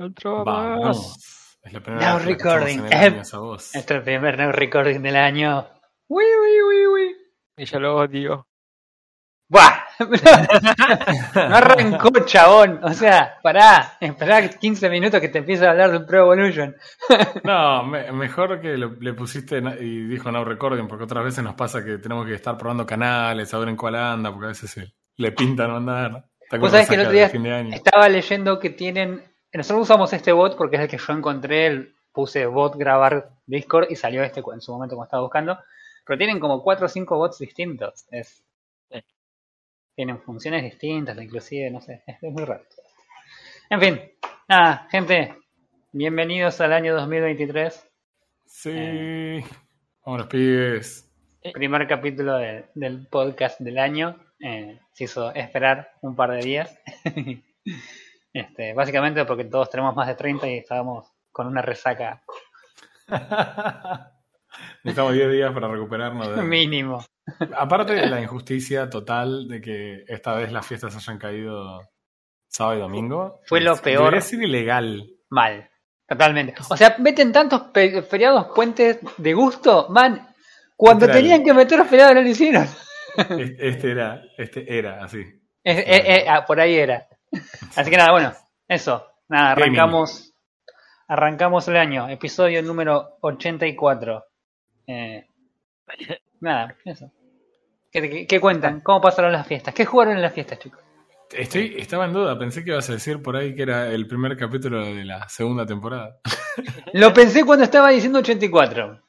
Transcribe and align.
Otro 0.00 0.44
Vamos. 0.44 1.18
Es 1.62 1.72
la 1.72 1.80
primera 1.80 2.16
vez 2.16 2.24
que 2.24 2.32
recording. 2.34 2.78
en 2.80 2.86
el 2.86 2.92
año, 2.92 3.20
esa 3.22 3.38
voz. 3.38 3.74
Este 3.74 3.94
es 3.94 3.98
el 3.98 4.02
primer 4.04 4.38
no 4.38 4.50
recording 4.52 5.00
del 5.02 5.16
año. 5.16 5.66
Uy, 6.08 6.24
uy, 6.24 6.62
uy, 6.62 6.86
uy. 6.86 7.16
Y 7.56 7.64
yo 7.66 7.78
lo 7.78 7.96
odio. 7.96 8.48
¡Buah! 9.48 9.80
No 11.34 11.56
arrancó, 11.56 12.10
chabón. 12.24 12.80
O 12.82 12.92
sea, 12.94 13.38
pará. 13.42 13.96
Esperá 14.00 14.48
15 14.48 14.88
minutos 14.88 15.20
que 15.20 15.28
te 15.28 15.38
empiece 15.38 15.64
a 15.66 15.70
hablar 15.70 15.90
de 15.90 15.98
un 15.98 16.06
Pro 16.06 16.20
Evolution. 16.20 16.74
No, 17.44 17.84
me- 17.84 18.10
mejor 18.12 18.60
que 18.60 18.76
lo- 18.76 18.96
le 18.98 19.12
pusiste 19.12 19.58
y 19.80 20.04
dijo 20.06 20.32
no 20.32 20.44
recording, 20.44 20.88
porque 20.88 21.04
otras 21.04 21.24
veces 21.24 21.44
nos 21.44 21.54
pasa 21.54 21.84
que 21.84 21.98
tenemos 21.98 22.26
que 22.26 22.34
estar 22.34 22.56
probando 22.56 22.86
canales, 22.86 23.50
saber 23.50 23.68
en 23.68 23.76
cuál 23.76 23.94
anda, 23.96 24.30
porque 24.32 24.46
a 24.46 24.48
veces 24.48 24.70
se- 24.70 24.94
le 25.16 25.32
pintan 25.32 25.68
no 25.70 25.76
andar. 25.76 26.24
Vos 26.58 26.70
sabés 26.70 26.88
que 26.88 26.94
el 26.96 27.00
otro 27.02 27.12
día 27.12 27.26
estaba 27.72 28.08
leyendo 28.08 28.58
que 28.58 28.70
tienen. 28.70 29.31
Nosotros 29.54 29.82
usamos 29.82 30.12
este 30.12 30.32
bot 30.32 30.56
porque 30.56 30.76
es 30.76 30.82
el 30.82 30.88
que 30.88 30.98
yo 30.98 31.12
encontré. 31.12 31.66
el- 31.66 31.94
Puse 32.14 32.44
bot 32.44 32.76
grabar 32.76 33.30
Discord 33.46 33.86
y 33.90 33.96
salió 33.96 34.22
este 34.22 34.40
en 34.52 34.60
su 34.60 34.70
momento 34.70 34.96
cuando 34.96 35.06
estaba 35.06 35.22
buscando. 35.22 35.58
Pero 36.04 36.18
tienen 36.18 36.38
como 36.40 36.62
4 36.62 36.84
o 36.84 36.88
5 36.88 37.16
bots 37.16 37.38
distintos. 37.38 38.04
Es, 38.10 38.44
Sí. 38.90 39.02
tienen 39.94 40.20
funciones 40.20 40.62
distintas, 40.62 41.16
inclusive, 41.16 41.70
no 41.70 41.80
sé. 41.80 42.02
Es, 42.06 42.22
es 42.22 42.30
muy 42.30 42.44
raro. 42.44 42.64
En 43.70 43.80
fin, 43.80 44.00
nada, 44.46 44.86
gente. 44.90 45.34
Bienvenidos 45.92 46.60
al 46.60 46.74
año 46.74 46.94
2023. 46.94 47.88
Sí. 48.44 49.40
Vamos, 50.04 50.26
pibes. 50.26 51.10
Primer 51.54 51.86
capítulo 51.88 52.36
de- 52.36 52.66
del 52.74 53.06
podcast 53.06 53.58
del 53.58 53.78
año. 53.78 54.16
Eh, 54.38 54.78
se 54.92 55.04
hizo 55.04 55.32
esperar 55.34 55.92
un 56.02 56.14
par 56.14 56.32
de 56.32 56.40
días. 56.40 56.78
este, 58.32 58.72
básicamente 58.74 59.24
porque 59.24 59.44
todos 59.44 59.68
tenemos 59.70 59.94
más 59.94 60.06
de 60.08 60.14
30 60.14 60.46
y 60.48 60.58
estábamos 60.58 61.12
con 61.30 61.46
una 61.46 61.62
resaca 61.62 62.22
Necesitamos 64.84 65.14
10 65.14 65.32
días 65.32 65.52
para 65.52 65.68
recuperarnos. 65.68 66.36
de- 66.36 66.42
mínimo. 66.42 67.04
Aparte 67.56 67.94
de 67.94 68.06
la 68.08 68.20
injusticia 68.20 68.90
total 68.90 69.48
de 69.48 69.60
que 69.60 70.04
esta 70.08 70.34
vez 70.34 70.52
las 70.52 70.66
fiestas 70.66 70.94
hayan 70.96 71.18
caído 71.18 71.80
sábado 72.48 72.76
y 72.78 72.80
domingo. 72.80 73.40
Fue 73.46 73.60
lo 73.60 73.76
peor. 73.76 74.00
Debería 74.00 74.20
ser 74.20 74.42
ilegal. 74.42 75.08
Mal. 75.30 75.70
Totalmente. 76.06 76.54
O 76.68 76.76
sea, 76.76 76.96
meten 76.98 77.32
tantos 77.32 77.62
feriados 78.08 78.48
puentes 78.54 78.98
de 79.16 79.32
gusto, 79.32 79.86
man. 79.88 80.28
Cuando 80.76 81.06
tenían 81.06 81.44
que 81.44 81.54
meter 81.54 81.78
los 81.78 81.88
feriados 81.88 82.14
no 82.16 82.22
lo 82.22 82.28
hicieron. 82.28 82.64
Es- 83.16 83.54
Este 83.58 83.90
era, 83.92 84.22
este 84.36 84.78
era 84.78 85.04
así. 85.04 85.20
Es- 85.62 85.78
eh, 85.78 85.84
eh, 85.86 86.26
ah, 86.28 86.44
por 86.44 86.60
ahí 86.60 86.74
era. 86.74 87.06
Así 87.76 87.90
que 87.90 87.96
nada, 87.96 88.12
bueno, 88.12 88.32
eso. 88.68 89.06
Nada, 89.28 89.52
arrancamos. 89.52 90.34
Arrancamos 91.08 91.68
el 91.68 91.76
año, 91.76 92.08
episodio 92.08 92.62
número 92.62 93.16
84. 93.20 94.24
Eh, 94.86 95.26
nada, 96.40 96.74
eso. 96.84 97.10
¿Qué, 97.90 98.08
qué- 98.08 98.26
qué 98.26 98.40
cuentan? 98.40 98.80
¿Cómo 98.80 99.00
pasaron 99.00 99.32
las 99.32 99.46
fiestas? 99.46 99.74
¿Qué 99.74 99.84
jugaron 99.84 100.14
en 100.16 100.22
las 100.22 100.32
fiestas, 100.32 100.58
chicos? 100.58 100.80
Estoy, 101.30 101.76
estaba 101.78 102.04
en 102.04 102.12
duda, 102.12 102.38
pensé 102.38 102.62
que 102.62 102.70
ibas 102.72 102.88
a 102.90 102.94
decir 102.94 103.22
por 103.22 103.36
ahí 103.36 103.54
que 103.54 103.62
era 103.62 103.88
el 103.88 104.06
primer 104.06 104.36
capítulo 104.36 104.84
de 104.84 105.04
la 105.04 105.26
segunda 105.30 105.64
temporada. 105.64 106.18
Lo 106.92 107.12
pensé 107.14 107.44
cuando 107.44 107.64
estaba 107.64 107.88
diciendo 107.90 108.18
84. 108.18 109.00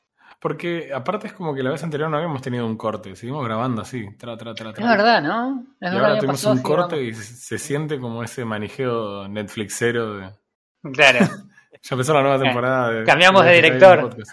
Porque 0.44 0.92
aparte 0.94 1.28
es 1.28 1.34
como 1.34 1.56
que 1.56 1.64
la 1.64 1.72
vez 1.72 1.82
anterior 1.86 2.10
no 2.10 2.18
habíamos 2.18 2.42
tenido 2.42 2.66
un 2.66 2.76
corte, 2.76 3.16
seguimos 3.16 3.46
grabando 3.46 3.82
así, 3.82 4.06
tra, 4.18 4.36
tra, 4.36 4.54
tra, 4.54 4.72
Es 4.72 4.76
verdad, 4.78 5.22
¿no? 5.22 5.64
Es 5.80 5.90
Y 5.90 5.96
verdad, 5.96 6.10
ahora 6.10 6.20
tuvimos 6.20 6.44
un 6.44 6.62
corte 6.62 7.02
y 7.02 7.14
se, 7.14 7.58
siente 7.58 7.98
como 7.98 8.22
ese 8.22 8.44
manijeo 8.44 9.26
Netflixero 9.30 10.16
de... 10.18 10.30
Claro. 10.94 11.20
Ya 11.82 11.96
empezó 11.96 12.14
la 12.14 12.22
nueva 12.22 12.40
temporada 12.40 12.92
de... 12.92 13.04
Cambiamos 13.06 13.46
de 13.46 13.54
director. 13.54 14.18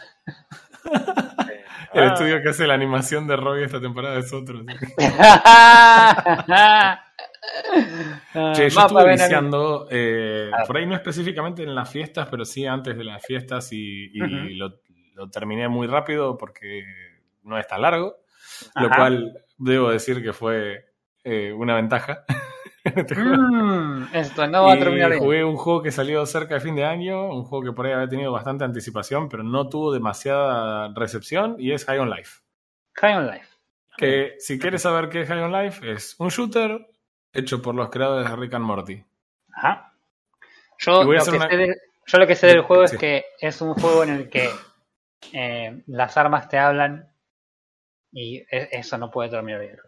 El 1.93 2.05
estudio 2.05 2.41
que 2.43 2.49
hace 2.51 2.67
la 2.67 2.75
animación 2.75 3.27
de 3.29 3.37
Robbie 3.37 3.65
esta 3.65 3.81
temporada 3.81 4.19
es 4.19 4.33
otro. 4.33 4.61
¿sí? 4.61 4.67
Che, 8.55 8.69
yo 8.69 8.81
Mapa 8.81 9.01
estuve 9.01 9.13
viciando, 9.13 9.89
eh, 9.91 10.51
Ah. 10.53 10.65
por 10.67 10.77
ahí 10.77 10.87
no 10.87 10.95
específicamente 10.95 11.63
en 11.63 11.75
las 11.75 11.91
fiestas, 11.91 12.29
pero 12.31 12.45
sí 12.45 12.67
antes 12.67 12.97
de 12.97 13.05
las 13.05 13.25
fiestas 13.25 13.73
y, 13.73 14.11
y 14.13 14.23
Ujú. 14.23 14.35
lo, 14.57 14.75
lo 15.21 15.29
terminé 15.31 15.69
muy 15.69 15.87
rápido 15.87 16.39
porque 16.39 16.85
no 17.43 17.59
es 17.59 17.67
tan 17.67 17.83
largo, 17.83 18.17
lo 18.75 18.89
cual 18.89 19.45
debo 19.59 19.91
decir 19.91 20.23
que 20.23 20.33
fue 20.33 20.87
eh, 21.25 21.53
una 21.53 21.75
ventaja. 21.75 22.25
en 22.85 22.99
este. 22.99 23.15
Mm, 23.17 24.09
esto 24.15 24.47
no 24.47 24.65
va 24.65 24.73
a 24.73 24.79
terminar 24.79 25.11
bien. 25.11 25.23
jugué 25.23 25.45
un 25.45 25.57
juego 25.59 25.83
que 25.83 25.91
salió 25.91 26.25
cerca 26.25 26.55
de 26.55 26.61
fin 26.61 26.75
de 26.75 26.85
año, 26.85 27.29
un 27.31 27.45
juego 27.45 27.65
que 27.67 27.73
por 27.73 27.85
ahí 27.87 27.93
había 27.93 28.09
tenido 28.09 28.33
bastante 28.33 28.65
anticipación, 28.65 29.29
pero 29.29 29.43
no 29.43 29.69
tuvo 29.69 29.93
demasiada 29.93 30.91
recepción, 30.95 31.57
y 31.59 31.73
es 31.73 31.85
High 31.85 31.99
on 31.99 32.09
Life. 32.11 32.41
High 32.95 33.15
on 33.17 33.27
Life. 33.27 33.47
Que 33.99 34.37
si 34.39 34.59
quieres 34.59 34.81
saber 34.81 35.11
qué 35.11 35.21
es 35.23 35.29
High 35.29 35.43
on 35.43 35.53
Life, 35.53 35.93
es 35.93 36.17
un 36.19 36.29
shooter 36.31 36.89
hecho 37.35 37.61
por 37.61 37.75
los 37.75 37.91
creadores 37.91 38.31
de 38.31 38.37
Rick 38.37 38.55
and 38.55 38.65
Morty. 38.65 39.05
Ajá. 39.55 39.93
Yo 40.79 41.05
lo, 41.05 41.11
que 41.11 41.31
una- 41.37 41.49
sé 41.51 41.57
del, 41.59 41.75
yo 42.07 42.19
lo 42.19 42.27
que 42.27 42.35
sé 42.35 42.47
del 42.47 42.63
juego 42.63 42.87
Sí. 42.87 42.95
es 42.97 43.01
que 43.01 43.25
es 43.39 43.61
un 43.61 43.75
juego 43.75 44.03
en 44.05 44.11
el 44.11 44.31
que 44.31 44.49
eh, 45.33 45.83
las 45.87 46.17
armas 46.17 46.49
te 46.49 46.59
hablan 46.59 47.13
y 48.13 48.39
e- 48.39 48.69
eso 48.73 48.99
no 48.99 49.11
puede 49.11 49.31
terminar 49.31 49.61
bien. 49.61 49.79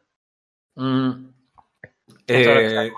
Mm. 0.75 1.28
Eh, 2.26 2.91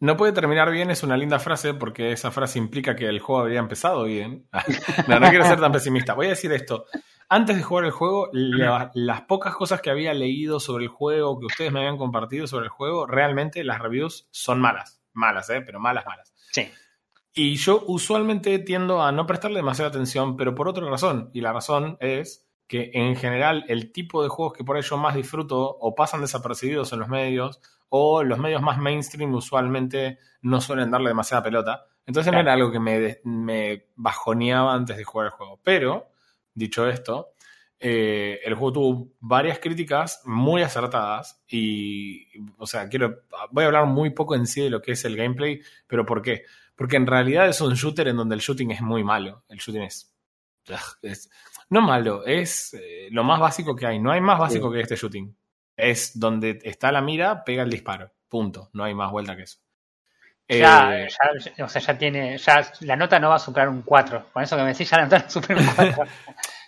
no 0.00 0.16
puede 0.16 0.32
terminar 0.32 0.70
bien 0.70 0.90
es 0.90 1.02
una 1.02 1.16
linda 1.16 1.38
frase 1.38 1.74
porque 1.74 2.12
esa 2.12 2.30
frase 2.30 2.58
implica 2.58 2.96
que 2.96 3.06
el 3.06 3.20
juego 3.20 3.42
habría 3.42 3.58
empezado 3.60 4.04
bien. 4.04 4.48
no, 5.08 5.20
no 5.20 5.28
quiero 5.28 5.44
ser 5.44 5.60
tan 5.60 5.72
pesimista. 5.72 6.14
Voy 6.14 6.26
a 6.26 6.30
decir 6.30 6.52
esto. 6.52 6.86
Antes 7.28 7.56
de 7.56 7.62
jugar 7.62 7.84
el 7.84 7.90
juego, 7.92 8.28
la- 8.32 8.90
las 8.94 9.22
pocas 9.22 9.54
cosas 9.54 9.80
que 9.80 9.90
había 9.90 10.12
leído 10.14 10.58
sobre 10.58 10.84
el 10.84 10.90
juego, 10.90 11.38
que 11.38 11.46
ustedes 11.46 11.70
me 11.72 11.80
habían 11.80 11.96
compartido 11.98 12.46
sobre 12.46 12.64
el 12.64 12.70
juego, 12.70 13.06
realmente 13.06 13.62
las 13.62 13.78
reviews 13.78 14.26
son 14.30 14.60
malas. 14.60 15.00
Malas, 15.12 15.48
¿eh? 15.50 15.60
Pero 15.60 15.78
malas, 15.80 16.06
malas. 16.06 16.32
Sí. 16.50 16.68
Y 17.32 17.56
yo 17.56 17.84
usualmente 17.86 18.58
tiendo 18.58 19.02
a 19.02 19.12
no 19.12 19.26
prestarle 19.26 19.58
demasiada 19.58 19.90
atención, 19.90 20.36
pero 20.36 20.54
por 20.54 20.68
otra 20.68 20.88
razón. 20.88 21.30
Y 21.32 21.40
la 21.40 21.52
razón 21.52 21.96
es 22.00 22.48
que 22.66 22.90
en 22.94 23.16
general 23.16 23.64
el 23.68 23.92
tipo 23.92 24.22
de 24.22 24.28
juegos 24.28 24.56
que 24.56 24.64
por 24.64 24.80
yo 24.80 24.96
más 24.96 25.14
disfruto 25.14 25.58
o 25.60 25.94
pasan 25.94 26.20
desapercibidos 26.20 26.92
en 26.92 27.00
los 27.00 27.08
medios 27.08 27.60
o 27.88 28.22
los 28.22 28.38
medios 28.38 28.62
más 28.62 28.78
mainstream 28.78 29.34
usualmente 29.34 30.18
no 30.42 30.60
suelen 30.60 30.90
darle 30.90 31.08
demasiada 31.08 31.42
pelota. 31.42 31.86
Entonces 32.06 32.32
no 32.32 32.40
era 32.40 32.52
algo 32.52 32.72
que 32.72 32.80
me, 32.80 33.18
me 33.24 33.86
bajoneaba 33.96 34.74
antes 34.74 34.96
de 34.96 35.04
jugar 35.04 35.26
el 35.26 35.32
juego. 35.32 35.60
Pero, 35.62 36.10
dicho 36.54 36.88
esto, 36.88 37.34
eh, 37.82 38.40
el 38.44 38.54
juego 38.54 38.72
tuvo 38.72 39.08
varias 39.20 39.58
críticas 39.58 40.20
muy 40.24 40.62
acertadas 40.62 41.42
y, 41.48 42.26
o 42.58 42.66
sea, 42.66 42.88
quiero, 42.88 43.22
voy 43.50 43.64
a 43.64 43.68
hablar 43.68 43.86
muy 43.86 44.10
poco 44.10 44.34
en 44.34 44.46
sí 44.46 44.60
de 44.60 44.70
lo 44.70 44.82
que 44.82 44.92
es 44.92 45.04
el 45.06 45.16
gameplay, 45.16 45.60
pero 45.86 46.04
¿por 46.04 46.20
qué? 46.20 46.44
Porque 46.80 46.96
en 46.96 47.06
realidad 47.06 47.46
es 47.46 47.60
un 47.60 47.74
shooter 47.74 48.08
en 48.08 48.16
donde 48.16 48.34
el 48.34 48.40
shooting 48.40 48.70
es 48.70 48.80
muy 48.80 49.04
malo. 49.04 49.44
El 49.50 49.58
shooting 49.58 49.82
es. 49.82 50.14
es- 51.02 51.28
no 51.68 51.82
malo, 51.82 52.24
es 52.24 52.72
eh, 52.72 53.08
lo 53.10 53.22
más 53.22 53.38
básico 53.38 53.76
que 53.76 53.86
hay. 53.86 53.98
No 53.98 54.10
hay 54.12 54.22
más 54.22 54.38
básico 54.38 54.72
que 54.72 54.80
este 54.80 54.96
shooting. 54.96 55.36
Es 55.76 56.18
donde 56.18 56.58
está 56.64 56.90
la 56.90 57.02
mira, 57.02 57.44
pega 57.44 57.64
el 57.64 57.70
disparo. 57.70 58.10
Punto. 58.30 58.70
No 58.72 58.84
hay 58.84 58.94
más 58.94 59.10
vuelta 59.12 59.36
que 59.36 59.42
eso. 59.42 59.58
Ya, 60.48 60.96
Eh, 61.04 61.08
ya- 61.58 61.64
o 61.66 61.68
sea, 61.68 61.82
ya 61.82 61.98
tiene, 61.98 62.38
ya 62.38 62.72
la 62.80 62.96
nota 62.96 63.20
no 63.20 63.28
va 63.28 63.34
a 63.34 63.38
superar 63.38 63.68
un 63.68 63.82
4. 63.82 64.30
Con 64.32 64.42
eso 64.42 64.56
que 64.56 64.62
me 64.62 64.68
decís, 64.72 64.88
ya 64.88 64.96
la 64.96 65.02
nota 65.04 65.18
no 65.18 65.28
supera 65.30 65.60
un 65.60 65.66
4. 65.76 66.04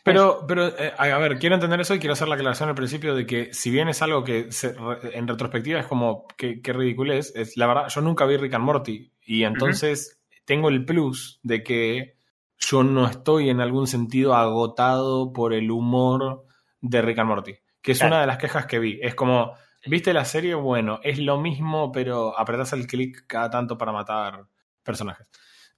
Pero, 0.05 0.45
pero 0.49 0.67
eh, 0.77 0.93
a 0.99 1.17
ver, 1.19 1.39
quiero 1.39 1.55
entender 1.55 1.81
eso 1.81 1.95
y 1.95 2.01
quiero 2.01 2.15
hacer 2.15 2.27
la 2.27 2.35
aclaración 2.35 2.69
al 2.69 2.75
principio 2.75 3.15
de 3.15 3.25
que 3.25 3.55
si 3.55 3.71
bien 3.71 3.89
es 3.89 4.03
algo 4.03 4.25
que 4.25 4.51
se- 4.51 4.75
en 5.13 5.29
retrospectiva 5.29 5.79
es 5.79 5.87
como 5.87 6.27
que, 6.37 6.61
que 6.61 6.73
ridículo 6.73 7.13
es, 7.13 7.33
es, 7.37 7.57
la 7.57 7.69
verdad, 7.69 7.87
yo 7.89 8.01
nunca 8.01 8.25
vi 8.27 8.37
Rick 8.37 8.55
and 8.55 8.65
Morty 8.65 9.12
y 9.25 9.45
entonces 9.45 10.21
tengo 10.45 10.69
el 10.69 10.85
plus 10.85 11.41
de 11.43 11.63
que 11.63 12.17
yo 12.59 12.83
no 12.85 13.07
estoy 13.07 13.51
en 13.51 13.61
algún 13.61 13.87
sentido 13.87 14.35
agotado 14.35 15.33
por 15.33 15.53
el 15.53 15.71
humor 15.71 16.45
de 16.81 17.03
Rick 17.03 17.19
and 17.19 17.29
Morty, 17.29 17.55
que 17.81 17.93
es 17.93 17.99
Claro. 17.99 18.15
una 18.15 18.21
de 18.23 18.27
las 18.27 18.39
quejas 18.39 18.67
que 18.67 18.79
vi. 18.79 18.99
Es 19.03 19.15
como, 19.15 19.55
¿viste 19.87 20.13
la 20.13 20.25
serie? 20.25 20.55
Bueno, 20.55 21.01
es 21.03 21.19
lo 21.19 21.39
mismo, 21.41 21.91
pero 21.93 22.39
apretás 22.39 22.73
el 22.73 22.87
clic 22.87 23.25
cada 23.27 23.51
tanto 23.51 23.77
para 23.79 23.93
matar 23.93 24.45
personajes. 24.83 25.27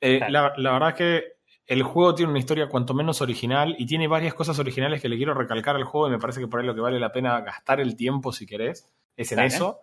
Eh, 0.00 0.18
Claro. 0.18 0.32
la, 0.32 0.52
la 0.56 0.72
verdad 0.72 0.94
que 0.94 1.24
el 1.66 1.82
juego 1.82 2.14
tiene 2.14 2.30
una 2.30 2.38
historia 2.38 2.68
cuanto 2.68 2.92
menos 2.92 3.22
original 3.22 3.74
y 3.78 3.86
tiene 3.86 4.06
varias 4.06 4.34
cosas 4.34 4.58
originales 4.58 5.00
que 5.00 5.08
le 5.08 5.16
quiero 5.16 5.32
recalcar 5.32 5.76
al 5.76 5.84
juego 5.84 6.08
y 6.08 6.10
me 6.10 6.18
parece 6.18 6.40
que 6.40 6.46
por 6.48 6.60
ahí 6.60 6.66
lo 6.66 6.74
que 6.74 6.82
vale 6.82 7.00
la 7.00 7.12
pena 7.12 7.40
gastar 7.40 7.80
el 7.80 7.96
tiempo 7.96 8.32
si 8.32 8.44
querés 8.46 8.90
es 9.16 9.32
en 9.32 9.38
eso. 9.40 9.80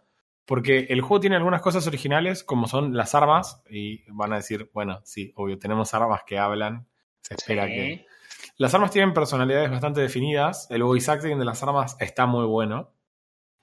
Porque 0.52 0.88
el 0.90 1.00
juego 1.00 1.22
tiene 1.22 1.38
algunas 1.38 1.62
cosas 1.62 1.88
originales 1.88 2.44
como 2.44 2.68
son 2.68 2.94
las 2.94 3.16
armas 3.16 3.64
y 3.70 4.04
van 4.12 4.34
a 4.34 4.36
decir, 4.36 4.70
bueno, 4.74 5.00
sí, 5.06 5.32
obvio, 5.38 5.58
tenemos 5.58 5.94
armas 5.94 6.24
que 6.28 6.38
hablan. 6.38 6.86
Se 7.22 7.36
espera 7.36 7.68
Sí. 7.68 7.72
que... 7.72 8.06
Las 8.58 8.74
armas 8.74 8.92
tienen 8.92 9.14
personalidades 9.14 9.72
bastante 9.72 10.02
definidas. 10.02 10.68
El 10.70 10.84
voice 10.84 11.10
acting 11.10 11.40
de 11.40 11.46
las 11.46 11.64
armas 11.64 11.96
está 12.02 12.26
muy 12.26 12.46
bueno. 12.48 12.92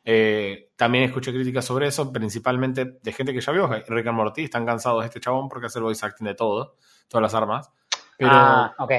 Eh, 0.02 0.70
también 0.76 1.04
escuché 1.04 1.30
críticas 1.30 1.66
sobre 1.66 1.88
eso, 1.88 2.10
principalmente 2.10 2.98
de 3.02 3.12
gente 3.12 3.34
que 3.34 3.42
ya 3.42 3.52
vio 3.52 3.68
Rick 3.68 4.06
and 4.06 4.16
Morty, 4.16 4.44
están 4.44 4.64
cansados 4.64 5.02
de 5.02 5.08
este 5.08 5.20
chabón 5.20 5.50
porque 5.50 5.66
hace 5.66 5.80
el 5.80 5.82
voice 5.82 6.06
acting 6.06 6.24
de 6.24 6.36
todo, 6.36 6.76
todas 7.06 7.20
las 7.20 7.34
armas. 7.34 7.70
Pero 8.16 8.30
ah, 8.32 8.74
ok. 8.78 8.92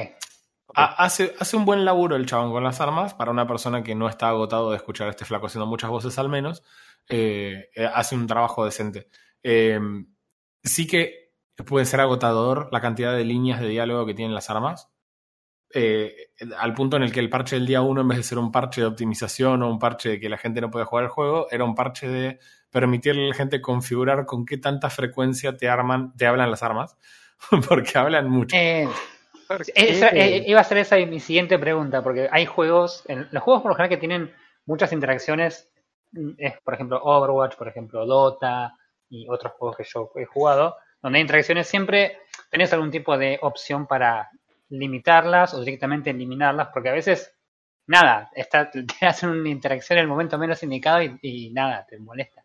Hace, 0.74 1.34
hace 1.38 1.56
un 1.56 1.64
buen 1.64 1.84
laburo 1.84 2.16
el 2.16 2.26
chabón 2.26 2.52
con 2.52 2.64
las 2.64 2.80
armas 2.80 3.14
para 3.14 3.30
una 3.30 3.46
persona 3.46 3.82
que 3.82 3.94
no 3.94 4.08
está 4.08 4.28
agotado 4.28 4.70
de 4.70 4.76
escuchar 4.76 5.08
a 5.08 5.10
este 5.10 5.24
flaco 5.24 5.46
haciendo 5.46 5.66
muchas 5.66 5.90
voces 5.90 6.18
al 6.18 6.28
menos. 6.28 6.62
Eh, 7.08 7.70
eh, 7.74 7.88
hace 7.92 8.14
un 8.14 8.26
trabajo 8.26 8.64
decente. 8.64 9.08
sí 10.62 10.86
que 10.86 11.32
puede 11.66 11.86
ser 11.86 12.00
agotador 12.00 12.68
la 12.72 12.80
cantidad 12.80 13.14
de 13.16 13.24
líneas 13.24 13.60
de 13.60 13.68
diálogo 13.68 14.06
que 14.06 14.14
tienen 14.14 14.34
las 14.34 14.50
armas. 14.50 14.90
Eh, 15.72 16.32
al 16.58 16.74
punto 16.74 16.96
en 16.96 17.04
el 17.04 17.12
que 17.12 17.20
el 17.20 17.30
parche 17.30 17.56
del 17.56 17.66
día 17.66 17.80
1, 17.80 18.00
en 18.00 18.08
vez 18.08 18.18
de 18.18 18.24
ser 18.24 18.38
un 18.38 18.50
parche 18.50 18.80
de 18.80 18.88
optimización 18.88 19.62
o 19.62 19.70
un 19.70 19.78
parche 19.78 20.08
de 20.08 20.20
que 20.20 20.28
la 20.28 20.36
gente 20.36 20.60
no 20.60 20.70
puede 20.70 20.84
jugar 20.84 21.04
el 21.04 21.10
juego, 21.10 21.46
era 21.50 21.64
un 21.64 21.74
parche 21.74 22.08
de 22.08 22.40
permitirle 22.70 23.24
a 23.24 23.28
la 23.28 23.34
gente 23.34 23.60
configurar 23.60 24.26
con 24.26 24.44
qué 24.44 24.58
tanta 24.58 24.90
frecuencia 24.90 25.56
te, 25.56 25.68
arman, 25.68 26.14
te 26.16 26.26
hablan 26.26 26.50
las 26.50 26.62
armas, 26.62 26.96
porque 27.68 27.98
hablan 27.98 28.28
mucho. 28.28 28.56
Eh, 29.74 30.00
eh, 30.14 30.44
iba 30.46 30.60
a 30.60 30.64
ser 30.64 30.78
esa 30.78 30.96
mi 30.96 31.18
siguiente 31.18 31.58
pregunta, 31.58 32.02
porque 32.02 32.28
hay 32.30 32.46
juegos, 32.46 33.04
los 33.08 33.42
juegos 33.42 33.62
por 33.62 33.72
lo 33.72 33.74
general 33.74 33.88
que 33.90 33.96
tienen 33.96 34.32
muchas 34.64 34.92
interacciones, 34.92 35.68
mm, 36.12 36.30
es 36.38 36.60
por 36.60 36.74
ejemplo 36.74 37.02
Overwatch, 37.02 37.56
por 37.56 37.68
ejemplo 37.68 38.06
Dota 38.06 38.76
y 39.08 39.28
otros 39.28 39.52
juegos 39.54 39.76
que 39.76 39.84
yo 39.84 40.12
he 40.16 40.24
jugado, 40.24 40.76
donde 41.02 41.18
hay 41.18 41.22
interacciones 41.22 41.66
siempre 41.66 42.18
tenés 42.50 42.72
algún 42.72 42.90
tipo 42.90 43.16
de 43.18 43.38
opción 43.42 43.86
para 43.86 44.30
limitarlas 44.68 45.54
o 45.54 45.60
directamente 45.60 46.10
eliminarlas, 46.10 46.68
porque 46.72 46.90
a 46.90 46.92
veces, 46.92 47.34
nada, 47.86 48.30
está, 48.34 48.70
te 49.00 49.06
hacen 49.06 49.30
una 49.30 49.48
interacción 49.48 49.98
en 49.98 50.04
el 50.04 50.08
momento 50.08 50.38
menos 50.38 50.62
indicado 50.62 51.02
y, 51.02 51.50
nada, 51.50 51.84
te 51.88 51.98
molesta. 51.98 52.44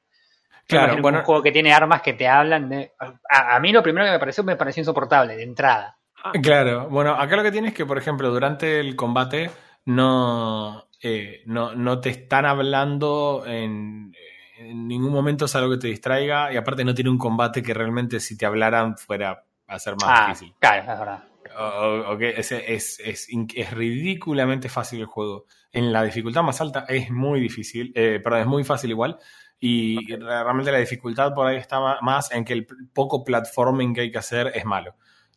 Claro, 0.67 0.99
bueno. 0.99 1.19
Un 1.19 1.25
juego 1.25 1.43
que 1.43 1.51
tiene 1.51 1.71
armas 1.71 2.01
que 2.01 2.13
te 2.13 2.27
hablan 2.27 2.67
de... 2.67 2.93
A, 3.29 3.59
mí 3.59 3.71
lo 3.71 3.83
primero 3.83 4.07
que 4.07 4.13
me 4.13 4.19
pareció 4.19 4.43
me 4.43 4.55
pareció 4.55 4.81
insoportable, 4.81 5.35
de 5.35 5.43
entrada. 5.43 5.95
Claro, 6.41 6.89
bueno, 6.89 7.11
acá 7.11 7.35
lo 7.35 7.43
que 7.43 7.51
tienes 7.51 7.71
es 7.71 7.77
que, 7.77 7.85
por 7.85 7.97
ejemplo, 7.97 8.31
durante 8.31 8.79
el 8.79 8.95
combate 8.95 9.51
no, 9.85 10.87
eh, 11.01 11.43
no, 11.45 11.75
no, 11.75 11.99
te 11.99 12.09
están 12.09 12.45
hablando 12.45 13.43
en, 13.45 14.13
en, 14.57 14.87
ningún 14.87 15.11
momento 15.11 15.45
es 15.45 15.55
algo 15.55 15.71
que 15.71 15.77
te 15.77 15.87
distraiga 15.87 16.51
y 16.51 16.57
aparte 16.57 16.83
no 16.83 16.93
tiene 16.95 17.09
un 17.09 17.17
combate 17.17 17.61
que 17.61 17.73
realmente 17.73 18.19
si 18.19 18.37
te 18.37 18.45
hablaran 18.45 18.97
fuera 18.97 19.43
a 19.67 19.79
ser 19.79 19.95
más 19.95 20.09
ah, 20.09 20.27
difícil. 20.27 20.53
Claro, 20.59 20.81
es 20.81 20.99
verdad. 20.99 21.23
Okay, 21.57 22.33
es, 22.35 22.51
es, 22.51 22.99
es, 22.99 23.29
es, 23.29 23.71
ridículamente 23.71 24.67
fácil 24.67 25.01
el 25.01 25.05
juego. 25.05 25.45
En 25.71 25.93
la 25.93 26.03
dificultad 26.03 26.43
más 26.43 26.59
alta 26.59 26.85
es 26.87 27.11
muy 27.11 27.39
difícil, 27.39 27.91
eh, 27.95 28.19
perdón, 28.21 28.41
es 28.41 28.47
muy 28.47 28.63
fácil 28.63 28.89
igual. 28.89 29.17
Y 29.59 30.15
realmente 30.17 30.71
la 30.71 30.79
dificultad 30.79 31.33
por 31.33 31.47
ahí 31.47 31.57
está 31.57 31.79
más 32.01 32.31
en 32.31 32.43
que 32.43 32.53
el 32.53 32.67
poco 32.93 33.23
platforming 33.23 33.93
que 33.93 34.01
hay 34.01 34.11
que 34.11 34.17
hacer 34.17 34.51
es 34.53 34.65
malo. 34.65 34.95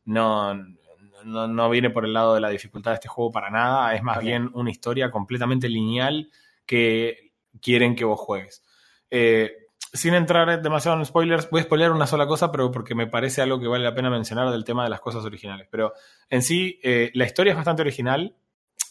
No, 0.09 0.55
no, 1.25 1.47
no 1.47 1.71
viene 1.71 1.91
por 1.91 2.05
el 2.05 2.13
lado 2.13 2.35
de 2.35 2.41
la 2.41 2.49
dificultad 2.49 2.93
de 2.93 2.97
este 2.97 3.09
juego 3.09 3.31
para 3.31 3.51
nada, 3.51 3.95
es 3.95 4.03
más 4.03 4.21
bien 4.21 4.51
una 4.55 4.71
historia 4.71 5.11
completamente 5.11 5.69
lineal 5.69 6.31
que 6.65 7.33
quieren 7.61 7.95
que 7.95 8.05
vos 8.05 8.19
juegues. 8.19 8.65
Eh, 9.11 9.53
sin 9.93 10.15
entrar 10.15 10.61
demasiado 10.63 10.99
en 10.99 11.05
spoilers, 11.05 11.49
voy 11.51 11.61
a 11.61 11.65
spoiler 11.65 11.91
una 11.91 12.07
sola 12.07 12.27
cosa, 12.27 12.51
pero 12.51 12.71
porque 12.71 12.95
me 12.95 13.07
parece 13.07 13.41
algo 13.41 13.59
que 13.59 13.69
vale 13.69 13.85
la 13.85 13.95
pena 13.95 14.11
mencionar 14.11 14.51
del 14.51 14.65
tema 14.65 14.85
de 14.85 14.91
las 14.91 15.01
cosas 15.01 15.25
originales. 15.25 15.67
Pero 15.71 15.93
en 16.29 16.43
sí, 16.43 16.79
eh, 16.83 17.11
la 17.15 17.25
historia 17.25 17.53
es 17.53 17.57
bastante 17.57 17.83
original. 17.83 18.37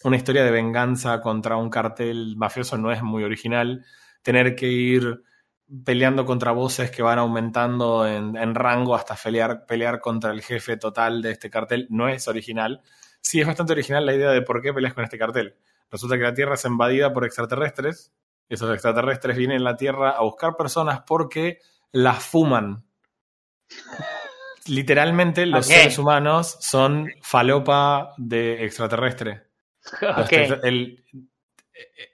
Una 0.04 0.18
historia 0.18 0.44
de 0.44 0.52
venganza 0.52 1.22
contra 1.22 1.58
un 1.58 1.70
cartel 1.70 2.36
mafioso 2.36 2.78
no 2.78 2.92
es 2.92 3.04
muy 3.04 3.24
original. 3.24 3.86
Tener 4.24 4.56
que 4.56 4.68
ir 4.68 5.22
peleando 5.84 6.26
contra 6.26 6.52
voces 6.52 6.92
que 6.92 7.02
van 7.02 7.20
aumentando 7.20 8.08
en, 8.08 8.56
rango 8.56 8.96
hasta 8.96 9.16
pelear, 9.16 9.66
pelear 9.66 10.00
contra 10.00 10.32
el 10.32 10.42
jefe 10.42 10.78
total 10.78 11.22
de 11.22 11.32
este 11.32 11.50
cartel 11.50 11.88
no 11.90 12.08
es 12.08 12.28
original. 12.28 12.82
Sí 13.22 13.42
es 13.42 13.48
bastante 13.48 13.74
original 13.74 14.06
la 14.06 14.14
idea 14.14 14.32
de 14.32 14.42
por 14.42 14.62
qué 14.62 14.74
peleas 14.74 14.94
con 14.94 15.04
este 15.04 15.18
cartel. 15.18 15.56
Resulta 15.90 16.18
que 16.18 16.24
la 16.24 16.34
Tierra 16.34 16.56
es 16.56 16.66
invadida 16.66 17.14
por 17.14 17.26
extraterrestres 17.26 18.14
esos 18.50 18.74
extraterrestres 18.74 19.38
vienen 19.38 19.62
a 19.62 19.72
la 19.72 19.78
Tierra 19.78 20.12
a 20.12 20.22
buscar 20.22 20.56
personas 20.56 21.02
porque 21.06 21.60
las 21.92 22.24
fuman. 22.24 22.86
Literalmente 24.68 25.46
los 25.46 25.66
seres 25.66 25.98
humanos 25.98 26.58
son 26.60 27.10
falopa 27.22 28.14
de 28.18 28.66
extraterrestre. 28.66 29.48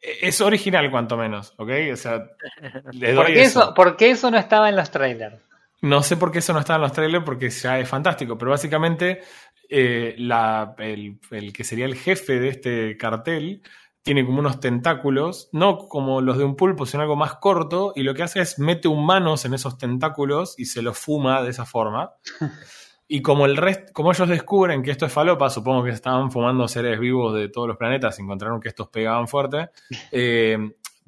es 0.01 0.41
original 0.41 0.89
cuanto 0.91 1.17
menos, 1.17 1.53
¿ok? 1.57 1.69
O 1.91 1.95
sea, 1.95 2.25
¿Por, 3.15 3.25
qué 3.27 3.41
eso. 3.41 3.73
¿Por 3.73 3.97
qué 3.97 4.11
eso 4.11 4.31
no 4.31 4.37
estaba 4.37 4.69
en 4.69 4.75
los 4.75 4.91
trailers? 4.91 5.41
No 5.81 6.01
sé 6.01 6.15
por 6.15 6.31
qué 6.31 6.39
eso 6.39 6.53
no 6.53 6.59
estaba 6.59 6.77
en 6.77 6.83
los 6.83 6.93
trailers 6.93 7.25
porque 7.25 7.49
ya 7.49 7.79
es 7.79 7.89
fantástico, 7.89 8.37
pero 8.37 8.51
básicamente 8.51 9.21
eh, 9.69 10.15
el, 10.17 11.19
el, 11.31 11.53
que 11.53 11.63
sería 11.63 11.85
el 11.85 11.95
jefe 11.95 12.39
de 12.39 12.47
este 12.47 12.97
cartel 12.97 13.61
tiene 14.01 14.25
como 14.25 14.39
unos 14.39 14.59
tentáculos, 14.59 15.49
no 15.53 15.77
como 15.77 16.21
los 16.21 16.37
de 16.37 16.43
un 16.43 16.55
pulpo, 16.55 16.85
sino 16.85 17.03
algo 17.03 17.15
más 17.15 17.35
corto, 17.35 17.93
y 17.95 18.03
lo 18.03 18.13
que 18.13 18.23
hace 18.23 18.41
es 18.41 18.59
mete 18.59 18.89
humanos 18.89 19.45
en 19.45 19.53
esos 19.53 19.77
tentáculos 19.77 20.55
y 20.57 20.65
se 20.65 20.81
los 20.81 20.97
fuma 20.97 21.41
de 21.41 21.49
esa 21.49 21.65
forma. 21.65 22.11
Y 23.07 23.21
como 23.21 23.45
el 23.45 23.57
resto, 23.57 23.91
como 23.93 24.11
ellos 24.11 24.29
descubren 24.29 24.81
que 24.81 24.91
esto 24.91 25.05
es 25.05 25.13
falopa, 25.13 25.49
supongo 25.49 25.83
que 25.83 25.91
estaban 25.91 26.31
fumando 26.31 26.67
seres 26.67 26.99
vivos 26.99 27.35
de 27.35 27.49
todos 27.49 27.67
los 27.67 27.77
planetas 27.77 28.17
y 28.17 28.21
encontraron 28.21 28.61
que 28.61 28.69
estos 28.69 28.87
pegaban 28.89 29.27
fuerte. 29.27 29.69
Eh, 30.11 30.57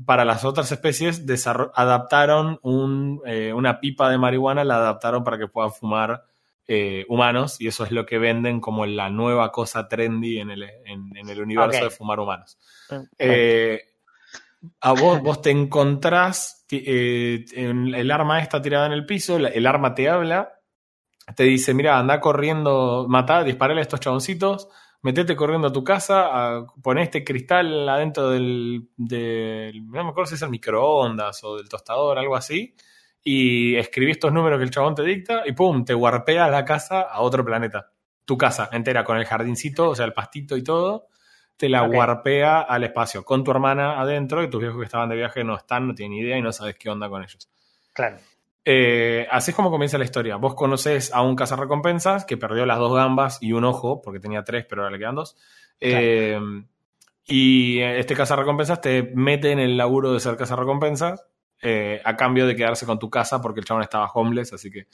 para 0.03 0.25
las 0.25 0.43
otras 0.43 0.69
especies 0.71 1.23
adaptaron 1.73 2.59
eh, 3.25 3.53
una 3.53 3.79
pipa 3.79 4.09
de 4.09 4.17
marihuana, 4.17 4.65
la 4.65 4.75
adaptaron 4.75 5.23
para 5.23 5.37
que 5.37 5.47
puedan 5.47 5.71
fumar 5.71 6.25
eh, 6.67 7.05
humanos 7.07 7.61
y 7.61 7.67
eso 7.67 7.85
es 7.85 7.91
lo 7.91 8.05
que 8.05 8.17
venden 8.17 8.59
como 8.59 8.85
la 8.85 9.09
nueva 9.09 9.51
cosa 9.51 9.87
trendy 9.87 10.39
en 10.39 10.49
el, 10.49 10.63
en, 10.63 11.29
el 11.29 11.41
universo 11.41 11.85
de 11.85 11.89
fumar 11.91 12.19
humanos. 12.19 12.57
Ah, 12.89 13.77
a 14.81 14.91
vos, 14.91 15.21
vos 15.21 15.41
te 15.41 15.51
encontrás, 15.51 16.65
el 16.69 18.11
arma 18.11 18.41
está 18.41 18.61
tirada 18.61 18.87
en 18.87 18.93
el 18.93 19.05
piso, 19.05 19.37
el 19.37 19.65
arma 19.65 19.95
te 19.95 20.09
habla, 20.09 20.55
te 21.33 21.43
dice, 21.43 21.73
mira, 21.73 21.97
anda 21.97 22.19
corriendo, 22.19 23.05
mata, 23.09 23.43
disparale 23.43 23.79
a 23.79 23.83
estos 23.83 23.99
chaboncitos, 23.99 24.69
metete 25.01 25.35
corriendo 25.35 25.69
a 25.69 25.73
tu 25.73 25.83
casa, 25.83 26.57
a, 26.57 26.65
poné 26.81 27.03
este 27.03 27.23
cristal 27.23 27.87
adentro 27.89 28.29
del, 28.29 28.89
del, 28.95 29.85
no 29.87 30.03
me 30.03 30.09
acuerdo 30.09 30.27
si 30.27 30.35
es 30.35 30.41
el 30.41 30.49
microondas 30.49 31.43
o 31.43 31.57
del 31.57 31.69
tostador, 31.69 32.19
algo 32.19 32.35
así, 32.35 32.75
y 33.23 33.75
escribí 33.75 34.11
estos 34.11 34.31
números 34.31 34.59
que 34.59 34.65
el 34.65 34.71
chabón 34.71 34.93
te 34.93 35.03
dicta 35.03 35.43
y 35.45 35.53
pum, 35.53 35.83
te 35.83 35.95
warpea 35.95 36.47
la 36.47 36.63
casa 36.63 37.01
a 37.01 37.21
otro 37.21 37.43
planeta. 37.43 37.91
Tu 38.23 38.37
casa 38.37 38.69
entera 38.71 39.03
con 39.03 39.17
el 39.17 39.25
jardincito, 39.25 39.89
o 39.89 39.95
sea, 39.95 40.05
el 40.05 40.13
pastito 40.13 40.57
y 40.57 40.63
todo, 40.63 41.07
te 41.57 41.69
la 41.69 41.83
warpea 41.83 42.61
al 42.61 42.83
espacio 42.83 43.23
con 43.23 43.43
tu 43.43 43.51
hermana 43.51 43.99
adentro 43.99 44.43
y 44.43 44.49
tus 44.49 44.61
viejos 44.61 44.79
que 44.79 44.85
estaban 44.85 45.09
de 45.09 45.15
viaje 45.15 45.43
no 45.43 45.55
están, 45.55 45.87
no 45.87 45.95
tienen 45.95 46.17
idea 46.19 46.37
y 46.37 46.41
no 46.41 46.51
sabes 46.51 46.75
qué 46.75 46.89
onda 46.89 47.09
con 47.09 47.23
ellos. 47.23 47.49
Claro. 47.93 48.17
Eh, 48.65 49.27
así 49.29 49.51
es 49.51 49.55
como 49.55 49.69
comienza 49.69 49.97
la 49.97 50.03
historia. 50.03 50.37
Vos 50.37 50.55
conoces 50.55 51.13
a 51.13 51.21
un 51.21 51.35
cazarrecompensas 51.35 52.25
que 52.25 52.35
perdió 52.35 52.65
las 52.65 52.79
dos 52.79 52.93
gambas 52.95 53.37
y 53.41 53.53
un 53.53 53.63
ojo, 53.63 54.01
porque 54.01 54.19
tenía 54.19 54.43
tres, 54.43 54.65
pero 54.67 54.81
ahora 54.81 54.91
le 54.91 54.99
quedan 54.99 55.15
dos. 55.15 55.37
Eh, 55.79 56.39
y 57.27 57.79
este 57.79 58.15
cazarrecompensas 58.15 58.81
te 58.81 59.11
mete 59.15 59.51
en 59.51 59.59
el 59.59 59.77
laburo 59.77 60.13
de 60.13 60.19
ser 60.19 60.35
cazarrecompensas 60.35 61.25
eh, 61.61 62.01
a 62.03 62.15
cambio 62.15 62.45
de 62.45 62.55
quedarse 62.55 62.85
con 62.85 62.99
tu 62.99 63.09
casa 63.09 63.41
porque 63.41 63.59
el 63.59 63.65
chabón 63.65 63.83
estaba 63.83 64.07
homeless, 64.07 64.53
así 64.53 64.69
que... 64.69 64.87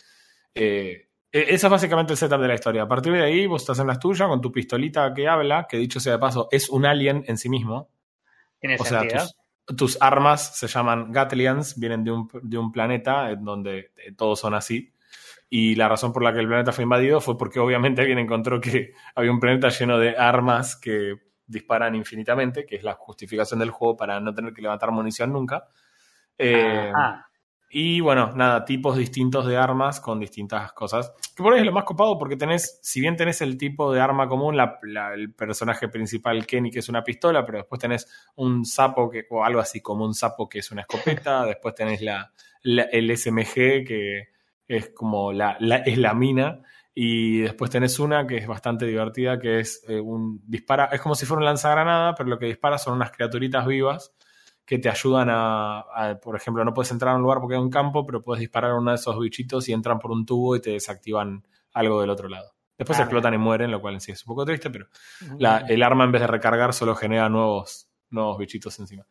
Eh, 0.55 1.07
e-, 1.31 1.53
esa 1.53 1.67
es 1.67 1.71
básicamente 1.71 2.13
el 2.13 2.17
setup 2.17 2.39
de 2.39 2.47
la 2.47 2.53
historia. 2.53 2.83
A 2.83 2.87
partir 2.87 3.13
de 3.13 3.23
ahí, 3.23 3.47
vos 3.47 3.61
estás 3.61 3.79
en 3.79 3.87
las 3.87 3.99
tuyas 3.99 4.27
con 4.27 4.41
tu 4.41 4.51
pistolita 4.51 5.13
que 5.13 5.27
habla, 5.27 5.65
que 5.67 5.77
dicho 5.77 5.99
sea 5.99 6.13
de 6.13 6.19
paso, 6.19 6.47
es 6.51 6.69
un 6.69 6.85
alien 6.85 7.23
en 7.27 7.37
sí 7.37 7.49
mismo. 7.49 7.89
o 8.79 8.85
sea, 8.85 9.07
tus, 9.07 9.35
armas 10.00 10.58
se 10.58 10.68
llaman 10.68 11.12
Gatlians, 11.12 11.80
vienen 11.80 12.03
de 12.03 12.12
un, 12.12 12.30
de 12.41 12.58
un 12.58 12.72
planeta 12.72 13.32
en 13.32 13.44
donde 13.44 13.91
eh, 13.98 14.13
todos 14.15 14.39
son 14.39 14.53
así. 14.53 14.94
Y 15.50 15.75
la 15.75 15.89
razón 15.89 16.13
por 16.13 16.24
la 16.24 16.34
que 16.34 16.39
el 16.39 16.48
planeta 16.48 16.72
fue 16.72 16.84
invadido 16.84 17.20
fue 17.20 17.38
porque 17.38 17.60
obviamente 17.60 18.01
alguien 18.01 18.20
encontró 18.20 18.62
que 18.62 18.94
había 19.15 19.32
un 19.32 19.39
planeta 19.39 19.70
lleno 19.70 19.98
de 20.00 20.15
armas 20.18 20.75
que 20.75 21.15
disparan 21.46 21.96
infinitamente, 21.96 22.65
que 22.65 22.77
es 22.77 22.84
la 22.84 22.94
justificación 22.94 23.60
del 23.60 23.72
juego 23.72 23.98
para 23.98 24.20
no 24.20 24.34
tener 24.34 24.53
que 24.53 24.62
levantar 24.62 24.91
munición 24.91 25.34
nunca. 25.34 25.68
Eh, 26.38 26.91
y 27.73 28.01
bueno, 28.01 28.33
nada, 28.35 28.65
tipos 28.65 28.97
distintos 28.97 29.45
de 29.45 29.55
armas 29.55 30.01
con 30.01 30.19
distintas 30.19 30.73
cosas. 30.73 31.13
Que 31.35 31.41
por 31.41 31.53
ahí 31.53 31.61
es 31.61 31.65
lo 31.65 31.71
más 31.71 31.85
copado 31.85 32.17
porque 32.17 32.35
tenés, 32.35 32.79
si 32.81 32.99
bien 32.99 33.15
tenés 33.15 33.41
el 33.41 33.57
tipo 33.57 33.93
de 33.93 34.01
arma 34.01 34.27
común, 34.27 34.57
el 34.59 35.33
personaje 35.33 35.87
principal 35.87 36.45
Kenny 36.45 36.69
que 36.69 36.79
es 36.79 36.89
una 36.89 37.01
pistola, 37.01 37.45
pero 37.45 37.59
después 37.59 37.79
tenés 37.79 38.07
un 38.35 38.65
sapo 38.65 39.09
que, 39.09 39.25
o 39.29 39.45
algo 39.45 39.61
así 39.61 39.79
como 39.79 40.03
un 40.03 40.13
sapo 40.13 40.49
que 40.49 40.59
es 40.59 40.69
una 40.71 40.81
escopeta, 40.81 41.45
después 41.45 41.73
tenés 41.73 42.01
la, 42.01 42.33
el 42.63 43.17
SMG 43.17 43.85
que 43.85 44.27
es 44.67 44.89
como 44.89 45.31
la, 45.31 45.57
es 45.85 45.97
la 45.97 46.13
mina. 46.13 46.61
Y 46.93 47.39
después 47.39 47.71
tenés 47.71 47.99
una 47.99 48.27
que 48.27 48.35
es 48.35 48.47
bastante 48.47 48.85
divertida, 48.85 49.39
que 49.39 49.61
es 49.61 49.85
eh, 49.87 50.01
un 50.01 50.41
dispara, 50.45 50.89
es 50.91 50.99
como 50.99 51.15
si 51.15 51.25
fuera 51.25 51.39
un 51.39 51.45
lanzagranada, 51.45 52.15
pero 52.15 52.27
lo 52.27 52.37
que 52.37 52.47
dispara 52.47 52.77
son 52.77 52.95
unas 52.95 53.11
criaturitas 53.11 53.65
vivas 53.65 54.13
que 54.71 54.79
te 54.79 54.87
ayudan 54.87 55.27
a, 55.29 56.17
por 56.23 56.33
ejemplo, 56.37 56.63
no 56.63 56.73
puedes 56.73 56.89
entrar 56.93 57.11
a 57.11 57.17
un 57.17 57.23
lugar 57.23 57.39
porque 57.41 57.55
hay 57.55 57.61
un 57.61 57.69
campo, 57.69 58.05
pero 58.05 58.23
puedes 58.23 58.39
disparar 58.39 58.71
a 58.71 58.75
uno 58.75 58.91
de 58.91 58.95
esos 58.95 59.19
bichitos 59.19 59.67
y 59.67 59.73
entran 59.73 59.99
por 59.99 60.11
un 60.11 60.25
tubo 60.25 60.55
y 60.55 60.61
te 60.61 60.69
desactivan 60.69 61.45
algo 61.73 61.99
del 61.99 62.09
otro 62.09 62.29
lado. 62.29 62.53
Después 62.77 62.97
Ah, 62.97 63.01
explotan 63.01 63.33
y 63.33 63.37
mueren, 63.37 63.69
lo 63.69 63.81
cual 63.81 63.95
en 63.95 63.99
sí 63.99 64.13
es 64.13 64.25
un 64.25 64.29
poco 64.29 64.45
triste, 64.45 64.69
pero 64.69 64.87
la- 65.39 65.57
el 65.67 65.83
arma 65.83 66.05
en 66.05 66.13
vez 66.13 66.21
de 66.21 66.27
recargar 66.27 66.73
solo 66.73 66.95
genera 66.95 67.27
nuevos, 67.27 67.89
nuevos 68.11 68.37
bichitos 68.37 68.79
encima. 68.79 69.03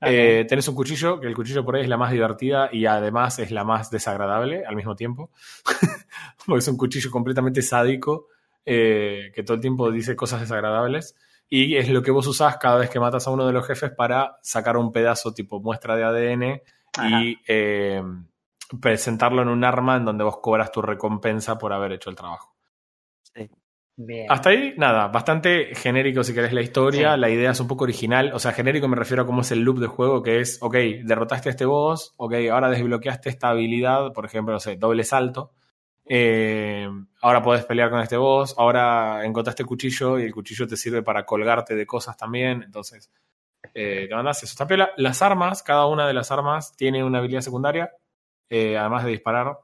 Ok. 0.00 0.06
Eh, 0.08 0.46
tenés 0.48 0.68
un 0.68 0.76
cuchillo, 0.76 1.18
que 1.18 1.26
el 1.26 1.34
cuchillo 1.34 1.64
por 1.64 1.74
ahí 1.74 1.82
es 1.82 1.88
la 1.88 1.96
más 1.96 2.12
divertida 2.12 2.68
y 2.70 2.86
además 2.86 3.40
es 3.40 3.50
la 3.50 3.64
más 3.64 3.90
desagradable 3.90 4.64
al 4.66 4.76
mismo 4.76 4.94
tiempo. 4.94 5.32
Porque 6.46 6.60
es 6.60 6.68
un 6.68 6.76
cuchillo 6.76 7.10
completamente 7.10 7.60
sádico 7.60 8.28
eh, 8.64 9.32
que 9.34 9.42
todo 9.42 9.56
el 9.56 9.60
tiempo 9.60 9.90
dice 9.90 10.14
cosas 10.14 10.40
desagradables. 10.42 11.16
Y 11.48 11.76
es 11.76 11.88
lo 11.88 12.02
que 12.02 12.10
vos 12.10 12.26
usás 12.26 12.58
cada 12.58 12.76
vez 12.76 12.90
que 12.90 13.00
matas 13.00 13.26
a 13.26 13.30
uno 13.30 13.46
de 13.46 13.52
los 13.52 13.66
jefes 13.66 13.90
para 13.90 14.36
sacar 14.42 14.76
un 14.76 14.92
pedazo 14.92 15.32
tipo 15.32 15.60
muestra 15.60 15.96
de 15.96 16.04
ADN 16.04 16.62
y 17.08 17.38
eh, 17.48 18.02
presentarlo 18.80 19.42
en 19.42 19.48
un 19.48 19.64
arma 19.64 19.96
en 19.96 20.04
donde 20.04 20.24
vos 20.24 20.38
cobras 20.42 20.70
tu 20.70 20.82
recompensa 20.82 21.56
por 21.56 21.72
haber 21.72 21.92
hecho 21.92 22.10
el 22.10 22.16
trabajo. 22.16 22.54
Bien. 24.00 24.30
Hasta 24.30 24.50
ahí, 24.50 24.74
nada, 24.76 25.08
bastante 25.08 25.74
genérico 25.74 26.22
si 26.22 26.32
querés 26.32 26.52
la 26.52 26.60
historia, 26.60 27.14
Sí. 27.14 27.20
la 27.20 27.30
idea 27.30 27.50
es 27.50 27.58
un 27.58 27.66
poco 27.66 27.82
original, 27.82 28.30
o 28.32 28.38
sea, 28.38 28.52
genérico 28.52 28.86
me 28.86 28.94
refiero 28.94 29.24
a 29.24 29.26
cómo 29.26 29.40
es 29.40 29.50
el 29.50 29.62
loop 29.62 29.80
de 29.80 29.88
juego, 29.88 30.22
que 30.22 30.38
es, 30.38 30.58
ok, 30.62 30.74
derrotaste 31.02 31.48
a 31.48 31.50
este 31.50 31.64
boss, 31.64 32.14
ok, 32.16 32.34
ahora 32.52 32.70
desbloqueaste 32.70 33.28
esta 33.28 33.48
habilidad, 33.48 34.12
por 34.12 34.24
ejemplo, 34.24 34.52
no 34.54 34.60
sé, 34.60 34.76
doble 34.76 35.02
salto, 35.02 35.50
eh, 36.08 36.88
ahora 37.20 37.42
podés 37.42 37.64
pelear 37.66 37.90
con 37.90 38.00
este 38.00 38.16
boss, 38.16 38.54
ahora 38.56 39.24
encontraste 39.24 39.64
cuchillo 39.64 40.18
y 40.18 40.22
el 40.22 40.32
cuchillo 40.32 40.66
te 40.66 40.76
sirve 40.76 41.02
para 41.02 41.26
colgarte 41.26 41.74
de 41.74 41.86
cosas 41.86 42.16
también, 42.16 42.62
entonces, 42.62 43.10
eh, 43.74 44.06
te 44.08 44.14
mandás 44.14 44.42
eso. 44.42 44.52
Está 44.52 44.66
piola. 44.66 44.90
Las 44.96 45.20
armas, 45.20 45.62
cada 45.62 45.86
una 45.86 46.06
de 46.06 46.14
las 46.14 46.30
armas 46.30 46.74
tiene 46.76 47.04
una 47.04 47.18
habilidad 47.18 47.42
secundaria, 47.42 47.92
eh, 48.48 48.78
además 48.78 49.04
de 49.04 49.10
disparar, 49.10 49.58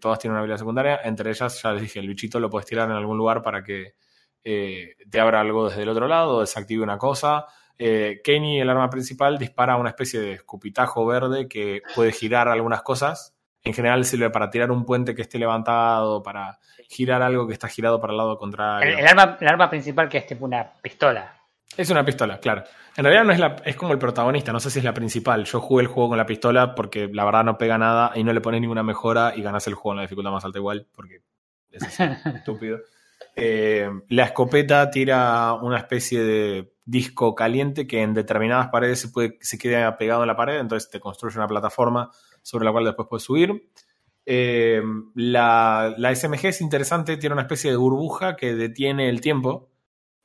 todas 0.00 0.18
tienen 0.18 0.32
una 0.32 0.40
habilidad 0.40 0.58
secundaria. 0.58 1.00
Entre 1.04 1.30
ellas, 1.30 1.60
ya 1.62 1.72
les 1.72 1.82
dije, 1.82 1.98
el 2.00 2.08
bichito 2.08 2.38
lo 2.38 2.50
puedes 2.50 2.66
tirar 2.66 2.88
en 2.90 2.96
algún 2.96 3.16
lugar 3.16 3.42
para 3.42 3.62
que 3.62 3.94
te 4.42 5.20
abra 5.20 5.40
algo 5.40 5.68
desde 5.68 5.82
el 5.82 5.88
otro 5.88 6.08
lado, 6.08 6.40
desactive 6.40 6.82
una 6.82 6.98
cosa. 6.98 7.46
Kenny, 7.78 8.60
el 8.60 8.70
arma 8.70 8.90
principal, 8.90 9.38
dispara 9.38 9.76
una 9.76 9.90
especie 9.90 10.20
de 10.20 10.32
escupitajo 10.32 11.06
verde 11.06 11.48
que 11.48 11.82
puede 11.94 12.12
girar 12.12 12.48
algunas 12.48 12.82
cosas. 12.82 13.36
En 13.64 13.74
general 13.74 14.04
sirve 14.04 14.30
para 14.30 14.50
tirar 14.50 14.70
un 14.70 14.84
puente 14.84 15.14
que 15.14 15.22
esté 15.22 15.38
levantado, 15.38 16.22
para 16.22 16.58
girar 16.88 17.22
algo 17.22 17.46
que 17.46 17.52
está 17.52 17.68
girado 17.68 18.00
para 18.00 18.12
el 18.12 18.16
lado 18.16 18.36
contrario. 18.36 18.92
El, 18.92 18.98
el 18.98 19.06
arma, 19.06 19.38
el 19.40 19.48
arma 19.48 19.70
principal 19.70 20.08
que 20.08 20.18
es 20.18 20.26
tipo 20.26 20.44
una 20.44 20.72
pistola. 20.82 21.42
Es 21.76 21.88
una 21.88 22.04
pistola, 22.04 22.38
claro. 22.38 22.64
En 22.96 23.04
realidad 23.04 23.24
no 23.24 23.32
es 23.32 23.38
la, 23.38 23.56
es 23.64 23.76
como 23.76 23.92
el 23.92 23.98
protagonista, 23.98 24.52
no 24.52 24.60
sé 24.60 24.70
si 24.70 24.78
es 24.78 24.84
la 24.84 24.92
principal. 24.92 25.44
Yo 25.44 25.60
jugué 25.60 25.82
el 25.82 25.88
juego 25.88 26.10
con 26.10 26.18
la 26.18 26.26
pistola 26.26 26.74
porque 26.74 27.08
la 27.10 27.24
verdad 27.24 27.44
no 27.44 27.56
pega 27.56 27.78
nada 27.78 28.12
y 28.14 28.24
no 28.24 28.32
le 28.32 28.42
pones 28.42 28.60
ninguna 28.60 28.82
mejora 28.82 29.32
y 29.34 29.42
ganas 29.42 29.66
el 29.66 29.74
juego 29.74 29.94
en 29.94 29.96
la 29.96 30.02
dificultad 30.02 30.30
más 30.30 30.44
alta 30.44 30.58
igual, 30.58 30.86
porque 30.94 31.22
es 31.70 31.82
así, 31.82 32.02
estúpido. 32.36 32.80
Eh, 33.34 33.88
la 34.10 34.24
escopeta 34.24 34.90
tira 34.90 35.54
una 35.54 35.78
especie 35.78 36.22
de 36.22 36.74
disco 36.84 37.34
caliente 37.34 37.86
que 37.86 38.02
en 38.02 38.12
determinadas 38.12 38.68
paredes 38.68 39.00
se, 39.00 39.08
puede, 39.08 39.38
se 39.40 39.56
queda 39.56 39.96
pegado 39.96 40.22
en 40.22 40.28
la 40.28 40.36
pared, 40.36 40.58
entonces 40.58 40.90
te 40.90 41.00
construye 41.00 41.38
una 41.38 41.46
plataforma 41.46 42.10
sobre 42.42 42.64
la 42.64 42.72
cual 42.72 42.84
después 42.84 43.08
puedes 43.08 43.24
subir. 43.24 43.70
Eh, 44.24 44.82
la, 45.14 45.94
la 45.96 46.14
SMG 46.14 46.46
es 46.46 46.60
interesante, 46.60 47.16
tiene 47.16 47.32
una 47.32 47.42
especie 47.42 47.70
de 47.70 47.76
burbuja 47.76 48.36
que 48.36 48.54
detiene 48.54 49.08
el 49.08 49.20
tiempo 49.20 49.70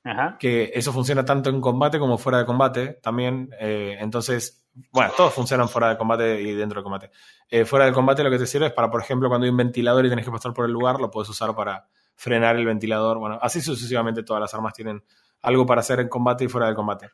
Ajá. 0.03 0.37
que 0.39 0.71
eso 0.75 0.93
funciona 0.93 1.25
tanto 1.25 1.49
en 1.49 1.59
combate 1.59 1.99
como 1.99 2.17
fuera 2.17 2.37
de 2.39 2.45
combate 2.45 2.99
también. 3.01 3.49
eh, 3.59 3.97
entonces, 3.99 4.67
bueno, 4.91 5.11
todos 5.17 5.33
funcionan 5.33 5.67
fuera 5.67 5.89
de 5.89 5.97
combate 5.97 6.41
y 6.41 6.53
dentro 6.53 6.79
de 6.81 6.83
combate. 6.83 7.11
Eh, 7.49 7.65
fuera 7.65 7.85
de 7.85 7.91
combate 7.93 8.23
lo 8.23 8.29
que 8.29 8.37
te 8.37 8.45
sirve 8.45 8.67
es 8.67 8.73
para, 8.73 8.91
por 8.91 9.01
ejemplo, 9.01 9.27
cuando 9.29 9.45
hay 9.45 9.51
un 9.51 9.57
ventilador 9.57 10.05
y 10.05 10.09
tenés 10.09 10.25
que 10.25 10.31
pasar 10.31 10.53
por 10.53 10.65
el 10.65 10.71
lugar, 10.71 10.99
lo 10.99 11.09
puedes 11.09 11.29
usar 11.29 11.55
para 11.55 11.87
frenar 12.15 12.55
el 12.55 12.65
ventilador. 12.65 13.17
Bueno, 13.17 13.39
así 13.41 13.61
sucesivamente 13.61 14.23
todas 14.23 14.41
las 14.41 14.53
armas 14.53 14.73
tienen 14.73 15.03
algo 15.41 15.65
para 15.65 15.81
hacer 15.81 15.99
en 15.99 16.09
combate 16.09 16.45
y 16.45 16.47
fuera 16.47 16.67
de 16.67 16.75
combate. 16.75 17.09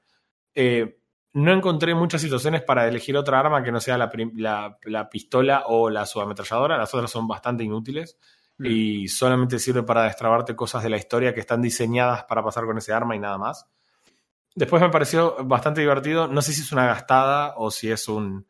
Eh, 0.53 0.99
no 1.33 1.51
encontré 1.51 1.95
muchas 1.95 2.21
situaciones 2.21 2.61
para 2.61 2.87
elegir 2.87 3.17
otra 3.17 3.39
arma 3.39 3.63
que 3.63 3.71
no 3.71 3.79
sea 3.79 3.97
la, 3.97 4.09
prim- 4.09 4.33
la- 4.37 4.77
la 4.83 5.09
pistola 5.09 5.63
o 5.67 5.89
la 5.89 6.05
subametralladora. 6.05 6.77
Las 6.77 6.93
otras 6.93 7.09
son 7.11 7.27
bastante 7.27 7.63
inútiles 7.63 8.17
Mm. 8.59 8.65
y 8.67 9.07
solamente 9.07 9.57
sirve 9.57 9.81
para 9.81 10.03
destrabarte 10.03 10.55
cosas 10.55 10.83
de 10.83 10.89
la 10.91 10.97
historia 10.97 11.33
que 11.33 11.39
están 11.39 11.59
diseñadas 11.61 12.25
para 12.25 12.43
pasar 12.43 12.65
con 12.65 12.77
ese 12.77 12.93
arma 12.93 13.15
y 13.15 13.19
nada 13.19 13.39
más. 13.39 13.65
Después 14.53 14.79
me 14.79 14.89
pareció 14.89 15.35
bastante 15.43 15.81
divertido. 15.81 16.27
No 16.27 16.39
sé 16.43 16.53
si 16.53 16.61
es 16.61 16.71
una 16.71 16.85
gastada 16.85 17.55
o 17.57 17.71
si 17.71 17.89
es 17.91 18.07
un. 18.07 18.47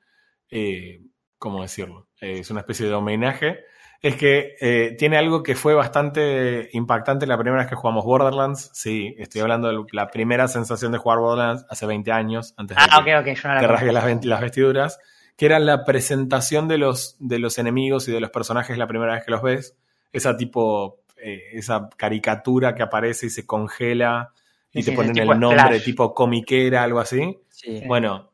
eh, 0.50 1.02
¿Cómo 1.40 1.62
decirlo? 1.62 2.10
Eh, 2.20 2.40
es 2.40 2.52
una 2.52 2.60
especie 2.60 2.86
de 2.86 2.94
homenaje. 2.94 3.63
Es 4.03 4.17
que 4.17 4.55
eh, 4.60 4.95
tiene 5.00 5.17
algo 5.17 5.41
que 5.43 5.55
fue 5.55 5.74
bastante 5.74 6.69
impactante 6.74 7.25
la 7.25 7.38
primera 7.38 7.62
vez 7.63 7.69
que 7.69 7.75
jugamos 7.75 8.03
Borderlands. 8.03 8.69
Sí, 8.74 9.15
estoy 9.17 9.39
hablando 9.41 9.69
de 9.69 9.81
la 9.93 10.10
primera 10.12 10.48
sensación 10.50 10.91
de 10.91 10.98
jugar 10.98 11.19
Borderlands 11.19 11.65
hace 11.69 11.86
20 11.86 12.12
años, 12.12 12.53
antes 12.57 12.75
de 12.75 12.83
Ah, 12.91 13.01
que 13.05 13.15
ok, 13.15 13.22
ok, 13.22 13.27
yo 13.41 13.48
no 13.48 13.55
la 13.55 13.62
te 13.62 13.65
conozco. 13.67 13.67
rasgues 13.67 14.25
las, 14.25 14.41
vestiduras, 14.41 15.00
que 15.38 15.45
era 15.45 15.57
la 15.60 15.86
presentación 15.86 16.67
de 16.67 16.77
los, 16.79 17.15
de 17.19 17.39
los 17.39 17.57
enemigos 17.57 18.07
y 18.10 18.12
de 18.12 18.19
los 18.19 18.29
personajes 18.29 18.77
la 18.77 18.88
primera 18.88 19.13
vez 19.13 19.24
que 19.24 19.31
los 19.31 19.41
ves. 19.41 19.77
Esa 20.12 20.36
tipo, 20.36 21.00
eh, 21.15 21.39
esa 21.53 21.88
caricatura 21.95 22.75
que 22.75 22.83
aparece 22.83 23.27
y 23.27 23.29
se 23.29 23.45
congela 23.48 24.33
y 24.74 24.79
Sí, 24.81 24.86
te 24.88 24.91
sí, 24.91 24.98
ponen 24.98 25.17
el 25.17 25.39
nombre 25.39 25.79
tipo 25.79 26.13
comiquera, 26.13 26.83
algo 26.83 27.00
así. 27.00 27.39
Sí. 27.48 27.81
Bueno, 27.88 28.31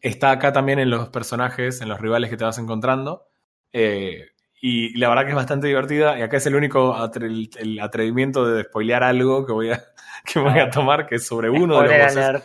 está 0.00 0.32
acá 0.32 0.52
también 0.52 0.80
en 0.80 0.90
los 0.90 1.08
personajes, 1.10 1.80
en 1.82 1.88
los 1.88 2.00
rivales 2.00 2.30
que 2.30 2.36
te 2.36 2.44
vas 2.44 2.58
encontrando. 2.58 3.28
Eh, 3.72 4.26
y 4.60 4.96
la 4.98 5.08
verdad 5.08 5.24
que 5.24 5.30
es 5.30 5.36
bastante 5.36 5.66
divertida. 5.68 6.18
Y 6.18 6.22
acá 6.22 6.36
es 6.38 6.46
el 6.46 6.54
único 6.56 6.94
atre- 6.94 7.26
el, 7.26 7.50
el 7.58 7.80
atrevimiento 7.80 8.46
de 8.46 8.64
spoilear 8.64 9.02
algo 9.04 9.46
que 9.46 9.52
voy 9.52 9.70
a, 9.70 9.84
que 10.24 10.40
voy 10.40 10.58
a 10.58 10.70
tomar, 10.70 11.06
que 11.06 11.16
es 11.16 11.26
sobre 11.26 11.48
uno 11.50 11.76
de 11.82 11.88
los 11.98 12.16
alert. 12.16 12.44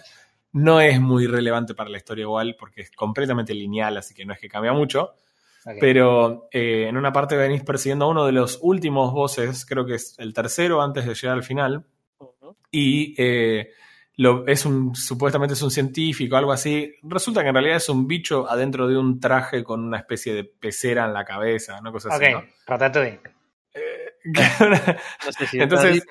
No 0.53 0.79
es 0.81 1.01
muy 1.01 1.25
relevante 1.27 1.73
para 1.73 1.89
la 1.89 1.97
historia 1.97 2.23
igual, 2.23 2.55
porque 2.59 2.81
es 2.81 2.91
completamente 2.91 3.53
lineal, 3.55 3.97
así 3.97 4.13
que 4.13 4.23
no 4.25 4.33
es 4.33 4.39
que 4.39 4.47
cambia 4.49 4.71
mucho. 4.73 5.15
Pero 5.79 6.49
eh, 6.51 6.87
en 6.89 6.97
una 6.97 7.11
parte 7.13 7.35
venís 7.37 7.63
persiguiendo 7.63 8.05
a 8.05 8.09
uno 8.09 8.25
de 8.25 8.33
los 8.33 8.59
últimos 8.61 9.11
bosses, 9.13 9.65
creo 9.65 9.85
que 9.85 9.95
es 9.95 10.13
el 10.19 10.33
tercero 10.33 10.81
antes 10.81 11.05
de 11.07 11.15
llegar 11.15 11.37
al 11.37 11.43
final. 11.43 11.85
Y 12.71 13.15
eh, 13.17 13.69
lo, 14.17 14.45
es 14.47 14.65
un, 14.65 14.95
supuestamente 14.95 15.53
es 15.55 15.61
un 15.61 15.71
científico, 15.71 16.35
algo 16.37 16.51
así. 16.51 16.93
Resulta 17.03 17.41
que 17.41 17.47
en 17.49 17.55
realidad 17.55 17.77
es 17.77 17.89
un 17.89 18.07
bicho 18.07 18.49
adentro 18.49 18.87
de 18.87 18.97
un 18.97 19.19
traje 19.19 19.63
con 19.63 19.83
una 19.83 19.97
especie 19.97 20.33
de 20.33 20.43
pecera 20.43 21.05
en 21.05 21.13
la 21.13 21.25
cabeza, 21.25 21.79
una 21.79 21.91
cosa 21.91 22.09
así. 22.13 22.25
Ok, 22.25 22.31
¿no? 22.31 22.43
Ratatouille. 22.67 23.19
No 24.25 25.31
sé 25.31 25.47
si 25.47 25.59
Entonces, 25.59 26.05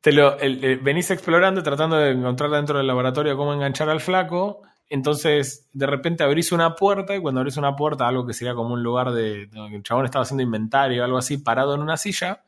te 0.00 0.12
lo, 0.12 0.38
el- 0.38 0.64
el- 0.64 0.78
venís 0.78 1.10
explorando 1.10 1.62
tratando 1.62 1.96
de 1.96 2.12
encontrar 2.12 2.50
dentro 2.50 2.78
del 2.78 2.86
laboratorio 2.86 3.36
cómo 3.36 3.52
enganchar 3.52 3.88
al 3.90 4.00
flaco. 4.00 4.62
Entonces, 4.88 5.68
de 5.72 5.86
repente 5.86 6.22
abrís 6.24 6.52
una 6.52 6.74
puerta 6.74 7.14
y 7.14 7.20
cuando 7.20 7.40
abrís 7.40 7.56
una 7.56 7.74
puerta, 7.76 8.06
algo 8.06 8.26
que 8.26 8.34
sería 8.34 8.54
como 8.54 8.74
un 8.74 8.82
lugar 8.82 9.10
de. 9.12 9.46
donde 9.46 9.76
El 9.76 9.82
chabón 9.82 10.04
estaba 10.04 10.22
haciendo 10.22 10.42
inventario 10.42 11.02
o 11.02 11.04
algo 11.04 11.18
así, 11.18 11.38
parado 11.38 11.74
en 11.74 11.80
una 11.82 11.96
silla. 11.96 12.42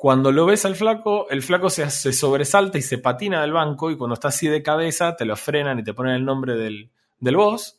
Cuando 0.00 0.32
lo 0.32 0.46
ves 0.46 0.64
al 0.64 0.76
flaco, 0.76 1.28
el 1.28 1.42
flaco 1.42 1.68
se, 1.68 1.90
se 1.90 2.14
sobresalta 2.14 2.78
y 2.78 2.80
se 2.80 2.96
patina 2.96 3.42
del 3.42 3.52
banco. 3.52 3.90
Y 3.90 3.98
cuando 3.98 4.14
está 4.14 4.28
así 4.28 4.48
de 4.48 4.62
cabeza, 4.62 5.14
te 5.14 5.26
lo 5.26 5.36
frenan 5.36 5.78
y 5.78 5.84
te 5.84 5.92
ponen 5.92 6.14
el 6.14 6.24
nombre 6.24 6.54
del, 6.54 6.90
del 7.18 7.36
boss. 7.36 7.78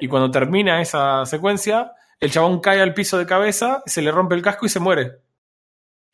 Y 0.00 0.08
cuando 0.08 0.32
termina 0.32 0.82
esa 0.82 1.24
secuencia, 1.26 1.92
el 2.18 2.32
chabón 2.32 2.58
cae 2.58 2.80
al 2.80 2.92
piso 2.92 3.18
de 3.18 3.26
cabeza, 3.26 3.84
se 3.86 4.02
le 4.02 4.10
rompe 4.10 4.34
el 4.34 4.42
casco 4.42 4.66
y 4.66 4.68
se 4.68 4.80
muere. 4.80 5.20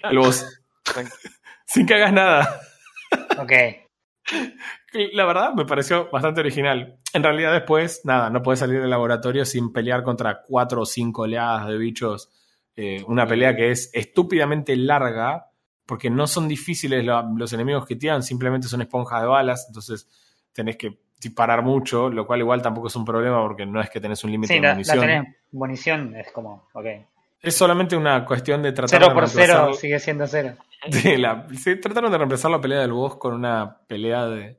El 0.00 0.18
boss. 0.18 0.46
Sin 1.64 1.86
que 1.86 1.94
hagas 1.94 2.12
nada. 2.12 2.60
Ok. 3.38 3.52
La 5.14 5.24
verdad 5.24 5.54
me 5.54 5.64
pareció 5.64 6.10
bastante 6.10 6.40
original. 6.40 6.98
En 7.14 7.22
realidad 7.22 7.54
después, 7.54 8.02
nada, 8.04 8.28
no 8.28 8.42
puedes 8.42 8.60
salir 8.60 8.82
del 8.82 8.90
laboratorio 8.90 9.46
sin 9.46 9.72
pelear 9.72 10.02
contra 10.02 10.42
cuatro 10.42 10.82
o 10.82 10.84
cinco 10.84 11.22
oleadas 11.22 11.66
de 11.66 11.78
bichos. 11.78 12.28
Eh, 12.76 13.02
una 13.08 13.26
pelea 13.26 13.56
que 13.56 13.70
es 13.70 13.90
estúpidamente 13.94 14.76
larga, 14.76 15.46
porque 15.86 16.10
no 16.10 16.26
son 16.26 16.46
difíciles 16.48 17.04
la- 17.04 17.26
los 17.36 17.52
enemigos 17.52 17.86
que 17.86 17.96
tiran, 17.96 18.22
simplemente 18.22 18.68
son 18.68 18.82
esponjas 18.82 19.22
de 19.22 19.28
balas, 19.28 19.64
entonces 19.68 20.08
tenés 20.52 20.76
que 20.76 20.98
disparar 21.20 21.62
mucho, 21.62 22.10
lo 22.10 22.26
cual 22.26 22.40
igual 22.40 22.60
tampoco 22.60 22.88
es 22.88 22.96
un 22.96 23.04
problema 23.04 23.40
porque 23.42 23.64
no 23.64 23.80
es 23.80 23.88
que 23.88 24.00
tenés 24.00 24.22
un 24.24 24.30
límite 24.32 24.52
Sí, 24.52 24.54
de 24.56 24.60
la, 24.62 24.68
la 24.68 24.74
munición. 24.74 25.00
tenés 25.00 25.36
munición, 25.52 26.16
es 26.16 26.30
como, 26.32 26.68
ok. 26.74 26.84
Es 27.40 27.56
solamente 27.56 27.96
una 27.96 28.24
cuestión 28.24 28.62
de 28.62 28.72
tratar 28.72 28.98
Cero 29.00 29.08
de 29.08 29.14
por 29.14 29.28
cero 29.28 29.72
sigue 29.74 29.98
siendo 29.98 30.26
cero. 30.26 30.56
La- 31.18 31.46
trataron 31.80 32.10
de 32.12 32.18
reemplazar 32.18 32.50
la 32.50 32.60
pelea 32.60 32.80
del 32.80 32.92
boss 32.92 33.16
con 33.16 33.34
una 33.34 33.78
pelea 33.86 34.26
de, 34.26 34.58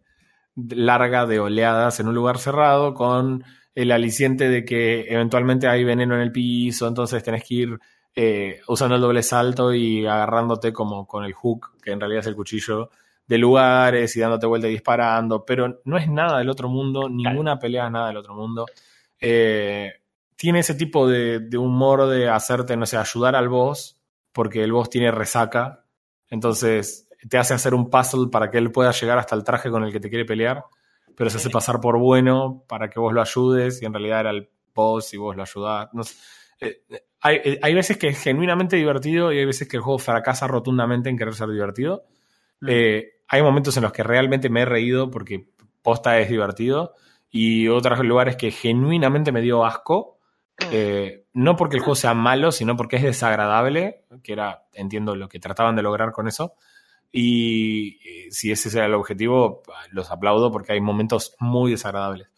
de- 0.56 0.76
larga 0.76 1.26
de 1.26 1.40
oleadas 1.40 2.00
en 2.00 2.08
un 2.08 2.16
lugar 2.16 2.38
cerrado 2.40 2.94
con 2.94 3.44
el 3.76 3.92
aliciente 3.92 4.50
de 4.50 4.66
que 4.66 5.06
eventualmente 5.14 5.68
hay 5.68 5.84
veneno 5.84 6.16
en 6.16 6.22
el 6.22 6.32
piso, 6.32 6.88
entonces 6.88 7.22
tenés 7.24 7.44
que 7.44 7.54
ir 7.54 7.80
eh, 8.20 8.62
usando 8.68 8.96
el 8.96 9.02
doble 9.02 9.22
salto 9.22 9.72
y 9.72 10.08
agarrándote 10.08 10.74
como 10.74 11.06
con 11.06 11.24
el 11.24 11.34
hook, 11.34 11.78
que 11.84 11.92
en 11.92 12.00
realidad 12.00 12.22
es 12.22 12.26
el 12.26 12.36
cuchillo, 12.36 12.90
de 13.28 13.38
lugares 13.38 14.16
y 14.16 14.22
dándote 14.22 14.48
vuelta 14.48 14.68
y 14.68 14.72
disparando, 14.72 15.46
pero 15.46 15.82
no 15.86 15.98
es 16.00 16.10
nada 16.10 16.40
del 16.40 16.50
otro 16.50 16.68
mundo, 16.68 17.10
ninguna 17.10 17.60
pelea 17.60 17.86
es 17.86 17.92
nada 17.92 18.08
del 18.08 18.18
otro 18.18 18.34
mundo. 18.34 18.66
Eh, 19.20 20.02
tiene 20.36 20.60
ese 20.60 20.74
tipo 20.74 21.08
de, 21.08 21.42
de, 21.42 21.60
humor 21.60 22.08
de 22.08 22.28
hacerte, 22.28 22.76
no 22.76 22.88
sé, 22.88 22.98
ayudar 22.98 23.36
al 23.36 23.50
boss, 23.50 24.02
porque 24.32 24.64
el 24.64 24.72
boss 24.72 24.90
tiene 24.90 25.12
resaca, 25.12 25.86
entonces 26.28 27.08
te 27.30 27.38
hace 27.38 27.54
hacer 27.54 27.76
un 27.76 27.92
puzzle 27.92 28.30
para 28.32 28.50
que 28.50 28.58
él 28.58 28.72
pueda 28.72 28.94
llegar 28.94 29.20
hasta 29.20 29.36
el 29.36 29.44
traje 29.44 29.70
con 29.70 29.84
el 29.84 29.92
que 29.92 30.00
te 30.00 30.10
quiere 30.10 30.26
pelear, 30.26 30.64
pero 31.16 31.30
se 31.30 31.38
hace 31.38 31.52
pasar 31.52 31.80
por 31.80 32.00
bueno 32.00 32.64
para 32.68 32.90
que 32.90 33.00
vos 33.00 33.14
lo 33.14 33.22
ayudes 33.22 33.80
y 33.80 33.86
en 33.86 33.94
realidad 33.94 34.22
era 34.22 34.32
el 34.32 34.50
boss 34.74 35.14
y 35.14 35.18
vos 35.18 35.36
lo 35.36 35.44
ayudás. 35.44 35.90
No 35.94 36.02
eh, 36.60 36.82
hay, 37.22 37.38
eh, 37.44 37.60
hay, 37.62 37.74
veces 37.74 37.98
que 37.98 38.08
es 38.08 38.22
genuinamente 38.22 38.76
divertido 38.76 39.32
y 39.32 39.40
hay 39.40 39.46
veces 39.46 39.68
que 39.68 39.78
el 39.78 39.84
juego 39.84 40.00
fracasa 40.00 40.48
rotundamente 40.48 41.10
en 41.10 41.18
querer 41.18 41.34
ser 41.34 41.50
divertido. 41.50 42.04
Mm. 42.62 42.68
Eh, 42.70 43.08
hay 43.28 43.42
momentos 43.42 43.76
en 43.78 43.84
los 43.84 43.92
que 43.92 44.04
realmente 44.04 44.50
me 44.50 44.62
he 44.62 44.66
reído 44.66 45.12
porque 45.12 45.50
posta 45.82 46.20
es 46.20 46.30
divertido 46.30 46.94
y 47.30 47.68
otros 47.68 48.00
lugares 48.00 48.36
que 48.36 48.52
genuinamente 48.52 49.32
me 49.32 49.42
dio 49.42 49.66
asco. 49.66 50.18
Eh, 50.72 51.26
no 51.34 51.56
porque 51.56 51.76
el 51.76 51.82
juego 51.82 51.96
sea 51.96 52.16
malo, 52.16 52.52
sino 52.52 52.76
porque 52.76 52.96
es 52.96 53.04
desagradable, 53.04 54.06
que 54.24 54.34
era, 54.34 54.64
entiendo, 54.74 55.16
lo 55.16 55.30
que 55.30 55.40
trataban 55.40 55.76
de 55.76 55.84
lograr 55.84 56.12
con 56.12 56.28
eso. 56.28 56.56
Y 57.12 58.00
eh, 58.04 58.32
si 58.32 58.52
ese 58.52 58.76
era 58.76 58.88
el 58.88 58.96
objetivo, 58.96 59.62
los 59.92 60.10
aplaudo 60.10 60.52
porque 60.52 60.74
hay 60.74 60.82
momentos 60.82 61.36
muy 61.40 61.72
desagradables. 61.72 62.30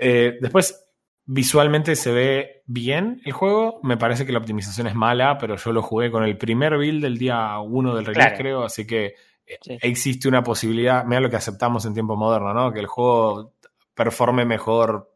Eh, 0.00 0.38
después, 0.40 0.87
visualmente 1.30 1.94
se 1.94 2.10
ve 2.10 2.62
bien 2.66 3.20
el 3.24 3.32
juego. 3.32 3.80
Me 3.82 3.98
parece 3.98 4.24
que 4.24 4.32
la 4.32 4.38
optimización 4.38 4.86
es 4.86 4.94
mala, 4.94 5.36
pero 5.36 5.56
yo 5.56 5.72
lo 5.72 5.82
jugué 5.82 6.10
con 6.10 6.24
el 6.24 6.38
primer 6.38 6.78
build 6.78 7.02
del 7.02 7.18
día 7.18 7.58
1 7.60 7.94
del 7.94 8.06
release, 8.06 8.36
creo, 8.36 8.64
así 8.64 8.86
que 8.86 9.14
existe 9.46 10.26
una 10.26 10.42
posibilidad, 10.42 11.04
mira 11.04 11.20
lo 11.20 11.30
que 11.30 11.36
aceptamos 11.36 11.84
en 11.84 11.92
tiempo 11.92 12.16
moderno, 12.16 12.54
¿no? 12.54 12.72
Que 12.72 12.80
el 12.80 12.86
juego 12.86 13.52
performe 13.94 14.46
mejor 14.46 15.14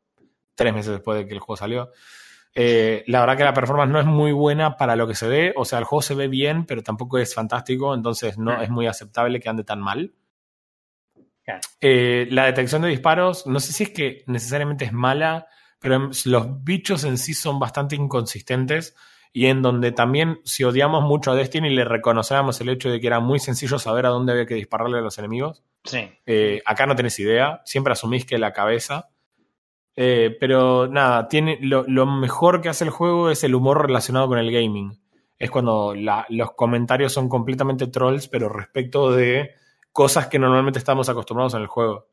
tres 0.55 0.75
meses 0.75 0.93
después 0.93 1.19
de 1.19 1.27
que 1.27 1.33
el 1.33 1.41
juego 1.41 1.57
salió. 1.57 1.91
Eh, 2.55 3.05
la 3.07 3.21
verdad 3.21 3.37
que 3.39 3.45
la 3.45 3.55
performance 3.55 3.91
no 3.91 4.01
es 4.01 4.07
muy 4.07 4.33
buena 4.33 4.77
para 4.77 4.97
lo 4.97 5.09
que 5.09 5.15
se 5.15 5.29
ve, 5.29 5.55
o 5.57 5.65
sea, 5.65 5.79
el 5.79 5.85
juego 5.85 6.03
se 6.03 6.15
ve 6.15 6.29
bien, 6.29 6.67
pero 6.67 6.83
tampoco 6.83 7.17
es 7.17 7.35
fantástico, 7.35 7.95
entonces 7.95 8.37
no 8.37 8.61
es 8.61 8.69
muy 8.69 8.87
aceptable 8.87 9.41
que 9.41 9.49
ande 9.49 9.65
tan 9.65 9.81
mal. 9.81 10.13
Eh, 11.81 12.29
la 12.31 12.45
detección 12.45 12.83
de 12.83 12.89
disparos, 12.89 13.47
no 13.47 13.61
sé 13.61 13.73
si 13.73 13.85
es 13.85 13.91
que 13.91 14.25
necesariamente 14.27 14.85
es 14.85 14.93
mala, 14.93 15.47
los 15.83 16.65
bichos 16.65 17.05
en 17.05 17.19
sí 17.19 17.35
son 17.35 17.59
bastante 17.59 17.97
inconsistentes 17.97 18.95
y 19.33 19.47
en 19.47 19.63
donde 19.63 19.93
también 19.93 20.41
si 20.45 20.63
odiamos 20.65 21.05
mucho 21.05 21.31
a 21.31 21.35
Destiny 21.35 21.71
le 21.71 21.85
reconocemos 21.85 22.61
el 22.61 22.69
hecho 22.69 22.91
de 22.91 23.01
que 23.01 23.07
era 23.07 23.21
muy 23.21 23.39
sencillo 23.39 23.79
saber 23.79 24.05
a 24.07 24.11
dónde 24.11 24.33
había 24.33 24.47
que 24.47 24.55
dispararle 24.55 24.99
a 24.99 25.03
los 25.03 25.19
enemigos. 25.19 25.63
Sí. 25.85 26.11
Eh, 26.27 26.63
acá 26.67 26.87
no 26.87 26.95
tenés 26.95 27.19
idea, 27.19 27.63
siempre 27.65 27.95
asumís 27.95 28.27
que 28.27 28.39
la 28.39 28.53
cabeza. 28.53 29.09
Eh, 29.97 30.37
pero 30.39 30.87
nada, 30.87 31.29
tiene, 31.29 31.59
lo, 31.61 32.07
mejor 32.07 32.61
que 32.61 32.69
hace 32.69 32.85
el 32.85 32.91
juego 32.91 33.31
es 33.31 33.43
el 33.45 33.55
humor 33.55 33.87
relacionado 33.87 34.29
con 34.29 34.39
el 34.39 34.53
gaming. 34.53 34.99
Es 35.39 35.51
cuando 35.51 35.95
los 35.95 36.53
comentarios 36.53 37.13
son 37.13 37.29
completamente 37.29 37.89
trolls, 37.89 38.29
pero 38.29 38.49
respecto 38.49 39.11
de 39.11 39.55
cosas 39.93 40.29
que 40.29 40.39
normalmente 40.39 40.79
estamos 40.79 41.09
acostumbrados 41.09 41.55
en 41.55 41.63
el 41.63 41.67
juego. 41.67 42.07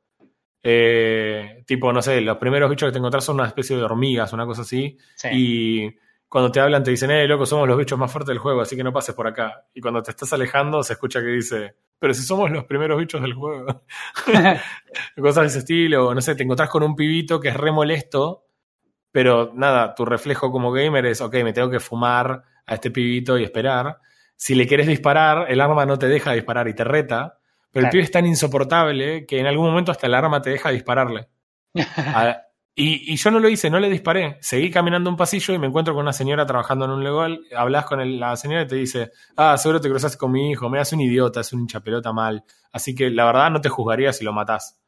Eh, 0.62 1.64
tipo, 1.66 1.94
no 1.94 2.02
sé, 2.02 2.22
los 2.22 2.38
primeros 2.38 2.70
bichos 2.70 2.88
que 2.88 2.94
te 2.94 2.98
encontrás 2.98 3.24
son 3.24 3.36
una 3.36 3.48
especie 3.48 3.78
de 3.78 3.84
hormigas, 3.84 4.34
una 4.34 4.46
cosa 4.46 4.64
así. 4.64 4.98
Y 5.32 5.90
cuando 6.28 6.52
te 6.52 6.60
hablan 6.60 6.84
te 6.84 6.92
dicen, 6.92 7.12
eh, 7.12 7.28
loco, 7.28 7.46
somos 7.46 7.68
los 7.68 7.78
bichos 7.78 7.98
más 7.98 8.12
fuertes 8.12 8.30
del 8.30 8.38
juego, 8.38 8.62
así 8.62 8.76
que 8.76 8.84
no 8.84 8.94
pases 8.94 9.16
por 9.16 9.28
acá. 9.28 9.66
Y 9.74 9.82
cuando 9.82 10.04
te 10.04 10.12
estás 10.12 10.32
alejando 10.34 10.84
se 10.84 10.94
escucha 10.94 11.22
que 11.22 11.28
dice, 11.28 11.76
pero 11.98 12.14
si 12.14 12.22
somos 12.22 12.52
los 12.52 12.66
primeros 12.66 13.00
bichos 13.00 13.22
del 13.22 13.34
juego. 13.34 13.84
Cosas 15.18 15.44
de 15.44 15.48
ese 15.48 15.60
estilo, 15.60 16.14
no 16.14 16.22
sé, 16.22 16.36
te 16.36 16.44
encontrás 16.44 16.70
con 16.70 16.84
un 16.84 16.96
pibito 16.96 17.40
que 17.40 17.50
es 17.50 17.58
re 17.58 17.72
molesto, 17.72 18.46
pero 19.12 19.52
nada, 19.56 19.96
tu 19.96 20.06
reflejo 20.06 20.52
como 20.52 20.72
gamer 20.72 21.08
es, 21.08 21.20
ok, 21.22 21.34
me 21.44 21.54
tengo 21.54 21.70
que 21.70 21.80
fumar 21.80 22.44
a 22.66 22.76
este 22.76 22.92
pibito 22.92 23.38
y 23.38 23.44
esperar. 23.44 23.98
Si 24.36 24.54
le 24.54 24.68
quieres 24.68 24.88
disparar, 24.88 25.48
el 25.50 25.60
arma 25.60 25.86
no 25.86 25.98
te 25.98 26.08
deja 26.08 26.34
disparar 26.34 26.68
y 26.68 26.76
te 26.76 26.84
reta, 26.84 27.39
pero 27.72 27.86
el 27.86 27.92
pibe 27.92 28.04
es 28.04 28.12
tan 28.12 28.26
insoportable 28.26 29.26
que 29.26 29.40
en 29.40 29.46
algún 29.46 29.68
momento 29.68 29.92
hasta 29.92 30.08
el 30.08 30.14
arma 30.14 30.42
te 30.42 30.52
deja 30.52 30.70
dispararle. 30.70 31.28
Y, 32.82 33.18
yo 33.18 33.30
no 33.30 33.42
lo 33.42 33.50
hice, 33.50 33.70
no 33.70 33.78
le 33.78 33.90
disparé. 33.90 34.38
Seguí 34.40 34.72
caminando 34.72 35.10
un 35.10 35.18
pasillo 35.18 35.54
y 35.54 35.60
me 35.60 35.68
encuentro 35.68 35.94
con 35.94 36.04
una 36.04 36.14
señora 36.14 36.46
trabajando 36.46 36.86
en 36.86 36.92
un 36.92 37.04
legal. 37.04 37.42
Hablas 37.54 37.84
con 37.84 38.20
la 38.22 38.38
señora 38.38 38.62
y 38.62 38.68
te 38.68 38.76
dice, 38.76 39.12
ah, 39.36 39.58
seguro 39.58 39.82
te 39.82 39.90
cruzaste 39.90 40.18
con 40.18 40.32
mi 40.32 40.52
hijo, 40.52 40.70
me 40.70 40.78
das 40.78 40.94
un 40.94 41.02
idiota, 41.02 41.42
es 41.42 41.52
un 41.52 41.68
chapelota 41.68 42.14
mal. 42.14 42.46
Así 42.72 42.96
que 42.96 43.10
la 43.10 43.26
verdad 43.26 43.52
no 43.52 43.60
te 43.60 43.68
juzgaría 43.68 44.14
si 44.14 44.24
lo 44.24 44.32
matás. 44.32 44.80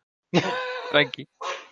Tranqui. 0.89 1.27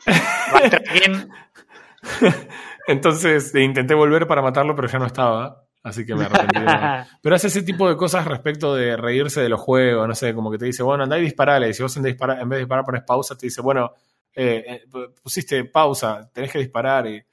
Entonces 2.88 3.56
intenté 3.56 3.94
volver 3.94 4.28
para 4.28 4.42
matarlo, 4.42 4.76
pero 4.76 4.90
ya 4.90 5.00
no 5.00 5.06
estaba. 5.06 5.69
Así 5.82 6.06
que 6.06 6.14
me 6.14 6.26
arrepentí. 6.26 6.60
pero 7.22 7.36
hace 7.36 7.48
ese 7.48 7.64
tipo 7.64 7.88
de 7.88 7.96
cosas 7.96 8.26
respecto 8.26 8.76
de 8.76 8.98
reírse 8.98 9.42
de 9.42 9.50
los 9.50 9.62
juegos, 9.62 10.08
no 10.08 10.16
sé, 10.16 10.34
como 10.34 10.52
que 10.52 10.58
te 10.58 10.66
dice, 10.66 10.84
bueno, 10.84 11.04
andá 11.04 11.18
y 11.18 11.22
disparale. 11.22 11.70
Y 11.70 11.74
si 11.74 11.84
vos 11.84 11.96
en, 11.98 12.04
vez 12.04 12.18
de 12.18 12.58
disparar 12.58 12.86
pones 12.86 13.04
pausa, 13.04 13.38
te 13.38 13.46
dice, 13.46 13.62
bueno, 13.62 13.94
eh, 14.34 14.64
eh, 14.68 14.88
pusiste 15.22 15.64
pausa, 15.66 16.30
tenés 16.34 16.52
que 16.52 16.60
disparar. 16.60 17.08
Y, 17.08 17.24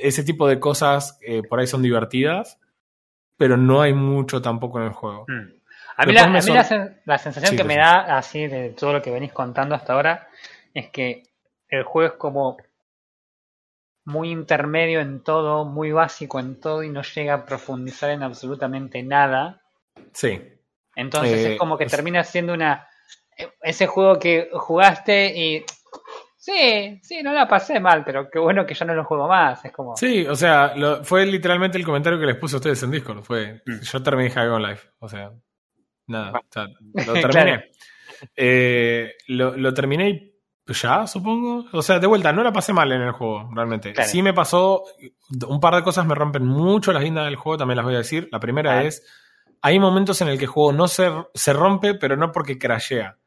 ese 0.00 0.22
tipo 0.22 0.46
de 0.46 0.60
cosas 0.60 1.18
eh, 1.20 1.42
por 1.42 1.58
ahí 1.58 1.66
son 1.66 1.82
divertidas, 1.82 2.60
pero 3.36 3.56
no 3.56 3.80
hay 3.80 3.92
mucho 3.92 4.40
tampoco 4.40 4.78
en 4.78 4.86
el 4.86 4.92
juego. 4.92 5.24
Hmm. 5.26 5.58
A 5.96 6.06
mí, 6.06 6.12
la, 6.12 6.28
la, 7.04 7.18
sensación 7.18 7.56
que 7.56 7.64
me 7.64 7.76
da 7.76 8.16
así 8.16 8.46
de 8.46 8.70
todo 8.70 8.92
lo 8.92 9.02
que 9.02 9.10
venís 9.10 9.32
contando 9.32 9.74
hasta 9.74 9.94
ahora 9.94 10.28
es 10.72 10.90
que 10.90 11.24
el 11.68 11.82
juego 11.82 12.12
es 12.12 12.18
como 12.18 12.56
muy 14.08 14.30
intermedio 14.30 15.00
en 15.00 15.22
todo, 15.22 15.64
muy 15.64 15.92
básico 15.92 16.40
en 16.40 16.58
todo 16.58 16.82
y 16.82 16.88
no 16.88 17.02
llega 17.02 17.34
a 17.34 17.44
profundizar 17.44 18.10
en 18.10 18.22
absolutamente 18.22 19.02
nada. 19.02 19.62
Sí. 20.12 20.40
Entonces 20.96 21.44
es 21.44 21.58
como 21.58 21.76
que 21.76 21.86
termina 21.86 22.24
siendo 22.24 22.54
una 22.54 22.88
ese 23.62 23.86
juego 23.86 24.18
que 24.18 24.48
jugaste 24.52 25.32
y 25.36 25.64
Sí, 26.40 26.98
sí, 27.02 27.22
no 27.22 27.34
la 27.34 27.46
pasé 27.46 27.78
mal, 27.78 28.04
pero 28.04 28.30
qué 28.30 28.38
bueno 28.38 28.64
que 28.64 28.72
ya 28.72 28.86
no 28.86 28.94
lo 28.94 29.04
juego 29.04 29.28
más. 29.28 29.62
Es 29.66 29.72
como. 29.72 29.94
Sí, 29.96 30.26
o 30.26 30.34
sea, 30.34 30.72
fue 31.02 31.26
literalmente 31.26 31.76
el 31.76 31.84
comentario 31.84 32.18
que 32.18 32.24
les 32.24 32.36
puse 32.36 32.56
a 32.56 32.58
ustedes 32.58 32.82
en 32.84 32.90
Discord. 32.90 33.22
Fue, 33.22 33.60
mm. 33.66 33.80
yo 33.82 34.02
terminé 34.02 34.30
High 34.30 34.58
Life. 34.58 34.88
O 35.00 35.08
sea, 35.08 35.30
nada, 36.06 36.40
lo 37.06 37.12
terminé. 37.12 37.70
Eh, 38.34 39.14
lo, 39.26 39.74
terminé 39.74 40.08
y 40.08 40.37
ya, 40.68 41.06
supongo. 41.06 41.66
O 41.72 41.82
sea, 41.82 41.98
de 41.98 42.06
vuelta, 42.06 42.32
no 42.32 42.42
la 42.42 42.52
pasé 42.52 42.72
mal 42.72 42.90
en 42.92 43.02
el 43.02 43.12
juego, 43.12 43.50
realmente. 43.52 43.94
Sí 44.04 44.22
me 44.22 44.34
pasó, 44.34 44.84
un 45.46 45.60
par 45.60 45.74
de 45.74 45.82
cosas 45.82 46.06
me 46.06 46.14
rompen 46.14 46.44
mucho 46.44 46.92
las 46.92 47.02
guindas 47.02 47.24
del 47.24 47.36
juego, 47.36 47.58
también 47.58 47.76
las 47.76 47.84
voy 47.84 47.94
a 47.94 47.98
decir. 47.98 48.28
La 48.32 48.40
primera 48.40 48.82
es, 48.84 49.02
hay 49.62 49.78
momentos 49.78 50.20
en 50.20 50.28
el 50.28 50.38
que 50.38 50.44
el 50.44 50.50
juego 50.50 50.72
no 50.72 50.88
se, 50.88 51.10
se 51.34 51.52
rompe, 51.52 51.94
pero 51.94 52.16
no 52.16 52.32
porque 52.32 52.58
crashea 52.58 53.18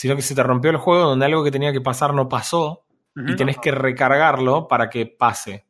sino 0.00 0.16
que 0.16 0.22
se 0.22 0.34
te 0.34 0.42
rompió 0.42 0.70
el 0.70 0.78
juego 0.78 1.10
donde 1.10 1.26
algo 1.26 1.44
que 1.44 1.50
tenía 1.50 1.72
que 1.72 1.82
pasar 1.82 2.14
no 2.14 2.26
pasó 2.26 2.86
y 3.14 3.36
tenés 3.36 3.58
que 3.58 3.70
recargarlo 3.70 4.66
para 4.66 4.88
que 4.88 5.04
pase. 5.04 5.66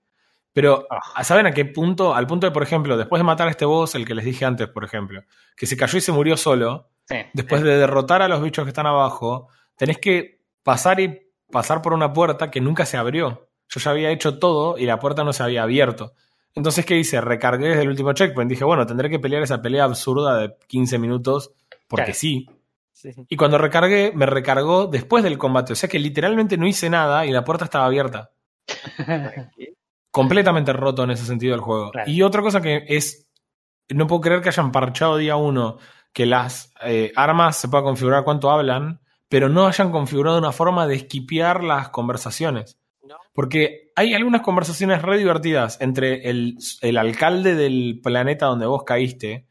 Pero, 0.53 0.87
ah. 0.89 1.25
¿saben 1.25 1.47
a 1.47 1.51
qué 1.51 1.65
punto? 1.65 2.15
Al 2.15 2.29
punto 2.29 2.47
de, 2.47 2.53
por 2.53 2.63
ejemplo, 2.63 2.97
después 2.97 3.19
de 3.19 3.25
matar 3.25 3.49
a 3.49 3.51
este 3.51 3.65
boss, 3.65 3.97
el 3.97 4.07
que 4.07 4.15
les 4.15 4.25
dije 4.25 4.45
antes, 4.45 4.69
por 4.69 4.85
ejemplo, 4.85 5.25
que 5.57 5.67
se 5.67 5.77
cayó 5.77 5.99
y 5.99 6.01
se 6.01 6.13
murió 6.13 6.37
solo, 6.37 6.91
después 7.33 7.63
de 7.63 7.77
derrotar 7.77 8.23
a 8.23 8.29
los 8.29 8.41
bichos 8.41 8.65
que 8.65 8.69
están 8.69 8.87
abajo, 8.87 9.49
tenés 9.77 9.99
que 9.99 10.40
pasar 10.63 11.01
y 11.01 11.21
pasar 11.51 11.83
por 11.83 11.93
una 11.93 12.13
puerta 12.13 12.51
que 12.51 12.61
nunca 12.61 12.87
se 12.87 12.97
abrió. 12.97 13.49
Yo 13.69 13.81
ya 13.81 13.91
había 13.91 14.11
hecho 14.11 14.39
todo 14.39 14.79
y 14.79 14.85
la 14.85 14.99
puerta 14.99 15.25
no 15.25 15.33
se 15.33 15.43
había 15.43 15.63
abierto. 15.63 16.15
Entonces, 16.55 16.85
¿qué 16.85 16.97
hice? 16.97 17.21
Recargué 17.21 17.69
desde 17.69 17.83
el 17.83 17.89
último 17.89 18.13
checkpoint. 18.13 18.51
Dije, 18.51 18.65
bueno, 18.65 18.87
tendré 18.87 19.09
que 19.09 19.21
pelear 19.21 19.43
esa 19.43 19.63
pelea 19.63 19.85
absurda 19.85 20.37
de 20.39 20.55
15 20.67 20.99
minutos 20.99 21.53
porque 21.89 22.15
sí. 22.15 22.49
Y 23.29 23.37
cuando 23.37 23.59
recargué, 23.59 24.13
me 24.15 24.27
recargó 24.27 24.87
después 24.87 25.25
del 25.25 25.39
combate. 25.39 25.73
O 25.73 25.77
sea 25.77 25.89
que 25.89 25.99
literalmente 25.99 26.57
no 26.57 26.67
hice 26.67 26.91
nada 26.91 27.25
y 27.25 27.31
la 27.31 27.45
puerta 27.45 27.65
estaba 27.65 27.87
abierta. 27.87 28.31
Completamente 30.11 30.73
roto 30.73 31.05
en 31.05 31.13
ese 31.13 31.25
sentido 31.25 31.55
el 31.55 31.61
juego. 31.61 31.93
Y 32.07 32.23
otra 32.23 32.43
cosa 32.43 32.61
que 32.61 32.85
es. 32.89 33.29
No 33.89 34.07
puedo 34.07 34.21
creer 34.21 34.41
que 34.41 34.51
hayan 34.51 34.71
parchado 34.71 35.17
día 35.17 35.37
uno 35.37 35.79
que 36.13 36.27
las 36.27 36.73
eh, 36.83 37.13
armas 37.17 37.57
se 37.57 37.69
pueda 37.69 37.83
configurar 37.83 38.25
cuánto 38.25 38.51
hablan, 38.51 39.01
pero 39.31 39.49
no 39.49 39.69
hayan 39.69 39.93
configurado 39.93 40.39
una 40.39 40.51
forma 40.51 40.89
de 40.89 40.97
esquipear 40.97 41.63
las 41.63 41.89
conversaciones. 41.91 42.79
Porque 43.33 43.93
hay 43.95 44.13
algunas 44.13 44.43
conversaciones 44.43 45.03
re 45.03 45.19
divertidas 45.19 45.81
entre 45.81 46.29
el, 46.29 46.59
alcalde 46.99 47.55
del 47.55 48.01
planeta 48.03 48.47
donde 48.47 48.67
vos 48.67 48.83
caíste, 48.85 49.47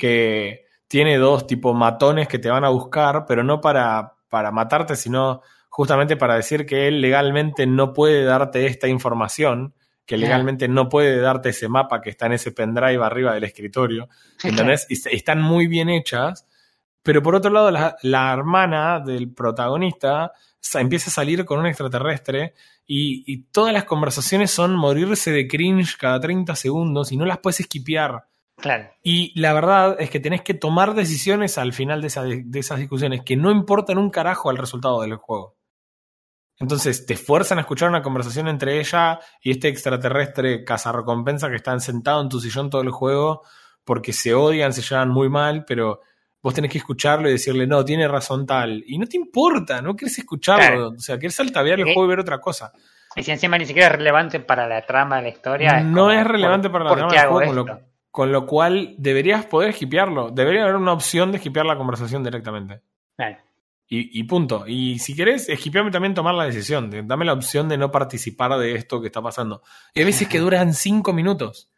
que 0.00 0.66
tiene 0.88 1.16
dos 1.16 1.46
tipo 1.46 1.72
matones 1.74 2.26
que 2.26 2.40
te 2.40 2.50
van 2.50 2.64
a 2.64 2.70
buscar, 2.70 3.24
pero 3.24 3.44
no 3.44 3.60
para, 3.60 4.14
para 4.28 4.50
matarte, 4.50 4.96
sino 4.96 5.42
justamente 5.68 6.16
para 6.16 6.34
decir 6.34 6.66
que 6.66 6.88
él 6.88 7.00
legalmente 7.00 7.68
no 7.68 7.92
puede 7.92 8.24
darte 8.24 8.66
esta 8.66 8.88
información, 8.88 9.74
que 10.06 10.16
legalmente 10.16 10.66
no 10.66 10.88
puede 10.88 11.20
darte 11.20 11.50
ese 11.50 11.68
mapa 11.68 12.00
que 12.00 12.10
está 12.10 12.26
en 12.26 12.32
ese 12.32 12.50
pendrive 12.50 13.04
arriba 13.04 13.32
del 13.32 13.44
escritorio. 13.44 14.08
¿Entendés? 14.42 14.88
Y 14.90 14.94
están 15.14 15.40
muy 15.40 15.68
bien 15.68 15.88
hechas, 15.88 16.48
Pero 17.02 17.22
por 17.22 17.34
otro 17.34 17.50
lado, 17.50 17.70
la, 17.70 17.96
la 18.02 18.32
hermana 18.32 19.00
del 19.00 19.32
protagonista 19.32 20.32
sa- 20.60 20.80
empieza 20.80 21.08
a 21.10 21.12
salir 21.14 21.44
con 21.44 21.58
un 21.58 21.66
extraterrestre 21.66 22.54
y, 22.86 23.24
y 23.32 23.44
todas 23.44 23.72
las 23.72 23.84
conversaciones 23.84 24.50
son 24.50 24.74
morirse 24.74 25.30
de 25.32 25.48
cringe 25.48 25.96
cada 25.96 26.20
30 26.20 26.54
segundos 26.56 27.10
y 27.12 27.16
no 27.16 27.24
las 27.24 27.38
puedes 27.38 27.60
esquipear. 27.60 28.24
Claro. 28.56 28.90
Y 29.02 29.38
la 29.40 29.54
verdad 29.54 29.96
es 29.98 30.10
que 30.10 30.20
tenés 30.20 30.42
que 30.42 30.52
tomar 30.52 30.92
decisiones 30.94 31.56
al 31.56 31.72
final 31.72 32.02
de, 32.02 32.08
esa- 32.08 32.24
de 32.24 32.58
esas 32.58 32.78
discusiones 32.78 33.22
que 33.24 33.36
no 33.36 33.50
importan 33.50 33.96
un 33.96 34.10
carajo 34.10 34.50
al 34.50 34.58
resultado 34.58 35.00
del 35.00 35.16
juego. 35.16 35.56
Entonces 36.58 37.06
te 37.06 37.16
fuerzan 37.16 37.56
a 37.56 37.62
escuchar 37.62 37.88
una 37.88 38.02
conversación 38.02 38.46
entre 38.48 38.78
ella 38.80 39.18
y 39.42 39.50
este 39.50 39.68
extraterrestre 39.68 40.62
cazarrecompensa 40.64 41.48
que 41.48 41.56
están 41.56 41.80
sentado 41.80 42.20
en 42.20 42.28
tu 42.28 42.38
sillón 42.38 42.68
todo 42.68 42.82
el 42.82 42.90
juego 42.90 43.42
porque 43.84 44.12
se 44.12 44.34
odian, 44.34 44.74
se 44.74 44.82
llevan 44.82 45.08
muy 45.08 45.30
mal, 45.30 45.64
pero 45.64 46.00
vos 46.42 46.54
tenés 46.54 46.70
que 46.70 46.78
escucharlo 46.78 47.28
y 47.28 47.32
decirle, 47.32 47.66
no, 47.66 47.84
tiene 47.84 48.06
razón 48.08 48.46
tal. 48.46 48.82
Y 48.86 48.98
no 48.98 49.06
te 49.06 49.16
importa, 49.16 49.80
no 49.82 49.94
querés 49.96 50.18
escucharlo. 50.18 50.64
Claro. 50.64 50.88
O 50.90 50.98
sea, 51.00 51.18
querés 51.18 51.34
saltaviar 51.34 51.78
el 51.80 51.88
Eh, 51.88 51.94
juego 51.94 52.06
y 52.06 52.08
ver 52.08 52.20
otra 52.20 52.40
cosa. 52.40 52.72
Y 53.16 53.22
si 53.22 53.30
encima 53.32 53.58
ni 53.58 53.66
siquiera 53.66 53.88
es 53.88 53.94
relevante 53.96 54.40
para 54.40 54.68
la 54.68 54.86
trama 54.86 55.16
de 55.16 55.22
la 55.22 55.28
historia. 55.30 55.80
No 55.82 56.02
como, 56.02 56.10
es 56.12 56.26
relevante 56.26 56.70
¿por- 56.70 56.82
para 56.84 56.90
la 56.90 56.96
trama 57.08 57.12
del 57.12 57.28
juego, 57.30 57.46
con 57.46 57.56
lo, 57.56 57.62
esto? 57.74 57.86
con 58.10 58.32
lo 58.32 58.46
cual 58.46 58.94
deberías 58.98 59.44
poder 59.46 59.70
esquipearlo. 59.70 60.30
Debería 60.30 60.62
haber 60.62 60.76
una 60.76 60.92
opción 60.92 61.30
de 61.32 61.38
esquipear 61.38 61.66
la 61.66 61.76
conversación 61.76 62.22
directamente. 62.24 62.80
Y, 63.92 64.20
y 64.20 64.22
punto. 64.22 64.64
Y 64.68 65.00
si 65.00 65.16
querés, 65.16 65.48
esquipeame 65.48 65.90
también 65.90 66.14
tomar 66.14 66.34
la 66.34 66.44
decisión. 66.44 66.88
de- 66.90 67.02
dame 67.02 67.24
la 67.24 67.32
opción 67.32 67.68
de 67.68 67.76
no 67.76 67.90
participar 67.90 68.56
de 68.56 68.76
esto 68.76 69.00
que 69.00 69.08
está 69.08 69.20
pasando. 69.20 69.62
Y 69.92 69.98
hay 70.00 70.06
veces 70.06 70.28
que 70.28 70.38
duran 70.38 70.72
cinco 70.74 71.12
minutos. 71.12 71.68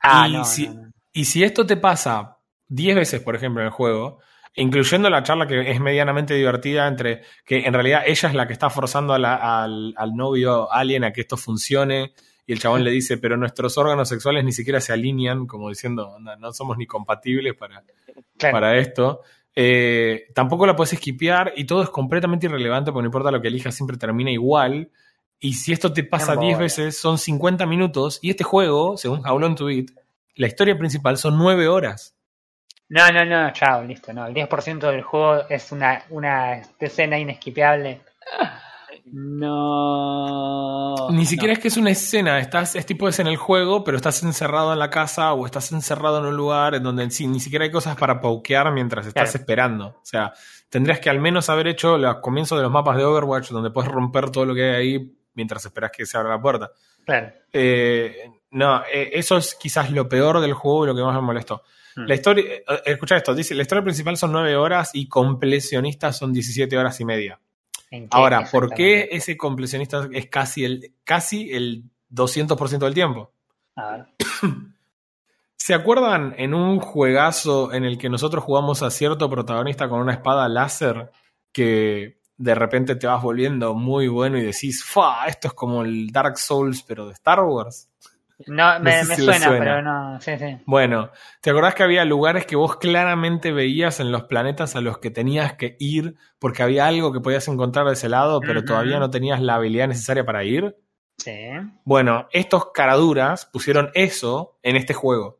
Ah, 0.00 0.28
Y 0.28 0.32
no, 0.34 0.44
si- 0.44 0.68
no, 0.68 0.74
no. 0.74 0.92
Y 1.12 1.24
si 1.24 1.42
esto 1.42 1.66
te 1.66 1.76
pasa 1.76 2.33
10 2.68 2.96
veces, 2.96 3.20
por 3.22 3.36
ejemplo, 3.36 3.60
en 3.62 3.66
el 3.66 3.72
juego, 3.72 4.18
incluyendo 4.54 5.10
la 5.10 5.22
charla 5.22 5.46
que 5.46 5.70
es 5.70 5.80
medianamente 5.80 6.34
divertida 6.34 6.86
entre 6.86 7.22
que 7.44 7.64
en 7.66 7.72
realidad 7.74 8.02
ella 8.06 8.28
es 8.28 8.34
la 8.34 8.46
que 8.46 8.52
está 8.52 8.70
forzando 8.70 9.12
a 9.14 9.18
la- 9.18 9.62
al, 9.64 9.94
al 9.96 10.14
novio 10.14 10.72
alien 10.72 11.04
a 11.04 11.12
que 11.12 11.22
esto 11.22 11.36
funcione 11.36 12.12
y 12.46 12.52
el 12.52 12.58
chabón 12.60 12.84
le 12.84 12.90
dice, 12.90 13.18
pero 13.18 13.36
nuestros 13.36 13.76
órganos 13.78 14.08
sexuales 14.08 14.44
ni 14.44 14.52
siquiera 14.52 14.80
se 14.80 14.92
alinean, 14.92 15.46
como 15.46 15.68
diciendo, 15.70 16.08
"Onda, 16.10 16.36
no 16.36 16.52
somos 16.52 16.76
ni 16.78 16.86
compatibles 16.86 17.54
para, 17.54 17.82
Claro. 18.38 18.52
para 18.52 18.76
esto. 18.78 19.20
Eh, 19.56 20.26
tampoco 20.34 20.66
la 20.66 20.76
puedes 20.76 20.92
esquipear 20.92 21.52
y 21.56 21.64
todo 21.64 21.82
es 21.82 21.88
completamente 21.90 22.46
irrelevante 22.46 22.92
porque 22.92 23.02
no 23.04 23.08
importa 23.08 23.30
lo 23.30 23.40
que 23.40 23.48
elijas, 23.48 23.74
siempre 23.74 23.96
termina 23.96 24.30
igual. 24.30 24.90
Y 25.40 25.54
si 25.54 25.72
esto 25.72 25.92
te 25.92 26.04
pasa 26.04 26.32
Embole. 26.32 26.48
10 26.48 26.58
veces, 26.58 26.98
son 26.98 27.18
50 27.18 27.64
minutos. 27.66 28.18
Y 28.22 28.30
este 28.30 28.44
juego, 28.44 28.96
según 28.96 29.26
How 29.26 29.38
Long 29.38 29.54
to 29.56 29.66
Beat, 29.66 29.86
la 30.36 30.46
historia 30.46 30.76
principal 30.76 31.16
son 31.18 31.38
9 31.38 31.66
horas. 31.68 32.13
No, 32.94 33.10
no, 33.10 33.24
no, 33.24 33.52
chao, 33.52 33.82
listo. 33.82 34.12
No, 34.12 34.24
el 34.24 34.32
10% 34.34 34.78
del 34.88 35.02
juego 35.02 35.48
es 35.48 35.72
una, 35.72 36.04
una 36.10 36.62
escena 36.78 37.18
inesquipeable. 37.18 38.02
No. 39.12 41.08
Ni 41.10 41.26
siquiera 41.26 41.52
no. 41.52 41.54
es 41.54 41.58
que 41.58 41.68
es 41.68 41.76
una 41.76 41.90
escena, 41.90 42.38
estás, 42.38 42.76
es 42.76 42.86
tipo 42.86 43.08
es 43.08 43.18
en 43.18 43.26
el 43.26 43.36
juego, 43.36 43.82
pero 43.82 43.96
estás 43.96 44.22
encerrado 44.22 44.72
en 44.72 44.78
la 44.78 44.90
casa 44.90 45.32
o 45.32 45.44
estás 45.44 45.72
encerrado 45.72 46.18
en 46.18 46.26
un 46.26 46.36
lugar 46.36 46.76
en 46.76 46.84
donde 46.84 47.10
sí, 47.10 47.26
ni 47.26 47.40
siquiera 47.40 47.64
hay 47.64 47.72
cosas 47.72 47.96
para 47.96 48.20
paukear 48.20 48.70
mientras 48.72 49.06
estás 49.06 49.30
Claro. 49.30 49.38
esperando. 49.40 49.86
O 49.88 50.00
sea, 50.04 50.32
tendrías 50.68 51.00
que 51.00 51.10
al 51.10 51.18
menos 51.18 51.50
haber 51.50 51.66
hecho 51.66 51.98
los 51.98 52.16
comienzos 52.18 52.58
de 52.58 52.62
los 52.62 52.70
mapas 52.72 52.96
de 52.96 53.04
Overwatch 53.04 53.50
donde 53.50 53.70
puedes 53.70 53.90
romper 53.90 54.30
todo 54.30 54.46
lo 54.46 54.54
que 54.54 54.70
hay 54.70 54.94
ahí 54.94 55.12
mientras 55.34 55.64
esperas 55.64 55.90
que 55.90 56.06
se 56.06 56.16
abra 56.16 56.30
la 56.30 56.40
puerta. 56.40 56.70
Claro. 57.04 57.32
Eh, 57.52 58.30
no, 58.52 58.82
eh, 58.84 59.10
eso 59.14 59.36
es 59.36 59.56
quizás 59.56 59.90
lo 59.90 60.08
peor 60.08 60.40
del 60.40 60.54
juego 60.54 60.84
y 60.84 60.88
lo 60.88 60.94
que 60.94 61.02
más 61.02 61.14
me 61.16 61.22
molestó. 61.22 61.62
Hmm. 61.96 62.06
La 62.06 62.14
historia, 62.14 62.44
eh, 62.44 62.64
escucha 62.86 63.16
esto, 63.16 63.34
dice, 63.34 63.54
la 63.54 63.62
historia 63.62 63.84
principal 63.84 64.16
son 64.16 64.32
9 64.32 64.56
horas 64.56 64.90
y 64.94 65.08
completionistas 65.08 66.18
son 66.18 66.32
17 66.32 66.76
horas 66.76 67.00
y 67.00 67.04
media. 67.04 67.40
¿En 67.90 68.08
qué 68.08 68.16
Ahora, 68.16 68.48
¿por 68.50 68.74
qué 68.74 69.08
ese 69.12 69.36
completionista 69.36 70.08
es 70.12 70.26
casi 70.28 70.64
el, 70.64 70.92
casi 71.04 71.50
el 71.52 71.84
200% 72.10 72.78
del 72.78 72.94
tiempo? 72.94 73.32
A 73.76 73.90
ver. 73.90 74.06
¿Se 75.56 75.72
acuerdan 75.72 76.34
en 76.36 76.52
un 76.52 76.78
juegazo 76.78 77.72
en 77.72 77.84
el 77.84 77.96
que 77.96 78.10
nosotros 78.10 78.44
jugamos 78.44 78.82
a 78.82 78.90
cierto 78.90 79.30
protagonista 79.30 79.88
con 79.88 80.00
una 80.00 80.12
espada 80.12 80.48
láser 80.48 81.10
que 81.52 82.18
de 82.36 82.54
repente 82.54 82.96
te 82.96 83.06
vas 83.06 83.22
volviendo 83.22 83.74
muy 83.74 84.08
bueno 84.08 84.36
y 84.36 84.42
decís, 84.42 84.84
¡fa! 84.84 85.26
Esto 85.26 85.48
es 85.48 85.54
como 85.54 85.82
el 85.82 86.10
Dark 86.10 86.36
Souls, 86.36 86.82
pero 86.82 87.06
de 87.06 87.12
Star 87.12 87.40
Wars. 87.40 87.88
No, 88.48 88.80
me, 88.80 88.92
sé 88.92 89.04
me 89.06 89.14
si 89.16 89.20
le 89.22 89.32
suena, 89.32 89.46
suena. 89.46 89.64
pero 89.64 89.82
no. 89.82 90.20
Sí, 90.20 90.32
sí. 90.38 90.58
Bueno, 90.66 91.10
¿te 91.40 91.50
acordás 91.50 91.74
que 91.74 91.84
había 91.84 92.04
lugares 92.04 92.46
que 92.46 92.56
vos 92.56 92.76
claramente 92.76 93.52
veías 93.52 94.00
en 94.00 94.10
los 94.10 94.24
planetas 94.24 94.74
a 94.74 94.80
los 94.80 94.98
que 94.98 95.10
tenías 95.10 95.52
que 95.54 95.76
ir 95.78 96.16
porque 96.40 96.62
había 96.62 96.86
algo 96.86 97.12
que 97.12 97.20
podías 97.20 97.46
encontrar 97.48 97.86
de 97.86 97.92
ese 97.92 98.08
lado, 98.08 98.40
pero 98.40 98.64
todavía 98.64 98.98
no 98.98 99.08
tenías 99.10 99.40
la 99.40 99.54
habilidad 99.54 99.86
necesaria 99.88 100.24
para 100.26 100.42
ir? 100.44 100.76
Sí. 101.18 101.32
Bueno, 101.84 102.26
estos 102.32 102.72
caraduras 102.72 103.46
pusieron 103.46 103.90
eso 103.94 104.58
en 104.62 104.76
este 104.76 104.94
juego. 104.94 105.38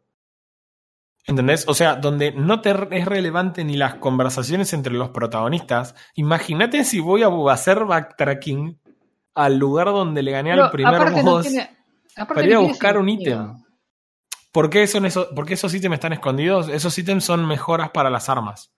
¿Entendés? 1.27 1.67
O 1.69 1.75
sea, 1.75 1.97
donde 1.97 2.33
no 2.33 2.61
te 2.61 2.71
es 2.91 3.07
relevante 3.07 3.65
ni 3.65 3.77
las 3.77 3.95
conversaciones 3.95 4.73
entre 4.75 4.93
los 4.93 5.09
protagonistas. 5.09 5.95
Imagínate 6.15 6.85
si 6.85 7.01
voy 7.01 7.23
a 7.23 7.29
hacer 7.53 7.85
backtracking 7.87 8.79
al 9.35 9.57
lugar 9.57 9.87
donde 9.87 10.23
le 10.23 10.31
gané 10.31 10.51
Pero 10.51 10.65
al 10.65 10.71
primer 10.71 11.11
no 11.13 11.23
boss 11.23 11.49
tiene- 11.49 11.71
aparte 12.17 12.35
para 12.35 12.47
ir 12.47 12.53
a 12.53 12.55
no 12.57 12.61
tiene 12.61 12.73
buscar 12.73 12.99
un 12.99 13.09
ítem. 13.09 13.55
¿Por 14.53 14.71
qué, 14.71 14.87
son 14.87 15.05
esos, 15.05 15.27
¿Por 15.29 15.47
qué 15.47 15.55
esos 15.55 15.75
ítems 15.75 15.95
están 15.95 16.13
escondidos? 16.13 16.69
Esos 16.69 16.97
ítems 16.97 17.25
son 17.25 17.45
mejoras 17.47 17.91
para 17.91 18.09
las 18.11 18.29
armas. 18.29 18.73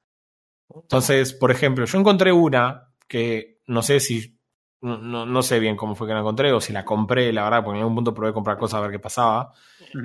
Entonces, 0.74 1.32
por 1.34 1.50
ejemplo, 1.50 1.84
yo 1.84 1.98
encontré 1.98 2.32
una 2.32 2.88
que 3.08 3.60
no 3.66 3.82
sé 3.82 4.00
si. 4.00 4.34
No, 4.80 5.26
no- 5.26 5.42
sé 5.42 5.58
bien 5.58 5.76
cómo 5.76 5.94
fue 5.94 6.06
que 6.06 6.12
la 6.12 6.20
encontré 6.20 6.52
o 6.52 6.60
si 6.60 6.72
la 6.72 6.84
compré, 6.84 7.32
la 7.32 7.44
verdad, 7.44 7.64
porque 7.64 7.78
en 7.78 7.82
algún 7.82 7.96
punto 7.96 8.14
probé 8.14 8.32
comprar 8.32 8.56
cosas 8.58 8.78
a 8.78 8.82
ver 8.82 8.90
qué 8.90 8.98
pasaba. 8.98 9.52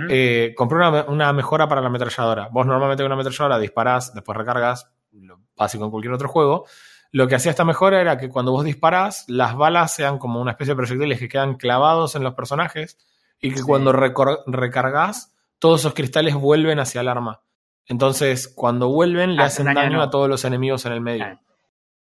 Eh, 0.10 0.54
compré 0.56 0.78
una, 0.78 1.04
una 1.06 1.34
mejora 1.34 1.68
para 1.68 1.82
la 1.82 1.88
ametralladora. 1.88 2.48
Vos 2.52 2.66
normalmente 2.66 3.04
con 3.04 3.08
una 3.12 3.16
ametralladora 3.16 3.60
disparás, 3.60 4.14
después 4.14 4.38
recargas, 4.38 4.90
lo 5.12 5.40
básico 5.56 5.84
en 5.86 5.92
cualquier 5.92 6.14
otro 6.14 6.30
juego. 6.30 6.66
Lo 7.12 7.28
que 7.28 7.36
hacía 7.36 7.52
esta 7.52 7.66
mejora 7.66 8.00
era 8.02 8.18
que 8.18 8.30
cuando 8.30 8.54
vos 8.54 8.64
disparás, 8.64 9.26
las 9.28 9.56
balas 9.56 9.94
sean 9.94 10.18
como 10.18 10.42
una 10.42 10.52
especie 10.52 10.72
de 10.74 10.78
proyectiles 10.78 11.20
que 11.20 11.28
quedan 11.30 11.56
clavados 11.56 12.16
en 12.16 12.24
los 12.24 12.34
personajes 12.34 12.98
y 13.42 13.50
que 13.52 13.58
Sí. 13.58 13.64
cuando 13.64 13.92
recargas, 13.92 15.36
todos 15.60 15.82
esos 15.82 15.94
cristales 15.94 16.36
vuelven 16.36 16.80
hacia 16.80 17.02
el 17.02 17.08
arma. 17.08 17.42
Entonces, 17.86 18.48
cuando 18.48 18.90
vuelven, 18.90 19.36
le 19.36 19.44
Hacen 19.44 19.68
hacen 19.68 19.76
daño, 19.76 19.98
no. 19.98 20.04
a 20.04 20.10
todos 20.10 20.30
los 20.30 20.46
enemigos 20.46 20.86
en 20.86 20.94
el 20.94 21.02
medio. 21.02 21.40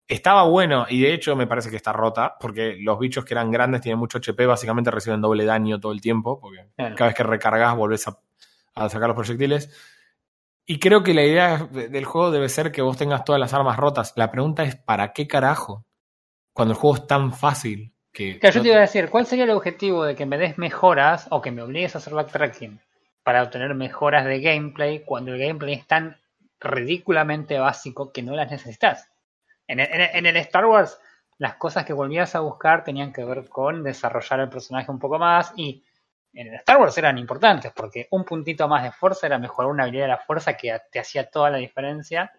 Estaba 0.08 0.44
bueno 0.44 0.86
y 0.88 1.00
de 1.00 1.12
hecho 1.12 1.34
me 1.34 1.48
parece 1.48 1.68
que 1.68 1.74
está 1.76 1.92
rota 1.92 2.36
porque 2.40 2.76
los 2.80 2.96
bichos 3.00 3.24
que 3.24 3.34
eran 3.34 3.50
grandes 3.50 3.80
tienen 3.80 3.98
mucho 3.98 4.18
HP, 4.18 4.46
básicamente 4.46 4.92
reciben 4.92 5.20
doble 5.20 5.44
daño 5.44 5.80
todo 5.80 5.90
el 5.90 6.00
tiempo 6.00 6.38
porque 6.40 6.68
Claro. 6.76 6.94
cada 6.94 7.08
vez 7.08 7.16
que 7.16 7.22
recargas 7.24 7.76
volvés 7.76 8.06
a, 8.06 8.16
a 8.76 8.88
sacar 8.88 9.08
los 9.08 9.16
proyectiles. 9.16 9.68
Y 10.64 10.78
creo 10.78 11.02
que 11.02 11.12
la 11.12 11.24
idea 11.24 11.68
de- 11.70 11.88
del 11.88 12.04
juego 12.04 12.30
debe 12.30 12.48
ser 12.48 12.70
que 12.70 12.82
vos 12.82 12.96
tengas 12.96 13.24
todas 13.24 13.40
las 13.40 13.52
armas 13.52 13.76
rotas. 13.76 14.12
La 14.16 14.30
pregunta 14.30 14.62
es, 14.62 14.76
¿para 14.76 15.12
qué 15.12 15.26
carajo? 15.26 15.84
Cuando 16.52 16.74
el 16.74 16.78
juego 16.78 16.96
es 16.96 17.06
tan 17.08 17.32
fácil 17.32 17.92
que... 18.16 18.38
Claro, 18.38 18.56
yo 18.56 18.62
te 18.62 18.68
iba 18.68 18.78
a 18.78 18.80
decir, 18.80 19.10
¿cuál 19.10 19.26
sería 19.26 19.44
el 19.44 19.50
objetivo 19.50 20.04
de 20.04 20.16
que 20.16 20.24
me 20.26 20.38
des 20.38 20.56
mejoras 20.58 21.26
o 21.30 21.42
que 21.42 21.50
me 21.50 21.62
obligues 21.62 21.94
a 21.94 21.98
hacer 21.98 22.14
backtracking 22.14 22.80
para 23.22 23.42
obtener 23.42 23.74
mejoras 23.74 24.24
de 24.24 24.40
gameplay 24.40 25.00
cuando 25.04 25.34
el 25.34 25.38
gameplay 25.38 25.74
es 25.74 25.86
tan 25.86 26.16
ridículamente 26.58 27.58
básico 27.58 28.10
que 28.12 28.22
no 28.22 28.34
las 28.34 28.50
necesitas? 28.50 29.08
En 29.68 29.80
el, 29.80 29.88
en 29.90 30.26
el- 30.26 30.36
Star 30.38 30.64
Wars, 30.64 30.98
las 31.38 31.56
cosas 31.56 31.84
que 31.84 31.92
volvías 31.92 32.34
a 32.34 32.40
buscar 32.40 32.82
tenían 32.84 33.12
que 33.12 33.24
ver 33.24 33.48
con 33.48 33.82
desarrollar 33.82 34.40
el 34.40 34.48
personaje 34.48 34.90
un 34.90 34.98
poco 34.98 35.18
más 35.18 35.52
y 35.56 35.84
en 36.32 36.48
el 36.48 36.54
Star 36.54 36.78
Wars 36.78 36.96
eran 36.96 37.18
importantes 37.18 37.72
porque 37.74 38.08
un 38.10 38.24
puntito 38.24 38.66
más 38.68 38.82
de 38.82 38.92
fuerza 38.92 39.26
era 39.26 39.38
mejorar 39.38 39.70
una 39.70 39.82
habilidad 39.82 40.04
de 40.04 40.08
la 40.12 40.18
fuerza 40.18 40.56
que 40.56 40.74
te 40.90 40.98
hacía 41.00 41.28
toda 41.28 41.50
la 41.50 41.58
diferencia 41.58 42.32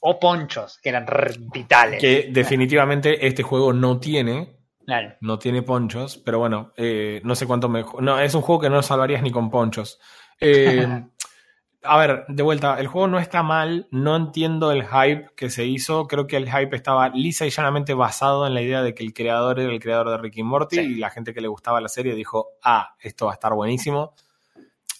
o 0.00 0.20
ponchos 0.20 0.78
que 0.78 0.90
eran 0.90 1.06
vitales. 1.52 2.00
que 2.00 2.28
definitivamente 2.30 3.26
este 3.26 3.42
juego 3.42 3.72
no 3.72 3.98
tiene, 3.98 4.57
Claro. 4.88 5.16
no 5.20 5.38
tiene 5.38 5.60
ponchos, 5.60 6.16
pero 6.16 6.38
bueno, 6.38 6.72
eh, 6.74 7.20
no 7.22 7.34
sé 7.34 7.46
cuánto 7.46 7.68
mejor. 7.68 8.02
No, 8.02 8.18
es 8.18 8.34
un 8.34 8.40
juego 8.40 8.62
que 8.62 8.70
no 8.70 8.82
salvarías 8.82 9.22
ni 9.22 9.30
con 9.30 9.50
ponchos. 9.50 10.00
Eh, 10.40 10.86
a 11.82 11.98
ver, 11.98 12.24
de 12.28 12.42
vuelta, 12.42 12.80
el 12.80 12.86
juego 12.86 13.06
no 13.06 13.18
está 13.18 13.42
mal, 13.42 13.86
no 13.90 14.16
entiendo 14.16 14.72
el 14.72 14.86
hype 14.86 15.28
que 15.36 15.50
se 15.50 15.66
hizo, 15.66 16.06
creo 16.06 16.26
que 16.26 16.38
el 16.38 16.50
hype 16.50 16.74
estaba 16.74 17.10
lisa 17.10 17.44
y 17.44 17.50
llanamente 17.50 17.92
basado 17.92 18.46
en 18.46 18.54
la 18.54 18.62
idea 18.62 18.80
de 18.80 18.94
que 18.94 19.04
el 19.04 19.12
creador 19.12 19.60
era 19.60 19.70
el 19.70 19.78
creador 19.78 20.08
de 20.08 20.16
Ricky 20.16 20.42
Morty 20.42 20.76
Sí. 20.76 20.82
y 20.82 20.94
la 20.94 21.10
gente 21.10 21.34
que 21.34 21.42
le 21.42 21.48
gustaba 21.48 21.82
la 21.82 21.88
serie 21.88 22.14
dijo, 22.14 22.52
ah, 22.62 22.94
esto 22.98 23.26
va 23.26 23.32
a 23.32 23.34
estar 23.34 23.52
buenísimo. 23.52 24.14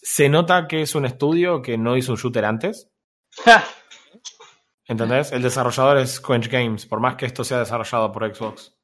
Se 0.02 0.28
nota 0.28 0.68
que 0.68 0.82
es 0.82 0.94
un 0.94 1.06
estudio 1.06 1.62
que 1.62 1.78
no 1.78 1.96
hizo 1.96 2.12
un 2.12 2.18
shooter 2.18 2.44
antes, 2.44 2.90
¿entendés? 4.86 5.32
El 5.32 5.40
desarrollador 5.40 5.96
es 5.96 6.20
Quench 6.20 6.50
Games, 6.50 6.84
por 6.84 7.00
más 7.00 7.16
que 7.16 7.24
esto 7.24 7.42
sea 7.42 7.60
desarrollado 7.60 8.12
por 8.12 8.34
Xbox. 8.34 8.77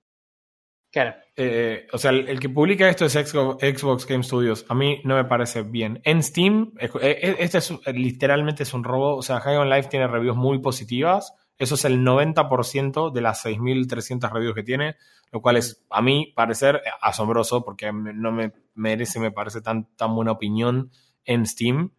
Claro. 0.95 1.17
Eh, 1.35 1.89
o 1.93 1.99
sea, 1.99 2.13
el, 2.13 2.39
que 2.39 2.49
publica 2.49 2.89
esto 2.89 3.05
es 3.05 3.15
Xbox, 3.15 4.07
Game 4.07 4.23
Studios. 4.23 4.65
A 4.69 4.77
mí 4.77 5.01
no 5.03 5.17
me 5.17 5.25
parece 5.25 5.63
bien. 5.63 6.01
En 6.05 6.23
Steam, 6.23 6.73
eh, 6.79 6.89
eh, 7.03 7.35
este 7.41 7.59
es, 7.59 7.73
literalmente 7.93 8.63
es 8.63 8.73
un 8.75 8.85
robo. 8.85 9.17
O 9.17 9.23
sea, 9.23 9.41
High 9.41 9.57
on 9.57 9.69
Life 9.69 9.89
tiene 9.89 10.07
reviews 10.07 10.37
muy 10.37 10.61
positivas. 10.61 11.35
Eso 11.59 11.75
es 11.75 11.85
el 11.85 12.05
90% 12.05 13.11
de 13.11 13.21
las 13.21 13.45
6.300 13.45 14.31
reviews 14.33 14.55
que 14.55 14.63
tiene, 14.63 14.95
lo 15.33 15.43
cual 15.43 15.57
es, 15.57 15.85
a 15.91 16.01
mí, 16.01 16.33
parecer 16.37 16.81
asombroso 17.03 17.65
porque 17.65 17.93
no 17.93 18.31
me 18.31 18.53
merece, 18.75 19.19
me 19.19 19.33
parece 19.33 19.63
tan, 19.63 19.89
tan 19.97 20.15
buena 20.15 20.31
opinión 20.31 20.93
en 21.25 21.45
Steam. 21.45 21.91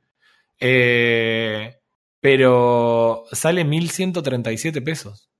Pero 2.22 3.26
sale 3.34 3.66
1.137 3.66 4.82
pesos. 4.86 5.35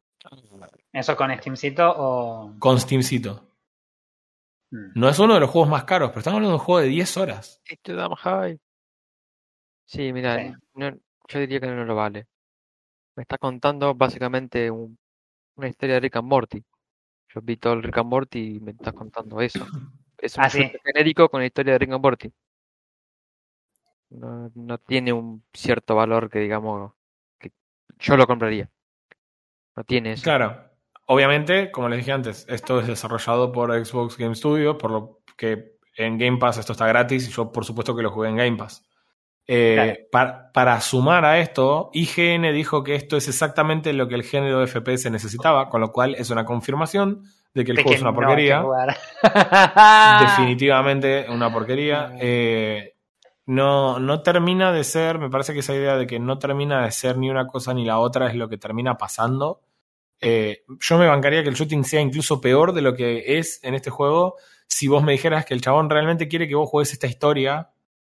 ¿Eso 0.96 1.18
con 1.18 1.30
Steamcito 1.38 1.94
o...? 1.94 2.56
Con 2.58 2.80
Steamcito. 2.80 3.52
Hmm. 4.72 4.92
No 4.96 5.10
es 5.10 5.20
uno 5.20 5.34
de 5.34 5.42
los 5.42 5.50
juegos 5.50 5.70
más 5.70 5.84
caros, 5.84 6.12
pero 6.12 6.20
estamos 6.20 6.38
hablando 6.38 6.56
de 6.56 6.62
un 6.62 6.66
juego 6.66 6.80
de 6.80 6.88
10 6.88 7.18
horas. 7.18 7.62
Esto 7.66 7.96
da 7.96 8.16
high. 8.16 8.58
Sí, 9.84 10.14
mira, 10.14 10.58
yo 10.74 11.40
diría 11.40 11.60
que 11.60 11.68
no 11.68 11.84
lo 11.84 11.96
vale. 11.96 12.28
Me 13.18 13.24
está 13.24 13.38
contando 13.38 13.94
básicamente 13.94 14.72
una 14.72 15.68
historia 15.68 15.96
de 15.96 16.00
Rick 16.00 16.16
and 16.16 16.30
Morty. 16.30 16.64
Yo 17.28 17.42
vi 17.42 17.58
todo 17.58 17.74
el 17.74 17.84
Rick 17.84 17.98
and 17.98 18.10
Morty 18.10 18.56
y 18.56 18.60
me 18.62 18.72
estás 18.72 18.94
contando 18.94 19.42
eso. 19.42 19.66
Es 20.18 20.38
un 20.38 20.46
ah, 20.46 20.50
genérico 20.50 21.28
con 21.28 21.42
la 21.42 21.46
historia 21.46 21.74
de 21.74 21.80
Rick 21.80 21.92
and 21.92 22.02
Morty. 22.02 22.34
No, 24.12 24.50
no 24.56 24.78
tiene 24.78 25.12
un 25.12 25.44
cierto 25.54 25.94
valor 25.94 26.30
que 26.30 26.40
digamos 26.40 26.94
que 27.38 27.52
yo 28.00 28.16
lo 28.16 28.26
compraría. 28.26 28.72
No 29.76 29.84
tiene 29.84 30.14
eso. 30.14 30.24
Claro. 30.24 30.65
Obviamente, 31.06 31.72
como 31.72 31.90
les 31.90 32.00
dije 32.00 32.12
antes, 32.12 32.46
esto 32.50 32.80
es 32.80 32.88
desarrollado 32.88 33.52
por 33.52 33.72
Xbox 33.86 34.18
Game 34.18 34.36
Studios, 34.36 34.76
por 34.78 34.92
lo 34.92 35.20
que 35.38 35.76
en 35.98 36.18
Game 36.18 36.38
Pass 36.38 36.58
esto 36.58 36.74
está 36.74 36.88
gratis 36.88 37.28
y 37.28 37.32
yo 37.32 37.52
por 37.52 37.66
supuesto 37.66 37.96
que 37.96 38.02
lo 38.02 38.12
jugué 38.12 38.30
en 38.30 38.38
Game 38.38 38.58
Pass. 38.58 38.84
Eh, 39.48 40.08
para, 40.12 40.82
sumar 40.82 41.24
a 41.24 41.40
esto, 41.40 41.92
IGN 41.94 42.52
dijo 42.52 42.84
que 42.84 42.96
esto 42.96 43.16
es 43.16 43.28
exactamente 43.28 43.94
lo 43.94 44.08
que 44.08 44.16
el 44.16 44.24
género 44.24 44.60
de 44.60 44.68
FPS 44.68 45.12
necesitaba, 45.12 45.70
con 45.70 45.82
lo 45.82 45.92
cual 45.92 46.16
es 46.16 46.32
una 46.32 46.46
confirmación 46.46 47.24
de 47.54 47.64
que 47.64 47.72
el 47.72 47.78
juego 47.78 47.94
es 47.94 48.02
una 48.02 48.14
porquería. 48.14 48.64
Definitivamente 50.22 51.28
una 51.30 51.54
porquería. 51.54 52.14
Eh, 52.20 52.96
no, 53.46 54.00
no 54.00 54.22
termina 54.24 54.72
de 54.72 54.84
ser, 54.84 55.20
me 55.20 55.30
parece 55.30 55.54
que 55.54 55.60
esa 55.60 55.76
idea 55.76 55.96
de 55.96 56.08
que 56.08 56.20
no 56.20 56.40
termina 56.40 56.84
de 56.84 56.92
ser 56.92 57.18
ni 57.18 57.30
una 57.30 57.46
cosa 57.46 57.76
ni 57.76 57.86
la 57.86 58.00
otra 58.00 58.28
es 58.28 58.36
lo 58.36 58.50
que 58.50 58.58
termina 58.58 58.98
pasando. 58.98 59.62
Eh, 60.28 60.64
yo 60.80 60.98
me 60.98 61.06
bancaría 61.06 61.44
que 61.44 61.50
el 61.50 61.56
shooting 61.56 61.84
sea 61.84 62.02
incluso 62.02 62.42
peor 62.42 62.74
de 62.74 62.82
lo 62.82 62.96
que 62.96 63.38
es 63.38 63.60
en 63.62 63.76
este 63.76 63.92
juego 63.92 64.38
si 64.68 64.88
vos 64.88 65.04
me 65.04 65.12
dijeras 65.12 65.46
que 65.46 65.54
el 65.54 65.62
chabón 65.62 65.88
realmente 65.88 66.28
quiere 66.28 66.48
que 66.48 66.56
vos 66.56 66.68
juegues 66.68 66.94
esta 66.94 67.06
historia, 67.06 67.70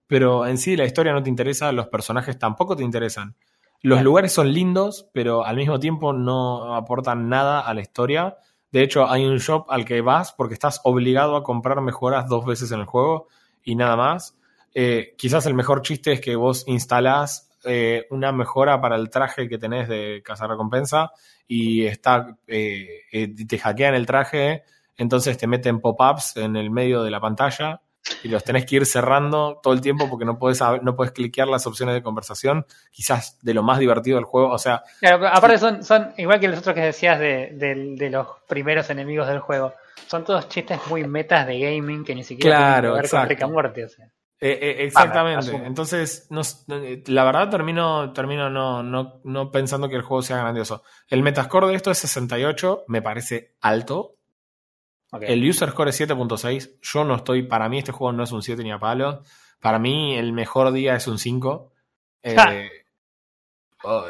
pero 0.08 0.44
en 0.44 0.58
sí 0.58 0.76
la 0.76 0.86
historia 0.86 1.12
no 1.12 1.22
te 1.22 1.30
interesa, 1.30 1.70
los 1.70 1.86
personajes 1.86 2.36
tampoco 2.36 2.74
te 2.74 2.82
interesan. 2.82 3.36
Los 3.80 4.02
lugares 4.02 4.32
son 4.32 4.52
lindos, 4.52 5.08
pero 5.12 5.44
al 5.44 5.54
mismo 5.54 5.78
tiempo 5.78 6.12
no 6.12 6.74
aportan 6.74 7.28
nada 7.28 7.60
a 7.60 7.72
la 7.74 7.80
historia. 7.80 8.38
De 8.72 8.82
hecho, 8.82 9.08
hay 9.08 9.24
un 9.24 9.38
shop 9.38 9.66
al 9.68 9.84
que 9.84 10.00
vas 10.00 10.32
porque 10.32 10.54
estás 10.54 10.80
obligado 10.82 11.36
a 11.36 11.44
comprar 11.44 11.80
mejoras 11.80 12.28
dos 12.28 12.44
veces 12.44 12.72
en 12.72 12.80
el 12.80 12.86
juego 12.86 13.28
y 13.62 13.76
nada 13.76 13.94
más. 13.94 14.36
Eh, 14.74 15.14
quizás 15.16 15.46
el 15.46 15.54
mejor 15.54 15.82
chiste 15.82 16.10
es 16.10 16.20
que 16.20 16.34
vos 16.34 16.64
instalás 16.66 17.49
eh, 17.64 18.06
una 18.10 18.32
mejora 18.32 18.80
para 18.80 18.96
el 18.96 19.10
traje 19.10 19.48
que 19.48 19.58
tenés 19.58 19.88
de 19.88 20.22
casa 20.24 20.46
recompensa 20.46 21.12
y 21.46 21.84
está, 21.84 22.36
eh, 22.46 23.02
eh, 23.12 23.34
te 23.46 23.58
hackean 23.58 23.94
el 23.94 24.06
traje, 24.06 24.62
entonces 24.96 25.36
te 25.36 25.46
meten 25.46 25.80
pop-ups 25.80 26.36
en 26.36 26.56
el 26.56 26.70
medio 26.70 27.02
de 27.02 27.10
la 27.10 27.20
pantalla 27.20 27.80
y 28.22 28.28
los 28.28 28.44
tenés 28.44 28.64
que 28.64 28.76
ir 28.76 28.86
cerrando 28.86 29.60
todo 29.62 29.74
el 29.74 29.80
tiempo 29.80 30.08
porque 30.08 30.24
no 30.24 30.38
puedes, 30.38 30.60
no 30.82 30.96
puedes 30.96 31.12
cliquear 31.12 31.48
las 31.48 31.66
opciones 31.66 31.94
de 31.94 32.02
conversación, 32.02 32.64
quizás 32.90 33.38
de 33.42 33.52
lo 33.52 33.62
más 33.62 33.78
divertido 33.78 34.16
del 34.16 34.24
juego, 34.24 34.50
o 34.50 34.58
sea... 34.58 34.82
aparte 35.02 35.58
son, 35.58 35.84
son, 35.84 36.14
igual 36.16 36.40
que 36.40 36.48
los 36.48 36.60
otros 36.60 36.74
que 36.74 36.82
decías 36.82 37.18
de, 37.18 37.50
de, 37.52 38.10
los 38.10 38.26
primeros 38.48 38.88
enemigos 38.90 39.28
del 39.28 39.40
juego, 39.40 39.74
son 40.06 40.24
todos 40.24 40.48
chistes 40.48 40.80
muy 40.88 41.06
metas 41.06 41.46
de 41.46 41.60
gaming 41.60 42.04
que 42.04 42.14
ni 42.14 42.24
siquiera 42.24 42.56
claro, 42.56 42.94
tienen 42.94 43.10
que 43.10 43.16
ver 43.16 43.38
con 43.38 43.64
Rick 43.64 43.84
O 43.84 43.88
sea. 43.88 44.10
Eh, 44.42 44.59
eh, 44.62 44.85
exactamente. 44.85 45.55
Entonces, 45.55 46.26
no, 46.31 46.40
la 47.07 47.24
verdad 47.24 47.50
termino, 47.50 48.12
termino 48.14 48.48
no, 48.48 48.83
no, 48.83 49.20
no, 49.22 49.50
pensando 49.50 49.88
que 49.88 49.96
el 49.96 50.03
juego 50.03 50.22
sea 50.22 50.38
grandioso. 50.38 50.83
El 51.09 51.22
metascore 51.22 51.66
de 51.68 51.74
esto 51.74 51.90
es 51.90 51.98
68, 51.98 52.85
me 52.88 53.03
parece 53.03 53.55
alto. 53.61 54.16
El 55.20 55.46
user 55.46 55.70
score 55.70 55.90
es 55.90 56.00
7.6. 56.00 56.79
Yo 56.81 57.05
no 57.05 57.16
estoy, 57.16 57.42
para 57.42 57.68
mí 57.68 57.79
este 57.79 57.92
juego 57.92 58.12
no 58.12 58.22
es 58.22 58.33
un 58.33 58.42
7 58.42 58.62
ni 58.62 58.72
a 58.72 58.79
palo. 58.79 59.22
Para 59.61 59.79
mí 59.79 60.16
el 60.16 60.33
mejor 60.33 60.72
día 60.72 60.94
es 60.94 61.07
un 61.07 61.18
5. 61.18 61.72
Eh, 62.22 62.70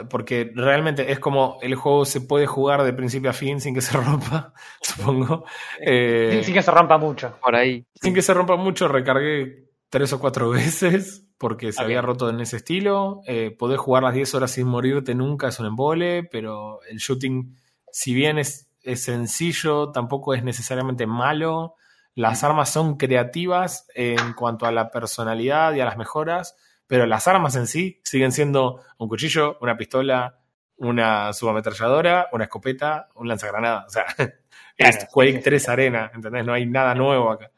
porque 0.08 0.52
realmente 0.54 1.10
es 1.10 1.18
como 1.18 1.58
el 1.62 1.74
juego 1.74 2.04
se 2.04 2.20
puede 2.20 2.46
jugar 2.46 2.84
de 2.84 2.92
principio 2.92 3.30
a 3.30 3.32
fin 3.32 3.60
sin 3.60 3.74
que 3.74 3.80
se 3.80 3.96
rompa, 3.96 4.52
supongo. 4.80 5.44
sin 5.78 6.54
que 6.54 6.62
se 6.62 6.70
rompa 6.70 6.98
mucho. 6.98 7.36
Por 7.40 7.56
ahí. 7.56 7.84
Sin 7.94 8.14
que 8.14 8.22
se 8.22 8.34
rompa 8.34 8.54
mucho, 8.54 8.86
recargué 8.86 9.69
tres 9.90 10.12
o 10.12 10.20
cuatro 10.20 10.48
veces 10.50 11.26
porque 11.36 11.72
se 11.72 11.82
había 11.82 12.02
roto 12.02 12.28
en 12.30 12.40
ese 12.40 12.56
estilo. 12.56 13.22
Eh, 13.26 13.50
poder 13.50 13.78
jugar 13.78 14.02
las 14.02 14.14
10 14.14 14.34
horas 14.34 14.50
sin 14.52 14.66
morirte 14.66 15.14
nunca 15.14 15.48
es 15.48 15.58
un 15.58 15.66
embole, 15.66 16.22
pero 16.24 16.80
el 16.88 16.98
shooting, 16.98 17.56
si 17.90 18.14
bien 18.14 18.38
es, 18.38 18.70
es 18.82 19.02
sencillo, 19.04 19.90
tampoco 19.90 20.34
es 20.34 20.44
necesariamente 20.44 21.06
malo. 21.06 21.76
Las 22.14 22.44
armas 22.44 22.70
son 22.70 22.98
creativas 22.98 23.86
en 23.94 24.34
cuanto 24.34 24.66
a 24.66 24.72
la 24.72 24.90
personalidad 24.90 25.72
y 25.72 25.80
a 25.80 25.86
las 25.86 25.96
mejoras, 25.96 26.56
pero 26.86 27.06
las 27.06 27.26
armas 27.26 27.56
en 27.56 27.66
sí 27.66 28.02
siguen 28.04 28.32
siendo 28.32 28.82
un 28.98 29.08
cuchillo, 29.08 29.56
una 29.62 29.78
pistola, 29.78 30.40
una 30.76 31.32
subametralladora, 31.32 32.28
una 32.32 32.44
escopeta, 32.44 33.08
un 33.14 33.28
lanzagranada. 33.28 33.86
O 33.86 33.90
sea, 33.90 34.04
es 34.76 35.06
Quake 35.10 35.38
3 35.38 35.68
Arena, 35.70 36.10
¿entendés? 36.14 36.44
No 36.44 36.52
hay 36.52 36.66
nada 36.66 36.94
nuevo 36.94 37.30
acá 37.30 37.50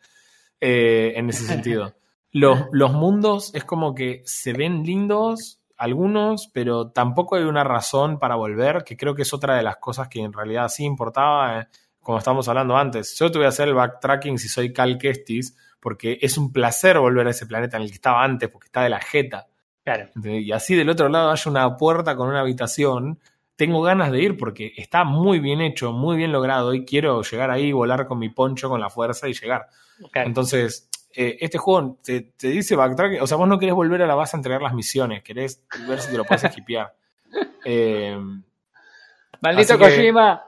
eh, 0.61 1.15
en 1.17 1.29
ese 1.31 1.45
sentido. 1.45 1.93
Los, 2.33 2.93
mundos 2.93 3.55
es 3.55 3.65
como 3.65 3.95
que 3.95 4.23
se 4.25 4.55
ven 4.55 4.85
lindos 4.85 5.61
algunos, 5.77 6.49
pero 6.53 6.91
tampoco 6.91 7.37
hay 7.37 7.43
una 7.43 7.65
razón 7.65 8.19
para 8.19 8.37
volver, 8.37 8.85
que 8.85 8.97
creo 8.97 9.15
que 9.15 9.23
es 9.23 9.35
otra 9.35 9.57
de 9.57 9.63
las 9.63 9.77
cosas 9.77 10.09
que 10.09 10.21
en 10.21 10.33
realidad 10.33 10.69
sí 10.69 10.85
importaba, 10.85 11.61
eh, 11.61 11.67
como 12.01 12.19
estábamos 12.19 12.49
hablando 12.49 12.77
antes. 12.77 13.19
Yo 13.19 13.31
te 13.31 13.39
voy 13.39 13.47
a 13.47 13.51
hacer 13.51 13.69
el 13.69 13.75
backtracking 13.75 14.39
si 14.39 14.49
soy 14.49 14.73
Cal 14.73 14.97
Kestis, 14.97 15.57
porque 15.79 16.19
es 16.23 16.39
un 16.39 16.53
placer 16.53 16.99
volver 16.99 17.27
a 17.27 17.31
ese 17.31 17.47
planeta 17.47 17.77
en 17.77 17.83
el 17.83 17.89
que 17.89 17.97
estaba 17.97 18.25
antes, 18.25 18.49
porque 18.49 18.67
está 18.67 18.83
de 18.83 18.89
la 18.89 19.01
jeta. 19.01 19.49
Claro. 19.85 20.09
Y 20.23 20.53
así 20.53 20.75
del 20.75 20.89
otro 20.89 21.09
lado 21.09 21.31
hay 21.31 21.39
una 21.47 21.77
puerta 21.77 22.17
con 22.17 22.29
una 22.29 22.41
habitación. 22.41 23.19
Tengo 23.57 23.83
ganas 23.83 24.13
de 24.13 24.23
ir 24.23 24.37
porque 24.39 24.73
está 24.77 25.05
muy 25.05 25.41
bien 25.41 25.61
hecho, 25.61 25.93
muy 25.93 26.17
bien 26.17 26.33
logrado 26.33 26.73
y 26.73 26.85
quiero 26.85 27.23
llegar 27.23 27.51
ahí, 27.51 27.73
volar 27.73 28.07
con 28.07 28.19
mi 28.19 28.29
poncho, 28.29 28.69
con 28.69 28.81
la 28.81 28.89
fuerza 28.89 29.29
y 29.29 29.35
llegar. 29.35 29.67
Entonces, 30.15 30.89
eh, 31.15 31.39
este 31.41 31.59
juego 31.59 31.99
te, 32.03 32.33
dice 32.39 32.75
backtrack, 32.75 33.23
o 33.23 33.27
sea, 33.27 33.37
vos 33.37 33.49
no 33.49 33.59
querés 33.59 33.75
volver 33.75 34.03
a 34.03 34.07
la 34.07 34.15
base 34.15 34.37
a 34.37 34.39
entregar 34.39 34.63
las 34.63 34.73
misiones, 34.73 35.23
querés 35.23 35.65
ver 35.87 36.01
si 36.01 36.11
te 36.11 36.17
lo 36.17 36.25
puedes 36.25 36.45
equipear. 36.45 36.95
Eh, 37.65 38.15
Maldito 39.41 39.79
Kojima. 39.79 40.43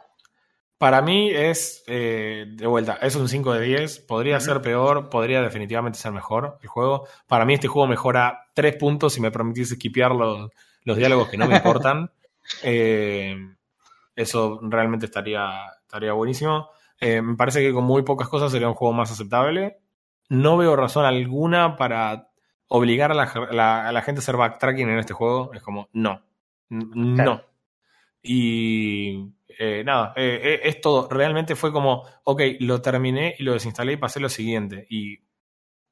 Para 0.76 1.00
mí 1.00 1.30
es, 1.30 1.82
eh, 1.86 2.44
de 2.46 2.66
vuelta, 2.66 2.98
es 3.00 3.14
un 3.14 3.26
5 3.26 3.54
de 3.54 3.64
10. 3.64 4.00
Podría 4.00 4.38
ser 4.38 4.60
peor, 4.60 5.08
podría 5.08 5.40
definitivamente 5.40 5.98
ser 5.98 6.12
mejor 6.12 6.58
el 6.60 6.68
juego. 6.68 7.06
Para 7.26 7.46
mí 7.46 7.54
este 7.54 7.68
juego 7.68 7.86
mejora 7.86 8.48
3 8.52 8.76
puntos 8.76 9.14
si 9.14 9.22
me 9.22 9.30
permitís 9.30 9.72
esquipear 9.72 10.10
los, 10.10 10.50
los 10.82 10.96
diálogos 10.98 11.28
que 11.28 11.38
no 11.38 11.46
me 11.46 11.56
importan. 11.56 12.10
eso 14.14 14.58
realmente 14.60 15.06
estaría, 15.06 15.48
estaría 15.80 16.12
buenísimo. 16.12 16.68
me 17.00 17.36
parece 17.36 17.62
que 17.62 17.72
con 17.72 17.84
muy 17.84 18.02
pocas 18.02 18.28
cosas 18.28 18.52
sería 18.52 18.68
un 18.68 18.74
juego 18.74 18.92
más 18.92 19.10
aceptable 19.10 19.78
no 20.28 20.56
veo 20.56 20.76
razón 20.76 21.04
alguna 21.04 21.76
para 21.76 22.28
obligar 22.68 23.12
a 23.12 23.14
la, 23.14 23.26
gente 24.02 24.18
a 24.18 24.22
hacer 24.22 24.36
backtracking 24.36 24.88
en 24.88 24.98
este 24.98 25.14
juego. 25.14 25.52
Es 25.54 25.62
como, 25.62 25.88
no. 25.92 26.22
No. 26.68 27.42
Y 28.22 29.32
eh, 29.58 29.84
nada, 29.84 30.14
eh, 30.16 30.40
eh, 30.42 30.60
es 30.64 30.80
todo. 30.80 31.08
Realmente 31.08 31.54
fue 31.54 31.72
como, 31.72 32.04
ok, 32.24 32.40
lo 32.60 32.80
terminé 32.80 33.36
y 33.38 33.42
lo 33.42 33.52
desinstalé 33.52 33.92
y 33.92 33.96
pasé 33.96 34.18
lo 34.18 34.28
siguiente. 34.28 34.86
Y 34.88 35.18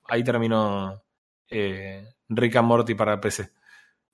ahí 0.09 0.25
terminó 0.25 1.03
Rick 1.49 2.57
and 2.57 2.69
Morty 2.69 2.95
para 2.95 3.21
PC. 3.21 3.51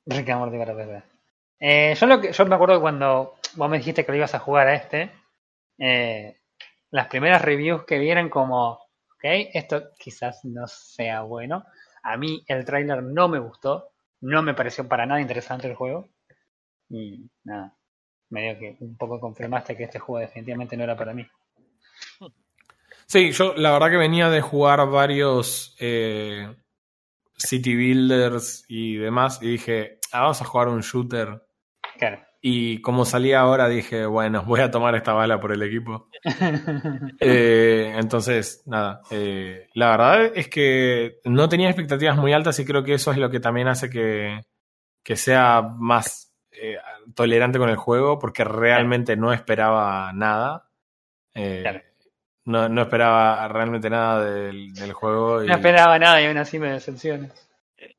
Rick 0.06 0.28
and 0.30 0.40
Morty 0.40 0.58
para 0.58 0.76
PC. 0.76 1.94
yo, 1.94 2.06
lo 2.06 2.20
que, 2.20 2.32
yo 2.32 2.46
me 2.46 2.54
acuerdo 2.56 2.74
que 2.74 2.80
cuando 2.80 3.34
vos 3.54 3.70
me 3.70 3.78
dijiste 3.78 4.04
que 4.04 4.12
lo 4.12 4.18
ibas 4.18 4.34
a 4.34 4.40
jugar 4.40 4.66
a 4.66 4.74
este, 4.74 5.12
las 6.90 7.06
primeras 7.06 7.40
reviews 7.40 7.84
que 7.84 7.98
vieron 7.98 8.28
como 8.28 8.80
¿ok? 9.18 9.50
Esto 9.52 9.90
quizás 9.98 10.44
no 10.44 10.66
sea 10.66 11.22
bueno. 11.22 11.64
A 12.02 12.16
mí 12.16 12.42
el 12.46 12.64
trailer 12.64 13.02
no 13.02 13.28
me 13.28 13.38
gustó, 13.38 13.90
no 14.20 14.42
me 14.42 14.54
pareció 14.54 14.88
para 14.88 15.06
nada 15.06 15.20
interesante 15.20 15.68
el 15.68 15.74
juego. 15.74 16.08
Y 16.88 17.28
nada, 17.44 17.76
medio 18.30 18.58
que 18.58 18.76
un 18.80 18.96
poco 18.96 19.20
confirmaste 19.20 19.76
que 19.76 19.84
este 19.84 19.98
juego 19.98 20.20
definitivamente 20.20 20.76
no 20.76 20.84
era 20.84 20.96
para 20.96 21.12
mí. 21.12 21.26
Sí, 23.06 23.32
yo 23.32 23.54
la 23.54 23.72
verdad 23.72 23.90
que 23.90 23.96
venía 23.96 24.28
de 24.28 24.42
jugar 24.42 24.86
varios 24.88 25.74
eh, 25.80 26.54
City 27.36 27.74
Builders 27.74 28.64
y 28.68 28.96
demás 28.96 29.40
y 29.42 29.52
dije, 29.52 29.98
ah, 30.12 30.22
vamos 30.22 30.42
a 30.42 30.44
jugar 30.44 30.68
un 30.68 30.80
shooter. 30.80 31.42
Claro. 31.98 32.27
Y 32.40 32.80
como 32.82 33.04
salía 33.04 33.40
ahora 33.40 33.68
dije, 33.68 34.06
bueno, 34.06 34.44
voy 34.44 34.60
a 34.60 34.70
tomar 34.70 34.94
esta 34.94 35.12
bala 35.12 35.40
por 35.40 35.52
el 35.52 35.62
equipo. 35.62 36.08
Eh, 37.20 37.94
entonces, 37.96 38.62
nada, 38.66 39.00
eh, 39.10 39.68
la 39.74 39.90
verdad 39.90 40.24
es 40.34 40.48
que 40.48 41.18
no 41.24 41.48
tenía 41.48 41.68
expectativas 41.68 42.16
muy 42.16 42.32
altas 42.32 42.58
y 42.60 42.64
creo 42.64 42.84
que 42.84 42.94
eso 42.94 43.10
es 43.10 43.18
lo 43.18 43.30
que 43.30 43.40
también 43.40 43.66
hace 43.68 43.90
que, 43.90 44.40
que 45.02 45.16
sea 45.16 45.62
más 45.62 46.32
eh, 46.52 46.76
tolerante 47.14 47.58
con 47.58 47.68
el 47.70 47.76
juego 47.76 48.18
porque 48.18 48.44
realmente 48.44 49.16
no 49.16 49.32
esperaba 49.32 50.12
nada. 50.12 50.68
Claro. 51.32 51.80
no, 52.46 52.68
no 52.68 52.82
esperaba 52.82 53.46
realmente 53.48 53.88
nada 53.90 54.24
del, 54.24 54.72
del 54.74 54.92
juego. 54.92 55.42
y- 55.42 55.46
No 55.48 55.54
esperaba 55.54 55.98
nada 55.98 56.20
y 56.22 56.26
aún 56.26 56.38
así 56.38 56.58
me 56.58 56.70
decepciones. 56.72 57.32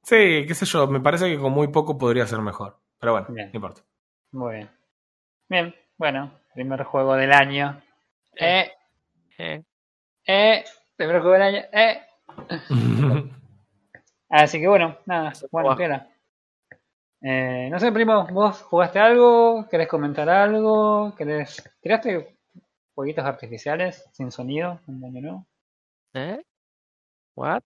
Sí, 0.03 0.45
qué 0.47 0.53
sé 0.53 0.65
yo, 0.65 0.87
me 0.87 0.99
parece 0.99 1.29
que 1.29 1.37
con 1.39 1.51
muy 1.53 1.67
poco 1.69 1.97
podría 1.97 2.25
ser 2.27 2.39
mejor. 2.39 2.77
Pero 2.99 3.13
bueno, 3.13 3.27
Bien. 3.29 3.49
no 3.53 3.57
importa. 3.57 3.81
Muy 4.31 4.55
bien. 4.55 4.69
Bien, 5.49 5.75
bueno, 5.97 6.31
primer 6.53 6.83
juego 6.83 7.15
del 7.15 7.33
año. 7.33 7.81
Eh, 8.35 8.71
Eh, 9.37 9.63
eh, 10.27 10.63
primer 10.95 11.21
juego 11.21 11.33
del 11.33 11.41
año. 11.41 11.61
Eh. 11.71 12.01
Así 14.29 14.59
que 14.59 14.67
bueno, 14.67 14.97
nada, 15.05 15.33
bueno, 15.51 15.75
piola. 15.75 16.07
Eh, 17.21 17.67
no 17.71 17.79
sé, 17.79 17.91
primo, 17.91 18.27
¿vos 18.27 18.61
jugaste 18.61 18.99
algo? 18.99 19.67
¿Querés 19.69 19.87
comentar 19.87 20.29
algo? 20.29 21.13
¿Querés... 21.17 21.63
¿Tiraste 21.81 22.37
jueguitos 22.93 23.25
artificiales 23.25 24.07
sin 24.13 24.31
sonido 24.31 24.79
nuevo? 24.87 25.45
¿Eh? 26.13 26.41
¿What? 27.35 27.61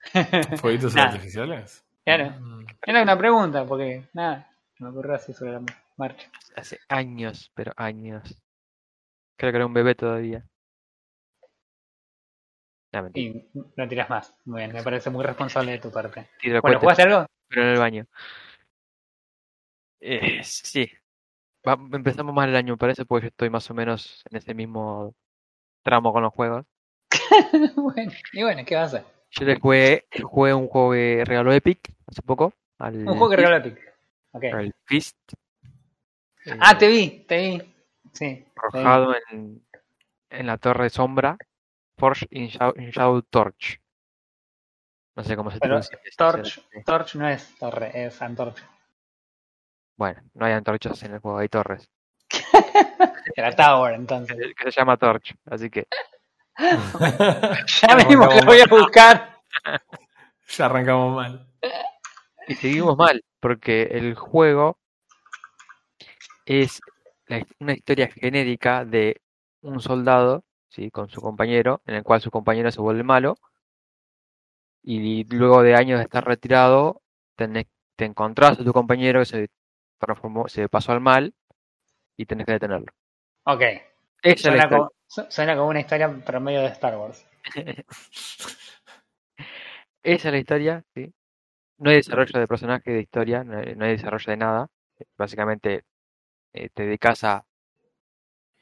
¿Fueguitos 0.60 0.96
artificiales? 0.96 1.84
Claro. 2.04 2.30
Mm. 2.40 2.66
Era 2.86 3.02
una 3.02 3.18
pregunta, 3.18 3.64
porque 3.66 4.08
nada, 4.14 4.50
me 4.78 4.88
ocurrió 4.88 5.14
así 5.14 5.32
sobre 5.32 5.52
la 5.52 5.60
marcha. 5.98 6.30
Hace 6.56 6.78
años, 6.88 7.50
pero 7.54 7.72
años. 7.76 8.42
Creo 9.36 9.52
que 9.52 9.56
era 9.56 9.66
un 9.66 9.74
bebé 9.74 9.94
todavía. 9.94 10.44
No. 12.92 13.10
Y 13.14 13.44
no 13.76 13.88
tiras 13.88 14.08
más. 14.08 14.34
Muy 14.46 14.60
bien, 14.60 14.72
me 14.72 14.82
parece 14.82 15.10
muy 15.10 15.24
responsable 15.24 15.72
de 15.72 15.78
tu 15.78 15.90
parte. 15.90 16.28
Tiro 16.40 16.60
Bueno, 16.62 16.80
cohetes, 16.80 16.80
¿jugaste 16.80 17.02
algo? 17.02 17.26
pero 17.48 17.62
en 17.62 17.68
el 17.68 17.78
baño. 17.78 18.06
Eh, 20.00 20.40
sí. 20.42 20.88
Va- 21.66 21.78
empezamos 21.92 22.34
mal 22.34 22.48
el 22.48 22.56
año, 22.56 22.74
me 22.74 22.78
parece, 22.78 23.04
porque 23.04 23.26
yo 23.26 23.28
estoy 23.28 23.50
más 23.50 23.70
o 23.70 23.74
menos 23.74 24.22
en 24.30 24.36
ese 24.38 24.54
mismo 24.54 25.14
tramo 25.82 26.12
con 26.12 26.22
los 26.22 26.32
juegos. 26.32 26.64
bueno, 27.76 28.12
y 28.32 28.42
bueno, 28.42 28.62
¿qué 28.64 28.74
vas 28.76 28.94
a 28.94 28.98
hacer? 28.98 29.12
Yo 29.32 29.44
le 29.44 29.60
jugué, 29.60 30.06
jugué 30.22 30.54
un 30.54 30.68
juego 30.68 30.92
que 30.92 31.22
regaló 31.24 31.52
Epic 31.52 31.92
hace 32.06 32.22
poco. 32.22 32.54
Al 32.78 32.96
Un 32.96 33.04
juego 33.06 33.30
que 33.30 33.36
regaló 33.36 33.56
Epic. 33.56 33.78
Ok. 34.32 34.44
al 34.52 34.74
Fist. 34.86 35.18
Ah, 36.60 36.72
eh, 36.72 36.76
te 36.78 36.88
vi, 36.88 37.24
te 37.26 37.36
vi. 37.38 37.74
Sí. 38.12 38.26
vi. 38.26 38.46
arrojado 38.56 39.14
en, 39.30 39.62
en 40.30 40.46
la 40.46 40.58
torre 40.58 40.90
sombra. 40.90 41.36
Forge 41.96 42.26
in 42.30 42.46
Shadow, 42.48 42.74
in 42.76 42.90
Shadow 42.90 43.22
Torch. 43.22 43.80
No 45.16 45.24
sé 45.24 45.34
cómo 45.36 45.50
se 45.50 45.58
Pero 45.58 45.80
traduce. 45.80 45.98
Torch. 46.16 46.60
Torch 46.84 47.14
no 47.16 47.28
es 47.28 47.54
torre, 47.58 48.06
es 48.06 48.22
antorcha. 48.22 48.68
Bueno, 49.96 50.22
no 50.34 50.46
hay 50.46 50.52
antorchas 50.52 51.02
en 51.02 51.14
el 51.14 51.18
juego, 51.18 51.38
hay 51.38 51.48
torres. 51.48 51.90
Era 53.34 53.54
Tower, 53.54 53.94
entonces. 53.94 54.36
Que 54.36 54.54
que 54.54 54.70
se 54.70 54.80
llama 54.80 54.96
Torch, 54.96 55.34
así 55.46 55.70
que 55.70 55.86
Ya 56.58 57.96
mismo 57.96 58.28
que 58.28 58.40
lo 58.40 58.46
voy 58.46 58.60
a 58.60 58.66
buscar. 58.66 59.40
ya 60.48 60.66
arrancamos 60.66 61.16
mal. 61.16 61.46
Y 62.46 62.54
seguimos 62.54 62.96
mal, 62.96 63.24
porque 63.40 63.82
el 63.92 64.14
juego 64.14 64.78
es 66.48 66.80
la- 67.26 67.46
una 67.60 67.74
historia 67.74 68.08
genérica 68.08 68.84
de 68.86 69.20
un 69.60 69.80
soldado, 69.80 70.44
¿sí? 70.68 70.90
con 70.90 71.10
su 71.10 71.20
compañero, 71.20 71.82
en 71.86 71.96
el 71.96 72.02
cual 72.02 72.20
su 72.22 72.30
compañero 72.30 72.70
se 72.70 72.80
vuelve 72.80 73.02
malo, 73.02 73.36
y 74.82 75.24
luego 75.24 75.62
de 75.62 75.74
años 75.74 75.98
de 75.98 76.04
estar 76.04 76.24
retirado, 76.24 77.02
tenés- 77.36 77.68
te 77.96 78.06
encontrás 78.06 78.58
a 78.58 78.64
tu 78.64 78.72
compañero 78.72 79.20
que 79.20 79.26
se 79.26 79.48
transformó, 79.98 80.48
se 80.48 80.68
pasó 80.68 80.92
al 80.92 81.00
mal, 81.00 81.34
y 82.16 82.24
tenés 82.24 82.46
que 82.46 82.52
detenerlo. 82.52 82.92
Ok. 83.44 83.62
Esa 84.22 84.48
Suena 84.50 84.68
como, 84.68 84.90
su- 85.06 85.26
suena 85.28 85.54
como 85.54 85.68
una 85.68 85.80
historia 85.80 86.08
promedio 86.24 86.60
de 86.62 86.68
Star 86.68 86.96
Wars. 86.96 87.26
Esa 90.02 90.28
es 90.28 90.32
la 90.32 90.38
historia, 90.38 90.84
¿sí? 90.94 91.12
No 91.78 91.90
hay 91.90 91.96
desarrollo 91.96 92.40
de 92.40 92.46
personaje, 92.46 92.90
de 92.90 93.00
historia, 93.00 93.44
no 93.44 93.58
hay, 93.58 93.74
no 93.76 93.84
hay 93.84 93.92
desarrollo 93.92 94.30
de 94.30 94.36
nada. 94.36 94.68
Básicamente 95.16 95.84
eh, 96.64 96.68
te 96.74 96.84
dedicas 96.84 97.24
a 97.24 97.44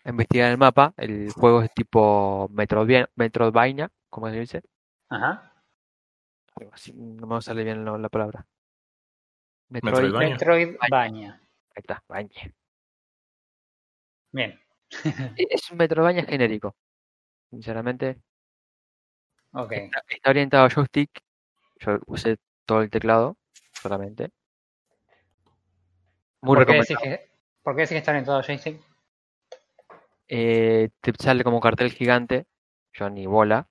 investigar 0.04 0.50
el 0.50 0.58
mapa. 0.58 0.92
El 0.96 1.32
juego 1.32 1.62
es 1.62 1.72
tipo 1.74 2.48
Metroidvania, 2.52 3.08
Metroidvania 3.16 3.90
como 4.08 4.28
se 4.30 4.40
dice. 4.40 4.62
Ajá. 5.08 5.52
Algo 6.54 6.72
así, 6.72 6.92
no 6.94 7.26
me 7.26 7.42
sale 7.42 7.64
bien 7.64 7.84
lo- 7.84 7.98
la 7.98 8.08
palabra. 8.08 8.46
Metroidvania. 9.68 10.34
Metroidvania. 10.34 11.40
Ahí 11.74 11.80
está, 11.82 12.02
Baña. 12.08 12.30
Bien. 14.32 14.58
Es 15.36 15.70
un 15.70 15.78
Metroidvania 15.78 16.24
genérico. 16.24 16.74
Sinceramente, 17.50 18.18
Ok. 19.52 19.72
está, 19.72 20.02
está 20.08 20.30
orientado 20.30 20.64
a 20.66 20.70
joystick. 20.70 21.10
Yo 21.80 21.98
usé 22.06 22.36
todo 22.64 22.82
el 22.82 22.90
teclado 22.90 23.36
solamente. 23.72 24.30
Muy 26.40 26.56
¿Por 26.56 26.66
qué, 26.66 26.72
recomendable. 26.80 27.30
¿Por 27.66 27.74
qué 27.74 27.80
decís 27.80 27.94
que 27.94 27.98
está 27.98 28.12
orientado 28.12 28.38
a 28.38 28.44
joystick? 28.44 28.80
eh, 30.28 30.88
te 31.00 31.12
sale 31.18 31.42
como 31.42 31.58
cartel 31.58 31.90
gigante, 31.90 32.46
ni 33.10 33.26
bola, 33.26 33.66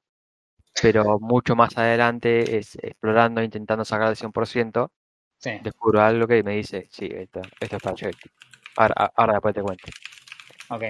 pero 0.81 1.17
mucho 1.19 1.55
más 1.55 1.77
adelante, 1.77 2.57
es, 2.57 2.75
explorando, 2.81 3.41
intentando 3.41 3.85
sacar 3.85 4.09
el 4.09 4.17
100%, 4.17 4.91
Sí. 5.37 5.51
descubro 5.63 6.01
algo 6.01 6.27
que 6.27 6.43
me 6.43 6.57
dice, 6.57 6.89
sí, 6.91 7.07
esto, 7.09 7.47
esto 7.61 7.77
es 7.77 8.15
para. 8.75 8.93
Ahora, 9.15 9.33
después 9.35 9.55
te 9.55 9.61
cuento. 9.61 9.89
Ok. 10.69 10.83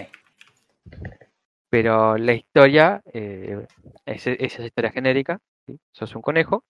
Pero 1.70 2.18
la 2.18 2.34
historia 2.34 3.04
eh, 3.13 3.68
es, 4.06 4.28
es 4.28 4.54
esa 4.56 4.65
historia 4.65 4.91
genérica, 4.91 5.39
¿sí? 5.68 5.80
sos 5.91 6.15
un 6.15 6.24
conejo, 6.24 6.63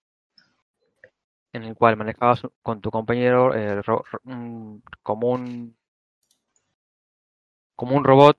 en 1.52 1.64
el 1.64 1.74
cual 1.74 1.96
manejabas 1.96 2.42
con 2.62 2.80
tu 2.80 2.90
compañero 2.90 3.54
eh, 3.54 3.82
ro- 3.82 4.04
ro- 4.10 4.20
un- 4.24 4.82
como 5.02 5.30
un 5.30 5.75
como 7.76 7.96
un 7.96 8.04
robot, 8.04 8.38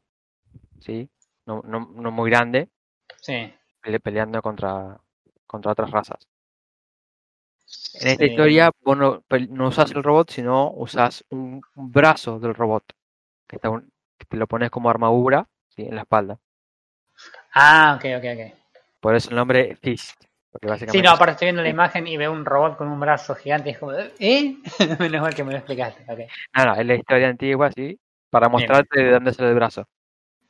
¿sí? 0.80 1.10
No, 1.45 1.62
no, 1.65 1.89
no 1.93 2.12
muy 2.12 2.30
grande, 2.30 2.69
Sí. 3.21 3.54
pele- 3.82 4.00
peleando 4.00 4.41
contra, 4.41 5.00
contra 5.45 5.71
otras 5.71 5.91
razas. 5.91 6.28
En 8.02 8.08
esta 8.10 8.23
Sí. 8.26 8.32
historia 8.32 8.71
vos 8.84 8.97
no, 8.97 9.23
no 9.50 9.67
usas 9.67 9.91
el 9.91 10.04
robot, 10.04 10.30
sino 10.32 10.71
usas 10.71 11.23
un, 11.30 11.62
un 11.76 11.91
brazo 11.91 12.39
del 12.39 12.54
robot, 12.54 12.84
que, 13.47 13.58
está 13.58 13.69
un- 13.69 13.91
que 14.17 14.26
te 14.26 14.38
lo 14.38 14.47
pones 14.47 14.69
como 14.69 14.89
armadura 14.89 15.47
¿sí? 15.69 15.84
en 15.84 15.95
la 15.95 16.02
espalda. 16.02 16.39
Ah, 17.54 17.95
ok, 17.97 18.06
ok, 18.17 18.26
ok. 18.34 18.54
Por 19.00 19.15
eso 19.15 19.30
el 19.30 19.36
nombre 19.36 19.76
Fist. 19.78 20.23
Porque 20.52 20.67
Sí, 20.67 20.69
básicamente 20.69 21.02
no, 21.04 21.10
es- 21.10 21.15
aparte 21.15 21.32
estoy 21.34 21.45
viendo 21.47 21.62
la 21.63 21.69
imagen 21.69 22.08
y 22.08 22.17
veo 22.17 22.32
un 22.32 22.45
robot 22.45 22.78
con 22.78 22.88
un 22.88 23.00
brazo 23.00 23.36
gigante 23.36 23.69
y 23.69 23.73
es 23.73 23.80
como, 23.80 23.93
¿eh? 23.93 24.58
Menos 25.00 25.21
mal 25.21 25.36
que 25.36 25.43
me 25.43 25.52
lo 25.52 25.58
explicaste, 25.58 26.04
ok. 26.12 26.19
no, 26.56 26.65
no, 26.65 26.76
es 26.76 26.86
la 26.86 26.95
historia 26.95 27.30
antigua, 27.30 27.71
sí, 27.71 28.00
para 28.30 28.50
mostrarte 28.50 29.02
de 29.04 29.12
dónde 29.12 29.34
sale 29.34 29.50
el 29.50 29.56
brazo. 29.56 29.88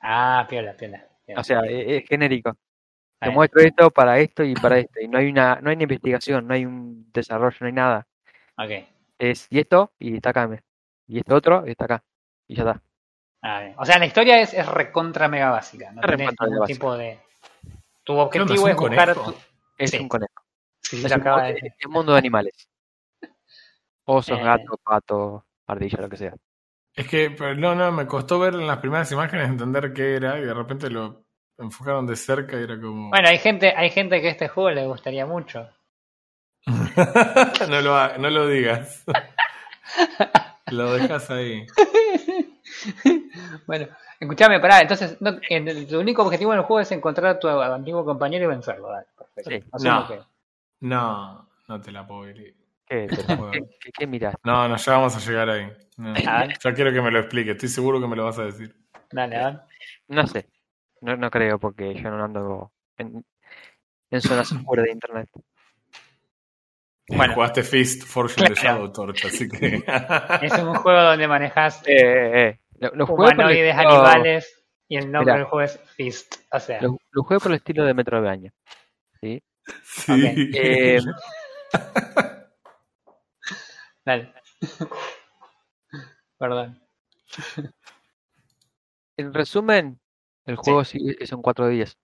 Ah, 0.02 0.46
piola, 0.50 0.74
piola. 0.76 1.06
piola. 1.26 1.42
O 1.42 1.44
sea, 1.44 1.62
e- 1.62 1.98
es, 1.98 2.08
genérico. 2.08 2.54
Te 3.20 3.30
Ahí. 3.30 3.32
muestro 3.34 3.62
esto 3.62 3.90
para 3.92 4.20
esto 4.20 4.44
y 4.44 4.54
para 4.54 4.78
esto. 4.78 5.00
Y 5.02 5.08
no 5.08 5.18
hay 5.18 5.30
una, 5.30 5.60
no 5.62 5.70
hay 5.70 5.76
una 5.76 5.84
investigación, 5.84 6.48
no 6.48 6.54
hay 6.54 6.66
un 6.66 7.12
desarrollo, 7.12 7.58
no 7.62 7.68
hay 7.68 7.74
nada. 7.74 8.08
Ok. 8.58 8.72
Es 9.18 9.48
y 9.50 9.60
esto 9.60 9.92
y 9.98 10.16
está 10.16 10.30
acá. 10.30 10.48
Y 11.08 11.18
esto 11.20 11.36
otro 11.36 11.66
y 11.66 11.72
está 11.72 11.86
acá. 11.86 12.04
Y 12.48 12.56
ya 12.56 12.64
está. 12.64 12.82
Ah, 13.42 13.62
bien. 13.62 13.76
O 13.78 13.86
sea, 13.86 13.98
la 13.98 14.06
historia 14.06 14.40
es, 14.42 14.54
es 14.54 14.68
recontra 14.68 15.28
mega 15.28 15.50
básica. 15.50 15.92
No 15.92 16.02
Es 16.02 16.08
tenés 16.08 16.28
ningún 16.40 16.60
básica. 16.60 16.66
tipo 16.68 16.96
de. 16.98 17.20
Tu 18.04 18.14
¿Qué 18.14 18.20
onda, 18.20 18.24
objetivo 18.24 18.68
es 18.68 18.74
es 18.74 18.80
un 18.80 18.88
buscar. 18.88 19.14
tu- 19.16 19.36
Es 19.78 19.92
Sí. 19.92 19.98
un 20.00 20.08
conejo. 20.10 20.34
Sí, 20.82 21.06
Es 21.06 21.12
un, 21.12 21.24
de 21.24 21.74
es 21.80 21.90
mundo 21.90 22.14
de 22.14 22.20
animales. 22.20 22.70
Osos, 24.06 24.40
Eh. 24.40 24.44
gatos, 24.44 24.80
patos, 24.84 25.44
ardilla, 25.66 26.02
lo 26.02 26.10
que 26.10 26.18
sea. 26.18 26.34
Es 26.98 27.08
que, 27.08 27.30
pero 27.30 27.54
no, 27.56 27.76
no, 27.76 27.92
me 27.92 28.08
costó 28.08 28.40
ver 28.40 28.56
en 28.56 28.66
las 28.68 28.80
primeras 28.80 29.12
imágenes 29.12 29.48
entender 29.50 29.94
qué 29.94 30.16
era 30.16 30.40
y 30.40 30.42
de 30.46 30.54
repente 30.54 30.90
lo 30.90 31.24
enfocaron 31.58 32.08
de 32.08 32.16
cerca 32.16 32.60
y 32.60 32.64
era 32.64 32.80
como... 32.82 33.10
Bueno, 33.10 33.28
hay 33.30 33.38
gente, 33.38 33.72
hay 33.76 33.92
gente 33.92 34.20
que 34.20 34.30
este 34.30 34.48
juego 34.48 34.72
le 34.72 34.88
gustaría 34.88 35.26
mucho. 35.28 35.70
no, 36.66 37.82
lo, 37.82 38.18
no 38.18 38.30
lo 38.32 38.48
digas. 38.48 39.06
lo 40.72 40.94
dejas 40.94 41.30
ahí. 41.30 41.66
Bueno, 43.66 43.88
escúchame, 44.20 44.60
pará, 44.60 44.82
entonces 44.82 45.18
no, 45.22 45.38
en 45.50 45.68
el- 45.68 45.88
tu 45.88 46.00
único 46.00 46.22
objetivo 46.24 46.52
en 46.54 46.60
el 46.60 46.66
juego 46.66 46.82
es 46.82 46.92
encontrar 46.92 47.28
a 47.36 47.40
tu 47.40 47.48
antiguo 47.48 48.04
compañero 48.04 48.46
y 48.46 48.48
vencerlo, 48.48 48.90
dale, 48.90 49.08
perfecto. 49.18 49.50
Sí. 49.78 49.86
No. 49.86 50.08
que- 50.08 50.20
No, 50.82 51.50
no 51.68 51.82
te 51.82 51.92
la 51.92 52.06
puedo 52.06 52.24
creer. 52.32 52.54
¿Qué. 52.86 53.08
¿Qué, 53.08 53.62
qué, 53.80 53.92
qué 53.98 54.08
mirás? 54.08 54.36
No, 54.44 54.68
no, 54.68 54.76
ya 54.78 54.92
vamos 54.94 55.16
a 55.16 55.20
llegar 55.20 55.50
ahí. 55.50 55.72
No. 55.98 56.14
Ya 56.16 56.74
quiero 56.76 56.94
que 56.94 57.02
me 57.02 57.12
lo 57.12 57.20
explique, 57.20 57.52
estoy 57.52 57.70
seguro 57.70 58.00
que 58.00 58.08
me 58.08 58.16
lo 58.16 58.26
vas 58.26 58.38
a 58.40 58.44
decir. 58.46 58.76
Dale, 59.12 59.38
ver. 59.38 59.60
No 60.08 60.28
sé. 60.28 60.48
No, 61.02 61.16
no 61.16 61.30
creo 61.32 61.60
porque 61.60 61.94
yo 61.96 62.10
no 62.12 62.24
ando 62.24 62.72
en, 62.98 63.26
en 64.12 64.22
zonas 64.22 64.48
seguras 64.50 64.86
de 64.86 64.92
internet. 64.92 65.30
Bueno. 67.10 67.34
Jugaste 67.36 67.64
Fist 67.64 68.04
Fortune 68.04 68.50
Claro. 68.52 68.56
Shadow 68.62 68.92
Torch, 68.92 69.26
así 69.26 69.48
que. 69.48 69.84
Es 70.42 70.54
un 70.60 70.76
juego 70.76 71.02
donde 71.02 71.28
manejas 71.28 71.82
Eh, 71.88 71.96
eh, 71.98 72.48
eh. 72.50 72.60
Lo, 72.80 72.92
lo 72.94 73.06
jugué 73.08 73.18
por 73.18 73.30
el 73.32 73.40
humanoides, 73.40 73.76
estilo- 73.76 73.90
animales 73.90 74.64
y 74.90 74.98
el 74.98 75.12
nombre 75.12 75.34
Mirá. 75.34 75.36
del 75.38 75.46
juego 75.46 75.62
es 75.66 75.80
Fist. 75.96 76.36
O 76.52 76.60
sea, 76.60 76.82
Lo, 76.82 76.98
lo 77.12 77.24
jugué 77.24 77.40
por 77.40 77.52
el 77.52 77.58
estilo 77.58 77.84
de 77.86 77.94
Metroidvania. 77.96 78.54
¿sí? 79.20 79.42
sí. 79.84 80.12
Ok. 80.12 80.20
Eh, 80.54 81.00
dale. 84.06 84.34
Perdón. 86.38 86.80
en 89.18 89.34
resumen, 89.34 90.00
el 90.46 90.56
juego 90.56 90.84
sí 90.84 91.00
es 91.20 91.32
un 91.32 91.42
4 91.42 91.66
de 91.66 91.74
10. 91.74 91.98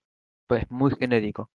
Pues 0.48 0.70
muy 0.70 0.94
genérico. 0.96 1.50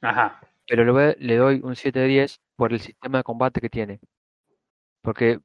Ajá. 0.00 0.40
Pero 0.66 0.84
le, 0.84 1.16
le 1.18 1.36
doy 1.36 1.60
un 1.62 1.76
7 1.76 2.00
de 2.00 2.06
10 2.06 2.40
por 2.56 2.72
el 2.72 2.80
sistema 2.80 3.18
de 3.18 3.24
combate 3.24 3.60
que 3.60 3.70
tiene. 3.70 4.00
Porque 5.02 5.38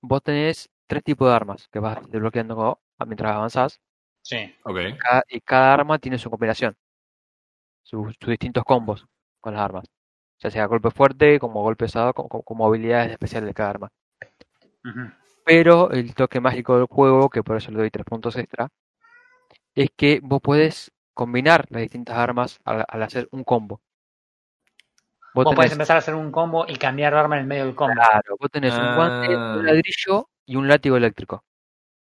vos 0.00 0.22
tenés 0.22 0.70
tres 0.86 1.04
tipos 1.04 1.28
de 1.28 1.34
armas 1.34 1.68
que 1.68 1.78
vas 1.78 1.98
desbloqueando 2.10 2.80
mientras 3.06 3.34
avanzás. 3.36 3.80
Sí. 4.22 4.54
Ok. 4.64 4.76
Cada- 4.98 5.24
y 5.28 5.40
cada 5.40 5.74
arma 5.74 5.98
tiene 5.98 6.18
su 6.18 6.30
combinación. 6.30 6.76
Sus, 7.82 8.14
sus 8.20 8.30
distintos 8.30 8.64
combos 8.64 9.06
con 9.40 9.54
las 9.54 9.62
armas. 9.62 9.86
Ya 10.38 10.50
sea 10.50 10.66
golpe 10.66 10.90
fuerte, 10.90 11.38
como 11.38 11.62
golpe 11.62 11.84
pesado, 11.84 12.14
como, 12.14 12.66
habilidades 12.66 13.12
especiales 13.12 13.46
de 13.48 13.54
cada 13.54 13.70
arma. 13.70 13.88
Ujú. 14.84 15.12
Pero 15.44 15.90
el 15.90 16.14
toque 16.14 16.40
mágico 16.40 16.76
del 16.76 16.86
juego, 16.86 17.28
que 17.30 17.42
por 17.42 17.56
eso 17.56 17.70
le 17.70 17.78
doy 17.78 17.90
tres 17.90 18.04
puntos 18.04 18.36
extra, 18.36 18.68
es 19.74 19.88
que 19.96 20.20
vos 20.22 20.40
podés 20.40 20.92
combinar 21.14 21.66
las 21.70 21.82
distintas 21.82 22.16
armas 22.16 22.60
al, 22.64 22.84
al 22.86 23.02
hacer 23.02 23.28
un 23.32 23.44
combo. 23.44 23.80
Vos 25.34 25.44
Vos 25.44 25.54
podés 25.54 25.72
empezar 25.72 25.96
a 25.96 26.00
hacer 26.00 26.14
un 26.14 26.32
combo 26.32 26.64
y 26.68 26.76
cambiar 26.76 27.14
arma 27.14 27.36
en 27.36 27.42
el 27.42 27.46
medio 27.46 27.64
del 27.66 27.74
combo. 27.74 27.94
claro, 27.94 28.36
vos 28.38 28.50
tenés 28.50 28.74
un 28.74 28.96
guante, 28.96 29.34
Ah. 29.34 29.54
un 29.58 29.66
ladrillo 29.66 30.28
y 30.44 30.56
un 30.56 30.66
látigo 30.68 30.96
eléctrico. 30.96 31.44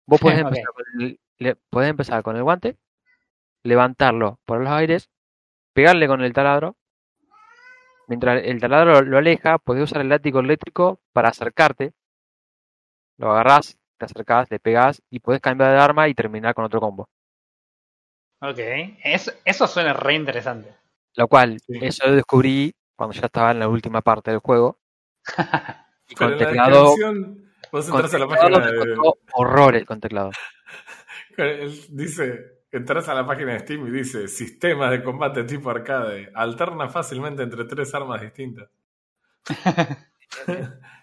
Vos 0.06 0.20
podés 0.20 0.38
empezar, 0.64 0.72
con 0.72 0.84
el, 1.02 1.20
le- 1.38 1.56
podés 1.56 1.90
empezar 1.90 2.22
con 2.22 2.36
el 2.36 2.42
guante, 2.44 2.76
levantarlo 3.64 4.38
por 4.44 4.60
los 4.60 4.70
aires, 4.70 5.10
pegarle 5.72 6.06
con 6.06 6.20
el 6.22 6.32
taladro. 6.32 6.76
Mientras 8.06 8.42
el 8.44 8.60
taladro 8.60 9.02
lo 9.02 9.18
aleja, 9.18 9.58
podés 9.58 9.84
usar 9.84 10.00
el 10.02 10.08
látigo 10.08 10.40
eléctrico 10.40 11.00
para 11.12 11.28
acercarte. 11.28 11.92
Lo 13.20 13.32
agarrás, 13.32 13.78
te 13.98 14.06
acercás, 14.06 14.50
le 14.50 14.58
pegás 14.58 15.02
y 15.10 15.20
podés 15.20 15.42
cambiar 15.42 15.72
de 15.72 15.78
arma 15.78 16.08
y 16.08 16.14
terminar 16.14 16.54
con 16.54 16.64
otro 16.64 16.80
combo. 16.80 17.06
Ok. 18.40 18.58
Eso, 19.04 19.30
eso 19.44 19.66
suena 19.66 19.92
re 19.92 20.14
interesante. 20.14 20.74
Lo 21.16 21.28
cual, 21.28 21.60
Sí. 21.60 21.78
eso 21.82 22.06
lo 22.06 22.14
descubrí 22.14 22.74
cuando 22.96 23.14
ya 23.14 23.26
estaba 23.26 23.50
en 23.50 23.58
la 23.58 23.68
última 23.68 24.00
parte 24.00 24.30
del 24.30 24.40
juego. 24.40 24.78
Y 26.12 26.14
con 26.16 26.36
teclado, 26.36 26.86
vos 27.70 27.88
con 27.88 28.00
entras 28.00 28.14
a 28.14 28.18
la 28.18 28.26
teclado 28.26 28.50
página 28.50 28.66
de. 28.72 28.96
horrores 29.34 29.84
con 29.84 30.00
teclado. 30.00 30.32
Dice, 31.90 32.64
entras 32.72 33.08
a 33.08 33.14
la 33.14 33.24
página 33.24 33.52
de 33.52 33.60
Steam 33.60 33.86
y 33.86 33.90
dice, 33.92 34.26
sistemas 34.26 34.90
de 34.90 35.04
combate 35.04 35.44
tipo 35.44 35.70
arcade, 35.70 36.32
alterna 36.34 36.88
fácilmente 36.88 37.44
entre 37.44 37.64
tres 37.64 37.94
armas 37.94 38.22
distintas. 38.22 38.70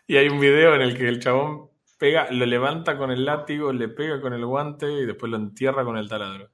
y 0.07 0.17
hay 0.17 0.27
un 0.27 0.41
video 0.41 0.75
en 0.75 0.81
el 0.81 0.97
que 0.97 1.07
el 1.07 1.21
chabón 1.21 1.69
pega, 1.97 2.31
lo 2.31 2.45
levanta 2.45 2.97
con 2.97 3.11
el 3.11 3.25
látigo, 3.25 3.71
le 3.73 3.89
pega 3.89 4.21
con 4.21 4.33
el 4.33 4.45
guante 4.45 4.91
y 4.91 5.05
después 5.05 5.29
lo 5.31 5.37
entierra 5.37 5.83
con 5.83 5.97
el 5.97 6.07
taladro. 6.09 6.49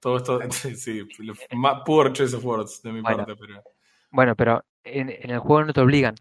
Todo 0.00 0.16
esto, 0.18 0.40
sí, 0.76 1.06
lo- 1.18 1.34
ma- 1.56 1.84
poor 1.84 2.12
choice 2.12 2.36
of 2.36 2.44
words 2.44 2.82
de 2.82 2.92
mi 2.92 3.00
Bueno. 3.00 3.18
parte, 3.18 3.36
pero... 3.36 3.62
Bueno, 4.10 4.34
pero 4.36 4.64
en, 4.84 5.10
en 5.10 5.30
el 5.30 5.38
juego 5.38 5.64
no 5.64 5.72
te 5.72 5.80
obligan. 5.80 6.14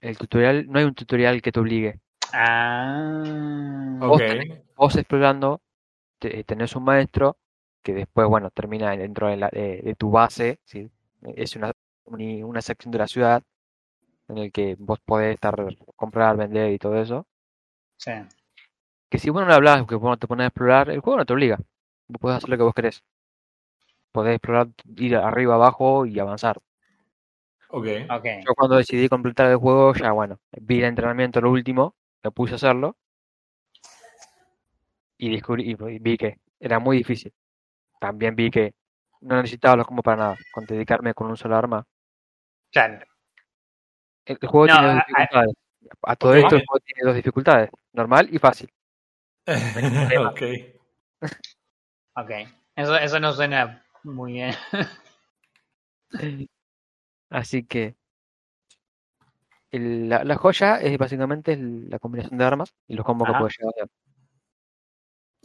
El 0.00 0.16
tutorial, 0.16 0.66
no 0.68 0.78
hay 0.78 0.84
un 0.84 0.94
tutorial 0.94 1.42
que 1.42 1.52
te 1.52 1.60
obligue. 1.60 2.00
Ah. 2.32 3.98
Vos 4.00 4.20
tenés- 4.20 4.62
Vos 4.76 4.96
explorando, 4.96 5.60
te- 6.18 6.44
tenés 6.44 6.74
un 6.76 6.84
maestro 6.84 7.36
que 7.82 7.92
después, 7.94 8.26
bueno, 8.28 8.50
termina 8.50 8.96
dentro 8.96 9.28
de, 9.28 9.36
la- 9.36 9.50
de- 9.52 9.82
de 9.82 9.94
tu 9.94 10.10
base, 10.10 10.58
¿sí? 10.64 10.90
Es 11.36 11.54
una, 11.56 11.72
una 12.06 12.62
sección 12.62 12.92
de 12.92 12.98
la 12.98 13.06
ciudad 13.08 13.42
en 14.28 14.38
el 14.38 14.52
que 14.52 14.76
vos 14.78 15.00
podés 15.04 15.34
estar, 15.34 15.54
comprar, 15.96 16.36
vender 16.36 16.72
y 16.72 16.78
todo 16.78 16.96
eso. 17.00 17.26
Sí. 17.96 18.12
Que 19.10 19.18
si 19.18 19.30
vos 19.30 19.42
no 19.42 19.48
le 19.48 19.54
hablas, 19.54 19.86
que 19.86 19.94
vos 19.94 20.10
no 20.10 20.16
te 20.16 20.26
pones 20.26 20.44
a 20.44 20.48
explorar, 20.48 20.90
el 20.90 21.00
juego 21.00 21.18
no 21.18 21.26
te 21.26 21.32
obliga. 21.32 21.58
Vos 22.08 22.20
podés 22.20 22.38
hacer 22.38 22.50
lo 22.50 22.56
que 22.56 22.62
vos 22.62 22.74
querés. 22.74 23.02
Podés 24.12 24.36
explorar, 24.36 24.68
ir 24.96 25.16
arriba, 25.16 25.54
abajo 25.54 26.06
y 26.06 26.18
avanzar. 26.18 26.58
ok. 27.68 27.86
Ok. 28.10 28.26
Yo 28.46 28.54
cuando 28.56 28.76
decidí 28.76 29.08
completar 29.08 29.50
el 29.50 29.56
juego, 29.56 29.94
ya 29.94 30.12
bueno, 30.12 30.38
vi 30.52 30.78
el 30.78 30.84
entrenamiento 30.84 31.40
lo 31.40 31.50
último, 31.50 31.94
me 32.22 32.30
puse 32.30 32.52
a 32.54 32.56
hacerlo 32.56 32.96
y 35.18 35.30
descubrí 35.30 35.70
y 35.70 35.98
vi 35.98 36.16
que 36.16 36.38
era 36.60 36.78
muy 36.78 36.98
difícil. 36.98 37.32
También 38.00 38.36
vi 38.36 38.50
que 38.50 38.74
no 39.20 39.36
necesitaba 39.36 39.76
los 39.76 39.86
combos 39.86 40.04
para 40.04 40.16
nada, 40.16 40.36
con 40.52 40.66
dedicarme 40.66 41.14
con 41.14 41.28
un 41.28 41.36
solo 41.36 41.56
arma. 41.56 41.86
Claro. 42.70 43.04
El, 44.26 44.38
el 44.40 44.48
juego 44.48 44.66
No, 44.66 44.78
tiene 44.78 44.94
dificultades. 44.94 45.54
A 46.02 46.16
todo 46.16 46.34
esto 46.34 46.56
el 46.56 46.66
juego 46.66 46.80
tiene 46.84 47.06
dos 47.06 47.14
dificultades, 47.16 47.70
normal 47.92 48.28
y 48.30 48.38
fácil. 48.38 48.70
ok. 49.46 50.42
Ok. 52.16 52.30
Eso, 52.76 52.96
eso 52.96 53.18
no 53.18 53.32
suena 53.32 53.84
muy 54.04 54.34
bien. 54.34 54.54
Así 57.30 57.64
que 57.64 57.96
el- 59.70 60.08
la, 60.08 60.24
la 60.24 60.36
joya 60.36 60.76
es 60.80 60.96
básicamente 60.98 61.56
la 61.56 61.98
combinación 61.98 62.38
de 62.38 62.44
armas 62.44 62.72
y 62.86 62.94
los 62.94 63.04
combos 63.04 63.26
que 63.26 63.32
Ajá. 63.32 63.40
puedes 63.40 63.56
llegar 63.58 63.74
a 63.80 63.82
hacer. 63.82 63.90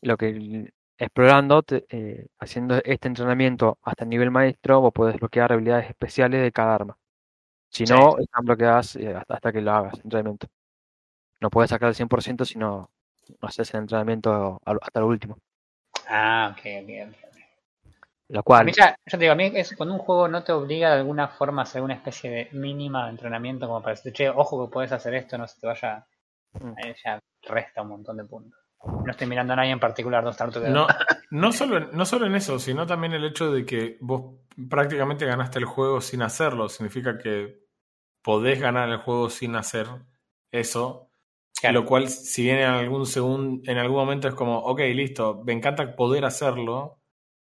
Lo 0.02 0.18
que 0.18 0.72
explorando, 0.98 1.64
te- 1.64 1.86
eh, 1.90 2.28
haciendo 2.40 2.76
este 2.84 3.08
entrenamiento 3.08 3.78
hasta 3.82 4.04
el 4.04 4.10
nivel 4.10 4.32
maestro, 4.32 4.82
vos 4.82 4.94
podés 4.94 5.18
bloquear 5.18 5.52
habilidades 5.52 5.90
especiales 5.90 6.42
de 6.42 6.52
cada 6.52 6.76
arma. 6.76 6.98
Si 7.70 7.86
Sí. 7.86 7.94
no, 7.94 8.18
están 8.18 8.46
bloqueadas 8.46 8.96
eh, 8.96 9.16
hasta, 9.28 9.52
que 9.52 9.62
lo 9.62 9.72
hagas, 9.72 10.00
entrenamiento. 10.04 10.48
No 11.40 11.50
puedes 11.50 11.70
sacar 11.70 11.90
el 11.90 11.96
100% 11.96 12.46
si 12.46 12.58
no 12.58 12.90
haces 13.42 13.74
el 13.74 13.82
entrenamiento 13.82 14.60
hasta 14.66 15.00
lo 15.00 15.08
último. 15.08 15.38
Ah, 16.08 16.54
ok, 16.54 16.66
ok, 16.84 16.90
ok. 17.10 17.30
Lo 18.30 18.44
cual, 18.44 18.66
mí 18.66 18.72
ya, 18.76 18.96
yo 19.06 19.18
te 19.18 19.18
digo, 19.18 19.32
a 19.32 19.36
mí 19.36 19.52
es 19.56 19.76
cuando 19.76 19.96
un 19.96 20.02
juego 20.02 20.28
no 20.28 20.44
te 20.44 20.52
obliga 20.52 20.90
de 20.92 20.98
alguna 21.00 21.28
forma 21.28 21.62
a 21.62 21.64
hacer 21.64 21.82
una 21.82 21.96
especie 21.96 22.30
de 22.30 22.50
mínima 22.52 23.06
de 23.06 23.12
entrenamiento 23.12 23.66
como 23.68 23.82
para 23.82 23.96
decirte, 23.96 24.16
che, 24.18 24.30
ojo 24.30 24.66
que 24.68 24.72
puedes 24.72 24.92
hacer 24.92 25.16
esto, 25.16 25.38
no 25.38 25.48
se 25.48 25.60
te 25.60 25.68
vaya, 25.68 26.06
Mm. 26.54 26.74
ya 27.04 27.20
resta 27.44 27.82
un 27.82 27.90
montón 27.90 28.18
de 28.18 28.26
puntos. 28.26 28.60
No 28.86 29.12
estoy 29.12 29.28
mirando 29.28 29.54
a 29.54 29.56
nadie 29.58 29.72
en 29.72 29.80
particular, 29.80 30.24
no 30.24 30.32
No, 30.70 30.88
no, 31.32 31.52
solo, 31.52 31.92
no 31.92 32.06
solo 32.06 32.26
en 32.28 32.36
eso, 32.36 32.60
sino 32.60 32.86
también 32.88 33.14
el 33.14 33.26
hecho 33.26 33.52
de 33.52 33.66
que 33.66 33.98
vos 34.00 34.36
prácticamente 34.70 35.26
ganaste 35.26 35.60
el 35.60 35.66
juego 35.66 36.00
sin 36.02 36.22
hacerlo. 36.22 36.70
Significa 36.70 37.18
que 37.18 37.60
podés 38.22 38.60
ganar 38.60 38.90
el 38.90 38.98
juego 38.98 39.30
sin 39.30 39.56
hacer 39.56 39.88
eso. 40.52 41.12
Claro. 41.60 41.82
Lo 41.82 41.86
cual, 41.86 42.08
si 42.08 42.44
bien 42.44 42.60
en 42.60 42.70
algún 42.70 43.62
en 43.66 43.78
algún 43.78 43.98
momento 43.98 44.30
es 44.30 44.34
como, 44.34 44.60
ok, 44.60 44.80
listo, 44.94 45.42
me 45.44 45.52
encanta 45.52 45.96
poder 45.96 46.24
hacerlo, 46.24 47.02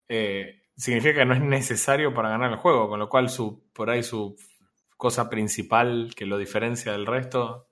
eh, 0.08 0.62
significa 0.74 1.14
que 1.20 1.24
no 1.26 1.34
es 1.34 1.42
necesario 1.42 2.14
para 2.14 2.30
ganar 2.30 2.50
el 2.52 2.56
juego, 2.56 2.88
con 2.88 2.98
lo 2.98 3.08
cual 3.10 3.28
su, 3.28 3.68
por 3.74 3.90
ahí 3.90 4.02
su 4.02 4.34
cosa 4.96 5.28
principal 5.28 6.12
que 6.16 6.24
lo 6.24 6.38
diferencia 6.38 6.92
del 6.92 7.04
resto 7.06 7.68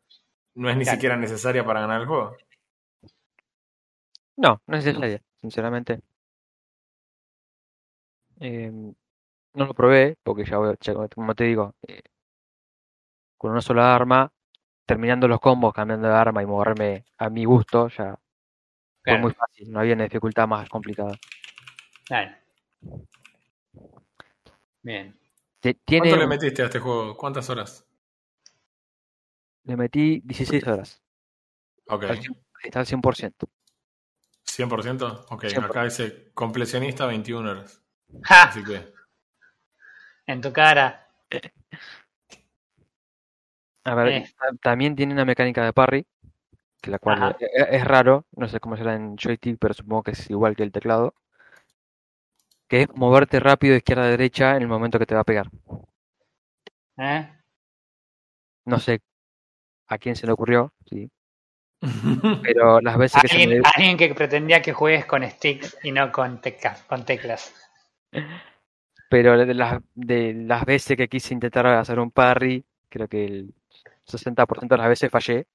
no 0.54 0.68
es 0.68 0.76
ni 0.76 0.84
Claro. 0.84 0.96
siquiera 0.96 1.16
necesaria 1.16 1.64
para 1.64 1.80
ganar 1.80 2.02
el 2.02 2.06
juego. 2.06 2.36
No, 4.36 4.60
no 4.66 4.76
es 4.76 4.84
necesaria, 4.84 5.22
sinceramente. 5.40 6.00
Eh, 8.40 8.70
no 8.70 9.64
lo 9.64 9.74
probé, 9.74 10.16
porque 10.22 10.44
ya, 10.44 10.58
voy- 10.58 10.76
ya 10.80 10.94
como 10.94 11.34
te 11.34 11.44
digo, 11.44 11.74
eh, 11.86 12.02
con 13.38 13.52
una 13.52 13.60
sola 13.62 13.94
arma, 13.94 14.30
terminando 14.84 15.26
los 15.28 15.40
combos, 15.40 15.72
cambiando 15.72 16.08
de 16.08 16.14
arma 16.14 16.42
y 16.42 16.46
moverme 16.46 17.04
a 17.18 17.30
mi 17.30 17.44
gusto, 17.44 17.88
ya 17.88 18.18
fue 19.04 19.18
muy 19.18 19.32
fácil, 19.32 19.70
no 19.70 19.80
había 19.80 19.94
una 19.94 20.04
dificultad 20.04 20.46
más 20.48 20.68
complicada. 20.68 21.16
Claro. 22.06 22.36
Bien. 24.82 25.18
Tiene, 25.60 25.78
¿Cuánto 25.98 26.16
le 26.16 26.26
metiste 26.26 26.62
a 26.62 26.66
este 26.66 26.78
juego? 26.78 27.16
¿Cuántas 27.16 27.48
horas? 27.50 27.84
le 29.64 29.76
metí 29.76 30.20
16 30.24 30.64
horas, 30.64 31.02
Ok. 31.88 32.04
al 32.04 32.18
cien- 32.20 32.40
está 32.62 32.80
al 32.80 32.86
100%. 32.86 33.48
¿100%? 34.46 35.26
Ok, 35.30 35.44
100%. 35.46 35.64
acá 35.70 35.84
dice 35.84 36.30
completionista 36.34 37.06
21 37.06 37.50
horas. 37.50 37.82
¡Ja! 38.22 38.44
Así 38.44 38.62
que. 38.64 38.92
En 40.26 40.40
tu 40.40 40.52
cara. 40.52 41.08
A 43.84 43.94
ver, 43.94 44.08
Eh. 44.08 44.34
ta- 44.38 44.56
también 44.60 44.96
tiene 44.96 45.12
una 45.12 45.24
mecánica 45.24 45.64
de 45.64 45.72
parry, 45.72 46.06
que 46.80 46.90
la 46.90 46.98
cual 46.98 47.22
Ajá. 47.22 47.36
e- 47.38 47.44
e- 47.44 47.76
es, 47.76 47.84
raro, 47.84 48.24
no 48.32 48.48
sé 48.48 48.58
cómo 48.58 48.76
será 48.76 48.94
en 48.94 49.16
joystick, 49.16 49.58
pero 49.60 49.74
supongo 49.74 50.02
que 50.04 50.10
es 50.12 50.30
igual 50.30 50.56
que 50.56 50.62
el 50.64 50.72
teclado, 50.72 51.14
que 52.68 52.82
es 52.82 52.88
moverte 52.94 53.38
rápido 53.38 53.72
de 53.72 53.78
izquierda 53.78 54.04
a 54.04 54.08
derecha 54.08 54.56
en 54.56 54.62
el 54.62 54.68
momento 54.68 54.98
que 54.98 55.06
te 55.06 55.14
va 55.14 55.20
a 55.20 55.24
pegar. 55.24 55.50
¿Eh? 56.98 57.32
No 58.64 58.80
sé 58.80 59.00
a 59.86 59.98
quién 59.98 60.16
se 60.16 60.26
le 60.26 60.32
ocurrió, 60.32 60.72
sí, 60.86 61.08
pero 62.42 62.80
las 62.80 62.96
veces 62.98 63.22
que 63.22 63.28
se 63.28 63.36
Alguien, 63.42 63.60
me... 63.60 63.68
alguien 63.74 63.96
que 63.96 64.14
pretendía 64.14 64.62
que 64.62 64.72
juegues 64.72 65.06
con 65.06 65.22
sticks 65.28 65.76
y 65.82 65.92
no 65.92 66.10
con 66.12 66.40
teclas. 66.40 66.82
Con 66.84 67.04
teclas. 67.04 67.54
Pero 69.08 69.36
de 69.44 69.54
las, 69.54 69.80
de 69.94 70.34
las 70.34 70.64
veces 70.64 70.96
que 70.96 71.08
quise 71.08 71.34
intentar 71.34 71.66
hacer 71.66 71.98
un 72.00 72.10
parry, 72.10 72.64
creo 72.88 73.06
que 73.08 73.24
el 73.24 73.54
60% 74.08 74.68
de 74.68 74.76
las 74.76 74.88
veces 74.88 75.10
fallé, 75.10 75.46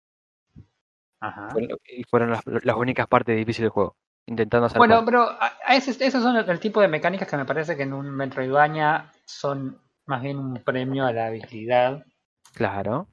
Ajá. 1.20 1.50
y 1.86 2.04
fueron 2.06 2.32
las, 2.32 2.42
las 2.46 2.76
únicas 2.76 3.08
partes 3.08 3.36
difíciles 3.36 3.66
del 3.66 3.72
juego, 3.72 3.96
intentando 4.26 4.66
hacer 4.68 4.78
Bueno, 4.78 4.96
parry. 4.96 5.06
pero 5.06 5.22
a- 5.24 5.58
a 5.66 5.76
ese- 5.76 6.04
esos 6.06 6.24
son 6.24 6.36
el, 6.38 6.50
el 6.50 6.60
tipo 6.60 6.82
de 6.82 6.88
mecánicas 6.88 7.28
que 7.28 7.38
me 7.38 7.46
parece 7.46 7.76
que 7.76 7.84
en 7.84 7.94
un 7.94 8.10
Metroidvania 8.10 9.12
son 9.26 9.80
más 10.06 10.22
bien 10.22 10.38
un 10.40 10.56
premio 10.64 11.06
a 11.06 11.14
la 11.14 11.28
habilidad. 11.28 12.06
Claro. 12.54 13.08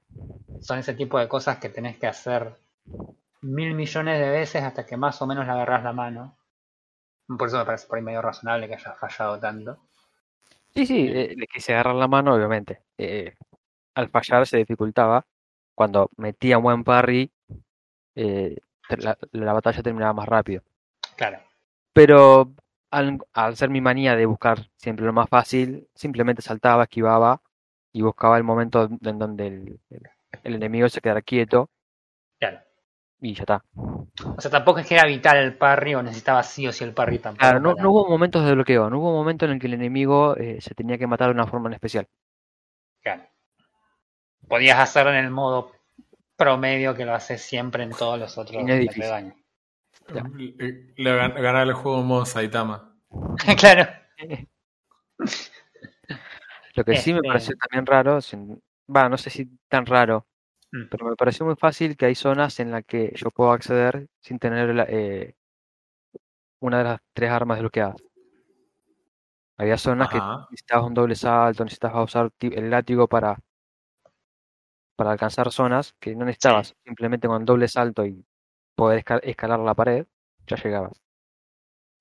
Son 0.60 0.78
ese 0.78 0.94
tipo 0.94 1.18
de 1.18 1.28
cosas 1.28 1.58
que 1.58 1.68
tenés 1.68 1.96
que 1.98 2.06
hacer 2.06 2.54
mil 3.42 3.74
millones 3.74 4.18
de 4.20 4.30
veces 4.30 4.62
hasta 4.62 4.84
que 4.86 4.96
más 4.96 5.20
o 5.22 5.26
menos 5.26 5.46
le 5.46 5.52
agarrás 5.52 5.84
la 5.84 5.92
mano. 5.92 6.36
Por 7.26 7.48
eso 7.48 7.58
me 7.58 7.64
parece 7.64 7.86
por 7.86 7.98
ahí 7.98 8.04
medio 8.04 8.22
razonable 8.22 8.68
que 8.68 8.74
haya 8.74 8.94
fallado 8.94 9.38
tanto. 9.38 9.78
Sí, 10.74 10.86
sí, 10.86 11.06
eh, 11.08 11.34
le 11.36 11.46
quise 11.46 11.72
agarrar 11.74 11.94
la 11.96 12.08
mano, 12.08 12.34
obviamente. 12.34 12.82
Eh, 12.96 13.34
al 13.94 14.08
fallar 14.08 14.46
se 14.46 14.58
dificultaba. 14.58 15.26
Cuando 15.74 16.10
metía 16.16 16.58
un 16.58 16.64
buen 16.64 16.84
parry, 16.84 17.30
eh, 18.14 18.56
la, 18.88 19.18
la 19.32 19.52
batalla 19.52 19.82
terminaba 19.82 20.12
más 20.12 20.28
rápido. 20.28 20.62
Claro. 21.16 21.38
Pero 21.92 22.52
al, 22.90 23.18
al 23.32 23.56
ser 23.56 23.70
mi 23.70 23.80
manía 23.80 24.16
de 24.16 24.26
buscar 24.26 24.70
siempre 24.76 25.04
lo 25.06 25.12
más 25.12 25.28
fácil, 25.28 25.88
simplemente 25.94 26.42
saltaba, 26.42 26.84
esquivaba 26.84 27.42
y 27.92 28.02
buscaba 28.02 28.36
el 28.38 28.44
momento 28.44 28.88
en 29.02 29.18
donde 29.18 29.46
el, 29.46 29.80
el- 29.90 30.02
el 30.44 30.54
enemigo 30.54 30.88
se 30.88 31.00
quedara 31.00 31.22
quieto. 31.22 31.70
Y 33.20 33.34
ya 33.34 33.42
está. 33.42 33.64
O 34.36 34.40
sea, 34.40 34.50
tampoco 34.50 34.78
es 34.80 34.86
que 34.86 34.94
era 34.94 35.06
vital 35.06 35.36
el 35.38 35.56
parry 35.56 35.94
o 35.94 36.02
necesitaba 36.02 36.42
sí 36.42 36.66
o 36.66 36.72
sí 36.72 36.84
el 36.84 36.92
parry 36.94 37.18
tampoco. 37.18 37.40
Claro, 37.40 37.60
no, 37.60 37.74
no 37.74 37.90
hubo 37.90 38.08
momentos 38.08 38.44
de 38.44 38.54
bloqueo, 38.54 38.88
no 38.90 38.98
hubo 38.98 39.12
momento 39.12 39.44
en 39.44 39.52
el 39.52 39.58
que 39.60 39.66
el 39.66 39.74
enemigo 39.74 40.36
eh, 40.36 40.60
se 40.60 40.74
tenía 40.74 40.98
que 40.98 41.06
matar 41.06 41.28
de 41.28 41.34
una 41.34 41.46
forma 41.46 41.68
en 41.68 41.74
especial. 41.74 42.06
Claro. 43.02 43.24
Podías 44.48 44.78
hacerlo 44.78 45.12
en 45.12 45.24
el 45.24 45.30
modo 45.30 45.72
promedio 46.36 46.94
que 46.94 47.04
lo 47.04 47.14
haces 47.14 47.42
siempre 47.42 47.82
en 47.82 47.90
todos 47.90 48.18
los 48.18 48.38
otros. 48.38 48.62
Metroidvania. 48.62 49.34
Le, 50.36 50.92
le 50.96 51.10
gan- 51.18 51.34
ganar 51.40 51.66
el 51.66 51.74
juego 51.74 52.00
en 52.00 52.06
modo 52.06 52.24
Saitama. 52.24 52.94
claro. 53.58 53.88
Lo 56.74 56.84
que 56.84 56.96
sí 56.96 57.12
me 57.12 57.18
Este- 57.18 57.28
pareció 57.28 57.56
también 57.56 57.86
raro, 57.86 58.20
sin- 58.20 58.62
va, 58.94 59.08
no 59.08 59.18
sé 59.18 59.30
si 59.30 59.46
tan 59.68 59.84
raro, 59.84 60.26
Mm. 60.70 60.88
pero 60.90 61.06
me 61.06 61.16
pareció 61.16 61.46
muy 61.46 61.56
fácil 61.56 61.96
que 61.96 62.06
hay 62.06 62.14
zonas 62.14 62.60
en 62.60 62.70
las 62.70 62.84
que 62.84 63.12
yo 63.16 63.30
puedo 63.30 63.52
acceder 63.52 64.06
sin 64.20 64.38
tener 64.38 64.74
la- 64.74 64.84
eh, 64.88 65.34
una 66.60 66.78
de 66.78 66.84
las 66.84 67.00
tres 67.12 67.30
armas 67.30 67.56
desbloqueadas. 67.58 67.96
Había 69.56 69.78
zonas 69.78 70.08
que 70.08 70.20
necesitabas 70.50 70.86
un 70.86 70.94
doble 70.94 71.14
salto, 71.16 71.64
necesitabas 71.64 72.04
usar 72.04 72.30
el 72.40 72.70
látigo 72.70 73.08
para, 73.08 73.38
para 74.96 75.12
alcanzar 75.12 75.50
zonas 75.50 75.94
que 75.98 76.14
no 76.14 76.24
necesitabas. 76.24 76.74
Simplemente 76.84 77.26
con 77.28 77.44
doble 77.44 77.66
salto 77.66 78.04
y 78.06 78.24
poder 78.76 79.04
esca- 79.04 79.20
escalar 79.22 79.58
la 79.60 79.74
pared, 79.74 80.06
ya 80.46 80.56
llegabas. 80.56 81.00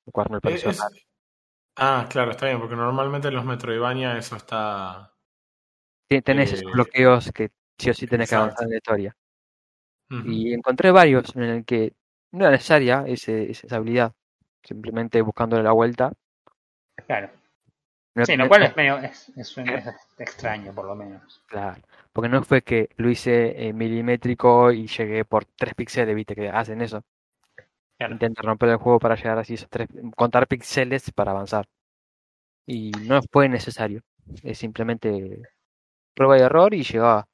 Lo 0.06 0.12
cual 0.12 0.28
me 0.30 0.38
Eh, 0.38 0.42
pareció 0.42 0.70
es-. 0.70 0.82
Ah, 1.78 2.08
claro, 2.10 2.32
está 2.32 2.48
bien, 2.48 2.60
porque 2.60 2.76
normalmente 2.76 3.28
en 3.28 3.36
los 3.36 3.46
Metroidvania 3.46 4.18
eso 4.18 4.36
está. 4.36 5.14
Tenés 6.24 6.54
esos 6.54 6.64
eh, 6.70 6.72
bloqueos 6.74 7.32
que 7.32 7.52
sí 7.78 7.90
o 7.90 7.94
sí 7.94 8.08
tenés 8.08 8.30
que 8.30 8.36
avanzar 8.36 8.64
en 8.64 8.70
la 8.72 8.78
historia. 8.78 9.16
Y 10.26 10.54
encontré 10.54 10.92
varios 10.92 11.36
en 11.36 11.44
el 11.44 11.66
que 11.66 11.94
no 12.32 12.42
era 12.46 12.52
necesaria 12.52 13.04
ese, 13.08 13.52
esa 13.52 13.76
habilidad. 13.76 14.14
Simplemente 14.64 15.22
buscándole 15.22 15.64
la 15.64 15.74
vuelta. 15.74 16.14
Claro. 17.06 17.30
No- 18.16 18.26
Sí, 18.26 18.36
no- 18.38 18.46
lo 18.46 18.50
cual 18.50 18.64
es 18.64 18.76
medio 18.76 18.98
es, 19.00 19.30
es 19.38 19.58
un- 19.58 19.70
es 19.70 19.86
extraño, 20.18 20.74
por 20.74 20.86
lo 20.86 20.96
menos. 20.96 21.44
Claro, 21.48 21.82
porque 22.12 22.30
no 22.30 22.42
fue 22.44 22.62
que 22.64 22.90
lo 22.98 23.10
hice 23.10 23.68
eh, 23.68 23.74
milimétrico 23.74 24.72
y 24.72 24.88
llegué 24.88 25.24
por 25.26 25.46
tres 25.46 25.76
píxeles, 25.76 26.16
viste 26.16 26.36
que 26.36 26.50
hacen 26.50 26.82
eso. 26.82 27.04
Claro. 27.98 28.14
Intentan 28.14 28.46
romper 28.46 28.70
el 28.70 28.78
juego 28.78 29.00
para 29.00 29.16
llegar 29.16 29.38
así 29.40 29.54
esos 29.56 29.70
tres, 29.70 29.88
contar 30.16 30.48
píxeles 30.48 31.12
para 31.12 31.32
avanzar. 31.32 31.68
Y 32.66 32.92
no 32.92 33.22
fue 33.32 33.50
necesario. 33.50 34.02
Es 34.44 34.58
simplemente 34.58 35.42
prueba 36.16 36.38
y 36.38 36.42
error 36.42 36.74
y 36.74 36.84
llegaba. 36.84 37.28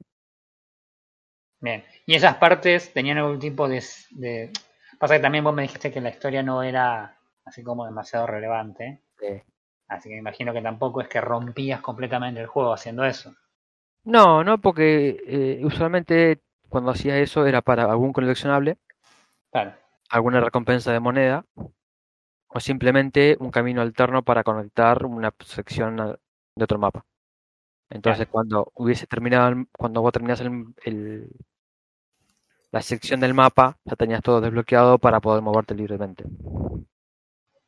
Bien. 1.63 1.81
Y 2.05 2.15
esas 2.15 2.35
partes 2.35 2.91
tenían 2.91 3.19
algún 3.19 3.39
tipo 3.39 3.69
de, 3.69 3.81
de- 4.11 4.51
Pasa 4.99 5.15
que 5.15 5.21
también 5.21 5.45
vos 5.45 5.53
me 5.53 5.61
dijiste 5.61 5.91
que 5.93 6.01
la 6.01 6.09
historia 6.09 6.43
no 6.43 6.61
era 6.61 7.17
así 7.45 7.63
como 7.63 7.85
demasiado 7.85 8.27
relevante. 8.27 9.01
Eh, 9.21 9.43
Así 9.87 10.09
que 10.09 10.15
me 10.15 10.19
imagino 10.19 10.51
que 10.51 10.61
tampoco 10.61 10.99
es 11.01 11.07
que 11.07 11.21
rompías 11.21 11.79
completamente 11.79 12.41
el 12.41 12.47
juego 12.47 12.73
haciendo 12.73 13.05
eso. 13.05 13.33
No, 14.03 14.43
no, 14.43 14.57
porque 14.59 15.21
eh, 15.25 15.61
usualmente 15.63 16.41
cuando 16.67 16.91
hacía 16.91 17.17
eso 17.19 17.45
era 17.45 17.61
para 17.61 17.83
algún 17.85 18.11
coleccionable, 18.11 18.77
Claro. 19.51 19.73
alguna 20.09 20.41
recompensa 20.41 20.91
de 20.91 20.99
moneda, 20.99 21.45
o 22.47 22.59
simplemente 22.59 23.35
un 23.39 23.51
camino 23.51 23.81
alterno 23.81 24.23
para 24.23 24.43
conectar 24.43 25.05
una 25.05 25.33
sección 25.45 25.99
a- 25.99 26.17
de 26.55 26.63
otro 26.63 26.77
mapa. 26.77 27.05
Entonces, 27.89 28.25
Claro. 28.27 28.31
cuando 28.31 28.71
hubiese 28.75 29.07
terminado, 29.07 29.65
cuando 29.77 30.01
vos 30.01 30.13
terminás 30.13 30.41
el, 30.41 30.65
el- 30.85 31.29
la 32.73 32.81
sección 32.81 33.19
del 33.19 33.35
mapa, 33.35 33.77
ya 33.85 33.95
tenías 33.95 34.23
todo 34.23 34.41
desbloqueado 34.41 34.97
para 34.97 35.19
poder 35.21 35.43
moverte 35.43 35.75
libremente. 35.75 36.25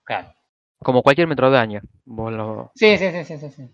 Claro. 0.04 0.34
Como 0.80 1.04
cualquier 1.04 1.28
Metroidvania, 1.28 1.84
vos 2.06 2.34
lo 2.34 2.72
Sí, 2.74 2.98
sí, 2.98 3.12
sí, 3.12 3.38
sí, 3.38 3.50
sí, 3.52 3.70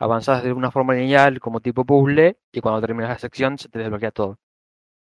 avanzás 0.00 0.42
de 0.42 0.52
una 0.52 0.72
forma 0.72 0.94
lineal 0.94 1.38
como 1.38 1.60
tipo 1.60 1.84
puzzle 1.84 2.38
y 2.50 2.60
cuando 2.60 2.80
terminas 2.80 3.10
la 3.10 3.18
sección 3.18 3.56
se 3.56 3.68
te 3.68 3.78
desbloquea 3.78 4.10
todo. 4.10 4.40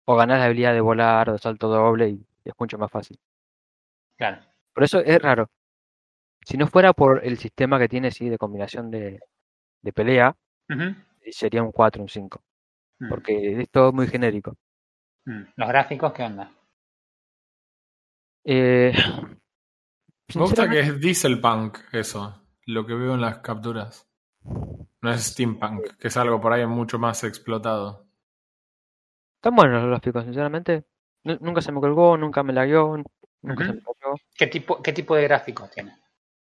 O 0.05 0.15
ganás 0.15 0.39
la 0.39 0.45
habilidad 0.45 0.73
de 0.73 0.81
volar 0.81 1.29
o 1.29 1.33
de 1.33 1.39
salto 1.39 1.67
doble 1.67 2.09
y 2.09 2.25
es 2.45 2.53
mucho 2.57 2.77
más 2.77 2.89
fácil. 2.89 3.19
Claro. 4.17 4.41
Por 4.73 4.85
eso 4.85 4.99
es 4.99 5.21
raro. 5.21 5.49
Si 6.45 6.55
no 6.55 6.67
fuera 6.67 6.93
por 6.93 7.23
el 7.25 7.37
sistema 7.37 7.79
que 7.79 7.89
tiene, 7.89 8.11
sí, 8.11 8.29
de 8.29 8.37
combinación 8.37 8.89
de, 8.89 9.19
de 9.81 9.93
pelea, 9.93 10.35
sería 11.31 11.63
un 11.63 11.71
4, 11.73 12.01
un 12.01 12.09
5. 12.09 12.41
Mm. 12.99 13.09
Porque 13.09 13.61
es 13.61 13.69
todo 13.69 13.91
muy 13.91 14.07
genérico. 14.07 14.55
Mm. 15.26 15.43
Los 15.55 15.67
gráficos, 15.69 16.13
¿qué 16.13 16.24
onda? 16.24 16.49
Eh, 18.45 18.93
Me 20.36 20.41
gusta 20.41 20.69
que 20.69 20.80
es 20.80 20.99
Dieselpunk 20.99 21.78
eso, 21.93 22.41
lo 22.65 22.86
que 22.86 22.93
veo 22.93 23.13
en 23.15 23.21
las 23.21 23.39
capturas. 23.39 24.07
No 25.01 25.11
es 25.11 25.24
Steampunk, 25.24 25.97
que 25.97 26.07
es 26.07 26.17
algo 26.17 26.39
por 26.41 26.53
ahí 26.53 26.65
mucho 26.65 26.99
más 26.99 27.24
explotado. 27.24 28.05
están 29.36 29.55
buenos 29.55 29.82
los 29.82 29.89
gráficos, 29.89 30.24
sinceramente. 30.24 30.86
Nu- 31.24 31.38
Nunca 31.41 31.61
se 31.61 31.71
me 31.71 31.80
colgó, 31.82 32.17
nunca 32.17 32.43
me 32.43 32.53
lagueó, 32.53 32.97
nunca 33.41 33.65
se 33.65 33.71
Ujú. 33.71 33.74
me 33.74 33.82
cayó. 33.84 34.15
¿Qué 34.36 34.47
tipo, 34.47 34.82
qué 34.82 34.93
tipo 34.93 35.15
de 35.15 35.24
gráficos 35.24 35.69
tiene? 35.71 35.97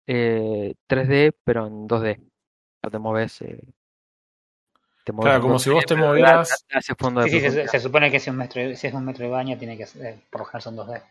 Eh, 0.07 0.73
3D, 0.87 1.33
pero 1.43 1.67
en 1.67 1.87
2D. 1.87 2.21
Ya 2.83 2.89
te 2.89 2.99
mueves. 2.99 3.41
eh, 3.41 3.61
te 5.05 5.11
mueves 5.13 5.31
Claro, 5.33 5.41
como 5.43 5.59
si 5.59 5.69
vos 5.69 5.85
te 5.85 5.95
pero 5.95 6.07
movieras- 6.07 6.65
hacia 6.73 6.95
fondo 6.95 7.21
de 7.21 7.29
Sí, 7.29 7.39
sí, 7.39 7.67
se, 7.67 7.79
supone 7.79 8.11
que 8.11 8.19
si, 8.19 8.29
un 8.29 8.37
metro, 8.37 8.75
si 8.75 8.87
es 8.87 8.93
un 8.93 9.05
Metroidvania 9.05 9.57
tiene 9.57 9.77
que 9.77 9.85
ser, 9.85 10.15
por 10.29 10.41
lo 10.41 10.45
general 10.45 10.61
son 10.63 10.75
2D. 10.75 11.01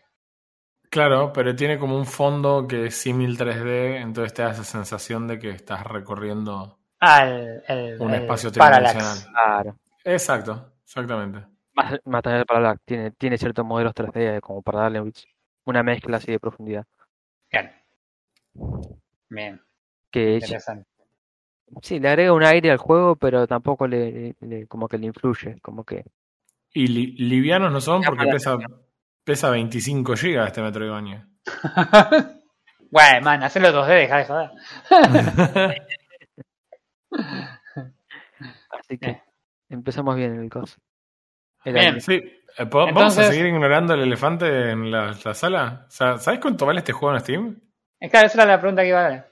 Claro, 0.90 1.32
pero 1.32 1.56
tiene 1.56 1.78
como 1.78 1.96
un 1.96 2.06
fondo 2.06 2.66
que 2.68 2.86
es 2.86 2.94
símil 2.96 3.36
3D, 3.38 3.96
entonces 4.00 4.34
te 4.34 4.42
da 4.42 4.50
esa 4.50 4.64
sensación 4.64 5.26
de 5.26 5.38
que 5.38 5.50
estás 5.50 5.84
recorriendo 5.84 6.78
Ah, 7.00 7.24
el, 7.24 7.62
el, 7.68 8.00
un 8.00 8.14
el 8.14 8.22
espacio 8.22 8.50
tridimensional. 8.52 9.18
Claro. 9.32 9.76
Exacto, 10.04 10.72
exactamente. 10.84 11.46
Más, 11.74 11.98
más 12.04 12.22
también 12.22 12.40
el 12.40 12.46
Parallax. 12.46 12.80
Tiene, 12.84 13.10
tiene 13.12 13.38
ciertos 13.38 13.64
modelos 13.64 13.92
3D 13.94 14.40
como 14.40 14.62
para 14.62 14.80
darle 14.82 15.02
una 15.64 15.82
mezcla 15.82 16.16
así 16.18 16.30
de 16.32 16.38
profundidad. 16.40 16.84
Claro. 17.50 17.70
Bien, 19.28 19.60
Que 20.10 20.34
interesante. 20.34 20.86
Sí, 21.82 21.98
le 22.00 22.08
agrega 22.08 22.32
un 22.32 22.44
aire 22.44 22.70
al 22.70 22.78
juego, 22.78 23.16
pero 23.16 23.46
tampoco 23.46 23.86
le, 23.86 24.34
le- 24.40 24.66
como 24.66 24.88
que 24.88 24.98
le 24.98 25.06
influye. 25.06 25.60
Como 25.60 25.84
que 25.84 26.04
Y 26.72 26.86
li- 26.86 27.16
livianos 27.16 27.72
no 27.72 27.80
son 27.80 28.02
porque 28.02 28.26
pesa, 28.26 28.56
pesa 29.24 29.50
25 29.50 30.14
GB 30.14 30.46
este 30.46 30.62
Metroidvania. 30.62 31.28
Bueno, 32.90 33.22
man, 33.22 33.42
hacerlo 33.42 33.70
2D, 33.72 33.88
deja 33.88 34.18
de 34.18 34.24
joder. 34.24 34.50
Así 38.78 38.98
que 38.98 39.06
Eh. 39.10 39.22
empezamos 39.68 40.14
bien 40.16 40.40
el 40.40 40.48
coso. 40.50 40.76
El 41.64 41.74
Bien. 41.74 42.00
Sí, 42.00 42.22
eh, 42.58 42.66
¿po- 42.66 42.86
¿vamos 42.92 43.18
a 43.18 43.24
seguir 43.24 43.46
ignorando 43.46 43.94
el 43.94 44.02
elefante 44.02 44.70
en 44.70 44.90
la, 44.90 45.12
la 45.24 45.34
sala? 45.34 45.86
O 45.88 45.90
sea, 45.90 46.18
¿Sabes 46.18 46.38
cuánto 46.40 46.66
vale 46.66 46.80
este 46.80 46.92
juego 46.92 47.14
en 47.16 47.20
Steam? 47.20 47.60
Es 47.98 48.10
claro, 48.10 48.26
esa 48.26 48.42
era 48.42 48.52
la 48.52 48.60
pregunta 48.60 48.82
que 48.82 48.88
iba 48.88 49.00
a 49.00 49.08
dar. 49.10 49.28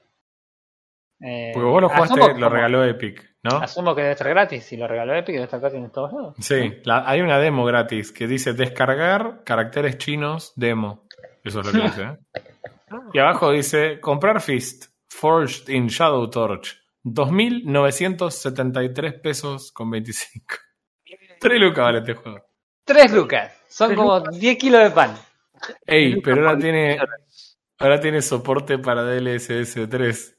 Eh, 1.25 1.51
Porque 1.53 1.69
vos 1.69 1.81
lo 1.81 1.87
jugaste, 1.89 2.19
asumo- 2.19 2.37
lo 2.39 2.49
regaló 2.49 2.83
Epic, 2.83 3.35
¿no? 3.43 3.57
Asumo 3.57 3.95
que 3.95 4.01
debe 4.01 4.11
estar 4.13 4.27
gratis. 4.29 4.63
Si 4.65 4.75
lo 4.77 4.87
regaló 4.87 5.13
Epic, 5.15 5.33
debe 5.35 5.45
estar 5.45 5.59
gratis 5.61 5.79
en 5.79 5.89
todos 5.91 6.11
lados. 6.11 6.35
Sí, 6.39 6.81
la- 6.83 7.07
hay 7.09 7.21
una 7.21 7.39
demo 7.39 7.63
gratis 7.65 8.11
que 8.11 8.27
dice 8.27 8.51
descargar 8.53 9.43
caracteres 9.45 9.97
chinos 9.97 10.51
demo. 10.55 11.05
Eso 11.43 11.61
es 11.61 11.67
lo 11.67 11.71
que 11.71 11.81
dice. 11.87 12.01
¿eh? 12.03 12.17
Y 13.13 13.19
abajo 13.19 13.51
dice 13.51 13.99
comprar 14.01 14.41
Fist, 14.41 14.87
Forged 15.09 15.69
in 15.73 15.87
Shadow 15.87 16.29
Torch, 16.29 16.77
2.973 17.03 19.21
pesos 19.21 19.71
con 19.71 19.89
25. 19.91 20.45
3 21.39 21.61
lucas 21.67 21.83
vale 21.85 21.99
este 21.99 22.13
juego. 22.15 22.43
Tres 22.85 23.11
lucas. 23.13 23.51
Son 23.67 23.87
Tres 23.87 23.97
como 23.97 24.19
10 24.19 24.57
kilos 24.57 24.83
de 24.83 24.91
pan. 24.91 25.15
Ey, 25.85 26.19
pero 26.21 26.45
ahora 26.47 26.57
tiene, 26.59 26.99
ahora 27.79 27.99
tiene 27.99 28.21
soporte 28.21 28.77
para 28.77 29.03
DLSS 29.03 29.87
3. 29.89 30.37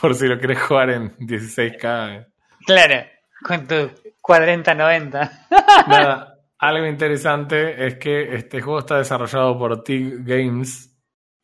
Por 0.00 0.14
si 0.14 0.26
lo 0.26 0.38
querés 0.38 0.60
jugar 0.62 0.90
en 0.90 1.16
16K. 1.18 2.26
Claro. 2.66 3.06
Con 3.42 3.66
tu 3.66 3.74
40-90. 4.22 5.46
Nada, 5.88 6.34
algo 6.58 6.86
interesante 6.86 7.86
es 7.86 7.96
que 7.96 8.34
este 8.34 8.60
juego 8.60 8.80
está 8.80 8.98
desarrollado 8.98 9.58
por 9.58 9.82
TIG 9.82 10.24
Games. 10.24 10.94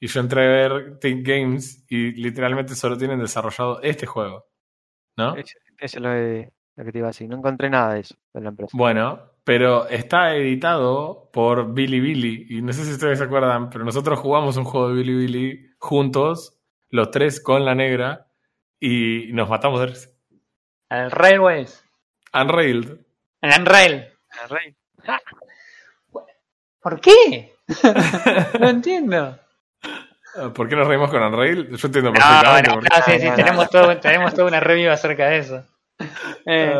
Y 0.00 0.06
yo 0.08 0.20
entré 0.20 0.44
a 0.44 0.48
ver 0.68 0.98
TIG 0.98 1.22
Games 1.26 1.84
y 1.88 2.12
literalmente 2.20 2.74
solo 2.74 2.96
tienen 2.98 3.20
desarrollado 3.20 3.80
este 3.82 4.06
juego. 4.06 4.46
¿No? 5.16 5.36
Eso, 5.36 5.56
es 5.78 5.94
lo, 6.00 6.10
que- 6.10 6.50
lo 6.76 6.84
que 6.84 6.92
te 6.92 6.98
iba 6.98 7.06
a 7.06 7.10
decir. 7.10 7.28
No 7.28 7.36
encontré 7.36 7.70
nada 7.70 7.94
de 7.94 8.00
eso 8.00 8.14
de 8.34 8.40
la 8.40 8.48
empresa. 8.50 8.76
Bueno, 8.76 9.20
pero 9.44 9.88
está 9.88 10.34
editado 10.34 11.30
por 11.32 11.72
Billy 11.72 12.00
Billy. 12.00 12.46
Y 12.50 12.62
no 12.62 12.72
sé 12.72 12.84
si 12.84 12.92
ustedes 12.92 13.18
se 13.18 13.24
acuerdan, 13.24 13.70
pero 13.70 13.84
nosotros 13.84 14.18
jugamos 14.18 14.56
un 14.56 14.64
juego 14.64 14.88
de 14.88 14.94
Billy 14.96 15.14
Billy 15.14 15.66
juntos, 15.78 16.58
los 16.90 17.10
tres 17.10 17.40
con 17.40 17.64
la 17.64 17.74
negra, 17.74 18.26
y 18.80 19.30
nos 19.32 19.48
matamos 19.48 19.80
de 19.80 19.86
risa. 19.86 20.10
El 20.90 21.10
Railways. 21.10 21.84
Unrailed. 22.32 22.98
El 23.40 23.60
Unrail. 23.60 23.92
El 23.94 24.48
rey. 24.50 24.76
¿Por 26.80 27.00
qué? 27.00 27.54
no 28.60 28.68
entiendo. 28.68 29.38
¿Por 30.54 30.68
qué 30.68 30.76
nos 30.76 30.86
reímos 30.86 31.10
con 31.10 31.22
Unrailed? 31.22 31.74
Yo 31.76 31.86
entiendo 31.86 32.10
No, 32.10 32.18
perfectamente. 32.18 32.68
no, 32.68 32.74
por 32.74 32.82
qué. 32.82 32.88
no, 32.90 33.04
sí, 33.04 33.18
sí, 33.20 33.24
No, 33.24 33.30
no, 33.30 33.36
tenemos, 33.36 33.70
todo, 33.70 33.96
tenemos 33.98 34.34
toda 34.34 34.48
una 34.48 34.60
review 34.60 34.90
acerca 34.90 35.28
de 35.28 35.38
eso. 35.38 35.64
Eh, 36.44 36.74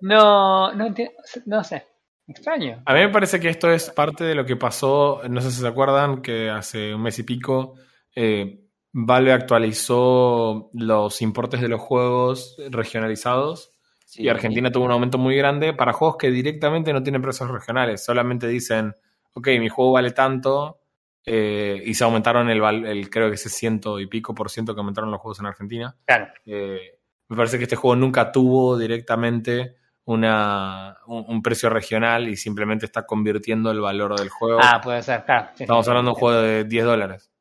no, 0.00 0.72
no 0.72 0.86
entiendo, 0.86 1.14
no 1.46 1.64
sé. 1.64 1.86
Extraño. 2.26 2.82
A 2.86 2.94
mí 2.94 3.00
me 3.00 3.08
parece 3.10 3.38
que 3.38 3.50
esto 3.50 3.70
es 3.70 3.90
parte 3.90 4.24
de 4.24 4.34
lo 4.34 4.46
que 4.46 4.56
pasó, 4.56 5.20
no 5.28 5.40
sé 5.42 5.50
si 5.50 5.60
se 5.60 5.68
acuerdan, 5.68 6.22
que 6.22 6.48
hace 6.48 6.94
un 6.94 7.02
mes 7.02 7.18
y 7.18 7.24
pico 7.24 7.74
eh, 8.14 8.63
Valve 8.96 9.32
actualizó 9.32 10.70
los 10.72 11.20
importes 11.20 11.60
de 11.60 11.68
los 11.68 11.80
juegos 11.80 12.56
regionalizados 12.70 13.74
Sí, 14.04 14.22
y 14.22 14.28
Argentina 14.28 14.70
tuvo 14.70 14.84
un 14.84 14.92
aumento 14.92 15.18
muy 15.18 15.34
grande 15.36 15.72
para 15.72 15.92
juegos 15.92 16.16
que 16.18 16.30
directamente 16.30 16.92
no 16.92 17.02
tienen 17.02 17.22
precios 17.22 17.50
regionales, 17.50 18.04
solamente 18.04 18.46
dicen, 18.46 18.94
ok, 19.32 19.48
mi 19.58 19.68
juego 19.68 19.92
vale 19.92 20.12
tanto 20.12 20.78
eh, 21.24 21.82
y 21.84 21.94
se 21.94 22.04
aumentaron 22.04 22.50
el, 22.50 22.62
el, 22.86 23.10
creo 23.10 23.28
que 23.28 23.34
ese 23.34 23.48
ciento 23.48 23.98
y 23.98 24.06
pico 24.06 24.34
por 24.34 24.50
ciento 24.50 24.74
que 24.74 24.80
aumentaron 24.80 25.10
los 25.10 25.20
juegos 25.20 25.40
en 25.40 25.46
Argentina. 25.46 25.96
Claro. 26.04 26.28
Eh, 26.44 26.98
me 27.28 27.36
parece 27.36 27.56
que 27.56 27.64
este 27.64 27.76
juego 27.76 27.96
nunca 27.96 28.30
tuvo 28.30 28.76
directamente 28.76 29.76
una, 30.04 30.98
un, 31.06 31.24
un 31.26 31.42
precio 31.42 31.70
regional 31.70 32.28
y 32.28 32.36
simplemente 32.36 32.84
está 32.84 33.06
convirtiendo 33.06 33.70
el 33.70 33.80
valor 33.80 34.18
del 34.18 34.28
juego. 34.28 34.60
Ah, 34.62 34.80
puede 34.82 35.02
ser, 35.02 35.24
claro. 35.24 35.48
sí, 35.54 35.64
Estamos 35.64 35.88
hablando 35.88 36.10
de 36.10 36.14
un 36.14 36.20
juego 36.20 36.40
de 36.40 36.64
10 36.64 36.84
dólares. 36.84 37.32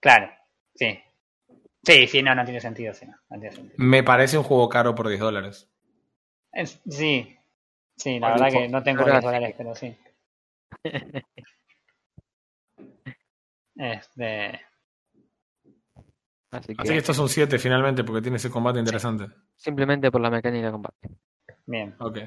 Claro, 0.00 0.30
sí. 0.74 0.98
Sí, 1.82 2.06
sí, 2.06 2.22
no, 2.22 2.34
no 2.34 2.44
tiene 2.44 2.60
sentido, 2.60 2.94
sí, 2.94 3.04
no, 3.06 3.14
no 3.30 3.38
tiene 3.40 3.54
sentido. 3.54 3.74
Me 3.78 4.02
parece 4.02 4.38
un 4.38 4.44
juego 4.44 4.68
caro 4.68 4.94
por 4.94 5.08
10 5.08 5.20
dólares. 5.20 5.68
Es- 6.52 6.80
sí, 6.88 7.36
sí, 7.96 8.18
la 8.18 8.30
verdad 8.32 8.46
que 8.50 8.58
pues, 8.60 8.70
no 8.70 8.82
tengo 8.82 9.04
gracias. 9.04 9.22
10 9.22 9.32
dólares, 9.34 9.54
pero 9.58 9.74
sí. 9.74 9.96
Este, 13.76 14.60
Así 16.52 16.74
que, 16.76 16.82
Así 16.82 16.92
que 16.92 16.98
esto 16.98 17.12
es 17.12 17.18
un 17.18 17.28
7 17.28 17.58
finalmente 17.58 18.04
porque 18.04 18.22
tiene 18.22 18.36
ese 18.36 18.48
combate 18.50 18.78
interesante. 18.78 19.26
simplemente 19.56 20.10
por 20.12 20.20
la 20.20 20.30
mecánica 20.30 20.66
de 20.66 20.72
combate. 20.72 21.08
bien, 21.66 21.96
Ok. 21.98 22.18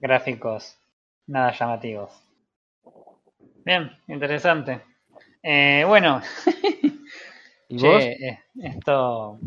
gráficos 0.00 0.78
nada 1.26 1.52
llamativos. 1.52 2.10
Bien, 3.64 3.90
interesante. 4.08 4.82
Eh, 5.42 5.84
bueno, 5.86 6.22
¿Y 7.72 7.78
che, 7.78 7.86
vos? 7.86 8.04
eh, 8.04 8.38
esto. 8.62 9.38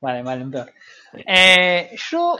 Vale, 0.00 0.22
mal, 0.22 0.40
en 0.40 0.50
peor. 0.50 0.72
Eh, 1.26 1.96
yo, 2.10 2.38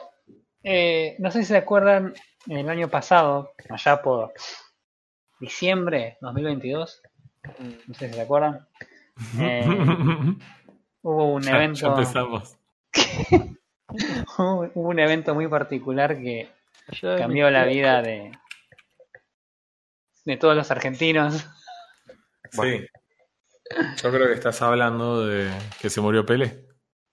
eh, 0.63 1.17
no 1.19 1.31
sé 1.31 1.41
si 1.41 1.47
se 1.47 1.57
acuerdan, 1.57 2.15
el 2.49 2.69
año 2.69 2.89
pasado, 2.89 3.53
allá 3.69 4.03
por 4.03 4.33
diciembre 5.41 6.17
2022, 6.21 7.03
Mm, 7.59 7.71
no 7.87 7.95
sé 7.95 8.09
si 8.09 8.15
se 8.15 8.21
acuerdan, 8.21 8.67
eh, 9.41 9.67
hubo 11.03 11.33
un 11.35 11.43
Ya- 11.43 11.51
ya 11.51 11.57
evento. 11.57 11.89
empezamos. 11.89 12.57
hubo 14.39 14.89
un 14.89 14.99
evento 14.99 15.35
muy 15.35 15.47
particular 15.49 16.17
que 16.21 16.49
yo 16.93 17.17
cambió 17.19 17.51
la 17.51 17.65
vida 17.65 18.03
de, 18.03 18.33
de 20.25 20.37
todos 20.37 20.55
los 20.57 20.71
argentinos. 20.71 21.47
Sí. 22.51 22.87
Yo 24.03 24.11
creo 24.13 24.27
que 24.29 24.35
estás 24.35 24.61
hablando 24.63 25.27
de 25.27 25.51
que 25.81 25.91
se 25.91 26.01
murió 26.01 26.25
Pele. 26.25 26.67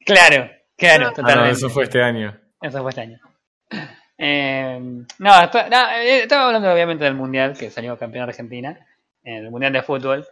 Claro, 0.05 0.49
claro, 0.77 1.05
Ah, 1.05 1.09
no, 1.09 1.13
totalmente. 1.13 1.51
eso 1.51 1.69
fue 1.69 1.83
este 1.83 2.01
año. 2.01 2.39
Eso 2.61 2.81
fue 2.81 2.89
este 2.89 3.01
año. 3.01 3.19
Eh, 4.17 4.79
no, 5.19 5.31
eh, 5.43 6.19
estaba 6.21 6.45
hablando 6.47 6.71
obviamente 6.71 7.03
del 7.03 7.15
Mundial, 7.15 7.57
que 7.57 7.69
salió 7.71 7.97
campeón 7.97 8.29
Argentina. 8.29 8.77
eh, 9.23 9.37
el 9.37 9.49
Mundial 9.51 9.73
de 9.73 9.81
Fútbol. 9.81 10.25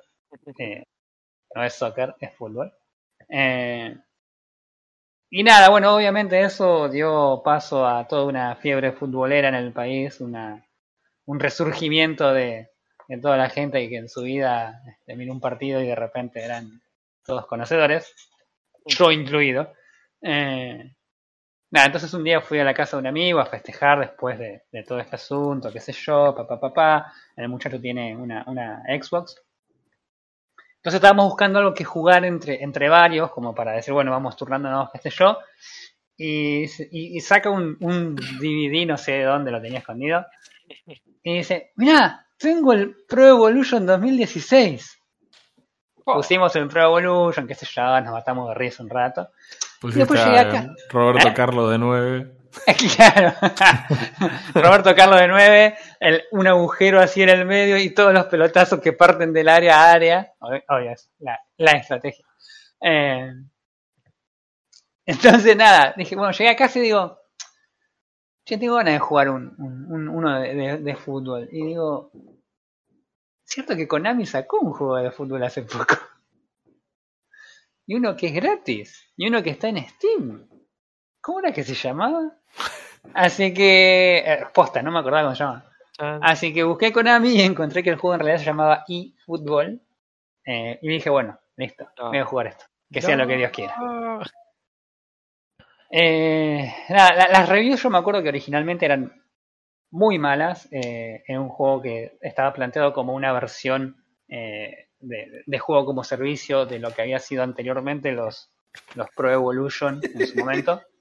eh, 0.59 0.83
no 1.55 1.63
es 1.63 1.73
soccer, 1.73 2.15
es 2.19 2.33
fútbol. 2.35 2.71
Eh, 3.29 3.95
y 5.29 5.43
nada, 5.43 5.69
bueno, 5.69 5.95
obviamente 5.95 6.41
eso 6.41 6.89
dio 6.89 7.41
paso 7.43 7.85
a 7.87 8.07
toda 8.07 8.25
una 8.25 8.55
fiebre 8.57 8.91
futbolera 8.91 9.47
en 9.49 9.55
el 9.55 9.71
país, 9.73 10.19
una, 10.21 10.65
un 11.25 11.39
resurgimiento 11.39 12.33
de, 12.33 12.69
de 13.15 13.21
toda 13.21 13.37
la 13.37 13.49
gente 13.49 13.87
que 13.89 13.97
en 13.97 14.09
su 14.09 14.23
vida 14.23 14.81
este, 14.87 15.15
miró 15.15 15.33
un 15.33 15.41
partido 15.41 15.81
y 15.81 15.87
de 15.87 15.95
repente 15.95 16.43
eran 16.43 16.81
todos 17.25 17.45
conocedores, 17.47 18.13
yo 18.85 19.11
incluido. 19.11 19.73
Eh, 20.21 20.93
Nada, 21.71 21.87
entonces 21.87 22.13
un 22.13 22.23
día 22.23 22.41
fui 22.41 22.59
a 22.59 22.63
la 22.65 22.73
casa 22.73 22.97
de 22.97 23.01
un 23.01 23.07
amigo 23.07 23.39
a 23.39 23.45
festejar 23.47 23.99
después 23.99 24.39
de, 24.39 24.63
todo 24.87 24.99
este 24.99 25.15
asunto, 25.17 25.71
qué 25.71 25.79
sé 25.81 25.91
yo, 25.93 26.35
papá, 26.35 26.59
papá. 26.59 27.13
El 27.35 27.49
muchacho 27.49 27.79
tiene 27.81 28.15
una, 28.15 28.43
una 28.47 28.83
Xbox. 28.87 29.35
Entonces 30.77 30.95
estábamos 30.97 31.25
buscando 31.27 31.59
algo 31.59 31.73
que 31.73 31.83
jugar 31.83 32.25
entre, 32.25 32.63
entre 32.63 32.89
varios, 32.89 33.31
como 33.31 33.53
para 33.53 33.73
decir, 33.73 33.93
bueno, 33.93 34.11
vamos 34.11 34.35
turnándonos, 34.35 34.89
qué 34.91 34.97
sé 34.99 35.09
yo. 35.11 35.37
Y, 36.17 36.63
y- 36.65 37.17
y 37.17 37.21
saca 37.21 37.49
un, 37.51 37.77
un 37.81 38.15
DVD, 38.15 38.85
no 38.87 38.97
sé 38.97 39.13
de 39.13 39.23
dónde 39.25 39.51
lo 39.51 39.61
tenía 39.61 39.79
escondido. 39.79 40.25
Y 41.23 41.37
dice, 41.37 41.71
mirá, 41.75 42.27
tengo 42.41 42.73
el 42.73 42.95
Pro 43.07 43.27
Evolution 43.27 43.85
2016. 43.85 44.97
Pusimos 46.03 46.55
el 46.55 46.67
Pro 46.67 46.83
Evolution, 46.83 47.47
qué 47.47 47.55
sé 47.55 47.65
yo, 47.65 47.81
nos 48.01 48.11
matamos 48.13 48.49
de 48.49 48.55
risa 48.55 48.83
un 48.83 48.89
rato. 48.89 49.29
Pusiste 49.79 49.99
después 49.99 50.25
llegué 50.25 50.39
acá. 50.39 50.67
Roberto 50.89 51.27
¿Eh? 51.29 51.33
Carlos 51.35 51.69
de 51.71 51.77
9. 51.77 52.37
Claro. 52.97 53.33
Roberto 54.53 54.93
Carlos 54.93 55.19
de 55.21 55.27
9, 55.29 55.75
el- 56.01 56.23
un 56.31 56.47
agujero 56.47 56.99
así 56.99 57.21
en 57.23 57.29
el 57.29 57.45
medio 57.45 57.77
y 57.77 57.91
todos 57.91 58.13
los 58.13 58.25
pelotazos 58.25 58.81
que 58.81 58.91
parten 58.93 59.31
del 59.31 59.47
área 59.47 59.79
a 59.85 59.91
área. 59.91 60.33
Obvio, 60.39 60.91
es 60.91 61.09
la, 61.19 61.39
la 61.57 61.71
estrategia. 61.71 62.25
Eh, 62.81 63.31
entonces, 65.05 65.55
nada, 65.55 65.93
dije, 65.95 66.15
bueno, 66.15 66.31
llegué 66.31 66.49
a 66.49 66.55
casa 66.55 66.79
y 66.79 66.83
digo, 66.83 67.19
yo 68.45 68.59
tengo 68.59 68.75
ganas 68.75 68.93
de 68.95 68.99
jugar 68.99 69.29
un, 69.29 69.53
un- 69.57 69.85
un- 69.91 70.09
uno 70.09 70.39
de, 70.41 70.53
de- 70.53 70.77
de 70.79 70.95
fútbol. 70.95 71.47
Y 71.51 71.65
digo, 71.67 72.11
cierto 73.51 73.75
que 73.75 73.87
Konami 73.87 74.25
sacó 74.25 74.59
un 74.59 74.73
juego 74.73 74.95
de 74.97 75.11
fútbol 75.11 75.43
hace 75.43 75.61
poco. 75.63 75.95
Y 77.85 77.95
uno 77.95 78.15
que 78.15 78.27
es 78.27 78.33
gratis. 78.33 79.11
Y 79.17 79.27
uno 79.27 79.43
que 79.43 79.49
está 79.51 79.67
en 79.69 79.77
Steam. 79.87 80.47
¿Cómo 81.21 81.39
era 81.39 81.51
que 81.51 81.63
se 81.63 81.73
llamaba? 81.75 82.37
Así 83.13 83.53
que. 83.53 84.19
eh, 84.25 84.45
posta, 84.53 84.81
no 84.81 84.91
me 84.91 84.99
acordaba 84.99 85.23
cómo 85.23 85.35
se 85.35 85.43
llamaba. 85.43 85.71
Chan. 85.97 86.19
Así 86.23 86.53
que 86.53 86.63
busqué 86.63 86.91
Konami 86.93 87.29
y 87.35 87.41
encontré 87.41 87.83
que 87.83 87.89
el 87.89 87.97
juego 87.97 88.13
en 88.15 88.19
realidad 88.21 88.39
se 88.39 88.45
llamaba 88.45 88.85
eFootball. 88.87 89.81
Eh, 90.45 90.79
y 90.81 90.87
dije, 90.87 91.09
bueno, 91.09 91.39
listo, 91.57 91.87
No. 91.97 92.09
voy 92.09 92.17
a 92.19 92.25
jugar 92.25 92.47
esto. 92.47 92.65
Que 92.91 93.01
sea 93.01 93.15
lo 93.17 93.27
que 93.27 93.37
Dios 93.37 93.51
quiera. 93.51 93.75
No. 93.77 94.21
Eh, 95.89 96.73
nada, 96.89 97.13
la- 97.15 97.27
las 97.27 97.49
reviews 97.49 97.81
yo 97.83 97.89
me 97.89 97.97
acuerdo 97.97 98.23
que 98.23 98.29
originalmente 98.29 98.85
eran 98.85 99.21
muy 99.91 100.17
malas. 100.19 100.67
eh, 100.71 101.23
en 101.27 101.39
un 101.39 101.49
juego 101.49 101.81
que 101.81 102.17
estaba 102.21 102.53
planteado 102.53 102.93
como 102.93 103.13
una 103.13 103.31
versión 103.33 104.03
eh, 104.29 104.87
de, 104.99 105.43
de 105.45 105.59
juego 105.59 105.85
como 105.85 106.03
servicio 106.03 106.65
de 106.65 106.79
lo 106.79 106.91
que 106.91 107.01
había 107.03 107.19
sido 107.19 107.43
anteriormente 107.43 108.11
los, 108.11 108.49
los 108.95 109.07
Pro 109.15 109.31
Evolution 109.31 110.01
en 110.15 110.25
su 110.27 110.37
momento. 110.39 110.81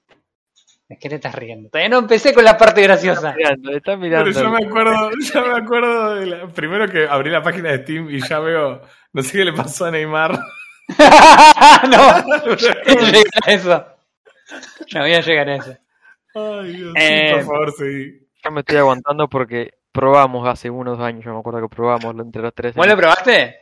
Es 0.89 0.99
que 0.99 1.07
te 1.07 1.15
estás 1.15 1.33
riendo. 1.35 1.69
Todavía 1.69 1.87
no 1.87 1.99
empecé 1.99 2.33
con 2.33 2.43
la 2.43 2.57
parte 2.57 2.81
graciosa. 2.81 3.31
Mirando, 3.33 3.71
está 3.71 3.95
mirando. 3.95 4.25
Pero 4.33 4.41
yo 4.45 4.51
me 4.51 4.65
acuerdo, 4.67 5.09
ya 5.21 5.41
me 5.41 5.57
acuerdo 5.63 6.15
de 6.15 6.25
la- 6.25 6.47
primero 6.49 6.85
que 6.89 7.07
abrí 7.07 7.29
la 7.29 7.41
página 7.41 7.71
de 7.71 7.83
Steam 7.83 8.09
y 8.09 8.19
ya 8.19 8.39
veo, 8.39 8.81
no 9.13 9.21
sé 9.23 9.37
qué 9.37 9.45
le 9.45 9.53
pasó 9.53 9.85
a 9.85 9.91
Neymar. 9.91 10.37
no, 11.89 12.55
ya 12.57 12.75
voy 12.85 12.97
a 12.97 13.11
llegar 13.11 13.25
a 13.45 13.51
eso. 13.53 13.85
Ya 14.87 14.99
voy 15.01 15.13
a 15.13 15.21
llegar 15.21 15.49
a 15.49 15.55
eso. 15.55 15.77
Ay, 16.35 16.73
Dios, 16.73 16.93
Eh, 16.97 17.25
sí, 17.29 17.35
por 17.35 17.45
favor, 17.45 17.71
sí. 17.71 18.20
Yo 18.43 18.51
me 18.51 18.61
estoy 18.61 18.77
aguantando 18.77 19.29
porque 19.29 19.71
probamos 19.91 20.47
hace 20.47 20.69
unos 20.69 20.99
años, 20.99 21.25
yo 21.25 21.33
me 21.33 21.39
acuerdo 21.39 21.61
que 21.61 21.75
probamos 21.75 22.15
lo- 22.15 22.23
entre 22.23 22.41
los 22.41 22.53
tres. 22.53 22.75
¿Vos 22.75 22.87
lo 22.87 22.97
probaste? 22.97 23.55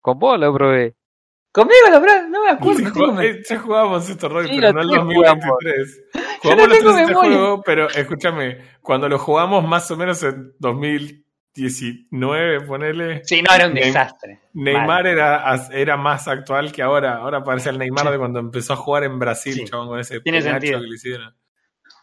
Con 0.00 0.18
vos 0.18 0.38
lo 0.38 0.52
probé. 0.54 0.94
¿Conmigo 1.52 1.74
lo 1.90 2.00
probaste? 2.00 2.28
No 2.28 2.42
me 2.44 2.50
acuerdo. 2.50 3.20
Sí, 3.20 3.26
eh, 3.26 3.42
ya 3.48 3.58
jugábamos 3.58 4.10
esto, 4.10 4.28
Roy, 4.28 4.48
Sí, 4.48 4.56
pero 4.60 4.72
no 4.72 4.82
en 4.82 4.88
sí 4.88 4.94
2023. 4.96 6.04
Yo 6.42 6.54
no 6.54 6.64
Jugamos 6.64 6.68
los 6.68 6.78
tres 6.78 6.98
este 7.00 7.14
juego, 7.14 7.62
pero 7.64 7.88
escúchame, 7.88 8.58
cuando 8.82 9.08
lo 9.08 9.18
jugamos 9.18 9.66
más 9.66 9.90
o 9.90 9.96
menos 9.96 10.22
en 10.22 10.52
2019, 10.58 12.60
ponele, 12.62 13.24
Sí, 13.24 13.42
no, 13.42 13.54
era 13.54 13.66
un 13.68 13.72
Neym- 13.74 13.84
desastre. 13.86 14.40
Neymar 14.52 15.06
era, 15.06 15.44
era 15.72 15.96
más 15.96 16.28
actual 16.28 16.72
que 16.72 16.82
ahora. 16.82 17.16
Ahora 17.16 17.42
parece 17.42 17.70
el 17.70 17.78
Neymar 17.78 18.06
Sí. 18.06 18.12
de 18.12 18.18
cuando 18.18 18.38
empezó 18.40 18.74
a 18.74 18.76
jugar 18.76 19.04
en 19.04 19.18
Brasil, 19.18 19.54
Sí. 19.54 19.64
chabón, 19.64 19.88
con 19.88 19.98
ese 20.00 20.20
Tiene 20.20 20.42
sentido. 20.42 20.78
que 20.80 20.86
le 20.86 20.94
hicieron. 20.94 21.34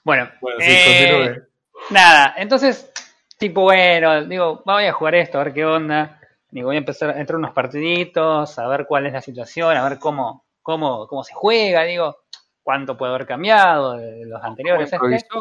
Bueno, 0.03 0.29
Bueno, 0.41 0.59
sí, 0.59 0.65
eh, 0.69 1.09
continúe. 1.11 1.47
Nada, 1.89 2.33
entonces, 2.37 2.91
tipo, 3.37 3.61
bueno, 3.61 4.25
digo, 4.25 4.61
voy 4.65 4.85
a 4.85 4.93
jugar 4.93 5.15
esto, 5.15 5.39
a 5.39 5.43
ver 5.43 5.53
qué 5.53 5.65
onda. 5.65 6.19
Digo, 6.49 6.67
voy 6.67 6.75
a 6.75 6.79
empezar 6.79 7.09
a 7.09 7.19
entrar 7.19 7.37
unos 7.37 7.51
partiditos, 7.51 8.59
a 8.59 8.67
ver 8.67 8.85
cuál 8.85 9.07
es 9.07 9.13
la 9.13 9.21
situación, 9.21 9.75
a 9.75 9.89
ver 9.89 9.97
cómo, 9.99 10.45
cómo, 10.61 11.07
cómo 11.07 11.23
se 11.23 11.33
juega, 11.33 11.83
digo, 11.83 12.17
cuánto 12.61 12.95
puede 12.97 13.13
haber 13.13 13.27
cambiado 13.27 13.97
de 13.97 14.25
los 14.25 14.41
anteriores. 14.43 14.91
este. 14.93 15.33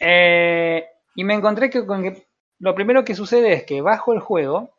Eh, 0.00 0.86
y 1.14 1.24
me 1.24 1.34
encontré 1.34 1.70
que, 1.70 1.86
con 1.86 2.02
que 2.02 2.28
lo 2.58 2.74
primero 2.74 3.04
que 3.04 3.14
sucede 3.14 3.52
es 3.52 3.64
que 3.64 3.80
bajo 3.80 4.12
el 4.12 4.20
juego, 4.20 4.74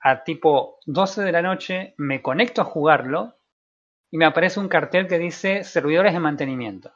a 0.00 0.22
tipo 0.22 0.78
12 0.86 1.22
de 1.22 1.32
la 1.32 1.42
noche, 1.42 1.94
me 1.96 2.22
conecto 2.22 2.62
a 2.62 2.64
jugarlo 2.64 3.34
y 4.10 4.18
me 4.18 4.24
aparece 4.24 4.60
un 4.60 4.68
cartel 4.68 5.08
que 5.08 5.18
dice 5.18 5.64
servidores 5.64 6.12
de 6.12 6.20
mantenimiento. 6.20 6.92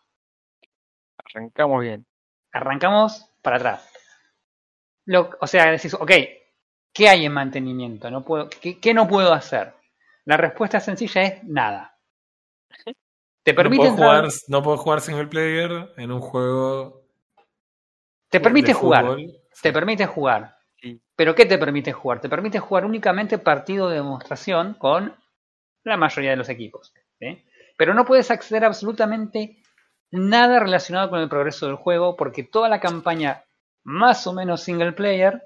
Arrancamos 1.18 1.82
bien. 1.82 2.06
Arrancamos 2.52 3.26
para 3.42 3.56
atrás. 3.56 3.88
Lo- 5.06 5.30
o 5.40 5.46
sea, 5.46 5.70
decís, 5.70 5.94
ok, 5.94 6.10
¿qué 6.92 7.08
hay 7.08 7.24
en 7.26 7.32
mantenimiento? 7.32 8.10
No 8.10 8.24
puedo, 8.24 8.48
¿qué, 8.48 8.78
qué 8.78 8.94
no 8.94 9.08
puedo 9.08 9.32
hacer? 9.32 9.72
La 10.24 10.36
respuesta 10.36 10.80
sencilla 10.80 11.22
es 11.22 11.44
nada. 11.44 11.96
Te 13.42 13.52
No 13.52 13.56
permite, 13.56 13.78
puedo, 13.84 13.90
entrar- 13.92 14.16
jugar, 14.20 14.32
no 14.48 14.62
puedo 14.62 14.76
jugar 14.76 15.00
single 15.00 15.26
player 15.26 15.92
en 15.96 16.12
un 16.12 16.20
juego. 16.20 17.02
te 18.28 18.38
permite 18.40 18.68
de 18.68 18.74
jugar. 18.74 19.04
fútbol. 19.06 19.32
Te 19.62 19.72
permite 19.72 20.06
jugar. 20.06 20.56
Sí. 20.80 21.00
¿Pero 21.16 21.34
qué 21.34 21.46
te 21.46 21.58
permite 21.58 21.92
jugar? 21.92 22.20
Te 22.20 22.28
permite 22.28 22.58
jugar 22.58 22.84
únicamente 22.84 23.38
partido 23.38 23.88
de 23.88 23.96
demostración 23.96 24.74
con 24.74 25.16
la 25.84 25.96
mayoría 25.96 26.30
de 26.30 26.36
los 26.36 26.48
equipos. 26.48 26.92
¿sí? 27.18 27.42
Pero 27.76 27.94
no 27.94 28.04
puedes 28.04 28.30
acceder 28.30 28.64
a 28.64 28.68
absolutamente 28.68 29.59
nada 30.10 30.60
relacionado 30.60 31.10
con 31.10 31.20
el 31.20 31.28
progreso 31.28 31.66
del 31.66 31.76
juego 31.76 32.16
porque 32.16 32.42
toda 32.42 32.68
la 32.68 32.80
campaña 32.80 33.44
más 33.82 34.26
o 34.26 34.32
menos 34.32 34.62
single 34.62 34.92
player 34.92 35.42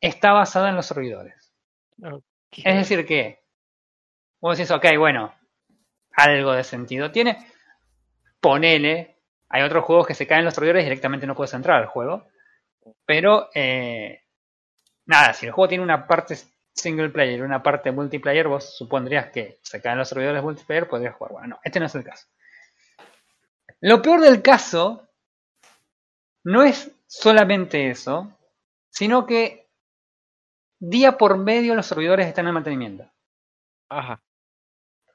está 0.00 0.32
basada 0.32 0.68
en 0.70 0.76
los 0.76 0.86
servidores. 0.86 1.52
Es 2.52 2.76
decir 2.76 3.06
que 3.06 3.40
vos 4.40 4.56
decís, 4.56 4.70
ok, 4.70 4.84
bueno, 4.98 5.34
algo 6.12 6.52
de 6.52 6.64
sentido 6.64 7.10
tiene. 7.10 7.46
Ponele, 8.40 9.16
hay 9.48 9.62
otros 9.62 9.84
juegos 9.84 10.06
que 10.06 10.14
se 10.14 10.26
caen 10.26 10.44
los 10.44 10.54
servidores 10.54 10.82
y 10.82 10.84
directamente 10.84 11.26
no 11.26 11.34
puedes 11.34 11.54
entrar 11.54 11.80
al 11.80 11.86
juego. 11.86 12.26
Pero, 13.04 13.50
eh, 13.54 14.22
nada, 15.06 15.32
si 15.32 15.46
el 15.46 15.52
juego 15.52 15.68
tiene 15.68 15.84
una 15.84 16.06
parte 16.06 16.36
single 16.72 17.10
player 17.10 17.38
y 17.38 17.42
una 17.42 17.62
parte 17.62 17.90
multiplayer, 17.90 18.48
vos 18.48 18.76
supondrías 18.76 19.30
que 19.30 19.58
se 19.62 19.80
caen 19.80 19.98
los 19.98 20.08
servidores 20.08 20.42
multiplayer, 20.42 20.88
podrías 20.88 21.14
jugar. 21.14 21.32
Bueno, 21.32 21.48
no, 21.48 21.58
este 21.64 21.80
no 21.80 21.86
es 21.86 21.94
el 21.94 22.04
caso. 22.04 22.26
Lo 23.80 24.00
peor 24.02 24.20
del 24.20 24.42
caso 24.42 25.06
no 26.44 26.62
es 26.62 26.90
solamente 27.06 27.90
eso, 27.90 28.32
sino 28.90 29.26
que 29.26 29.68
día 30.78 31.18
por 31.18 31.36
medio 31.38 31.74
los 31.74 31.86
servidores 31.86 32.26
están 32.26 32.46
en 32.46 32.54
mantenimiento. 32.54 33.10
Ajá. 33.88 34.22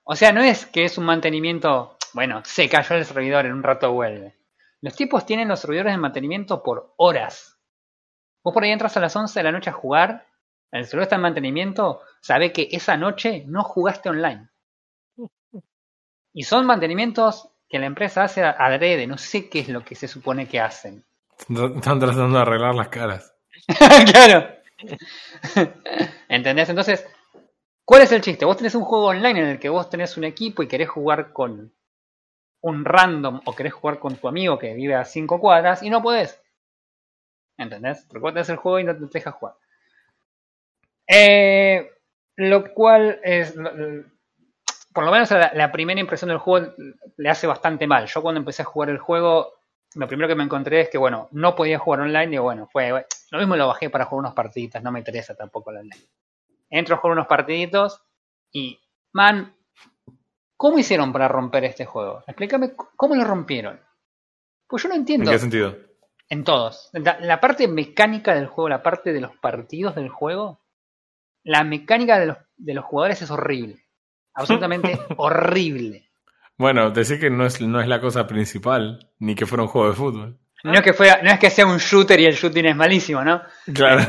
O 0.03 0.16
sea, 0.16 0.32
no 0.32 0.41
es 0.41 0.66
que 0.66 0.86
es 0.86 0.97
un 0.97 1.05
mantenimiento, 1.05 1.97
bueno, 2.14 2.41
se 2.45 2.70
cayó 2.70 2.95
el 2.95 3.05
servidor, 3.05 3.45
en 3.45 3.53
un 3.53 3.64
rato 3.64 3.91
vuelve. 3.93 4.38
Los 4.82 4.95
tipos 4.95 5.26
tienen 5.26 5.47
los 5.47 5.59
servidores 5.59 5.93
de 5.93 5.97
mantenimiento 5.97 6.64
por 6.64 6.93
horas. 6.97 7.59
Vos 8.43 8.53
por 8.53 8.64
ahí 8.64 8.72
entras 8.72 8.97
a 8.97 8.99
las 8.99 9.16
11 9.16 9.39
de 9.39 9.43
la 9.43 9.51
noche 9.51 9.70
a 9.70 9.74
jugar, 9.74 10.28
el 10.72 10.86
servidor 10.86 11.03
está 11.03 11.16
en 11.18 11.22
mantenimiento, 11.22 12.01
sabe 12.22 12.51
que 12.51 12.70
esa 12.72 12.97
noche 12.97 13.43
no 13.47 13.64
jugaste 13.64 14.09
online. 14.09 14.49
Y 16.34 16.43
son 16.43 16.66
mantenimientos 16.66 17.51
que 17.72 17.80
la 17.80 17.86
empresa 17.86 18.26
hace 18.26 18.44
adrede, 18.44 19.08
no 19.08 19.18
sé 19.18 19.48
qué 19.48 19.60
es 19.60 19.70
lo 19.70 19.86
que 19.86 19.96
se 19.96 20.10
supone 20.10 20.46
que 20.46 20.60
hacen. 20.60 21.06
Están 21.40 22.00
tratando 22.00 22.36
de 22.36 22.42
arreglar 22.42 22.76
las 22.76 22.90
caras. 22.90 23.34
claro. 24.12 24.50
¿Entendés? 26.28 26.68
Entonces, 26.68 27.08
¿cuál 27.86 28.02
es 28.02 28.12
el 28.12 28.20
chiste? 28.20 28.44
Vos 28.44 28.58
tenés 28.58 28.76
un 28.76 28.84
juego 28.84 29.06
online 29.06 29.40
en 29.40 29.48
el 29.48 29.60
que 29.60 29.70
vos 29.70 29.90
tenés 29.90 30.18
un 30.18 30.26
equipo 30.26 30.62
y 30.62 30.68
querés 30.68 30.90
jugar 30.90 31.32
con 31.32 31.74
un 32.60 32.86
random 32.86 33.40
o 33.46 33.56
querés 33.56 33.74
jugar 33.74 34.00
con 34.00 34.18
tu 34.18 34.28
amigo 34.28 34.60
que 34.60 34.74
vive 34.74 34.96
a 34.96 35.06
5 35.06 35.40
cuadras 35.40 35.82
y 35.82 35.90
no 35.90 36.02
podés. 36.02 36.42
¿Entendés? 37.58 38.06
Porque 38.10 38.22
vos 38.22 38.34
tenés 38.34 38.50
el 38.50 38.58
juego 38.58 38.80
y 38.80 38.84
no 38.84 38.98
te 38.98 39.06
deja 39.06 39.32
jugar. 39.32 39.56
Eh, 41.08 41.90
lo 42.36 42.74
cual 42.74 43.22
es. 43.24 43.56
Por 44.94 45.06
lo 45.06 45.12
menos 45.12 45.32
la, 45.32 45.52
la 45.54 45.72
primera 45.72 46.00
impresión 46.00 46.30
del 46.30 46.38
juego 46.38 46.74
le 47.18 47.30
hace 47.30 47.48
bastante 47.48 47.88
mal. 47.88 48.08
Yo 48.08 48.22
cuando 48.22 48.39
empecé 48.39 48.62
a 48.62 48.66
jugar 48.66 48.89
el 48.89 48.98
juego, 48.98 49.54
lo 49.96 50.08
primero 50.08 50.28
que 50.28 50.36
me 50.36 50.44
encontré 50.44 50.82
es 50.82 50.89
que, 50.89 50.98
bueno, 50.98 51.28
no 51.32 51.56
podía 51.56 51.80
jugar 51.80 52.02
online 52.02 52.36
y 52.36 52.39
bueno, 52.39 52.68
fue, 52.72 53.06
lo 53.32 53.39
mismo 53.39 53.56
lo 53.56 53.68
bajé 53.68 53.89
para 53.89 54.06
jugar 54.06 54.20
unos 54.26 54.34
partiditas, 54.34 54.82
no 54.84 54.92
me 54.92 55.00
interesa 55.00 55.36
tampoco 55.36 55.72
el 55.72 55.78
online. 55.78 56.08
Entro 56.70 56.96
a 56.96 56.98
jugar 57.00 57.14
unos 57.14 57.28
partiditos 57.28 58.02
y, 58.52 58.80
man, 59.14 59.54
¿cómo 60.56 60.80
hicieron 60.80 61.12
para 61.12 61.28
romper 61.28 61.66
este 61.66 61.86
juego? 61.86 62.24
Explícame 62.28 62.74
cómo 62.96 63.16
lo 63.16 63.24
rompieron. 63.24 63.80
Pues 64.68 64.84
yo 64.84 64.89
no 64.89 64.96
¿En 64.96 65.02
entiendo. 65.02 65.30
qué 65.30 65.39
sentido? 65.39 65.76
En 66.30 66.46
todos. 66.46 66.89
La, 66.94 67.20
la 67.20 67.42
parte 67.42 67.68
mecánica 67.68 68.34
del 68.34 68.48
juego, 68.48 68.70
la 68.70 68.82
parte 68.82 69.12
de 69.12 69.20
los 69.20 69.36
partidos 69.38 69.96
del 69.96 70.08
juego, 70.08 70.62
la 71.44 71.66
mecánica 71.66 72.18
de 72.20 72.28
los, 72.28 72.38
de 72.56 72.74
los 72.74 72.86
jugadores 72.86 73.22
es 73.22 73.32
horrible. 73.32 73.84
Absolutamente 74.34 75.00
horrible. 75.18 76.10
Bueno, 76.58 76.92
decir 76.92 77.20
que 77.20 77.30
no 77.30 77.46
es, 77.46 77.60
no 77.62 77.82
es 77.82 77.88
la 77.88 78.00
cosa 78.00 78.28
principal, 78.28 79.10
ni 79.20 79.36
que 79.36 79.46
fuera 79.46 79.64
un 79.64 79.70
juego 79.70 79.90
de 79.90 79.96
fútbol. 79.96 80.38
No 80.64 80.74
es 80.74 80.82
que 80.82 80.94
fuera, 80.94 81.20
no 81.24 81.32
es 81.32 81.40
que 81.40 81.50
sea 81.50 81.66
un 81.66 81.78
shooter 81.78 82.20
y 82.20 82.26
el 82.26 82.36
shooting 82.36 82.66
es 82.68 82.76
malísimo, 82.76 83.24
¿no? 83.24 83.42
Claro. 83.74 84.04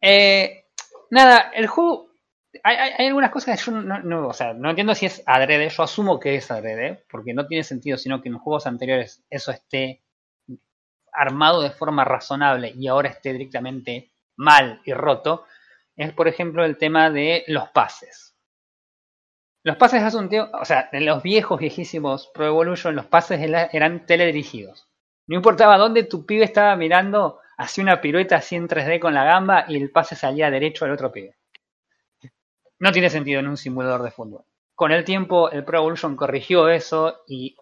Eh, 0.00 0.66
nada, 1.10 1.50
el 1.54 1.66
juego. 1.66 2.06
Hay, 2.62 2.76
hay- 2.76 2.92
hay 2.98 3.06
algunas 3.08 3.30
cosas 3.30 3.58
que 3.58 3.64
yo 3.70 3.76
no, 3.80 3.98
no- 4.00 4.28
o 4.28 4.32
sea, 4.32 4.54
no 4.54 4.70
entiendo 4.70 4.94
si 4.94 5.06
es 5.06 5.22
adrede. 5.26 5.68
Yo 5.68 5.82
asumo 5.82 6.18
que 6.20 6.36
es 6.36 6.50
adrede, 6.50 7.04
porque 7.10 7.34
no 7.34 7.46
tiene 7.46 7.64
sentido, 7.64 7.98
sino 7.98 8.22
que 8.22 8.28
en 8.28 8.34
los 8.34 8.42
juegos 8.42 8.66
anteriores 8.66 9.24
eso 9.30 9.50
esté 9.50 10.02
armado 11.12 11.62
de 11.62 11.70
forma 11.70 12.04
razonable 12.04 12.72
y 12.76 12.88
ahora 12.88 13.08
esté 13.08 13.32
directamente 13.32 14.12
mal 14.36 14.80
y 14.84 14.92
roto. 14.92 15.44
Es, 15.96 16.12
por 16.12 16.28
ejemplo, 16.28 16.64
el 16.64 16.78
tema 16.78 17.10
de 17.10 17.44
los 17.48 17.68
pases. 17.70 18.34
Los 19.64 19.76
pases 19.76 20.02
hace 20.02 20.16
un 20.16 20.30
tiempo, 20.30 20.56
o 20.58 20.64
sea, 20.64 20.88
en 20.92 21.04
los 21.04 21.22
viejos, 21.22 21.58
viejísimos 21.60 22.30
Pro 22.32 22.46
Evolution, 22.46 22.96
los 22.96 23.04
pases 23.04 23.38
era- 23.40 23.68
eran 23.70 24.06
teledirigidos. 24.06 24.88
No 25.26 25.36
importaba 25.36 25.76
dónde 25.76 26.04
tu 26.04 26.24
pibe 26.24 26.44
estaba 26.44 26.74
mirando, 26.76 27.40
hacía 27.58 27.84
una 27.84 28.00
pirueta 28.00 28.36
así 28.36 28.56
en 28.56 28.66
3D 28.66 28.98
con 28.98 29.12
la 29.12 29.24
gamba 29.24 29.66
y 29.68 29.76
el 29.76 29.90
pase 29.90 30.16
salía 30.16 30.50
derecho 30.50 30.86
al 30.86 30.92
otro 30.92 31.12
pibe. 31.12 31.36
No 32.78 32.90
tiene 32.92 33.10
sentido 33.10 33.40
en 33.40 33.48
un 33.48 33.56
simulador 33.58 34.02
de 34.02 34.10
fútbol. 34.10 34.44
Con 34.74 34.90
el 34.92 35.04
tiempo, 35.04 35.50
el 35.50 35.64
Pro 35.64 35.78
Evolution 35.78 36.16
corrigió 36.16 36.68
eso 36.68 37.22
y 37.26 37.56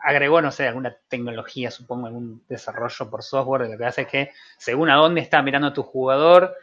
agregó, 0.00 0.42
no 0.42 0.52
sé, 0.52 0.68
alguna 0.68 0.96
tecnología, 1.08 1.70
supongo, 1.70 2.06
algún 2.06 2.44
desarrollo 2.48 3.10
por 3.10 3.22
software, 3.22 3.62
de 3.64 3.72
lo 3.72 3.78
que 3.78 3.84
hace 3.86 4.02
es 4.02 4.08
que, 4.08 4.30
según 4.58 4.90
a 4.90 4.96
dónde 4.96 5.22
está 5.22 5.42
mirando 5.42 5.72
tu 5.72 5.82
jugador, 5.82 6.56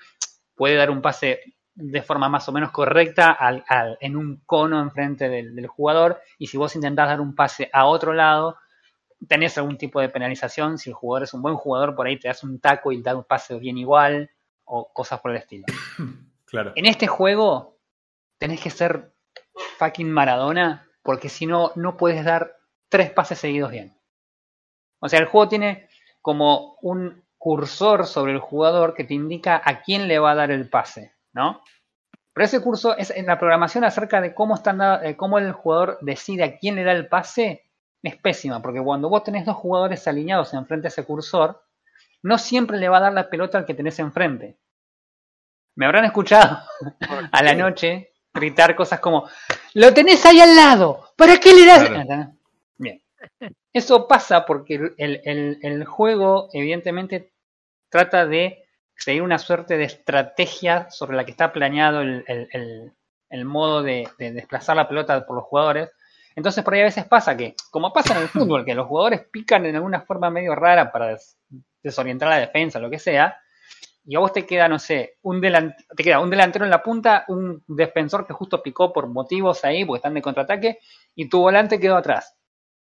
puede 0.56 0.76
dar 0.76 0.90
un 0.92 1.02
pase 1.02 1.40
de 1.76 2.02
forma 2.04 2.30
más 2.30 2.48
o 2.48 2.52
menos 2.52 2.72
correcta 2.72 3.32
al, 3.32 3.64
al- 3.68 3.98
en 4.00 4.16
un 4.16 4.42
cono 4.46 4.80
enfrente 4.82 5.28
del, 5.30 5.56
del 5.56 5.68
jugador 5.68 6.22
y 6.38 6.48
si 6.48 6.58
vos 6.58 6.76
intentás 6.76 7.08
dar 7.08 7.20
un 7.22 7.34
pase 7.36 7.70
a 7.74 7.86
otro 7.86 8.14
lado, 8.14 8.58
tenés 9.28 9.58
algún 9.58 9.78
tipo 9.78 10.00
de 10.02 10.10
penalización. 10.10 10.78
Si 10.78 10.90
el 10.90 10.96
jugador 10.96 11.24
es 11.24 11.34
un 11.34 11.42
buen 11.42 11.56
jugador, 11.56 11.96
por 11.96 12.06
ahí 12.08 12.20
te 12.20 12.28
das 12.28 12.44
un 12.44 12.60
taco 12.60 12.92
y 12.92 12.98
te 13.02 13.10
da 13.10 13.16
un 13.16 13.24
pase 13.24 13.58
bien 13.58 13.78
igual 13.78 14.30
o 14.66 14.92
cosas 14.94 15.20
por 15.20 15.32
el 15.32 15.38
estilo. 15.38 15.66
Claro. 16.46 16.72
En 16.76 16.86
este 16.86 17.08
juego 17.08 17.80
tenés 18.38 18.62
que 18.62 18.70
ser 18.70 19.12
fucking 19.80 20.12
Maradona 20.12 20.86
porque 21.02 21.28
si 21.28 21.48
no, 21.48 21.72
no 21.76 21.98
puedes 21.98 22.24
dar 22.24 22.58
tres 22.90 23.10
pases 23.10 23.40
seguidos 23.40 23.72
bien. 23.72 23.98
O 25.00 25.10
sea, 25.10 25.18
el 25.20 25.26
juego 25.26 25.50
tiene 25.50 25.90
como 26.22 26.78
un 26.84 27.23
cursor 27.44 28.08
sobre 28.08 28.32
el 28.32 28.40
jugador 28.40 28.94
que 28.94 29.04
te 29.04 29.14
indica 29.16 29.62
a 29.66 29.82
quién 29.82 30.08
le 30.08 30.18
va 30.18 30.32
a 30.32 30.36
dar 30.36 30.50
el 30.50 30.70
pase, 30.70 31.12
¿no? 31.34 31.62
Pero 32.34 32.46
ese 32.46 32.62
curso 32.62 32.96
es 32.98 33.10
en 33.12 33.26
la 33.26 33.38
programación 33.38 33.84
acerca 33.84 34.22
de 34.22 34.34
cómo, 34.34 34.56
están 34.56 34.80
eh, 35.04 35.18
cómo 35.18 35.40
el 35.40 35.52
jugador 35.52 35.98
decide 36.00 36.46
a 36.46 36.58
quién 36.58 36.76
le 36.76 36.86
da 36.86 36.94
el 36.94 37.10
pase, 37.10 37.70
es 38.02 38.16
pésima, 38.16 38.62
porque 38.62 38.82
cuando 38.82 39.10
vos 39.10 39.26
tenés 39.26 39.46
dos 39.46 39.58
jugadores 39.58 40.08
alineados 40.08 40.54
enfrente 40.54 40.88
a 40.88 40.90
ese 40.90 41.04
cursor, 41.04 41.62
no 42.22 42.38
siempre 42.38 42.78
le 42.78 42.88
va 42.88 43.00
a 43.00 43.02
dar 43.02 43.14
la 43.14 43.30
pelota 43.30 43.58
al 43.58 43.66
que 43.66 43.74
tenés 43.74 44.00
enfrente. 44.00 44.58
Me 45.76 45.86
habrán 45.86 46.06
escuchado 46.06 46.60
a 47.32 47.44
la 47.44 47.54
noche 47.56 48.14
gritar 48.34 48.74
cosas 48.74 49.02
como 49.02 49.28
¡Lo 49.74 49.94
tenés 49.94 50.26
ahí 50.26 50.40
al 50.40 50.56
lado! 50.56 51.10
¿Para 51.18 51.38
qué 51.42 51.54
le 51.54 51.66
das? 51.66 51.84
Claro. 51.84 51.96
¿Entendés? 52.02 52.28
Bien. 52.78 53.02
Eso 53.74 54.08
pasa 54.08 54.46
porque 54.46 54.94
el- 54.98 55.60
el 55.62 55.84
juego, 55.86 56.48
evidentemente, 56.54 57.33
trata 57.94 58.26
de 58.28 58.66
seguir 58.98 59.22
una 59.24 59.40
suerte 59.40 59.78
de 59.78 59.86
estrategia 59.86 60.90
sobre 60.92 61.18
la 61.18 61.26
que 61.26 61.32
está 61.32 61.54
planeado 61.54 62.02
el, 62.02 62.26
el- 62.28 62.94
modo 63.46 63.82
de, 63.84 64.10
de 64.20 64.32
desplazar 64.34 64.76
la 64.76 64.88
pelota 64.90 65.26
por 65.26 65.38
los 65.38 65.46
jugadores. 65.46 65.90
Entonces, 66.36 66.64
por 66.64 66.74
ahí 66.76 66.82
a 66.82 66.86
veces 66.86 67.06
pasa 67.06 67.38
que, 67.38 67.56
como 67.72 67.94
pasa 67.94 68.16
en 68.16 68.24
el 68.24 68.30
fútbol, 68.30 68.66
que 68.66 68.76
los 68.76 68.88
jugadores 68.88 69.22
pican 69.32 69.66
en 69.66 69.76
alguna 69.76 70.02
forma 70.02 70.30
medio 70.32 70.56
rara 70.56 70.92
para 70.92 71.08
des- 71.10 71.38
desorientar 71.84 72.30
la 72.30 72.40
defensa, 72.40 72.80
lo 72.80 72.90
que 72.92 73.00
sea, 73.00 73.38
y 74.06 74.16
a 74.16 74.20
vos 74.20 74.34
te 74.34 74.46
queda, 74.46 74.68
no 74.68 74.80
sé, 74.80 75.18
un 75.24 75.42
te 75.42 76.04
queda 76.04 76.20
un 76.20 76.30
delantero 76.30 76.66
en 76.66 76.72
la 76.72 76.84
punta, 76.84 77.26
un 77.30 77.64
defensor 77.68 78.28
que 78.28 78.34
justo 78.34 78.62
picó 78.62 78.92
por 78.94 79.08
motivos 79.08 79.64
ahí, 79.66 79.86
porque 79.86 80.00
están 80.00 80.14
de 80.16 80.22
contraataque, 80.22 80.80
y 81.16 81.30
tu 81.30 81.40
volante 81.42 81.80
quedó 81.80 81.98
atrás. 81.98 82.36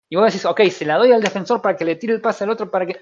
Y 0.09 0.15
vos 0.15 0.25
decís, 0.27 0.45
ok, 0.45 0.61
se 0.69 0.85
la 0.85 0.97
doy 0.97 1.11
al 1.11 1.21
defensor 1.23 1.61
para 1.61 1.75
que 1.77 1.85
le 1.85 1.95
tire 1.95 2.13
el 2.13 2.21
pase 2.21 2.43
al 2.43 2.51
otro 2.51 2.69
para 2.71 2.85
que. 2.85 2.99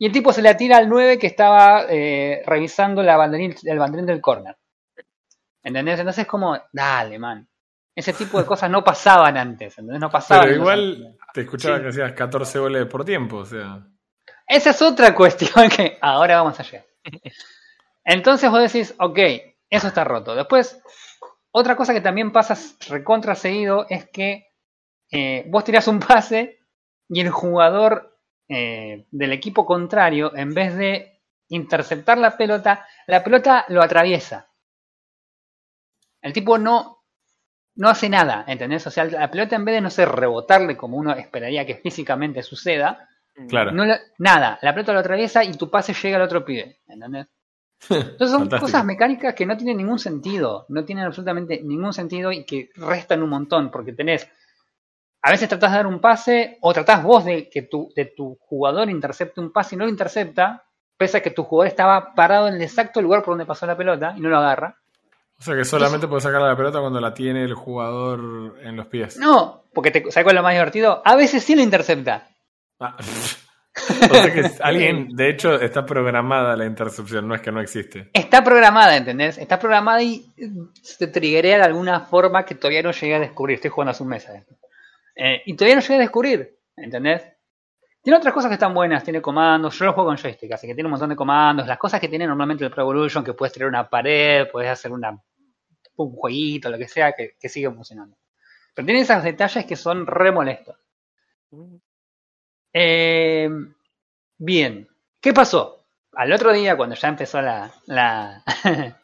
Y 0.00 0.06
el 0.06 0.12
tipo 0.12 0.32
se 0.32 0.40
la 0.40 0.56
tira 0.56 0.78
al 0.78 0.88
9 0.88 1.18
que 1.18 1.26
estaba 1.26 1.84
eh, 1.90 2.42
revisando 2.46 3.02
la 3.02 3.18
banderín, 3.18 3.54
el 3.62 3.78
banderín 3.78 4.06
del 4.06 4.22
corner. 4.22 4.56
¿Entendés? 5.62 5.98
Entonces 6.00 6.22
es 6.22 6.26
como, 6.26 6.58
dale, 6.72 7.18
man. 7.18 7.46
Ese 7.94 8.14
tipo 8.14 8.38
de 8.38 8.46
cosas 8.46 8.70
no 8.70 8.82
pasaban 8.82 9.36
antes, 9.36 9.76
¿entendés? 9.76 10.00
No 10.00 10.10
pasaban. 10.10 10.46
Pero 10.46 10.56
igual 10.56 11.18
te 11.34 11.42
escuchaba 11.42 11.76
Sí. 11.76 11.82
que 11.82 11.88
hacías 11.90 12.12
14 12.12 12.58
goles 12.60 12.86
por 12.86 13.04
tiempo, 13.04 13.36
o 13.38 13.44
sea. 13.44 13.86
Esa 14.46 14.70
es 14.70 14.80
otra 14.80 15.14
cuestión 15.14 15.68
que 15.68 15.98
ahora 16.00 16.36
vamos 16.36 16.58
a 16.58 16.62
llegar. 16.62 16.86
Entonces 18.02 18.50
vos 18.50 18.62
decís, 18.62 18.94
ok, 18.98 19.18
eso 19.68 19.88
está 19.88 20.04
roto. 20.04 20.34
Después, 20.34 20.82
otra 21.50 21.76
cosa 21.76 21.92
que 21.92 22.00
también 22.00 22.32
pasa 22.32 22.56
recontra 22.88 23.34
seguido 23.34 23.84
es 23.90 24.08
que 24.08 24.46
eh, 25.12 25.44
vos 25.48 25.62
tirás 25.64 25.88
un 25.88 26.00
pase 26.00 26.60
y 27.06 27.20
el 27.20 27.28
jugador 27.28 28.09
eh, 28.50 29.06
del 29.10 29.32
equipo 29.32 29.64
contrario, 29.64 30.36
en 30.36 30.52
vez 30.54 30.76
de 30.76 31.20
interceptar 31.48 32.18
la 32.18 32.36
pelota, 32.36 32.86
la 33.06 33.24
pelota 33.24 33.64
lo 33.68 33.82
atraviesa. 33.82 34.48
El 36.22 36.32
tipo 36.32 36.58
no, 36.58 36.98
no 37.76 37.88
hace 37.88 38.08
nada, 38.08 38.44
¿entendés? 38.46 38.86
O 38.86 38.90
sea, 38.90 39.04
la 39.04 39.30
pelota 39.30 39.56
en 39.56 39.64
vez 39.64 39.74
de 39.76 39.80
no 39.80 39.90
ser 39.90 40.08
rebotarle 40.08 40.76
como 40.76 40.96
uno 40.98 41.12
esperaría 41.14 41.66
que 41.66 41.76
físicamente 41.84 42.42
suceda, 42.42 43.08
Claro. 43.48 43.72
no 43.72 43.84
la- 43.86 44.00
nada, 44.18 44.58
la 44.60 44.74
pelota 44.74 44.92
lo 44.92 44.98
atraviesa 45.00 45.42
y 45.44 45.52
tu 45.54 45.70
pase 45.70 45.94
llega 45.94 46.16
al 46.16 46.22
otro 46.24 46.44
pibe, 46.44 46.80
¿entendés? 46.88 47.26
Entonces 47.90 48.30
son 48.30 48.40
Fantástico. 48.40 48.60
cosas 48.66 48.84
mecánicas 48.84 49.34
que 49.34 49.46
no 49.46 49.56
tienen 49.56 49.78
ningún 49.78 49.98
sentido, 49.98 50.66
no 50.68 50.84
tienen 50.84 51.04
absolutamente 51.06 51.62
ningún 51.62 51.92
sentido 51.94 52.32
y 52.32 52.44
que 52.44 52.70
restan 52.76 53.22
un 53.22 53.30
montón, 53.30 53.70
porque 53.70 53.92
tenés, 53.94 54.28
a 55.22 55.30
veces 55.30 55.48
tratás 55.48 55.72
de 55.72 55.76
dar 55.76 55.86
un 55.86 56.00
pase 56.00 56.58
o 56.60 56.72
tratás 56.72 57.02
vos 57.02 57.24
de 57.24 57.48
que 57.48 57.62
tu, 57.62 57.92
de 57.94 58.06
tu 58.06 58.38
jugador 58.40 58.88
intercepte 58.88 59.40
un 59.40 59.52
pase 59.52 59.74
y 59.74 59.78
no 59.78 59.84
lo 59.84 59.90
intercepta, 59.90 60.64
pese 60.96 61.18
a 61.18 61.22
que 61.22 61.30
tu 61.30 61.44
jugador 61.44 61.68
estaba 61.68 62.14
parado 62.14 62.48
en 62.48 62.54
el 62.54 62.62
exacto 62.62 63.02
lugar 63.02 63.22
por 63.22 63.32
donde 63.32 63.46
pasó 63.46 63.66
la 63.66 63.76
pelota 63.76 64.14
y 64.16 64.20
no 64.20 64.28
lo 64.28 64.38
agarra. 64.38 64.76
O 65.38 65.42
sea 65.42 65.56
que 65.56 65.64
solamente 65.64 66.06
puedes 66.06 66.24
sacar 66.24 66.42
la 66.42 66.56
pelota 66.56 66.80
cuando 66.80 67.00
la 67.00 67.14
tiene 67.14 67.44
el 67.44 67.54
jugador 67.54 68.58
en 68.62 68.76
los 68.76 68.86
pies. 68.86 69.16
No, 69.16 69.64
porque 69.72 69.90
te, 69.90 70.00
¿sabes 70.10 70.24
cuál 70.24 70.36
es 70.36 70.40
lo 70.40 70.42
más 70.42 70.52
divertido? 70.52 71.00
A 71.04 71.16
veces 71.16 71.42
sí 71.42 71.54
lo 71.54 71.62
intercepta. 71.62 72.28
Ah. 72.78 72.96
o 74.10 74.14
sea 74.14 74.34
que 74.34 74.50
alguien, 74.60 75.08
de 75.16 75.30
hecho, 75.30 75.54
está 75.54 75.86
programada 75.86 76.56
la 76.56 76.66
intercepción, 76.66 77.26
no 77.26 77.34
es 77.34 77.40
que 77.40 77.52
no 77.52 77.60
existe. 77.60 78.10
Está 78.12 78.44
programada, 78.44 78.96
¿entendés? 78.96 79.38
Está 79.38 79.58
programada 79.58 80.02
y 80.02 80.26
se 80.82 81.06
triggerea 81.06 81.56
de 81.56 81.64
alguna 81.64 82.00
forma 82.00 82.44
que 82.44 82.54
todavía 82.54 82.82
no 82.82 82.90
llegué 82.90 83.14
a 83.14 83.20
descubrir. 83.20 83.54
Estoy 83.54 83.70
jugando 83.70 83.92
hace 83.92 84.02
un 84.02 84.10
mes 84.10 84.28
a 84.28 84.36
esto. 84.36 84.59
Eh, 85.22 85.42
y 85.44 85.54
todavía 85.54 85.74
no 85.76 85.82
llegué 85.82 85.96
a 85.96 85.98
descubrir, 85.98 86.58
¿entendés? 86.74 87.22
Tiene 88.00 88.16
otras 88.16 88.32
cosas 88.32 88.48
que 88.48 88.54
están 88.54 88.72
buenas, 88.72 89.04
tiene 89.04 89.20
comandos. 89.20 89.78
Yo 89.78 89.84
lo 89.84 89.92
juego 89.92 90.08
con 90.08 90.16
joystick, 90.16 90.52
así 90.52 90.66
que 90.66 90.74
tiene 90.74 90.86
un 90.86 90.92
montón 90.92 91.10
de 91.10 91.16
comandos. 91.16 91.66
Las 91.66 91.76
cosas 91.76 92.00
que 92.00 92.08
tiene 92.08 92.26
normalmente 92.26 92.64
el 92.64 92.70
Pro 92.70 92.84
Evolution, 92.84 93.22
que 93.22 93.34
puedes 93.34 93.52
tirar 93.52 93.68
una 93.68 93.86
pared, 93.86 94.48
puedes 94.50 94.70
hacer 94.70 94.90
una, 94.92 95.22
un 95.96 96.12
jueguito, 96.12 96.70
lo 96.70 96.78
que 96.78 96.88
sea, 96.88 97.12
que, 97.12 97.48
sigue 97.50 97.70
funcionando. 97.70 98.16
Pero 98.74 98.86
tiene 98.86 99.02
esos 99.02 99.22
detalles 99.22 99.66
que 99.66 99.76
son 99.76 100.06
re 100.06 100.32
molestos. 100.32 100.76
Eh, 102.72 103.50
bien, 104.38 104.88
¿qué 105.20 105.34
pasó? 105.34 105.84
Al 106.14 106.32
otro 106.32 106.50
día, 106.50 106.78
cuando 106.78 106.96
ya 106.96 107.08
empezó 107.08 107.42
la... 107.42 107.70
en 108.64 108.94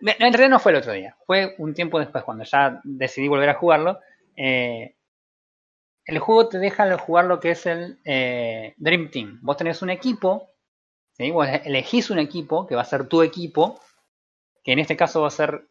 realidad 0.00 0.48
no 0.48 0.60
fue 0.60 0.70
el 0.70 0.78
otro 0.78 0.92
día, 0.92 1.16
fue 1.26 1.56
un 1.58 1.74
tiempo 1.74 1.98
después, 1.98 2.22
cuando 2.22 2.44
ya 2.44 2.80
decidí 2.84 3.26
volver 3.26 3.48
a 3.48 3.54
jugarlo. 3.54 3.98
eh, 4.36 4.94
el 6.06 6.18
juego 6.18 6.48
te 6.48 6.58
deja 6.58 6.98
jugar 6.98 7.24
lo 7.24 7.40
que 7.40 7.52
es 7.52 7.66
el 7.66 7.98
eh, 8.04 8.74
Dream 8.76 9.10
Team. 9.10 9.38
Vos 9.42 9.56
tenés 9.56 9.80
un 9.82 9.90
equipo, 9.90 10.50
vos 11.32 11.48
elegís 11.64 12.10
un 12.10 12.18
equipo 12.18 12.66
que 12.66 12.74
va 12.74 12.82
a 12.82 12.86
ser 12.86 13.08
tu 13.08 13.22
equipo, 13.22 13.80
que 14.62 14.72
en 14.72 14.80
este 14.80 14.96
caso 14.96 15.22
va 15.22 15.28
a 15.28 15.30
ser 15.30 15.66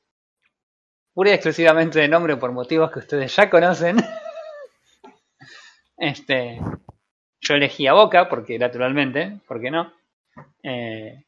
pura 1.14 1.30
y 1.30 1.34
exclusivamente 1.34 2.00
de 2.00 2.08
nombre 2.08 2.38
por 2.38 2.52
motivos 2.52 2.92
que 2.92 3.00
ustedes 3.00 3.36
ya 3.36 3.50
conocen. 3.50 3.98
Este, 5.96 6.60
yo 7.40 7.54
elegí 7.54 7.88
a 7.88 7.94
Boca, 7.94 8.28
porque 8.28 8.60
naturalmente, 8.60 9.40
¿por 9.48 9.62
qué 9.62 9.72
no? 9.72 9.94
Eh, 10.64 11.24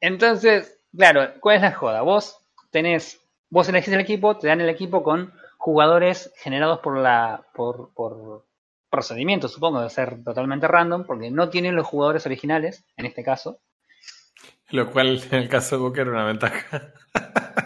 entonces, 0.00 0.78
claro, 0.94 1.32
¿cuál 1.40 1.56
es 1.56 1.62
la 1.62 1.72
joda? 1.72 2.02
Vos 2.02 2.38
tenés, 2.70 3.18
vos 3.48 3.68
elegís 3.68 3.94
el 3.94 4.00
equipo, 4.00 4.36
te 4.36 4.48
dan 4.48 4.60
el 4.60 4.68
equipo 4.68 5.02
con 5.02 5.32
jugadores 5.66 6.32
generados 6.36 6.78
por 6.78 6.96
la, 6.96 7.44
por, 7.52 7.92
por 7.92 8.46
procedimiento, 8.88 9.48
supongo, 9.48 9.80
de 9.80 9.90
ser 9.90 10.22
totalmente 10.22 10.68
random, 10.68 11.02
porque 11.04 11.28
no 11.28 11.48
tienen 11.48 11.74
los 11.74 11.88
jugadores 11.88 12.24
originales, 12.24 12.84
en 12.96 13.04
este 13.04 13.24
caso. 13.24 13.58
Lo 14.68 14.92
cual 14.92 15.20
en 15.28 15.34
el 15.34 15.48
caso 15.48 15.74
de 15.74 15.82
Boca 15.82 16.02
era 16.02 16.12
una 16.12 16.24
ventaja. 16.24 16.92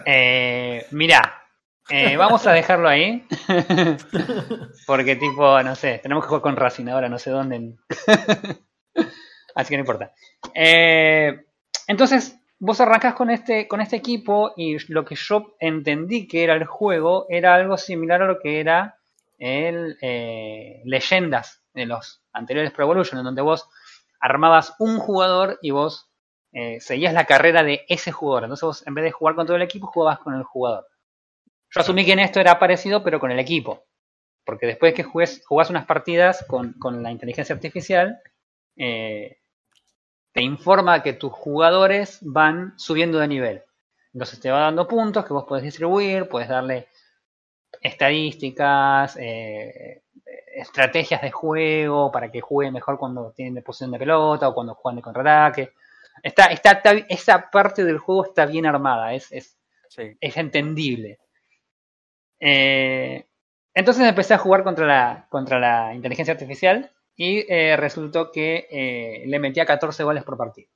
Eh, 0.07 0.87
mirá, 0.89 1.43
eh, 1.89 2.17
vamos 2.17 2.47
a 2.47 2.53
dejarlo 2.53 2.89
ahí. 2.89 3.23
Porque 4.87 5.15
tipo, 5.15 5.61
no 5.61 5.75
sé, 5.75 5.99
tenemos 6.01 6.23
que 6.23 6.29
jugar 6.29 6.41
con 6.41 6.55
Racing 6.55 6.87
ahora, 6.87 7.07
no 7.07 7.19
sé 7.19 7.29
dónde. 7.29 7.75
Así 9.53 9.69
que 9.69 9.77
no 9.77 9.81
importa. 9.81 10.11
Eh, 10.55 11.45
entonces, 11.85 12.40
vos 12.61 12.79
arrancás 12.79 13.15
con 13.15 13.31
este, 13.31 13.67
con 13.67 13.81
este 13.81 13.95
equipo 13.95 14.53
y 14.55 14.77
lo 14.93 15.03
que 15.03 15.15
yo 15.15 15.55
entendí 15.59 16.27
que 16.27 16.43
era 16.43 16.53
el 16.53 16.65
juego 16.65 17.25
era 17.27 17.55
algo 17.55 17.75
similar 17.75 18.21
a 18.21 18.27
lo 18.27 18.39
que 18.39 18.59
era 18.59 18.99
el 19.39 19.97
eh, 19.99 20.83
Leyendas 20.85 21.63
de 21.73 21.87
los 21.87 22.21
anteriores 22.31 22.71
Pro 22.71 22.85
Evolution, 22.85 23.17
en 23.17 23.25
donde 23.25 23.41
vos 23.41 23.67
armabas 24.19 24.75
un 24.77 24.99
jugador 24.99 25.57
y 25.63 25.71
vos 25.71 26.11
eh, 26.51 26.79
seguías 26.81 27.15
la 27.15 27.25
carrera 27.25 27.63
de 27.63 27.83
ese 27.89 28.11
jugador. 28.11 28.43
Entonces 28.43 28.63
vos, 28.63 28.87
en 28.87 28.93
vez 28.93 29.05
de 29.05 29.11
jugar 29.11 29.33
con 29.33 29.47
todo 29.47 29.55
el 29.55 29.63
equipo, 29.63 29.87
jugabas 29.87 30.19
con 30.19 30.35
el 30.35 30.43
jugador. 30.43 30.85
Yo 31.71 31.81
asumí 31.81 32.05
que 32.05 32.13
en 32.13 32.19
esto 32.19 32.39
era 32.39 32.59
parecido, 32.59 33.03
pero 33.03 33.19
con 33.19 33.31
el 33.31 33.39
equipo. 33.39 33.85
Porque 34.45 34.67
después 34.67 34.93
que 34.93 35.03
jugás 35.03 35.69
unas 35.71 35.87
partidas 35.87 36.45
con, 36.47 36.73
con 36.73 37.01
la 37.01 37.09
inteligencia 37.09 37.55
artificial, 37.55 38.19
eh, 38.75 39.40
te 40.33 40.41
informa 40.41 41.03
que 41.03 41.13
tus 41.13 41.31
jugadores 41.33 42.19
van 42.21 42.73
subiendo 42.77 43.19
de 43.19 43.27
nivel. 43.27 43.63
Entonces 44.13 44.39
te 44.39 44.51
va 44.51 44.61
dando 44.61 44.87
puntos 44.87 45.25
que 45.25 45.33
vos 45.33 45.45
podés 45.45 45.63
distribuir, 45.63 46.27
puedes 46.27 46.49
darle 46.49 46.87
estadísticas, 47.81 49.17
eh, 49.19 50.03
estrategias 50.55 51.21
de 51.21 51.31
juego 51.31 52.11
para 52.11 52.31
que 52.31 52.41
juegue 52.41 52.71
mejor 52.71 52.97
cuando 52.97 53.31
tienen 53.31 53.55
de 53.55 53.61
posición 53.61 53.91
de 53.91 53.99
pelota 53.99 54.49
o 54.49 54.53
cuando 54.53 54.75
juegan 54.75 54.97
de 54.97 55.01
contraataque. 55.01 55.73
Está, 56.23 56.45
está, 56.47 56.71
está- 56.71 56.91
esa 57.09 57.49
parte 57.49 57.83
del 57.83 57.97
juego 57.99 58.25
está 58.25 58.45
bien 58.45 58.65
armada, 58.65 59.13
es, 59.13 59.31
es, 59.31 59.57
Sí. 59.89 60.15
es 60.21 60.37
entendible. 60.37 61.19
Eh, 62.39 63.25
entonces 63.73 64.07
empecé 64.07 64.33
a 64.33 64.37
jugar 64.37 64.63
contra 64.63 64.85
la, 64.85 65.25
contra 65.29 65.59
la 65.59 65.93
inteligencia 65.93 66.33
artificial 66.33 66.91
y 67.23 67.45
eh, 67.47 67.77
resultó 67.77 68.31
que 68.31 68.67
eh, 68.71 69.23
le 69.27 69.37
metía 69.39 69.63
14 69.65 70.03
goles 70.03 70.23
por 70.23 70.37
partido. 70.37 70.69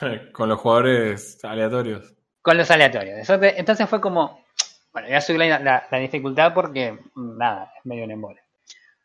Con 0.32 0.48
los 0.48 0.58
jugadores 0.58 1.44
aleatorios. 1.44 2.14
Con 2.40 2.56
los 2.56 2.70
aleatorios. 2.70 3.28
Entonces 3.28 3.88
fue 3.88 4.00
como, 4.00 4.44
bueno, 4.92 5.08
voy 5.08 5.16
a 5.16 5.20
subir 5.20 5.40
la, 5.40 5.58
la- 5.58 5.86
la 5.90 5.98
dificultad 5.98 6.54
porque, 6.54 6.92
mm, 7.14 7.36
nada, 7.38 7.72
es 7.76 7.84
medio 7.84 8.04
un 8.04 8.10
embole. 8.12 8.40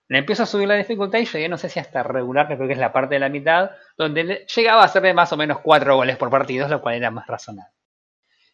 Le 0.08 0.20
empiezo 0.20 0.44
a 0.44 0.46
subir 0.46 0.68
la 0.70 0.76
dificultad 0.76 1.20
y 1.20 1.26
llegué, 1.26 1.50
no 1.50 1.58
sé 1.58 1.68
si 1.70 1.80
hasta 1.80 2.02
regular, 2.02 2.48
que 2.48 2.56
creo 2.56 2.68
que 2.68 2.74
es 2.74 2.80
la 2.80 2.92
parte 2.94 3.16
de 3.16 3.20
la 3.20 3.30
mitad, 3.30 3.72
donde 3.98 4.24
le- 4.24 4.46
llegaba 4.48 4.82
a 4.82 4.86
hacerle 4.86 5.14
más 5.14 5.32
o 5.34 5.38
menos 5.38 5.60
4 5.60 5.96
goles 5.98 6.16
por 6.18 6.30
partido, 6.30 6.68
lo 6.68 6.82
cual 6.82 6.96
era 6.96 7.12
más 7.12 7.28
razonable. 7.28 7.74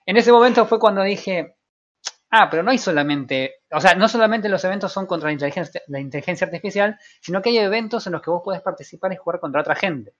En 0.07 0.17
ese 0.17 0.31
momento 0.31 0.65
fue 0.65 0.79
cuando 0.79 1.03
dije, 1.03 1.54
ah, 2.35 2.49
pero 2.49 2.63
no 2.63 2.71
hay 2.71 2.77
solamente, 2.77 3.61
o 3.71 3.79
sea, 3.79 3.95
no 3.95 4.07
solamente 4.07 4.49
los 4.49 4.63
eventos 4.63 4.91
son 4.91 5.05
contra 5.05 5.29
la 5.29 5.33
inteligencia, 5.99 6.47
artificial, 6.47 6.99
sino 7.21 7.41
que 7.41 7.49
hay 7.49 7.59
eventos 7.59 8.05
en 8.07 8.13
los 8.13 8.21
que 8.21 8.29
vos 8.29 8.41
podés 8.43 8.61
participar 8.61 9.13
y 9.13 9.15
jugar 9.15 9.39
contra 9.39 9.61
otra 9.61 9.75
gente. 9.75 10.13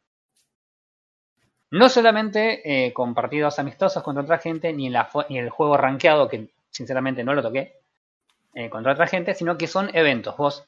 No 1.72 1.90
solamente 1.90 2.86
eh, 2.88 2.94
con 2.94 3.14
partidos 3.14 3.60
amistosos 3.60 4.02
contra 4.02 4.24
otra 4.24 4.38
gente, 4.38 4.72
ni 4.72 4.90
la, 4.90 5.10
el 5.30 5.50
juego 5.50 5.76
rankeado, 5.78 6.30
que 6.30 6.54
sinceramente 6.70 7.24
no 7.24 7.34
lo 7.34 7.42
toqué, 7.42 7.80
eh, 8.54 8.70
contra 8.70 8.94
otra 8.94 9.08
gente, 9.08 9.34
sino 9.34 9.58
que 9.58 9.68
son 9.68 9.90
eventos. 9.94 10.38
Vos 10.38 10.66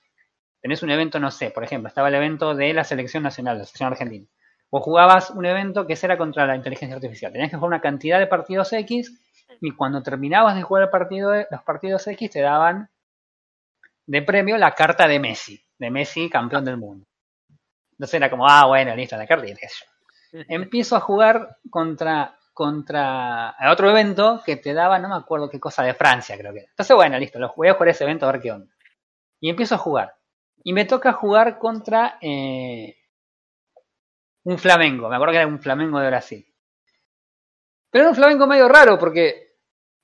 tenés 0.62 0.84
un 0.84 0.92
evento, 0.92 1.20
no 1.20 1.32
sé, 1.32 1.52
por 1.52 1.64
ejemplo, 1.64 1.88
estaba 1.88 2.10
el 2.10 2.16
evento 2.16 2.54
de 2.56 2.74
la 2.74 2.84
selección 2.84 3.24
nacional, 3.24 3.58
la 3.58 3.64
selección 3.64 3.92
argentina. 3.92 4.28
Vos 4.70 4.84
jugabas 4.84 5.30
un 5.30 5.46
evento 5.46 5.88
que 5.88 5.98
era 6.02 6.18
contra 6.18 6.46
la 6.46 6.56
inteligencia 6.58 6.96
artificial. 6.96 7.32
Tenías 7.32 7.50
que 7.50 7.56
jugar 7.56 7.70
una 7.70 7.82
cantidad 7.82 8.20
de 8.20 8.28
partidos 8.28 8.74
X 8.74 9.18
y 9.62 9.72
cuando 9.72 10.04
terminabas 10.04 10.56
de 10.56 10.64
jugar 10.64 10.84
el 10.84 10.90
partido, 10.90 11.34
los 11.50 11.64
partidos 11.64 12.06
X 12.08 12.30
te 12.30 12.42
daban 12.42 12.90
de 14.06 14.22
premio 14.22 14.58
la 14.58 14.74
carta 14.74 15.08
de 15.08 15.20
Messi, 15.20 15.62
de 15.78 15.92
Messi 15.92 16.30
campeón 16.30 16.66
del 16.66 16.78
mundo. 16.78 17.06
Entonces 17.92 18.14
era 18.16 18.30
como, 18.30 18.48
ah, 18.48 18.66
bueno, 18.66 18.96
listo, 18.96 19.18
la 19.18 19.28
carta 19.28 19.48
y 19.48 19.54
yo 19.54 19.58
empiezo 20.48 20.96
a 20.96 21.00
jugar 21.00 21.58
contra 21.70 22.38
contra 22.58 23.56
otro 23.72 23.88
evento 23.88 24.42
que 24.44 24.56
te 24.56 24.74
daba, 24.74 24.98
no 24.98 25.10
me 25.10 25.16
acuerdo 25.16 25.48
qué 25.48 25.60
cosa 25.60 25.84
de 25.84 25.94
Francia, 25.94 26.36
creo 26.36 26.52
que 26.54 26.62
era. 26.62 26.70
Entonces, 26.72 26.96
bueno, 26.96 27.20
listo, 27.20 27.38
lo 27.38 27.54
voy 27.56 27.68
a 27.68 27.76
jugar 27.76 27.90
ese 27.90 28.04
evento 28.04 28.28
a 28.28 28.32
ver 28.32 28.42
qué 28.42 28.52
onda. 28.52 28.74
Y 29.40 29.52
empiezo 29.52 29.76
a 29.76 29.78
jugar. 29.78 30.16
Y 30.64 30.74
me 30.74 30.86
toca 30.86 31.14
jugar 31.14 31.60
contra 31.60 32.18
eh, 32.20 32.98
un 34.44 34.58
Flamengo. 34.58 35.08
Me 35.08 35.18
acuerdo 35.18 35.34
que 35.34 35.38
era 35.38 35.48
un 35.48 35.60
Flamengo 35.60 36.00
de 36.00 36.08
Brasil. 36.08 36.48
Pero 37.98 38.04
era 38.04 38.10
un 38.12 38.16
Flamengo 38.16 38.46
medio 38.46 38.68
raro 38.70 39.00
porque 39.00 39.56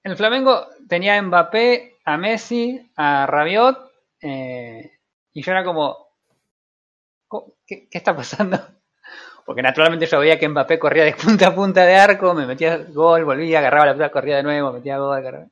el 0.02 0.18
Flamengo 0.18 0.66
tenía 0.90 1.16
a 1.16 1.22
Mbappé, 1.22 1.98
a 2.04 2.18
Messi, 2.18 2.90
a 2.96 3.28
Rabiot, 3.28 3.92
eh, 4.20 4.94
y 5.32 5.44
yo 5.44 5.52
era 5.52 5.64
como, 5.64 6.08
"Co- 7.28 7.54
¿qué, 7.68 7.88
qué 7.92 7.98
está 8.00 8.16
pasando? 8.16 8.58
Porque 9.46 9.62
naturalmente 9.62 10.08
yo 10.08 10.20
veía 10.20 10.40
que 10.40 10.50
Mbappé 10.50 10.80
corría 10.80 11.04
de 11.04 11.14
punta 11.14 11.50
a 11.50 11.54
punta 11.54 11.86
de 11.86 11.96
arco, 11.96 12.34
me 12.34 12.48
metía 12.48 12.78
gol, 12.78 13.26
volvía, 13.26 13.60
agarraba 13.60 13.86
la 13.86 13.92
pelota, 13.94 14.12
corría 14.12 14.38
de 14.38 14.44
nuevo, 14.44 14.72
metía 14.74 14.98
gol. 14.98 15.16
agarraba- 15.16 15.50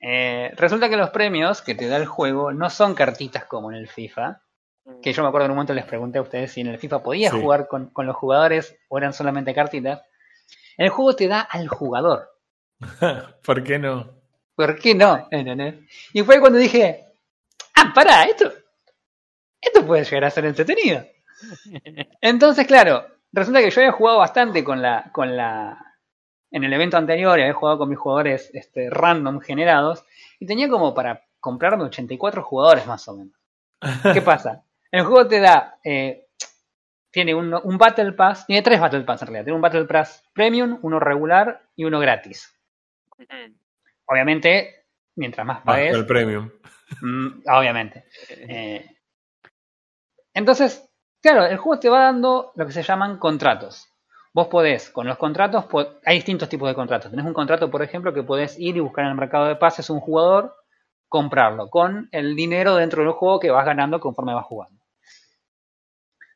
Eh, 0.00 0.52
resulta 0.54 0.88
que 0.88 0.96
los 0.96 1.10
premios 1.10 1.62
que 1.62 1.74
te 1.74 1.88
da 1.88 1.96
el 1.96 2.06
juego 2.06 2.52
no 2.52 2.70
son 2.70 2.94
cartitas 2.94 3.44
como 3.46 3.72
en 3.72 3.76
el 3.78 3.88
FIFA. 3.88 4.40
Que 5.02 5.12
yo 5.12 5.22
me 5.22 5.28
acuerdo 5.30 5.46
en 5.46 5.50
un 5.50 5.56
momento 5.56 5.74
les 5.74 5.84
pregunté 5.84 6.18
a 6.18 6.22
ustedes 6.22 6.52
si 6.52 6.60
en 6.60 6.68
el 6.68 6.78
FIFA 6.78 7.02
podías 7.02 7.32
Sí. 7.34 7.40
jugar 7.40 7.66
con, 7.66 7.88
con 7.90 8.06
los 8.06 8.14
jugadores 8.16 8.78
o 8.88 8.96
eran 8.98 9.12
solamente 9.12 9.52
cartitas. 9.52 10.00
El 10.78 10.88
juego 10.90 11.14
te 11.14 11.28
da 11.28 11.40
al 11.40 11.68
jugador. 11.68 12.30
¿Por 13.44 13.64
qué 13.64 13.78
no? 13.78 14.08
¿Por 14.54 14.78
qué 14.78 14.94
no? 14.94 15.28
Y 16.12 16.22
fue 16.22 16.40
cuando 16.40 16.58
dije, 16.58 17.04
ah, 17.74 17.92
pará, 17.94 18.24
esto, 18.24 18.50
esto 19.60 19.84
puede 19.84 20.04
llegar 20.04 20.24
a 20.24 20.30
ser 20.30 20.46
entretenido. 20.46 21.04
Entonces, 22.20 22.66
claro, 22.66 23.06
resulta 23.32 23.60
que 23.60 23.70
yo 23.70 23.80
había 23.80 23.92
jugado 23.92 24.18
bastante 24.18 24.64
con 24.64 24.80
la, 24.80 25.10
con 25.12 25.36
la, 25.36 25.96
en 26.50 26.64
el 26.64 26.72
evento 26.72 26.96
anterior, 26.96 27.38
y 27.38 27.42
había 27.42 27.54
jugado 27.54 27.78
con 27.78 27.88
mis 27.88 27.98
jugadores 27.98 28.50
este, 28.54 28.88
random 28.88 29.40
generados, 29.40 30.04
y 30.38 30.46
tenía 30.46 30.68
como 30.68 30.94
para 30.94 31.24
comprarme 31.40 31.84
84 31.84 32.42
jugadores 32.42 32.86
más 32.86 33.06
o 33.08 33.16
menos. 33.16 33.34
¿Qué 34.12 34.22
pasa? 34.22 34.64
El 34.90 35.04
juego 35.04 35.26
te 35.26 35.40
da, 35.40 35.78
eh, 35.84 36.27
tiene 37.10 37.34
un, 37.34 37.54
un 37.54 37.78
Battle 37.78 38.12
Pass, 38.12 38.46
tiene 38.46 38.62
tres 38.62 38.80
Battle 38.80 39.02
Pass 39.02 39.22
en 39.22 39.28
realidad, 39.28 39.44
tiene 39.44 39.56
un 39.56 39.62
Battle 39.62 39.84
Pass 39.86 40.24
Premium, 40.34 40.78
uno 40.82 41.00
regular 41.00 41.62
y 41.76 41.84
uno 41.84 41.98
gratis. 42.00 42.54
Obviamente, 44.06 44.86
mientras 45.16 45.46
más 45.46 45.58
Ah, 45.60 45.64
pagues, 45.64 45.94
el 45.94 46.06
premium. 46.06 46.50
mm, 47.00 47.28
obviamente. 47.46 48.04
Eh, 48.30 48.86
entonces, 50.34 50.88
claro, 51.22 51.44
el 51.46 51.56
juego 51.58 51.80
te 51.80 51.88
va 51.88 52.04
dando 52.04 52.52
lo 52.54 52.66
que 52.66 52.72
se 52.72 52.82
llaman 52.82 53.18
contratos. 53.18 53.86
Vos 54.32 54.46
podés, 54.48 54.90
con 54.90 55.06
los 55.06 55.16
contratos, 55.18 55.66
hay 56.04 56.16
distintos 56.16 56.48
tipos 56.48 56.68
de 56.68 56.74
contratos. 56.74 57.10
Tenés 57.10 57.26
un 57.26 57.34
contrato, 57.34 57.70
por 57.70 57.82
ejemplo, 57.82 58.12
que 58.14 58.22
podés 58.22 58.58
ir 58.58 58.76
y 58.76 58.80
buscar 58.80 59.04
en 59.04 59.10
el 59.12 59.16
mercado 59.16 59.46
de 59.46 59.56
pases 59.56 59.90
un 59.90 60.00
jugador, 60.00 60.54
comprarlo 61.08 61.70
con 61.70 62.08
el 62.12 62.36
dinero 62.36 62.76
dentro 62.76 63.02
del 63.02 63.12
juego 63.12 63.40
que 63.40 63.50
vas 63.50 63.64
ganando 63.66 63.98
conforme 63.98 64.34
vas 64.34 64.44
jugando. 64.44 64.77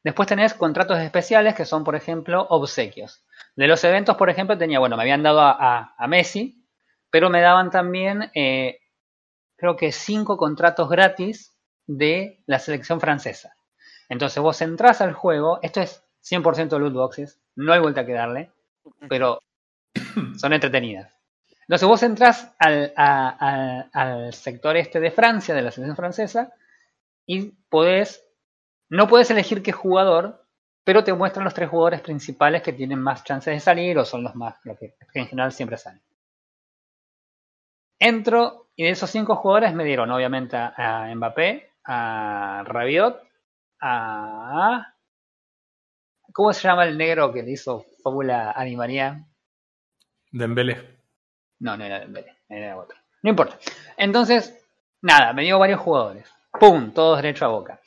Después 0.04 0.28
tenés 0.28 0.54
contratos 0.54 0.98
especiales 0.98 1.54
que 1.54 1.64
son, 1.64 1.84
por 1.84 1.94
ejemplo, 1.94 2.46
obsequios. 2.50 3.24
De 3.56 3.66
los 3.68 3.82
eventos, 3.84 4.16
por 4.16 4.30
ejemplo, 4.30 4.58
tenía, 4.58 4.78
bueno, 4.80 4.96
me 4.96 5.02
habían 5.02 5.22
dado 5.22 5.40
a, 5.40 5.50
a- 5.52 5.94
a 5.96 6.08
Messi, 6.08 6.64
pero 7.10 7.30
me 7.30 7.40
daban 7.40 7.70
también, 7.70 8.30
eh, 8.34 8.78
creo 9.56 9.76
que 9.76 9.92
cinco 9.92 10.36
contratos 10.36 10.88
gratis 10.88 11.56
de 11.86 12.42
la 12.46 12.58
selección 12.58 13.00
francesa. 13.00 13.54
Entonces 14.08 14.42
vos 14.42 14.60
entrás 14.62 15.00
al 15.00 15.12
juego, 15.14 15.58
esto 15.62 15.80
es 15.80 16.04
100% 16.20 16.78
loot 16.78 16.94
boxes, 16.94 17.40
no 17.56 17.72
hay 17.72 17.80
vuelta 17.80 18.06
que 18.06 18.12
darle, 18.12 18.50
pero 19.08 19.40
son 20.38 20.52
entretenidas. 20.52 21.12
Entonces 21.62 21.88
vos 21.88 22.02
entrás 22.02 22.54
al, 22.58 22.92
a- 22.96 23.88
al 23.92 24.34
sector 24.34 24.76
este 24.76 25.00
de 25.00 25.10
Francia, 25.10 25.54
de 25.54 25.62
la 25.62 25.70
selección 25.70 25.96
francesa, 25.96 26.52
y 27.26 27.52
podés, 27.70 28.24
no 28.92 29.08
podés 29.08 29.30
elegir 29.30 29.62
qué 29.62 29.72
jugador, 29.72 30.44
pero 30.84 31.02
te 31.02 31.14
muestran 31.14 31.44
los 31.44 31.54
tres 31.54 31.70
jugadores 31.70 32.02
principales 32.02 32.62
que 32.62 32.74
tienen 32.74 33.00
más 33.00 33.24
chances 33.24 33.54
de 33.54 33.60
salir 33.60 33.96
o 33.96 34.04
son 34.04 34.22
los 34.22 34.34
más, 34.34 34.56
lo 34.64 34.76
que 34.76 34.94
que 35.12 35.18
en 35.18 35.28
general 35.28 35.50
siempre 35.50 35.78
salen. 35.78 36.02
Entro 37.98 38.68
y 38.76 38.84
de 38.84 38.90
esos 38.90 39.08
cinco 39.08 39.36
jugadores 39.36 39.72
me 39.72 39.84
dieron 39.84 40.10
obviamente 40.10 40.58
a, 40.58 40.74
a 40.76 41.14
Mbappé, 41.14 41.70
a 41.84 42.64
Rabiot, 42.66 43.22
a... 43.80 44.94
¿Cómo 46.34 46.52
se 46.52 46.68
llama 46.68 46.84
el 46.84 46.98
negro 46.98 47.32
que 47.32 47.42
le 47.42 47.52
hizo 47.52 47.86
fábula 48.02 48.52
a 48.54 48.64
Di 48.64 48.76
María? 48.76 49.24
Dembélé. 50.30 50.98
No, 51.60 51.78
no 51.78 51.84
era 51.84 52.00
Dembélé, 52.00 52.36
era 52.46 52.76
otro. 52.76 52.98
No 53.22 53.30
importa. 53.30 53.56
Entonces, 53.96 54.66
nada, 55.00 55.32
me 55.32 55.44
dio 55.44 55.58
varios 55.58 55.80
jugadores. 55.80 56.30
¡Pum! 56.60 56.92
Todos 56.92 57.22
derecho 57.22 57.46
a 57.46 57.48
boca. 57.48 57.80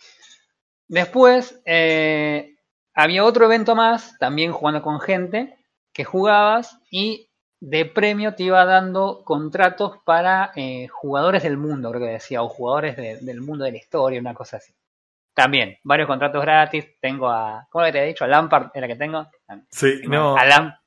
Después, 0.88 1.62
eh, 1.66 2.56
había 2.94 3.24
otro 3.26 3.46
evento 3.46 3.76
más, 3.76 4.18
también 4.20 4.52
jugando 4.52 4.82
con 4.82 5.00
gente, 5.00 5.58
que 5.94 6.04
jugabas 6.04 6.80
y 6.92 7.30
de 7.60 7.86
premio 7.86 8.36
te 8.36 8.44
iba 8.44 8.64
dando 8.66 9.24
contratos 9.24 9.98
para 10.06 10.52
eh, 10.56 10.88
jugadores 10.90 11.44
del 11.44 11.58
mundo, 11.58 11.90
creo 11.92 12.02
que 12.06 12.14
decía, 12.14 12.42
o 12.44 12.50
jugadores 12.50 12.96
de- 12.98 13.18
del 13.22 13.42
mundo 13.42 13.66
de 13.66 13.72
la 13.72 13.78
historia, 13.78 14.20
una 14.20 14.34
cosa 14.34 14.58
así. 14.58 14.74
También, 15.34 15.78
varios 15.84 16.08
contratos 16.08 16.42
gratis. 16.42 16.86
Tengo 17.02 17.30
a. 17.30 17.68
¿Cómo 17.70 17.84
te 17.92 18.02
he 18.02 18.08
dicho? 18.08 18.24
A 18.24 18.28
Lampard 18.28 18.70
era 18.74 18.88
que 18.88 18.96
tengo. 18.96 19.28
Sí, 19.70 20.02
no. 20.08 20.38
A 20.38 20.46
Lam- 20.46 20.78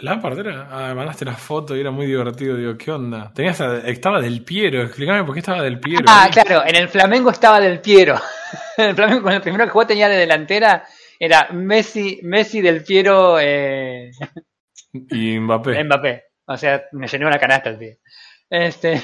Lampard 0.00 0.38
era. 0.40 0.68
Ah, 0.70 0.88
me 0.88 0.94
mandaste 0.96 1.24
la 1.24 1.32
foto 1.34 1.74
y 1.74 1.80
era 1.80 1.90
muy 1.90 2.04
divertido. 2.06 2.56
Digo, 2.56 2.76
¿qué 2.76 2.90
onda? 2.90 3.32
Tenías 3.34 3.60
a- 3.62 3.78
estaba 3.88 4.20
del 4.20 4.44
Piero. 4.44 4.82
Explícame 4.82 5.24
por 5.24 5.32
qué 5.34 5.38
estaba 5.40 5.62
del 5.62 5.80
Piero. 5.80 6.04
Ah, 6.08 6.28
claro, 6.30 6.62
en 6.66 6.74
el 6.76 6.88
Flamengo 6.88 7.30
estaba 7.30 7.60
Del 7.60 7.80
Piero. 7.80 8.16
el 8.76 8.94
Flamengo, 8.94 9.22
con 9.22 9.32
el 9.32 9.40
primero 9.40 9.64
que 9.64 9.70
jugó 9.70 9.86
tenía 9.86 10.08
de 10.08 10.16
delantera, 10.16 10.84
era 11.18 11.48
Messi, 11.52 12.20
Messi 12.22 12.60
Del 12.60 12.82
Piero, 12.84 13.38
eh, 13.38 14.10
Y 14.92 15.38
Mbappé. 15.38 15.84
Mbappé. 15.84 16.24
O 16.46 16.56
sea, 16.56 16.84
me 16.92 17.06
llenó 17.06 17.30
la 17.30 17.38
canasta 17.38 17.70
el 17.70 17.78
pibe. 17.78 18.00
Este, 18.50 19.00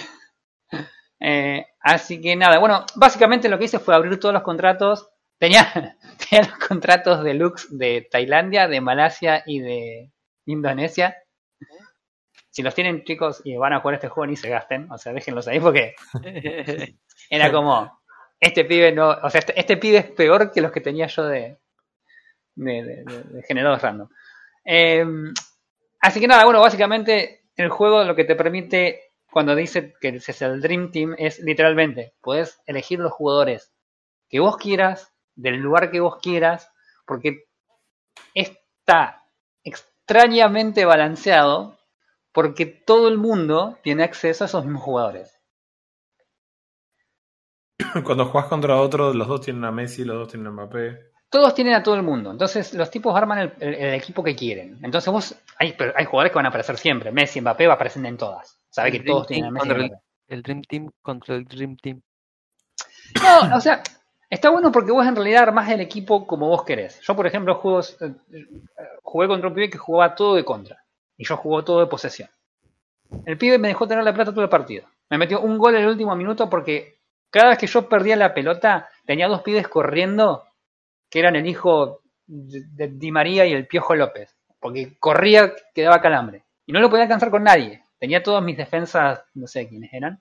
eh, 1.21 1.65
así 1.81 2.21
que 2.21 2.37
nada, 2.37 2.59
bueno, 2.59 2.85
básicamente 2.97 3.49
lo 3.49 3.59
que 3.59 3.67
hice 3.67 3.79
fue 3.79 3.95
abrir 3.95 4.19
todos 4.19 4.35
los 4.35 4.43
contratos. 4.43 5.09
Tenía, 5.39 5.97
tenía 6.31 6.49
los 6.49 6.59
contratos 6.59 7.23
deluxe 7.23 7.69
de 7.71 8.09
Tailandia, 8.11 8.67
de 8.67 8.81
Malasia 8.81 9.45
y 9.47 9.61
de 9.61 10.13
Indonesia. 10.47 11.17
Si 12.51 12.63
los 12.63 12.75
tienen 12.75 13.05
chicos 13.05 13.41
y 13.45 13.57
van 13.57 13.73
a 13.73 13.81
jugar 13.81 13.95
este 13.95 14.09
juego, 14.09 14.27
ni 14.27 14.37
se 14.37 14.49
gasten. 14.49 14.91
O 14.91 14.99
sea, 14.99 15.13
déjenlos 15.13 15.47
ahí 15.47 15.61
porque 15.61 15.95
era 17.31 17.53
como, 17.53 18.01
este 18.41 18.65
pibe 18.65 18.93
no, 18.93 19.11
o 19.11 19.31
sea, 19.31 19.41
este, 19.41 19.59
este 19.59 19.77
pibe 19.77 19.99
es 19.99 20.11
peor 20.11 20.53
que 20.53 20.61
los 20.61 20.73
que 20.73 20.81
tenía 20.81 21.07
yo 21.07 21.25
de, 21.27 21.59
de, 22.55 23.43
generados 23.47 23.83
random. 23.83 24.09
Eh, 24.65 25.05
así 26.01 26.21
que 26.21 26.29
nada, 26.29 26.45
bueno, 26.45 26.61
básicamente 26.61 27.45
el 27.57 27.69
juego 27.69 28.05
lo 28.05 28.15
que 28.15 28.25
te 28.25 28.37
permite 28.37 29.13
cuando 29.31 29.55
dice 29.55 29.95
que 30.01 30.09
es 30.09 30.43
el 30.43 30.61
Dream 30.61 30.91
Team 30.91 31.15
es 31.19 31.39
literalmente, 31.41 32.15
puedes 32.21 32.61
elegir 32.67 32.99
los 32.99 33.13
jugadores 33.13 33.73
que 34.29 34.41
vos 34.41 34.57
quieras, 34.57 35.13
del 35.35 35.57
lugar 35.57 35.91
que 35.91 36.01
vos 36.01 36.17
quieras, 36.21 36.71
porque 37.07 37.45
está 38.35 39.25
extrañamente 39.65 40.85
balanceado 40.85 41.79
porque 42.33 42.67
todo 42.67 43.09
el 43.09 43.19
mundo 43.19 43.79
tiene 43.83 44.05
acceso 44.05 44.45
a 44.45 44.47
esos 44.47 44.65
mismos 44.65 44.83
jugadores. 44.83 45.38
Cuando 48.05 48.27
jugás 48.27 48.47
contra 48.47 48.77
otro, 48.77 49.13
los 49.13 49.29
dos 49.29 49.41
tienen 49.41 49.65
a 49.65 49.71
Messi, 49.73 50.05
los 50.05 50.17
dos 50.19 50.29
tienen 50.29 50.49
a 50.49 50.51
Mbappé. 50.51 51.09
Todos 51.31 51.55
tienen 51.55 51.75
a 51.75 51.83
todo 51.83 51.95
el 51.95 52.03
mundo. 52.03 52.31
Entonces, 52.31 52.73
los 52.75 52.91
tipos 52.91 53.15
arman 53.15 53.39
el, 53.39 53.53
el- 53.61 53.75
el 53.75 53.95
equipo 53.95 54.23
que 54.25 54.35
quieren. 54.35 54.79
Entonces, 54.83 55.13
vos. 55.13 55.35
Hay, 55.59 55.77
jugadores 56.07 56.33
que 56.33 56.37
van 56.37 56.47
a 56.47 56.49
aparecer 56.49 56.79
siempre. 56.79 57.13
Messi, 57.13 57.41
Mbappé 57.41 57.67
va 57.67 57.75
a 57.75 57.77
aparecer 57.77 58.05
en 58.07 58.17
todas. 58.17 58.59
Sabe 58.71 58.89
El 58.89 58.93
que 58.93 58.99
Dream 59.01 59.15
todos 59.15 59.27
tienen 59.27 59.47
a 59.47 59.51
Messi 59.51 59.69
contra 59.69 59.85
el-. 59.85 59.93
El 60.29 60.43
Dream 60.43 60.63
Team 60.63 60.91
contra 61.03 61.35
el 61.37 61.45
Dream 61.45 61.77
Team. 61.77 62.01
No, 63.23 63.57
o 63.57 63.61
sea, 63.61 63.83
está 64.29 64.51
bueno 64.51 64.71
porque 64.73 64.93
vos 64.93 65.07
en 65.07 65.17
realidad 65.17 65.45
armás 65.45 65.71
el 65.71 65.81
equipo 65.81 66.27
como 66.27 66.49
vos 66.49 66.65
querés. 66.65 67.01
Yo, 67.01 67.15
por 67.17 67.27
ejemplo, 67.27 67.61
eh, 68.01 68.47
jugué 69.03 69.29
contra 69.29 69.49
un 69.49 69.55
pibe 69.55 69.71
que 69.71 69.79
jugaba 69.79 70.15
todo 70.15 70.35
de 70.35 70.45
contra. 70.45 70.83
Y 71.17 71.25
yo 71.27 71.37
jugó 71.37 71.65
todo 71.65 71.81
de 71.81 71.87
posesión. 71.87 72.29
El 73.25 73.39
pibe 73.39 73.59
me 73.59 73.69
dejó 73.69 73.87
tener 73.89 74.05
la 74.05 74.13
plata 74.15 74.33
todo 74.33 74.45
el 74.45 74.51
partido. 74.51 74.85
Me 75.11 75.19
metió 75.19 75.41
un 75.41 75.57
gol 75.59 75.75
en 75.75 75.83
el 75.83 75.89
último 75.89 76.15
minuto 76.15 76.49
porque 76.51 76.98
cada 77.31 77.51
vez 77.51 77.59
que 77.59 77.67
yo 77.67 77.89
perdía 77.89 78.17
la 78.17 78.35
pelota, 78.35 78.89
tenía 79.05 79.29
dos 79.29 79.43
pibes 79.43 79.69
corriendo 79.69 80.45
que 81.11 81.19
eran 81.21 81.37
el 81.37 81.47
hijo 81.47 82.03
de, 82.27 82.89
Di 82.89 83.11
María 83.11 83.47
y 83.47 83.53
el 83.53 83.67
Piojo 83.67 83.95
López. 83.95 84.37
Porque 84.61 84.97
corría, 84.99 85.53
que 85.75 85.83
daba 85.83 86.01
calambre. 86.01 86.45
Y 86.67 86.73
no 86.73 86.81
lo 86.81 86.91
podía 86.91 87.05
alcanzar 87.05 87.31
con 87.31 87.45
nadie. 87.45 87.83
Tenía 87.99 88.23
todas 88.23 88.43
mis 88.43 88.57
defensas, 88.57 89.23
no 89.35 89.47
sé 89.47 89.69
quiénes 89.69 89.93
eran. 89.93 90.21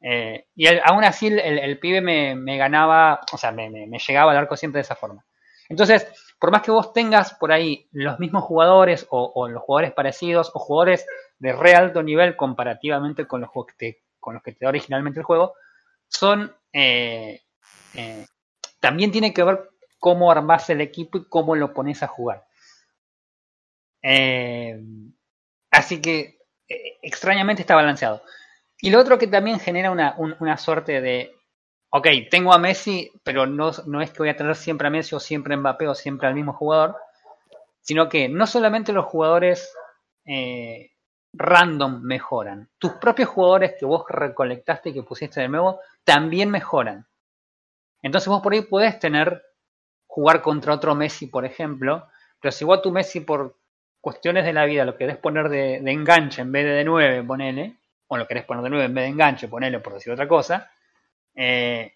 Eh, 0.00 0.46
y 0.54 0.66
el- 0.66 0.80
aún 0.84 1.04
así 1.04 1.26
el, 1.26 1.78
pibe 1.78 2.00
me, 2.00 2.56
ganaba, 2.56 3.20
o 3.32 3.38
sea, 3.38 3.50
me, 3.52 3.70
llegaba 3.70 4.32
al 4.32 4.38
arco 4.38 4.56
siempre 4.56 4.78
de 4.78 4.82
esa 4.82 4.96
forma. 4.96 5.24
Entonces, 5.68 6.06
por 6.38 6.50
más 6.50 6.62
que 6.62 6.70
vos 6.70 6.92
tengas 6.92 7.34
por 7.34 7.52
ahí 7.52 7.88
los 7.92 8.18
mismos 8.18 8.44
jugadores 8.44 9.06
o, 9.10 9.48
los 9.48 9.62
jugadores 9.62 9.92
parecidos 9.92 10.50
o 10.54 10.58
jugadores 10.58 11.06
de 11.38 11.52
re 11.52 11.74
alto 11.74 12.02
nivel 12.02 12.36
comparativamente 12.36 13.26
con 13.26 13.40
los, 13.40 13.50
que 13.50 13.74
te, 13.76 14.02
con 14.18 14.34
los 14.34 14.42
que 14.42 14.52
te 14.52 14.64
da 14.64 14.70
originalmente 14.70 15.20
el 15.20 15.26
juego, 15.26 15.54
son... 16.08 16.54
eh, 16.72 17.40
eh, 17.94 18.26
también 18.80 19.12
tiene 19.12 19.34
que 19.34 19.44
ver 19.44 19.70
cómo 20.00 20.30
armás 20.30 20.70
el 20.70 20.80
equipo 20.80 21.18
y 21.18 21.28
cómo 21.28 21.56
lo 21.56 21.74
pones 21.74 22.02
a 22.02 22.08
jugar. 22.08 22.46
Eh, 24.02 24.80
así 25.70 26.00
que 26.00 26.38
extrañamente 27.02 27.62
está 27.62 27.74
balanceado. 27.74 28.22
Y 28.80 28.90
lo 28.90 29.00
otro 29.00 29.18
que 29.18 29.26
también 29.28 29.60
genera 29.60 29.90
una, 29.90 30.14
un- 30.18 30.36
una 30.40 30.58
suerte 30.58 31.00
de, 31.00 31.32
ok, 31.90 32.08
tengo 32.30 32.52
a 32.54 32.58
Messi, 32.58 33.12
pero 33.24 33.46
no, 33.46 33.72
no 33.86 34.02
es 34.02 34.12
que 34.12 34.20
voy 34.20 34.30
a 34.30 34.36
tener 34.36 34.56
siempre 34.56 34.88
a 34.88 34.92
Messi 34.92 35.14
o 35.16 35.20
siempre 35.20 35.54
a 35.54 35.58
Mbappé 35.58 35.88
o 35.88 35.94
siempre 35.94 36.28
al 36.28 36.34
mismo 36.34 36.54
jugador, 36.54 36.96
sino 37.82 38.08
que 38.08 38.28
no 38.28 38.46
solamente 38.46 38.92
los 38.92 39.06
jugadores 39.06 39.72
random 41.32 42.00
mejoran, 42.02 42.68
tus 42.78 42.92
propios 42.94 43.28
jugadores 43.28 43.74
que 43.78 43.86
vos 43.86 44.04
recolectaste 44.08 44.90
y 44.90 44.94
que 44.94 45.02
pusiste 45.02 45.40
de 45.40 45.48
nuevo 45.48 45.80
también 46.04 46.50
mejoran. 46.50 47.06
Entonces 48.02 48.28
vos 48.28 48.42
por 48.42 48.52
ahí 48.52 48.62
podés 48.62 48.98
tener, 48.98 49.42
jugar 50.06 50.40
contra 50.42 50.74
otro 50.74 50.94
Messi, 50.94 51.26
por 51.26 51.44
ejemplo, 51.44 52.06
pero 52.40 52.52
si 52.52 52.64
vos 52.64 52.78
a 52.78 52.82
tu 52.82 52.90
Messi 52.90 53.20
por 53.20 53.56
cuestiones 54.00 54.44
de 54.44 54.52
la 54.52 54.64
vida 54.64 54.84
lo 54.84 54.96
querés 54.96 55.16
poner 55.16 55.48
de, 55.48 55.76
enganche 55.76 56.42
en 56.42 56.52
vez 56.52 56.64
de 56.64 56.70
de 56.72 56.84
9, 56.84 57.24
ponele, 57.24 57.76
o 58.06 58.16
lo 58.16 58.26
querés 58.26 58.44
poner 58.44 58.62
de 58.62 58.70
9 58.70 58.84
en 58.86 58.94
vez 58.94 59.04
de 59.04 59.10
enganche, 59.10 59.48
ponele 59.48 59.80
por 59.80 59.94
decir 59.94 60.12
otra 60.12 60.28
cosa, 60.28 60.70
eh, 61.34 61.94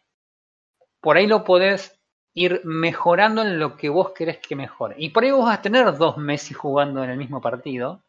por 1.00 1.16
ahí 1.16 1.26
lo 1.26 1.44
podés 1.44 1.98
ir 2.34 2.60
mejorando 2.64 3.42
en 3.42 3.58
lo 3.58 3.76
que 3.76 3.88
vos 3.88 4.10
querés 4.12 4.38
que 4.38 4.56
mejore. 4.56 4.94
Y 4.98 5.10
por 5.10 5.24
ahí 5.24 5.30
vos 5.30 5.46
vas 5.46 5.58
a 5.58 5.62
tener 5.62 5.96
dos 5.96 6.16
Messi 6.16 6.54
jugando 6.54 7.02
en 7.04 7.10
el 7.10 7.18
mismo 7.18 7.40
partido, 7.40 8.02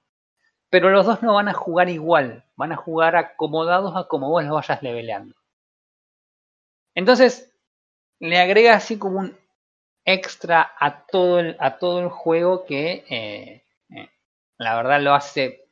pero 0.74 0.90
los 0.90 1.06
dos 1.06 1.22
no 1.22 1.36
van 1.36 1.50
a 1.50 1.54
jugar 1.54 1.88
igual, 1.88 2.44
van 2.56 2.72
a 2.72 2.76
jugar 2.78 3.16
acomodados 3.16 3.96
a 3.96 4.08
como 4.08 4.30
vos 4.32 4.44
los 4.44 4.56
vayas 4.56 4.82
leveleando. 4.82 5.36
Entonces, 6.96 7.54
le 8.20 8.40
agrega 8.40 8.74
así 8.74 8.98
como 8.98 9.20
un 9.20 9.38
extra 10.04 10.74
a 10.80 11.06
todo 11.06 11.38
el, 11.38 11.58
a 11.60 11.78
todo 11.78 12.00
el 12.00 12.10
juego 12.10 12.66
que 12.66 13.06
eh, 13.08 13.64
eh, 13.96 14.10
la 14.58 14.76
verdad 14.76 15.00
lo 15.00 15.14
hace 15.14 15.64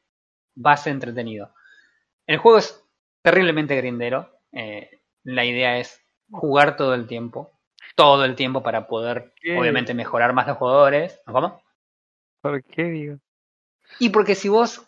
base 0.53 0.91
entretenido. 0.91 1.51
El 2.27 2.37
juego 2.37 2.59
es 2.59 2.85
terriblemente 3.23 3.75
grindero. 3.77 4.29
eh, 4.51 5.01
la 5.23 5.45
idea 5.45 5.79
es 5.79 5.99
jugar 6.29 6.77
todo 6.77 6.93
el 6.93 7.07
tiempo. 7.07 7.49
Todo 7.95 8.23
el 8.23 8.35
tiempo 8.35 8.61
para 8.61 8.85
poder, 8.85 9.33
¿Qué? 9.41 9.57
obviamente, 9.57 9.95
mejorar 9.95 10.33
más 10.33 10.45
los 10.45 10.57
jugadores. 10.57 11.19
¿Cómo? 11.25 11.63
¿Por 12.43 12.63
qué 12.65 12.83
digo? 12.83 13.17
Y 13.99 14.09
porque 14.09 14.35
si 14.35 14.49
vos 14.49 14.87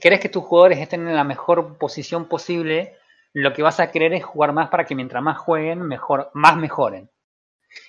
querés 0.00 0.20
que 0.20 0.28
tus 0.28 0.44
jugadores 0.44 0.78
estén 0.78 1.06
en 1.06 1.14
la 1.14 1.24
mejor 1.24 1.78
posición 1.78 2.26
posible, 2.26 2.96
lo 3.32 3.52
que 3.52 3.62
vas 3.62 3.80
a 3.80 3.90
querer 3.90 4.12
es 4.14 4.24
jugar 4.24 4.52
más 4.52 4.68
para 4.68 4.84
que 4.84 4.94
mientras 4.94 5.22
más 5.22 5.38
jueguen, 5.38 5.82
mejor, 5.82 6.30
más 6.34 6.56
mejoren. 6.56 7.10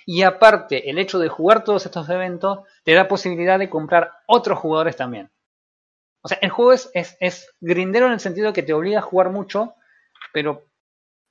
Y 0.06 0.22
aparte, 0.22 0.90
el 0.90 0.98
hecho 0.98 1.18
de 1.18 1.28
jugar 1.28 1.64
todos 1.64 1.86
estos 1.86 2.08
eventos 2.08 2.60
te 2.84 2.94
da 2.94 3.08
posibilidad 3.08 3.58
de 3.58 3.70
comprar 3.70 4.12
otros 4.26 4.58
jugadores 4.58 4.96
también. 4.96 5.30
O 6.22 6.28
sea, 6.28 6.38
el 6.42 6.50
juego 6.50 6.72
es, 6.72 6.90
es, 6.94 7.16
es 7.18 7.50
grindero 7.60 8.06
en 8.06 8.12
el 8.12 8.20
sentido 8.20 8.52
que 8.52 8.62
te 8.62 8.74
obliga 8.74 8.98
a 8.98 9.02
jugar 9.02 9.30
mucho, 9.30 9.74
pero 10.32 10.66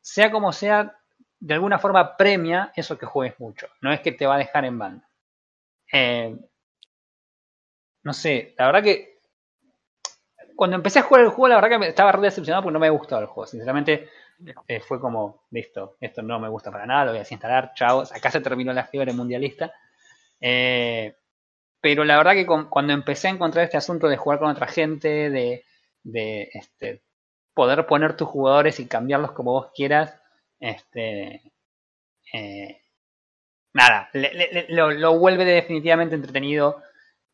sea 0.02 0.32
como 0.32 0.52
sea, 0.52 0.98
de 1.40 1.54
alguna 1.54 1.80
forma 1.80 2.18
premia 2.18 2.74
eso 2.76 2.98
que 2.98 3.06
juegues 3.06 3.40
mucho. 3.40 3.68
No 3.82 3.94
es 3.94 4.02
que 4.02 4.12
te 4.12 4.26
va 4.26 4.36
a 4.36 4.40
dejar 4.40 4.66
en 4.66 4.80
banda. 4.80 5.10
Eh, 5.92 6.36
no 8.04 8.14
sé, 8.14 8.56
la 8.58 8.66
verdad 8.66 8.84
que 8.84 9.19
cuando 10.60 10.76
empecé 10.76 11.00
a 11.00 11.04
jugar 11.04 11.24
el 11.24 11.30
juego, 11.30 11.48
la 11.48 11.56
verdad 11.62 11.80
que 11.80 11.88
estaba 11.88 12.12
re 12.12 12.20
decepcionado 12.22 12.64
porque 12.64 12.74
no 12.74 12.80
me 12.82 12.90
gustaba 12.90 13.22
el 13.22 13.30
juego. 13.30 13.48
Sinceramente, 13.48 14.10
eh, 14.68 14.82
fue 14.82 15.00
como, 15.00 15.44
listo, 15.52 15.96
esto 16.02 16.22
no 16.22 16.38
me 16.38 16.50
gusta 16.50 16.70
para 16.70 16.86
nada, 16.86 17.06
lo 17.06 17.12
voy 17.12 17.20
a 17.20 17.22
desinstalar, 17.22 17.72
chao. 17.76 18.02
Acá 18.02 18.30
se 18.30 18.42
terminó 18.42 18.74
la 18.74 18.84
fiebre 18.86 19.14
mundialista. 19.14 19.72
Eh, 20.42 21.16
pero 21.82 22.04
la 22.06 22.18
verdad 22.18 22.34
que 22.34 22.46
cuando 22.46 22.94
empecé 22.94 23.30
a 23.30 23.32
encontrar 23.32 23.66
este 23.66 23.78
asunto 23.78 24.10
de 24.10 24.18
jugar 24.18 24.40
con 24.40 24.50
otra 24.52 24.68
gente, 24.68 25.30
de, 25.30 25.64
de 26.04 26.50
este, 26.54 27.04
poder 27.54 27.86
poner 27.88 28.18
tus 28.18 28.28
jugadores 28.30 28.80
y 28.82 28.88
cambiarlos 28.88 29.34
como 29.34 29.54
vos 29.54 29.72
quieras, 29.76 30.20
este, 30.60 31.42
eh, 32.34 32.82
nada, 33.74 34.10
lo 34.14 35.20
vuelve 35.20 35.46
definitivamente 35.46 36.16
entretenido. 36.16 36.82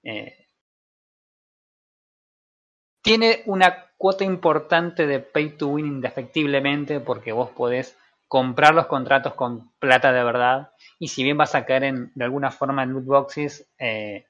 eh, 0.03 0.44
tiene 3.05 3.43
una 3.45 3.86
cuota 3.97 4.23
importante 4.23 5.05
de 5.05 5.19
pay 5.19 5.49
to 5.57 5.67
win 5.67 5.86
indefectiblemente 5.86 6.99
porque 6.99 7.32
vos 7.32 7.51
podés 7.51 7.95
comprar 8.27 8.73
los 8.73 8.87
contratos 8.87 9.36
con 9.36 9.71
plata 9.77 10.11
de 10.11 10.23
verdad 10.23 10.71
y 10.97 11.09
si 11.09 11.23
bien 11.23 11.37
vas 11.37 11.53
a 11.53 11.67
caer 11.67 11.83
en, 11.83 12.11
de 12.15 12.23
alguna 12.25 12.49
forma 12.49 12.82
en 12.82 12.93
loot 12.93 13.05
boxes, 13.05 13.69
eh, 13.77 14.25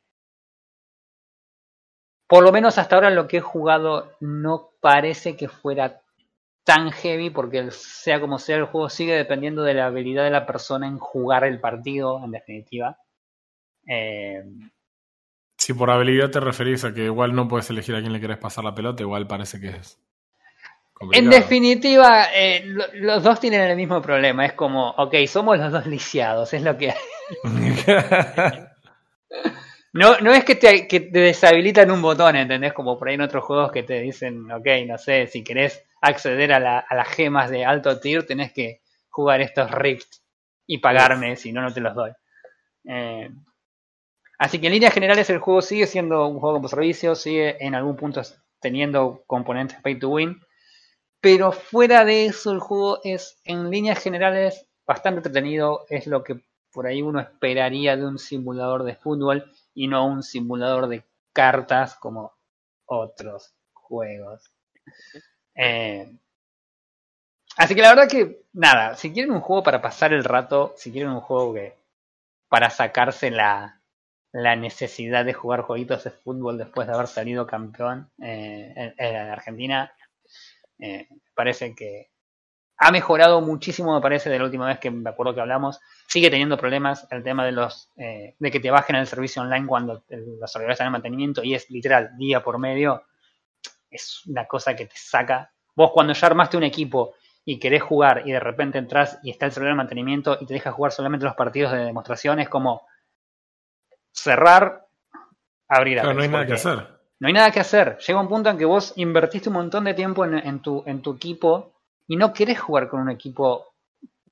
por 2.27 2.43
lo 2.43 2.51
menos 2.51 2.77
hasta 2.77 2.95
ahora 2.95 3.11
lo 3.11 3.29
que 3.29 3.37
he 3.37 3.41
jugado 3.41 4.11
no 4.19 4.71
parece 4.81 5.37
que 5.37 5.47
fuera 5.47 6.01
tan 6.65 6.91
heavy 6.91 7.29
porque 7.29 7.71
sea 7.71 8.19
como 8.19 8.39
sea 8.39 8.57
el 8.57 8.65
juego 8.65 8.89
sigue 8.89 9.15
dependiendo 9.15 9.63
de 9.63 9.75
la 9.75 9.85
habilidad 9.85 10.25
de 10.25 10.31
la 10.31 10.45
persona 10.45 10.85
en 10.85 10.97
jugar 10.97 11.45
el 11.45 11.61
partido 11.61 12.21
en 12.21 12.31
definitiva. 12.31 12.99
Eh, 13.87 14.43
Si 15.65 15.73
por 15.73 15.89
habilidad 15.89 16.29
te 16.29 16.39
referís 16.39 16.83
a 16.85 16.93
que 16.93 17.05
igual 17.05 17.33
no 17.33 17.47
puedes 17.47 17.67
elegir 17.71 17.95
a 17.95 17.99
quién 17.99 18.13
le 18.13 18.19
querés 18.21 18.37
pasar 18.37 18.63
la 18.63 18.75
pelota, 18.75 19.01
igual 19.01 19.25
parece 19.25 19.59
que 19.59 19.69
es. 19.69 19.97
En 19.97 20.93
complicado. 20.93 21.29
definitiva, 21.31 22.25
eh, 22.35 22.61
lo- 22.67 22.85
los 22.93 23.23
dos 23.23 23.39
tienen 23.39 23.61
el 23.61 23.75
mismo 23.75 23.99
problema. 23.99 24.45
Es 24.45 24.53
como, 24.53 24.91
ok, 24.91 25.15
somos 25.27 25.57
los 25.57 25.71
dos 25.71 25.87
lisiados, 25.87 26.53
es 26.53 26.61
lo 26.61 26.77
que 26.77 26.91
hay. 26.91 26.97
No, 29.93 30.19
no 30.19 30.33
es 30.33 30.43
que 30.43 30.55
te, 30.55 30.87
que 30.89 30.99
te 30.99 31.19
deshabilitan 31.19 31.89
un 31.89 32.01
botón, 32.01 32.35
¿entendés? 32.35 32.73
Como 32.73 32.99
por 32.99 33.07
ahí 33.07 33.15
en 33.15 33.21
otros 33.21 33.45
juegos 33.45 33.71
que 33.71 33.81
te 33.81 34.01
dicen, 34.01 34.51
ok, 34.51 34.67
no 34.85 34.97
sé, 34.97 35.25
si 35.27 35.41
querés 35.41 35.83
acceder 36.01 36.51
a, 36.53 36.59
la- 36.59 36.79
a 36.79 36.95
las 36.95 37.07
gemas 37.07 37.49
de 37.49 37.63
alto 37.65 37.97
tier, 37.99 38.23
tenés 38.27 38.51
que 38.51 38.81
jugar 39.09 39.39
estos 39.41 39.71
rifts 39.71 40.21
y 40.67 40.79
pagarme, 40.79 41.37
si 41.37 41.53
no, 41.53 41.61
no 41.61 41.73
te 41.73 41.79
los 41.79 41.95
doy. 41.95 42.11
Eh, 42.87 43.31
así 44.37 44.59
que 44.59 44.67
en 44.67 44.73
líneas 44.73 44.93
generales 44.93 45.29
el 45.29 45.39
juego 45.39 45.61
sigue 45.61 45.87
siendo 45.87 46.27
un 46.27 46.39
juego 46.39 46.57
como 46.57 46.67
servicio, 46.67 47.15
sigue 47.15 47.63
en 47.65 47.75
algún 47.75 47.95
punto 47.95 48.21
teniendo 48.59 49.23
componentes 49.27 49.81
pay 49.81 49.99
to 49.99 50.09
win, 50.09 50.41
pero 51.21 51.51
fuera 51.51 52.05
de 52.05 52.25
eso 52.25 52.51
el 52.51 52.59
juego 52.59 52.99
es 53.03 53.39
en 53.43 53.69
líneas 53.69 53.99
generales 53.99 54.67
bastante 54.85 55.19
entretenido, 55.19 55.85
es 55.89 56.07
lo 56.07 56.23
que 56.23 56.41
por 56.71 56.87
ahí 56.87 57.01
uno 57.01 57.19
esperaría 57.19 57.95
de 57.95 58.05
un 58.05 58.19
simulador 58.19 58.83
de 58.83 58.95
fútbol 58.95 59.51
y 59.73 59.87
no 59.87 60.05
un 60.05 60.23
simulador 60.23 60.87
de 60.87 61.03
cartas 61.33 61.95
como 61.95 62.33
otros 62.85 63.53
juegos. 63.73 64.51
Eh, 65.55 66.17
así 67.57 67.75
que 67.75 67.81
la 67.81 67.89
verdad 67.95 68.09
que, 68.09 68.45
nada, 68.53 68.95
si 68.95 69.13
quieren 69.13 69.31
un 69.31 69.41
juego 69.41 69.63
para 69.63 69.81
pasar 69.81 70.13
el 70.13 70.23
rato, 70.23 70.73
si 70.77 70.91
quieren 70.91 71.11
un 71.11 71.21
juego 71.21 71.53
que 71.53 71.77
para 72.49 72.69
sacarse 72.69 73.31
la, 73.31 73.81
la 74.35 74.57
necesidad 74.57 75.23
de 75.23 75.33
jugar 75.33 75.61
jueguitos 75.61 76.03
de 76.03 76.11
fútbol 76.11 76.57
después 76.57 76.87
de 76.87 76.93
haber 76.93 77.07
salido 77.07 77.47
campeón 77.47 78.11
eh, 78.21 78.73
en, 78.75 78.93
en, 78.97 79.15
Argentina, 79.29 79.93
eh, 80.77 81.07
parece 81.33 81.73
que 81.73 82.09
ha 82.77 82.91
mejorado 82.91 83.39
muchísimo, 83.39 83.95
me 83.95 84.01
parece, 84.01 84.29
de 84.29 84.37
la 84.37 84.43
última 84.43 84.67
vez 84.67 84.79
que 84.79 84.91
me 84.91 85.09
acuerdo 85.09 85.33
que 85.33 85.39
hablamos. 85.39 85.79
Sigue 86.07 86.29
teniendo 86.29 86.57
problemas 86.57 87.07
el 87.11 87.23
tema 87.23 87.45
de 87.45 87.53
los 87.53 87.89
eh, 87.95 88.35
de 88.37 88.51
que 88.51 88.59
te 88.59 88.69
bajen 88.69 88.97
el 88.97 89.07
servicio 89.07 89.41
online 89.41 89.65
cuando 89.65 90.03
los 90.09 90.51
servidores 90.51 90.75
están 90.75 90.87
en 90.87 90.93
mantenimiento 90.93 91.41
y 91.41 91.55
es 91.55 91.69
literal 91.69 92.17
día 92.17 92.43
por 92.43 92.59
medio. 92.59 93.03
Es 93.89 94.25
una 94.25 94.45
cosa 94.47 94.75
que 94.75 94.87
te 94.87 94.97
saca. 94.97 95.53
Vos 95.77 95.91
cuando 95.93 96.11
ya 96.11 96.27
armaste 96.27 96.57
un 96.57 96.63
equipo 96.63 97.13
y 97.45 97.57
querés 97.57 97.83
jugar 97.83 98.23
y 98.25 98.33
de 98.33 98.39
repente 98.41 98.79
entras 98.79 99.17
y 99.23 99.29
está 99.29 99.45
el 99.45 99.53
servidor 99.53 99.71
en 99.71 99.77
mantenimiento 99.77 100.37
y 100.41 100.45
te 100.45 100.55
deja 100.55 100.73
jugar 100.73 100.91
solamente 100.91 101.25
los 101.25 101.35
partidos 101.35 101.71
de 101.71 101.85
demostración, 101.85 102.41
es 102.41 102.49
como 102.49 102.81
cerrar, 104.15 104.87
abrir. 105.67 105.99
Pero 106.01 106.13
no 106.13 106.21
hay 106.21 106.29
nada 106.29 106.45
que 106.47 106.53
hacer. 106.53 106.87
No 107.19 107.27
hay 107.27 107.33
nada 107.33 107.51
que 107.51 107.59
hacer. 107.59 107.97
Llega 107.97 108.19
un 108.19 108.27
punto 108.27 108.49
en 108.49 108.57
que 108.57 108.65
vos 108.65 108.93
invertiste 108.95 109.49
un 109.49 109.55
montón 109.55 109.83
de 109.85 109.93
tiempo 109.93 110.25
en, 110.25 110.35
en, 110.35 110.61
tu, 110.61 110.83
en 110.85 111.01
tu 111.01 111.13
equipo 111.13 111.73
y 112.07 112.15
no 112.15 112.33
querés 112.33 112.59
jugar 112.59 112.87
con 112.87 113.01
un 113.01 113.09
equipo 113.09 113.73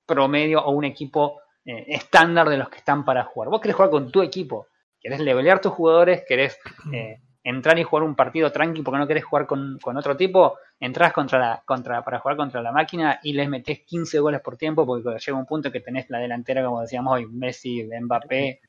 promedio 0.06 0.64
o 0.64 0.72
un 0.72 0.84
equipo 0.84 1.42
eh, 1.66 1.86
estándar 1.88 2.50
de 2.50 2.58
los 2.58 2.70
que 2.70 2.78
están 2.78 3.06
para 3.06 3.24
jugar. 3.24 3.50
Vos 3.50 3.62
querés 3.62 3.76
jugar 3.76 3.92
con 3.92 4.12
tu 4.12 4.22
equipo. 4.22 4.68
Querés 5.00 5.20
levelear 5.20 5.60
tus 5.60 5.74
jugadores, 5.74 6.24
querés 6.28 6.58
eh, 6.94 7.20
entrar 7.44 7.78
y 7.78 7.84
jugar 7.84 8.04
un 8.04 8.16
partido 8.16 8.52
tranqui 8.52 8.82
porque 8.82 9.00
no 9.00 9.08
querés 9.08 9.26
jugar 9.26 9.46
con, 9.48 9.80
con 9.82 9.98
otro 9.98 10.16
tipo. 10.16 10.58
Entrás 10.80 11.14
contra 11.14 11.40
la, 11.40 11.64
contra, 11.66 12.04
para 12.04 12.20
jugar 12.20 12.38
contra 12.38 12.62
la 12.62 12.72
máquina 12.72 13.20
y 13.24 13.34
les 13.34 13.48
metés 13.48 13.82
15 13.86 14.20
goles 14.20 14.42
por 14.42 14.58
tiempo 14.58 14.86
porque 14.86 15.18
llega 15.20 15.38
un 15.38 15.46
punto 15.46 15.72
que 15.72 15.80
tenés 15.80 16.10
la 16.10 16.20
delantera, 16.20 16.64
como 16.66 16.82
decíamos 16.82 17.14
hoy, 17.14 17.26
Messi, 17.28 17.88
Mbappé, 18.02 18.62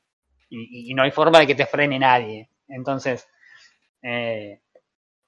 y, 0.49 0.91
y 0.91 0.93
no 0.93 1.03
hay 1.03 1.11
forma 1.11 1.39
de 1.39 1.47
que 1.47 1.55
te 1.55 1.65
frene 1.65 1.99
nadie. 1.99 2.49
Entonces, 2.67 3.27
eh, 4.01 4.61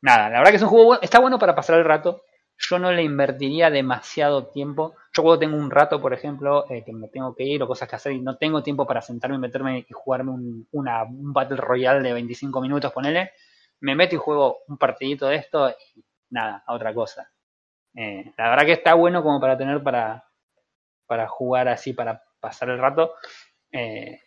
nada, 0.02 0.30
la 0.30 0.40
verdad 0.40 0.52
que 0.52 0.58
es 0.58 0.64
un 0.64 0.70
juego, 0.70 1.02
está 1.02 1.20
bueno 1.20 1.40
para 1.40 1.56
pasar 1.56 1.78
el 1.80 1.86
rato. 1.86 2.24
Yo 2.58 2.80
no 2.80 2.92
le 2.92 3.04
invertiría 3.04 3.70
demasiado 3.70 4.48
tiempo. 4.48 4.96
Yo 5.14 5.24
cuando 5.24 5.40
tengo 5.40 5.58
un 5.58 5.70
rato, 5.70 6.02
por 6.02 6.14
ejemplo, 6.14 6.66
eh, 6.70 6.84
que 6.84 6.94
me 6.94 7.08
tengo 7.08 7.36
que 7.36 7.44
ir 7.44 7.62
o 7.62 7.68
cosas 7.68 7.88
que 7.88 7.96
hacer 7.96 8.14
y 8.14 8.22
no 8.22 8.38
tengo 8.38 8.64
tiempo 8.64 8.88
para 8.88 9.02
sentarme 9.02 9.36
y 9.38 9.40
meterme 9.40 9.86
y 9.88 9.94
jugarme 9.94 10.32
un, 10.32 10.68
un 10.72 11.34
Battle 11.34 11.58
Royale 11.58 12.02
de 12.02 12.14
25 12.14 12.62
minutos, 12.62 12.92
ponele, 12.92 13.32
me 13.82 13.96
meto 13.96 14.16
y 14.16 14.18
juego 14.18 14.60
un 14.68 14.78
partidito 14.78 15.28
de 15.28 15.36
esto 15.36 15.70
y 15.70 16.04
nada, 16.32 16.64
a 16.66 16.74
otra 16.74 16.94
cosa. 16.94 17.32
Eh, 17.96 18.34
la 18.38 18.50
verdad 18.50 18.66
que 18.66 18.74
está 18.74 18.94
bueno 18.94 19.24
como 19.24 19.40
para 19.40 19.58
tener 19.58 19.82
para, 19.84 20.26
para 21.06 21.28
jugar 21.28 21.68
así, 21.68 21.94
para 21.94 22.24
pasar 22.40 22.70
el 22.70 22.80
rato. 22.80 23.14
Eh, 23.72 24.20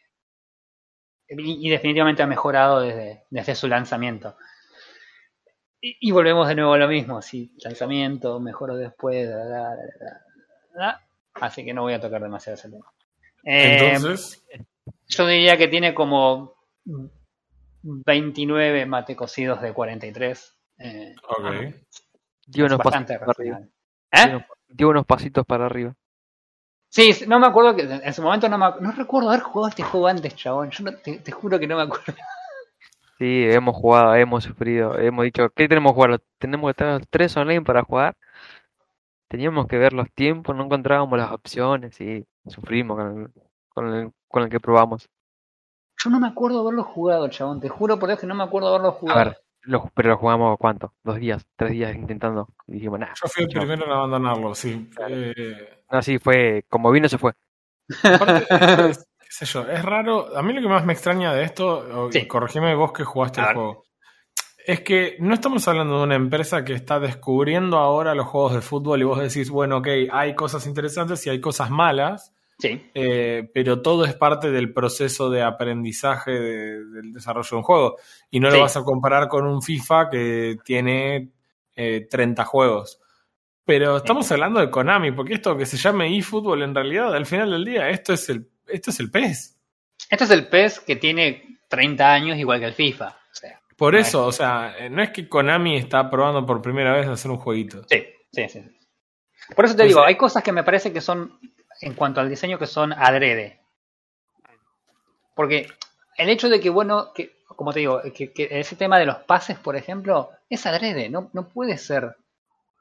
y, 1.30 1.66
y, 1.66 1.70
definitivamente 1.70 2.22
ha 2.22 2.26
mejorado 2.26 2.80
desde, 2.80 3.24
desde 3.30 3.54
su 3.54 3.68
lanzamiento. 3.68 4.36
Y, 5.80 5.96
y, 6.00 6.10
volvemos 6.10 6.48
de 6.48 6.56
nuevo 6.56 6.74
a 6.74 6.78
lo 6.78 6.88
mismo, 6.88 7.22
sí, 7.22 7.54
lanzamiento, 7.64 8.40
mejoró 8.40 8.76
después, 8.76 9.28
da, 9.28 9.44
da, 9.46 9.76
da, 10.74 11.06
así 11.34 11.64
que 11.64 11.72
no 11.72 11.82
voy 11.82 11.94
a 11.94 12.00
tocar 12.00 12.22
demasiado 12.22 12.54
ese 12.54 12.68
tema. 12.68 12.86
Eh, 13.44 13.92
Entonces, 13.94 14.44
yo 15.08 15.26
diría 15.26 15.56
que 15.56 15.68
tiene 15.68 15.94
como 15.94 16.54
29 17.82 18.86
mate 18.86 19.16
cocidos 19.16 19.62
de 19.62 19.72
43. 19.72 20.58
Eh, 20.78 21.14
ok. 21.28 21.74
Dio 22.46 22.66
unos, 22.66 22.78
bastante 22.78 23.18
pasitos 23.18 23.36
para 23.36 23.58
arriba. 23.58 23.68
¿Eh? 24.12 24.46
Dio 24.68 24.88
unos 24.88 25.06
pasitos 25.06 25.46
para 25.46 25.66
arriba. 25.66 25.94
Sí, 26.90 27.24
no 27.28 27.38
me 27.38 27.46
acuerdo 27.46 27.76
que 27.76 27.82
en 27.82 28.12
su 28.12 28.20
momento 28.20 28.48
no 28.48 28.58
me 28.58 28.66
no 28.80 28.90
recuerdo 28.90 29.30
haber 29.30 29.42
jugado 29.42 29.68
este 29.68 29.84
juego 29.84 30.08
antes, 30.08 30.34
chabón. 30.34 30.70
Yo 30.70 30.84
no, 30.84 30.92
te, 30.96 31.20
te, 31.20 31.32
juro 31.32 31.58
que 31.58 31.68
no 31.68 31.76
me 31.76 31.82
acuerdo. 31.82 32.14
Sí, 33.16 33.44
hemos 33.48 33.76
jugado, 33.76 34.14
hemos 34.16 34.42
sufrido, 34.42 34.98
hemos 34.98 35.24
dicho, 35.24 35.50
¿qué 35.54 35.68
tenemos 35.68 35.92
que 35.92 35.94
jugar? 35.94 36.20
Tenemos 36.38 36.70
que 36.70 36.74
tener 36.74 37.06
tres 37.06 37.36
online 37.36 37.62
para 37.62 37.84
jugar. 37.84 38.16
Teníamos 39.28 39.68
que 39.68 39.78
ver 39.78 39.92
los 39.92 40.10
tiempos, 40.10 40.56
no 40.56 40.64
encontrábamos 40.64 41.16
las 41.16 41.30
opciones 41.30 42.00
y 42.00 42.26
sufrimos 42.48 42.96
con 42.96 43.22
el, 43.22 43.30
con 43.68 43.94
el, 43.94 44.12
con 44.26 44.42
el 44.42 44.48
que 44.48 44.58
probamos. 44.58 45.08
Yo 46.02 46.10
no 46.10 46.18
me 46.18 46.26
acuerdo 46.26 46.60
haberlo 46.60 46.82
jugado, 46.82 47.28
chabón. 47.28 47.60
Te 47.60 47.68
juro 47.68 48.00
por 48.00 48.08
Dios 48.08 48.18
que 48.18 48.26
no 48.26 48.34
me 48.34 48.42
acuerdo 48.42 48.68
haberlo 48.68 48.92
jugado. 48.92 49.20
A 49.20 49.24
ver, 49.24 49.38
lo, 49.62 49.90
pero 49.94 50.10
lo 50.10 50.16
jugamos 50.18 50.58
¿cuánto? 50.58 50.94
Dos 51.04 51.16
días, 51.18 51.46
tres 51.56 51.72
días 51.72 51.94
intentando. 51.94 52.48
Y 52.66 52.74
dijimos, 52.74 53.00
nah, 53.00 53.08
Yo 53.20 53.28
fui 53.28 53.44
el 53.44 53.50
primero 53.50 53.84
en 53.86 53.92
abandonarlo, 53.92 54.54
sí. 54.54 54.88
Eh, 55.08 55.82
No, 55.90 56.02
sí, 56.02 56.18
fue 56.18 56.64
como 56.68 56.90
vino 56.90 57.08
se 57.08 57.18
fue. 57.18 57.32
aparte, 58.02 58.46
es- 58.90 59.06
qué 59.18 59.26
sé 59.30 59.44
yo, 59.46 59.62
es 59.68 59.84
raro. 59.84 60.36
A 60.36 60.42
mí 60.42 60.52
lo 60.52 60.60
que 60.60 60.68
más 60.68 60.84
me 60.84 60.92
extraña 60.92 61.32
de 61.34 61.44
esto, 61.44 62.10
Sí. 62.12 62.26
corregime 62.26 62.74
vos 62.74 62.92
que 62.92 63.04
jugaste 63.04 63.40
el 63.40 63.46
juego, 63.54 63.84
es 64.66 64.80
que 64.80 65.16
no 65.20 65.34
estamos 65.34 65.66
hablando 65.68 65.98
de 65.98 66.04
una 66.04 66.14
empresa 66.16 66.64
que 66.64 66.74
está 66.74 67.00
descubriendo 67.00 67.78
ahora 67.78 68.14
los 68.14 68.26
juegos 68.26 68.54
de 68.54 68.60
fútbol 68.60 69.00
y 69.00 69.04
vos 69.04 69.18
decís, 69.20 69.50
bueno, 69.50 69.78
ok, 69.78 69.88
hay 70.12 70.34
cosas 70.34 70.66
interesantes 70.66 71.26
y 71.26 71.30
hay 71.30 71.40
cosas 71.40 71.70
malas, 71.70 72.34
Sí, 72.60 72.90
eh, 72.94 73.50
pero 73.54 73.80
todo 73.82 74.04
es 74.04 74.14
parte 74.14 74.50
del 74.50 74.72
proceso 74.72 75.30
de 75.30 75.42
aprendizaje 75.42 76.30
de- 76.32 76.84
del 76.84 77.12
desarrollo 77.12 77.48
de 77.50 77.56
un 77.56 77.62
juego. 77.62 77.96
Y 78.30 78.38
no 78.40 78.50
Sí. 78.50 78.56
lo 78.56 78.62
vas 78.62 78.76
a 78.76 78.84
comparar 78.84 79.28
con 79.28 79.46
un 79.46 79.62
FIFA 79.62 80.10
que 80.10 80.56
tiene 80.64 81.30
eh, 81.76 82.06
30 82.10 82.44
juegos. 82.44 83.00
Pero 83.64 83.96
estamos 83.98 84.30
hablando 84.32 84.60
de 84.60 84.70
Konami, 84.70 85.12
porque 85.12 85.34
esto 85.34 85.56
que 85.56 85.64
se 85.64 85.76
llame 85.78 86.14
eFootball, 86.18 86.62
en 86.62 86.74
realidad, 86.74 87.14
al 87.14 87.24
final 87.24 87.50
del 87.52 87.64
día, 87.64 87.88
esto 87.88 88.12
es 88.12 88.28
el, 88.28 88.46
esto 88.66 88.90
es 88.90 89.00
el 89.00 89.10
PES. 89.10 89.56
Este 90.10 90.24
es 90.24 90.30
el 90.30 90.48
PES 90.48 90.80
que 90.80 90.96
tiene 90.96 91.60
30 91.68 92.12
años 92.12 92.36
igual 92.36 92.58
que 92.60 92.66
el 92.66 92.74
FIFA. 92.74 93.06
O 93.08 93.34
sea, 93.34 93.60
Por 93.76 93.94
No 93.94 94.00
eso, 94.00 94.26
o 94.26 94.32
sea, 94.32 94.74
eh, 94.78 94.90
no 94.90 95.00
es 95.02 95.10
que 95.10 95.26
Konami 95.28 95.76
está 95.76 96.10
probando 96.10 96.44
por 96.44 96.60
primera 96.60 96.92
vez 96.94 97.06
hacer 97.06 97.30
un 97.30 97.38
jueguito. 97.38 97.82
sí, 97.88 98.04
sí, 98.32 98.48
sí. 98.48 98.60
Por 99.56 99.64
eso 99.64 99.74
te 99.76 99.84
digo, 99.84 100.02
hay 100.04 100.16
cosas 100.16 100.42
que 100.42 100.52
me 100.52 100.64
parece 100.64 100.92
que 100.92 101.00
son, 101.00 101.38
en 101.80 101.94
cuanto 101.94 102.20
al 102.20 102.28
diseño, 102.28 102.58
que 102.58 102.66
son 102.66 102.92
adrede. 102.92 103.60
Porque 105.34 105.68
el 106.16 106.28
hecho 106.28 106.48
de 106.48 106.60
que, 106.60 106.70
bueno, 106.70 107.12
que, 107.14 107.38
como 107.48 107.72
te 107.72 107.80
digo, 107.80 108.02
que, 108.14 108.32
ese 108.50 108.76
tema 108.76 108.98
de 108.98 109.06
los 109.06 109.18
pases, 109.18 109.58
por 109.58 109.76
ejemplo, 109.76 110.30
es 110.48 110.66
adrede. 110.66 111.08
No, 111.08 111.30
no 111.32 111.48
puede 111.48 111.78
ser 111.78 112.16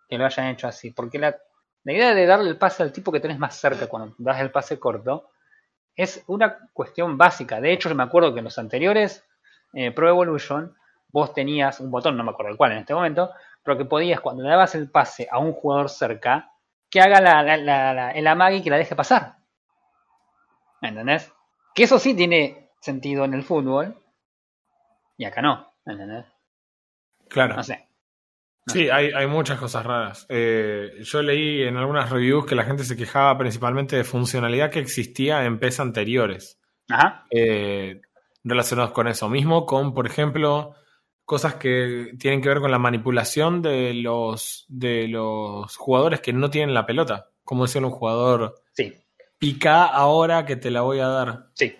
que 0.10 0.18
lo 0.18 0.26
hayan 0.26 0.48
hecho 0.48 0.68
así. 0.68 0.92
Porque 0.92 1.20
la, 1.20 1.38
la 1.84 1.94
idea 1.94 2.14
de 2.14 2.26
darle 2.26 2.50
el 2.50 2.58
pase 2.58 2.84
al 2.84 2.92
tipo 2.92 3.12
que 3.12 3.20
tenés 3.20 3.40
más 3.40 3.56
cerca 3.56 3.88
cuando 3.88 4.14
das 4.18 4.42
el 4.42 4.52
pase 4.52 4.80
corto 4.80 5.30
es 5.96 6.24
una 6.28 6.70
cuestión 6.74 7.18
básica. 7.18 7.60
De 7.62 7.72
hecho, 7.72 7.90
yo 7.90 7.96
me 7.96 8.04
acuerdo 8.04 8.34
que 8.34 8.40
en 8.40 8.46
los 8.46 8.58
anteriores 8.58 9.26
eh, 9.74 9.92
Pro 9.92 10.10
Evolution 10.10 10.76
vos 11.12 11.34
tenías 11.34 11.80
un 11.80 11.92
botón, 11.92 12.16
no 12.18 12.24
me 12.24 12.32
acuerdo 12.32 12.52
el 12.52 12.58
cual 12.58 12.72
en 12.72 12.80
este 12.80 12.94
momento, 12.94 13.32
pero 13.64 13.78
que 13.78 13.86
podías, 13.86 14.20
cuando 14.20 14.44
le 14.44 14.50
dabas 14.50 14.76
el 14.76 14.90
pase 14.90 15.28
a 15.32 15.40
un 15.40 15.54
jugador 15.54 15.90
cerca, 15.90 16.52
que 16.90 17.02
haga 17.02 17.22
la, 17.22 17.44
la, 17.44 17.57
la, 17.57 17.94
la- 17.94 18.11
el 18.11 18.28
amague 18.28 18.57
y 18.57 18.64
que 18.64 18.70
la 18.70 18.78
deje 18.78 18.95
pasar. 18.95 19.38
¿Me 20.82 20.90
entendés? 20.90 21.32
Que 21.76 21.84
eso 21.84 21.99
sí 21.99 22.14
tiene 22.16 22.70
sentido 22.82 23.26
en 23.26 23.34
el 23.34 23.44
fútbol, 23.44 24.02
y 25.18 25.26
acá 25.26 25.41
no, 25.41 25.74
¿me 25.86 25.94
entendés? 25.94 26.26
Claro. 27.28 27.56
No 27.56 27.64
sé. 27.64 27.88
Sí, 28.68 28.90
hay, 28.90 29.11
hay 29.11 29.26
muchas 29.28 29.60
cosas 29.60 29.86
raras. 29.86 30.26
Eh, 30.30 30.91
yo 31.02 31.22
leí 31.24 31.64
en 31.64 31.76
algunas 31.78 32.10
reviews 32.11 32.45
que 32.45 32.56
la 32.56 32.64
gente 32.66 32.84
se 32.84 32.95
quejaba 32.95 33.36
principalmente 33.38 33.95
de 33.95 34.03
funcionalidad 34.03 34.70
que 34.70 34.80
existía 34.80 35.44
en 35.45 35.60
PES 35.60 35.80
anteriores. 35.80 36.60
Ajá, 36.90 37.26
eh, 37.32 38.02
relacionados 38.44 38.91
con 38.91 39.07
eso 39.07 39.28
mismo, 39.28 39.66
con, 39.66 39.94
por 39.94 40.06
ejemplo, 40.07 40.76
cosas 41.30 41.54
que 41.56 42.14
tienen 42.18 42.42
que 42.42 42.50
ver 42.50 42.60
con 42.60 42.72
la 42.72 42.80
manipulación 42.80 43.62
de 43.62 43.94
los, 43.94 44.66
de 44.68 45.08
los 45.08 45.78
jugadores 45.78 46.22
que 46.22 46.34
no 46.34 46.50
tienen 46.50 46.74
la 46.74 46.88
pelota. 46.88 47.28
Como 47.44 47.68
decir 47.68 47.86
un 47.86 47.92
jugador, 47.92 48.56
sí, 48.74 48.96
pica 49.38 49.86
ahora 49.86 50.48
que 50.48 50.56
te 50.56 50.72
la 50.72 50.82
voy 50.82 51.02
a 51.02 51.08
dar. 51.08 51.46
sí. 51.54 51.78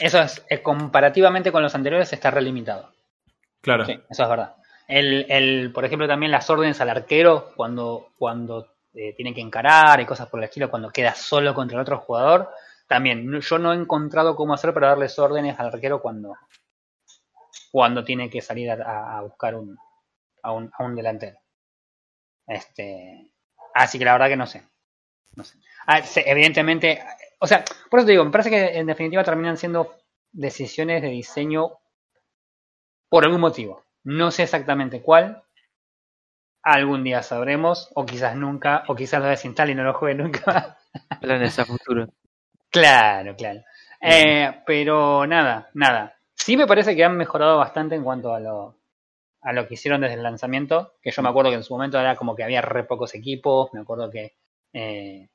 Eso 0.00 0.20
es, 0.20 0.42
comparativamente 0.62 1.52
con 1.52 1.62
los 1.62 1.74
anteriores, 1.74 2.12
está 2.14 2.30
relimitado. 2.30 2.92
Claro. 3.60 3.84
Sí, 3.84 3.92
eso 4.08 4.22
es 4.22 4.28
verdad. 4.28 4.56
El, 4.88 5.26
el, 5.28 5.70
por 5.72 5.84
ejemplo, 5.84 6.08
también 6.08 6.32
las 6.32 6.48
órdenes 6.48 6.80
al 6.80 6.90
arquero 6.90 7.52
cuando, 7.56 8.08
cuando 8.18 8.74
eh, 8.94 9.12
tiene 9.14 9.34
que 9.34 9.40
encarar 9.42 10.00
y 10.00 10.06
cosas 10.06 10.28
por 10.28 10.40
el 10.40 10.44
estilo, 10.44 10.70
cuando 10.70 10.90
queda 10.90 11.14
solo 11.14 11.54
contra 11.54 11.76
el 11.76 11.82
otro 11.82 11.98
jugador. 11.98 12.50
También, 12.86 13.38
yo 13.40 13.58
no 13.58 13.72
he 13.72 13.76
encontrado 13.76 14.34
cómo 14.34 14.54
hacer 14.54 14.72
para 14.72 14.88
darles 14.88 15.18
órdenes 15.18 15.58
al 15.58 15.68
arquero 15.68 16.00
cuando, 16.00 16.34
cuando 17.76 18.02
tiene 18.04 18.30
que 18.30 18.40
salir 18.40 18.70
a, 18.70 19.18
a 19.18 19.20
buscar 19.20 19.54
un, 19.54 19.76
a, 20.42 20.52
un, 20.52 20.70
a 20.78 20.82
un 20.82 20.94
delantero. 20.96 21.38
Este, 22.46 23.30
así 23.74 23.98
que 23.98 24.04
la 24.04 24.12
verdad 24.12 24.28
que 24.28 24.36
no 24.36 24.46
sé. 24.46 24.62
No 25.36 25.44
sé. 25.44 25.58
Ah, 25.86 26.02
evidentemente, 26.26 27.02
o 27.40 27.46
sea, 27.46 27.64
por 27.90 28.00
eso 28.00 28.06
te 28.06 28.12
digo, 28.12 28.24
me 28.24 28.32
parece 28.32 28.50
que 28.50 28.78
en 28.78 28.86
definitiva 28.86 29.24
terminan 29.24 29.56
siendo 29.58 29.94
decisiones 30.32 31.02
de 31.02 31.08
diseño 31.10 31.72
por 33.08 33.24
algún 33.24 33.40
motivo. 33.40 33.82
No 34.04 34.30
sé 34.30 34.44
exactamente 34.44 35.02
cuál. 35.02 35.42
Algún 36.62 37.02
día 37.02 37.22
sabremos, 37.22 37.90
o 37.94 38.04
quizás 38.04 38.36
nunca, 38.36 38.84
o 38.88 38.94
quizás 38.94 39.22
lo 39.22 39.28
desinstale 39.28 39.72
y 39.72 39.74
no 39.74 39.84
lo 39.84 39.94
juegue 39.94 40.16
nunca. 40.22 40.76
Planes 41.20 41.58
a 41.58 41.64
futuro. 41.64 42.08
claro, 42.70 43.36
claro. 43.36 43.62
Eh, 44.00 44.62
pero 44.66 45.26
nada, 45.26 45.70
nada. 45.74 46.15
Sí 46.46 46.56
me 46.56 46.68
parece 46.68 46.94
que 46.94 47.02
han 47.04 47.16
mejorado 47.16 47.58
bastante 47.58 47.96
en 47.96 48.04
cuanto 48.04 48.32
a 48.32 48.38
lo, 48.38 48.76
a 49.40 49.52
lo 49.52 49.66
que 49.66 49.74
hicieron 49.74 50.00
desde 50.00 50.14
el 50.14 50.22
lanzamiento. 50.22 50.92
Que 51.02 51.10
yo 51.10 51.20
me 51.20 51.28
acuerdo 51.28 51.50
que 51.50 51.56
en 51.56 51.64
su 51.64 51.74
momento 51.74 51.98
era 51.98 52.14
como 52.14 52.36
que 52.36 52.44
había 52.44 52.62
re 52.62 52.84
pocos 52.84 53.16
equipos. 53.16 53.74
Me 53.74 53.80
acuerdo 53.80 54.08
que 54.12 54.36
eh, 54.72 55.28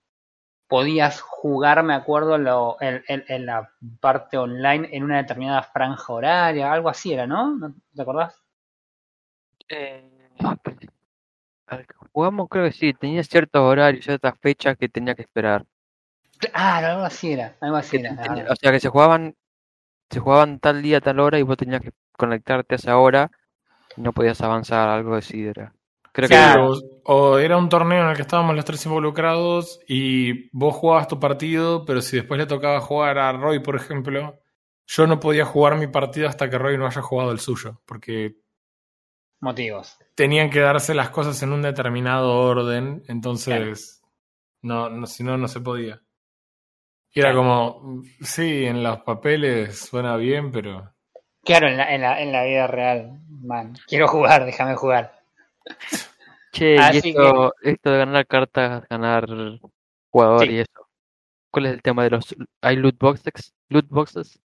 podías 0.68 1.20
jugar, 1.20 1.84
me 1.84 1.96
acuerdo, 1.96 2.38
lo, 2.38 2.78
en, 2.80 3.04
en- 3.10 3.26
en 3.28 3.46
la 3.46 3.72
parte 4.00 4.38
online 4.38 4.88
en 4.94 5.04
una 5.04 5.18
determinada 5.18 5.64
franja 5.64 6.14
horaria, 6.14 6.72
algo 6.72 6.88
así 6.88 7.12
era, 7.12 7.28
¿no? 7.28 7.58
¿No 7.58 7.74
te 7.94 8.02
acordás? 8.02 8.42
Eh, 9.68 10.10
al 11.68 11.88
que 11.88 11.94
jugamos 12.14 12.48
creo 12.50 12.66
que 12.66 12.72
sí, 12.72 12.94
tenía 12.94 13.24
ciertos 13.24 13.62
horarios, 13.62 14.06
ciertas 14.06 14.38
fechas 14.40 14.78
que 14.78 14.88
tenía 14.88 15.16
que 15.16 15.24
esperar. 15.24 15.66
Claro, 16.40 16.88
algo 16.88 17.04
así 17.04 17.34
era, 17.34 17.56
algo 17.62 17.76
así 17.76 17.98
Que 17.98 18.08
era. 18.08 18.48
o 18.50 18.56
sea 18.56 18.72
que 18.72 18.80
se 18.80 18.90
jugaban, 18.90 19.36
se 20.12 20.20
jugaban 20.20 20.60
tal 20.60 20.82
día, 20.82 21.02
tal 21.02 21.20
hora 21.20 21.40
y 21.40 21.44
vos 21.44 21.58
tenías 21.58 21.82
que 21.82 21.92
conectarte 22.12 22.76
a 22.76 22.78
esa 22.78 22.98
hora 22.98 23.32
y 23.96 24.02
no 24.02 24.14
podías 24.14 24.42
avanzar, 24.42 24.90
algo 24.90 25.16
así 25.16 25.44
era. 25.46 25.74
Creo 26.12 26.28
que 26.28 26.36
Claro. 26.36 26.74
O, 27.06 27.14
o 27.14 27.38
era 27.38 27.58
un 27.58 27.70
torneo 27.70 28.04
en 28.04 28.10
el 28.10 28.16
que 28.16 28.22
estábamos 28.24 28.56
los 28.56 28.66
tres 28.66 28.86
involucrados 28.86 29.80
y 29.88 30.50
vos 30.56 30.76
jugabas 30.76 31.08
tu 31.08 31.20
partido, 31.20 31.86
pero 31.86 32.02
si 32.02 32.18
después 32.18 32.38
le 32.38 32.46
tocaba 32.46 32.82
jugar 32.82 33.18
a 33.18 33.32
Roy, 33.32 33.60
por 33.60 33.76
ejemplo, 33.78 34.40
yo 34.88 35.08
no 35.08 35.20
podía 35.20 35.46
jugar 35.46 35.78
mi 35.78 35.88
partido 35.88 36.28
hasta 36.28 36.50
que 36.50 36.58
Roy 36.58 36.78
no 36.78 36.86
haya 36.86 37.02
jugado 37.02 37.32
el 37.32 37.40
suyo, 37.40 37.82
porque 37.86 38.36
Motivos. 39.40 39.98
tenían 40.16 40.50
que 40.50 40.60
darse 40.60 40.94
las 40.94 41.10
cosas 41.10 41.42
en 41.44 41.54
un 41.54 41.62
determinado 41.62 42.38
orden, 42.38 43.04
entonces 43.08 44.02
no, 44.62 44.90
no, 44.90 45.08
si 45.08 45.24
no, 45.24 45.38
no 45.38 45.48
se 45.48 45.62
podía. 45.62 46.02
Y 47.14 47.20
era 47.20 47.34
como, 47.34 48.02
sí, 48.22 48.66
en 48.66 48.84
los 48.84 49.02
papeles 49.02 49.78
suena 49.80 50.16
bien, 50.16 50.52
pero 50.52 50.94
Claro, 51.44 51.68
en 51.68 51.78
la, 51.78 51.94
en 51.94 52.02
la, 52.02 52.22
en 52.22 52.32
la 52.32 52.44
vida 52.44 52.68
real, 52.68 53.20
man. 53.30 53.74
Quiero 53.88 54.08
jugar, 54.08 54.46
déjame 54.46 54.76
jugar. 54.76 55.20
Che, 56.52 56.76
y 56.76 56.98
esto, 56.98 57.54
esto 57.62 57.92
de 57.92 57.98
ganar 57.98 58.28
cartas, 58.28 58.84
ganar 58.90 59.26
jugador 60.10 60.46
Sí. 60.46 60.52
y 60.52 60.60
eso. 60.60 60.88
¿Cuál 61.50 61.66
es 61.68 61.74
el 61.74 61.82
tema 61.82 62.04
de 62.04 62.12
los... 62.12 62.36
¿Hay 62.62 62.76
loot 62.78 62.98
boxes? 62.98 63.54
¿Loot 63.70 63.88
boxes? 63.90 64.40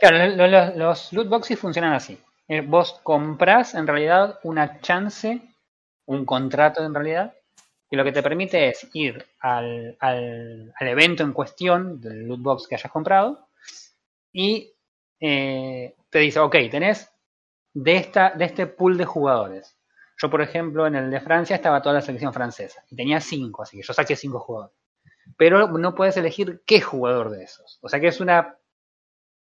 Claro, 0.00 0.34
lo- 0.36 0.46
lo- 0.48 0.74
los 0.76 1.12
loot 1.12 1.28
boxes 1.28 1.58
funcionan 1.58 1.92
así. 1.92 2.18
Eh, 2.48 2.62
Vos 2.62 3.00
comprás 3.02 3.74
en 3.74 3.86
realidad 3.86 4.38
una 4.42 4.80
chance, 4.80 5.40
un 6.06 6.24
contrato 6.24 6.84
en 6.84 6.94
realidad, 6.94 7.34
que 7.90 7.96
lo 7.96 8.04
que 8.04 8.12
te 8.12 8.22
permite 8.22 8.68
es 8.68 8.88
ir 8.94 9.24
al, 9.40 9.96
al- 10.00 10.72
al 10.78 10.88
evento 10.88 11.22
en 11.22 11.32
cuestión 11.32 12.00
del 12.00 12.26
loot 12.26 12.40
box 12.42 12.66
que 12.68 12.74
hayas 12.76 12.92
comprado 12.92 13.48
y 14.32 14.72
eh, 15.20 15.94
te 16.10 16.18
dice, 16.20 16.40
ok, 16.40 16.56
tenés 16.70 17.10
de, 17.74 17.96
esta, 17.96 18.30
de 18.32 18.44
este 18.46 18.66
pool 18.66 18.98
de 18.98 19.04
jugadores. 19.04 19.76
Yo, 20.20 20.30
por 20.30 20.42
ejemplo, 20.42 20.86
en 20.86 20.96
el 20.96 21.10
de 21.10 21.20
Francia 21.20 21.56
estaba 21.56 21.82
toda 21.82 21.96
la 21.96 22.02
selección 22.02 22.32
francesa 22.34 22.84
y 22.90 22.96
tenía 22.96 23.20
cinco, 23.20 23.62
así 23.62 23.76
que 23.78 23.84
yo 23.84 23.92
saqué 23.92 24.16
cinco 24.16 24.40
jugadores. 24.40 24.76
Pero 25.36 25.68
no 25.68 25.94
puedes 25.94 26.16
elegir 26.16 26.62
qué 26.66 26.80
jugador 26.80 27.30
de 27.30 27.44
esos. 27.44 27.78
O 27.82 27.88
sea 27.88 28.00
que 28.00 28.08
es 28.08 28.20
una 28.20 28.56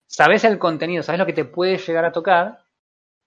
sabes 0.07 0.43
el 0.43 0.59
contenido, 0.59 1.01
sabes 1.03 1.17
lo 1.19 1.25
que 1.25 1.33
te 1.33 1.45
puede 1.45 1.77
llegar 1.79 2.05
a 2.05 2.11
tocar, 2.11 2.65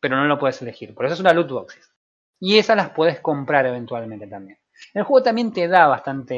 pero 0.01 0.16
no 0.16 0.27
lo 0.27 0.39
puedes 0.39 0.62
elegir. 0.62 0.95
Por 0.95 1.07
eso 1.07 1.15
es 1.15 1.20
una 1.20 1.32
loot 1.35 1.51
boxes. 1.51 1.93
Y 2.41 2.59
esas 2.59 2.77
las 2.77 2.91
puedes 2.91 3.20
comprar 3.20 3.66
eventualmente 3.66 4.27
también. 4.28 4.59
El 4.93 5.03
juego 5.05 5.23
también 5.23 5.53
te 5.53 5.67
da 5.69 5.87
bastante, 5.87 6.35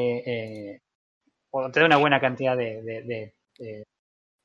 eh, 0.73 0.81
o 1.51 1.69
te 1.71 1.79
da 1.79 1.85
una 1.85 1.97
buena 1.97 2.19
cantidad 2.19 2.55
de, 2.57 2.81
de- 2.81 3.01
de- 3.03 3.33
de 3.59 3.83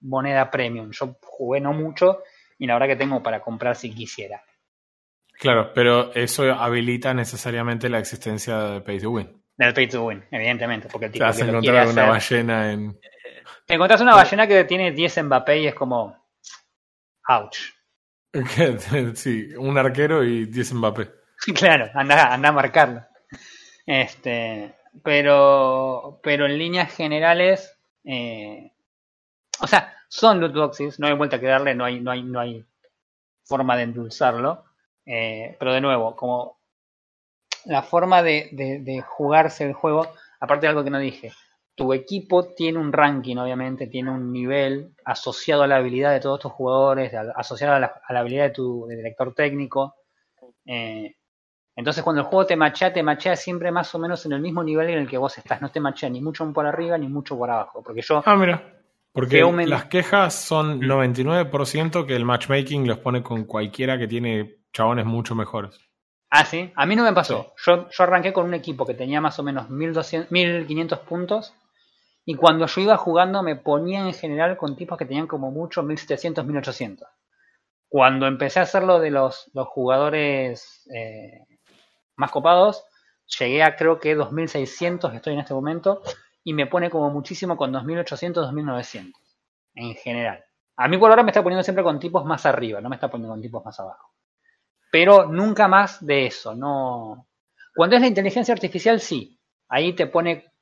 moneda 0.03 0.51
premium. 0.51 0.91
Yo 0.91 1.17
jugué 1.23 1.61
no 1.61 1.73
mucho 1.73 2.23
y 2.59 2.67
la 2.67 2.75
verdad 2.75 2.89
que 2.89 2.97
tengo 2.97 3.23
para 3.23 3.41
comprar 3.41 3.77
si 3.77 3.95
quisiera. 3.95 4.43
claro, 5.39 5.73
pero 5.75 6.13
eso 6.15 6.45
habilita 6.53 7.13
necesariamente 7.15 7.89
la 7.89 7.99
existencia 7.99 8.59
de 8.59 8.81
Pay 8.81 9.01
to 9.01 9.11
Win. 9.11 9.43
Del 9.57 9.75
pay 9.75 9.87
to 9.87 10.05
win, 10.07 10.25
evidentemente, 10.31 10.89
porque 10.91 11.07
el 11.07 11.13
Te 11.13 11.19
tipo 11.19 11.27
vas 11.27 11.37
a 11.37 11.45
quiere 11.45 11.51
encontrar 11.51 11.87
una 11.87 11.93
hacer- 11.93 12.09
ballena 12.09 12.73
en... 12.73 12.99
Te 13.67 13.75
encontrás 13.75 14.01
una 14.01 14.15
ballena 14.15 14.47
que 14.47 14.65
tiene 14.65 14.93
10 14.93 15.23
Mbappé 15.23 15.61
y 15.61 15.67
es 15.67 15.75
como... 15.75 16.17
Ouch. 17.29 17.59
sí, 19.15 19.49
un 19.57 19.77
arquero 19.79 20.25
y 20.25 20.47
10 20.47 20.73
Mbappé. 20.73 21.11
Claro, 21.55 21.91
anda, 21.95 22.33
anda 22.33 22.49
a 22.49 22.53
marcarlo. 22.53 23.03
Este, 23.87 24.75
pero, 25.03 26.21
pero 26.23 26.47
en 26.47 26.59
líneas 26.59 26.95
generales, 26.95 27.77
eh, 28.05 28.73
o 29.61 29.67
sea, 29.69 29.95
son 30.09 30.41
loot 30.41 30.55
boxes, 30.55 31.01
no 31.01 31.09
hay 31.09 31.15
vuelta 31.15 31.41
que 31.41 31.47
darle, 31.47 31.75
no 31.75 31.85
hay, 31.85 32.01
no 32.01 32.11
hay, 32.11 32.23
no 32.25 32.41
hay 32.41 32.65
forma 33.45 33.77
de 33.77 33.85
endulzarlo. 33.85 34.65
eh, 35.07 35.57
pero 35.61 35.73
de 35.75 35.81
nuevo, 35.83 36.17
como 36.17 36.59
la 37.65 37.83
forma 37.83 38.23
de, 38.23 38.49
de- 38.53 38.79
de 38.81 39.01
jugarse 39.03 39.65
el 39.65 39.73
juego, 39.73 40.07
aparte 40.41 40.67
de 40.67 40.71
algo 40.71 40.85
que 40.85 40.91
no 40.91 40.99
dije, 40.99 41.33
tu 41.75 41.93
equipo 41.93 42.45
tiene 42.55 42.79
un 42.79 42.93
ranking, 42.93 43.37
obviamente, 43.37 43.87
tiene 43.87 44.11
un 44.11 44.33
nivel 44.33 44.95
asociado 45.05 45.63
a 45.63 45.67
la 45.67 45.77
habilidad 45.77 46.13
de 46.13 46.21
todos 46.21 46.41
tus 46.41 46.53
jugadores, 46.53 47.13
asociado 47.37 47.75
a 47.75 47.81
la, 47.81 48.01
a 48.07 48.13
la 48.13 48.21
habilidad 48.21 48.45
de 48.45 48.51
tu 48.51 48.87
director 48.89 49.35
técnico. 49.35 49.95
eh, 50.67 51.17
entonces 51.75 52.03
cuando 52.05 52.23
el 52.23 52.29
juego 52.29 52.47
te 52.47 52.57
machea, 52.57 52.93
te 52.93 53.03
machea 53.03 53.37
siempre 53.37 53.71
más 53.73 53.95
o 53.95 53.99
menos 53.99 54.25
en 54.27 54.33
el 54.33 54.41
mismo 54.41 54.63
nivel 54.63 54.91
en 54.91 54.99
el 54.99 55.09
que 55.09 55.19
vos 55.19 55.37
estás. 55.39 55.61
No 55.63 55.71
te 55.71 55.81
machea 55.81 56.11
ni 56.11 56.21
mucho 56.21 56.51
por 56.53 56.67
arriba 56.67 56.99
ni 56.99 57.09
mucho 57.09 57.37
por 57.39 57.51
abajo. 57.51 57.83
Porque 57.83 58.03
yo, 58.03 58.23
Ah, 58.25 58.37
mira. 58.37 58.63
Porque 59.13 59.43
Que 59.43 59.67
las 59.67 59.87
quejas 59.87 60.35
son 60.35 60.81
99% 60.81 62.07
que 62.07 62.17
el 62.17 62.25
matchmaking 62.25 62.87
los 62.87 62.99
pone 62.99 63.23
con 63.23 63.45
cualquiera 63.45 63.99
que 63.99 64.09
tiene 64.09 64.57
chabones 64.73 65.05
mucho 65.05 65.35
mejores. 65.35 65.79
ah, 66.31 66.45
sí, 66.45 66.73
a 66.75 66.87
mí 66.87 66.97
no 66.97 67.05
me 67.05 67.13
pasó. 67.13 67.55
Yo, 67.65 67.89
yo 67.91 68.05
arranqué 68.05 68.33
con 68.33 68.47
un 68.47 68.55
equipo 68.55 68.87
que 68.87 68.95
tenía 68.95 69.21
más 69.21 69.39
o 69.39 69.43
menos 69.43 69.69
1200, 69.71 70.31
1500 70.31 70.99
puntos. 71.01 71.55
Y 72.25 72.35
cuando 72.37 72.67
yo 72.67 72.81
iba 72.81 72.97
jugando 72.97 73.43
me 73.43 73.57
ponía 73.57 74.01
en 74.01 74.15
general 74.15 74.57
con 74.57 74.77
tipos 74.77 74.97
que 74.97 75.05
tenían 75.07 75.27
como 75.27 75.51
mucho 75.51 75.83
1700, 75.83 76.45
1800. 76.47 77.09
Cuando 77.89 78.27
empecé 78.27 78.61
a 78.61 78.63
hacerlo 78.63 78.99
de 79.01 79.11
los, 79.11 79.51
los 79.53 79.69
jugadores 79.69 80.89
eh, 80.95 81.45
más 82.23 82.31
copados, 82.31 82.85
llegué 83.39 83.63
a 83.63 83.77
creo 83.77 83.99
que 83.99 84.15
2600, 84.15 85.13
estoy 85.15 85.35
en 85.35 85.41
este 85.41 85.55
momento, 85.55 86.03
y 86.45 86.55
me 86.55 86.67
pone 86.67 86.89
como 86.89 87.11
muchísimo 87.11 87.57
con 87.57 87.73
2800, 87.73 88.45
2900 88.47 89.21
en 89.75 89.95
general. 89.95 90.45
A 90.77 90.89
mí 90.89 90.99
por 90.99 91.11
ahora 91.11 91.23
me 91.23 91.31
está 91.31 91.43
poniendo 91.43 91.63
siempre 91.63 91.85
con 91.85 91.99
tipos 91.99 92.25
más 92.25 92.47
arriba, 92.47 92.81
no 92.81 92.89
me 92.89 92.97
está 92.97 93.11
poniendo 93.11 93.35
con 93.35 93.43
tipos 93.43 93.65
más 93.65 93.79
abajo. 93.81 94.13
Pero 94.91 95.27
nunca 95.27 95.69
más 95.69 96.05
de 96.05 96.27
eso, 96.27 96.55
no. 96.55 97.27
Cuando 97.75 97.97
es 97.97 98.03
la 98.03 98.09
inteligencia 98.09 98.55
artificial, 98.55 99.01
sí. 99.01 99.39
Ahí 99.69 99.95
te 99.95 100.07
pone, 100.07 100.53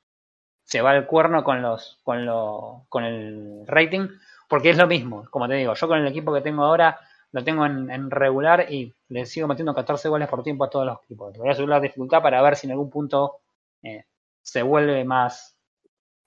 se 0.63 0.81
va 0.81 0.95
el 0.95 1.05
cuerno 1.05 1.43
con 1.43 1.61
los, 1.61 1.99
con 2.03 2.25
lo, 2.25 2.85
con 2.89 3.03
el 3.03 3.63
rating, 3.67 4.07
porque 4.47 4.69
es 4.69 4.77
lo 4.77 4.87
mismo. 4.87 5.25
Como 5.29 5.47
te 5.47 5.55
digo, 5.55 5.73
yo 5.73 5.87
con 5.87 5.99
el 5.99 6.07
equipo 6.07 6.33
que 6.33 6.41
tengo 6.41 6.63
ahora 6.63 6.99
lo 7.31 7.43
tengo 7.43 7.65
en, 7.65 7.89
en 7.89 8.11
regular 8.11 8.71
y 8.71 8.93
le 9.09 9.25
sigo 9.25 9.47
metiendo 9.47 9.73
14 9.73 10.09
goles 10.09 10.27
por 10.27 10.43
tiempo 10.43 10.65
a 10.65 10.69
todos 10.69 10.85
los 10.85 10.97
equipos. 11.03 11.37
Voy 11.37 11.49
a 11.49 11.53
subir 11.53 11.69
la 11.69 11.79
dificultad 11.79 12.21
para 12.21 12.41
ver 12.41 12.55
si 12.55 12.67
en 12.67 12.71
algún 12.71 12.89
punto 12.89 13.37
eh, 13.83 14.05
se 14.41 14.61
vuelve 14.61 15.03
más 15.05 15.57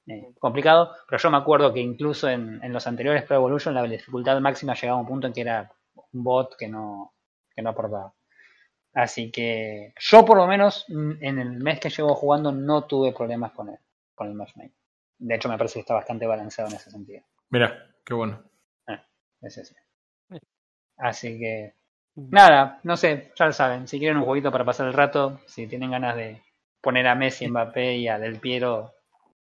eh, 0.07 0.33
complicado. 0.39 0.93
Pero 1.09 1.23
yo 1.23 1.31
me 1.31 1.37
acuerdo 1.37 1.73
que 1.73 1.81
incluso 1.81 2.29
en, 2.29 2.63
en 2.63 2.73
los 2.73 2.87
anteriores 2.87 3.25
Pro 3.25 3.37
Evolution 3.37 3.75
la 3.75 3.83
dificultad 3.83 4.41
máxima 4.41 4.75
llegaba 4.75 4.99
a 4.99 5.03
un 5.03 5.09
punto 5.09 5.27
en 5.27 5.33
que 5.33 5.43
era 5.43 5.71
un 6.13 6.25
bot 6.25 6.57
que 6.57 6.69
no, 6.69 7.13
que 7.55 7.63
no 7.63 7.71
aportaba. 7.71 8.15
Así 8.95 9.31
que 9.31 9.93
yo 9.99 10.25
por 10.25 10.37
lo 10.37 10.47
menos 10.47 10.87
mm, 10.89 11.13
en 11.21 11.39
el 11.39 11.51
mes 11.51 11.81
que 11.81 11.91
llevo 11.91 12.15
jugando 12.15 12.53
no 12.53 12.85
tuve 12.85 13.13
problemas 13.13 13.53
con 13.53 13.69
el, 13.69 13.79
con 14.15 14.29
el 14.29 14.35
matchmaking. 14.35 14.75
De 15.19 15.35
hecho 15.35 15.49
me 15.49 15.59
parece 15.59 15.75
que 15.75 15.81
está 15.81 15.95
bastante 15.95 16.27
balanceado 16.27 16.71
en 16.71 16.77
ese 16.77 16.91
sentido. 16.91 17.23
Mira, 17.51 17.95
qué 18.05 18.15
bueno. 18.15 18.43
Es 19.41 19.59
ese. 19.59 19.77
Así 20.97 21.39
que 21.39 21.75
nada, 22.17 22.81
no 22.85 22.97
sé, 22.97 23.33
ya 23.37 23.47
lo 23.47 23.53
saben. 23.53 23.89
Si 23.89 23.99
quieren 23.99 24.19
un 24.19 24.25
jueguito 24.25 24.51
para 24.53 24.65
pasar 24.65 24.87
el 24.87 24.93
rato, 24.95 25.41
si 25.47 25.67
tienen 25.67 25.91
ganas 25.91 26.17
de 26.17 26.41
poner 26.81 27.07
a 27.09 27.15
Messi, 27.15 27.49
Mbappé 27.49 27.97
y 27.97 28.09
a 28.09 28.19
Del 28.19 28.39
Piero 28.41 28.93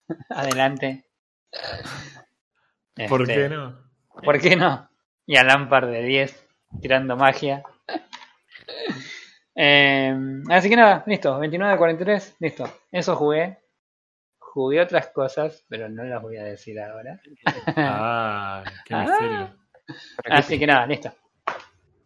adelante. 0.29 1.05
¿Por 3.09 3.21
Este, 3.23 3.35
qué 3.35 3.49
no? 3.49 3.77
¿Por 4.23 4.39
qué 4.39 4.55
no? 4.55 4.89
Y 5.25 5.37
a 5.37 5.43
Lampard 5.43 5.89
de 5.89 6.03
10, 6.03 6.47
tirando 6.81 7.15
magia. 7.17 7.63
Eh, 9.55 10.15
así 10.49 10.67
que 10.69 10.75
nada, 10.75 11.03
listo, 11.05 11.37
29 11.37 11.73
de 11.73 11.77
43, 11.77 12.37
listo. 12.39 12.65
Eso 12.91 13.15
jugué. 13.15 13.59
jugué 14.39 14.81
otras 14.81 15.07
cosas, 15.07 15.63
pero 15.69 15.89
no 15.89 16.03
las 16.03 16.21
voy 16.21 16.37
a 16.37 16.43
decir 16.43 16.79
ahora. 16.79 17.19
Ah, 17.75 18.63
qué 18.85 18.93
Ah. 18.95 19.01
misterio. 19.03 19.55
Así 20.25 20.59
que 20.59 20.67
nada, 20.67 20.85
listo. 20.87 21.13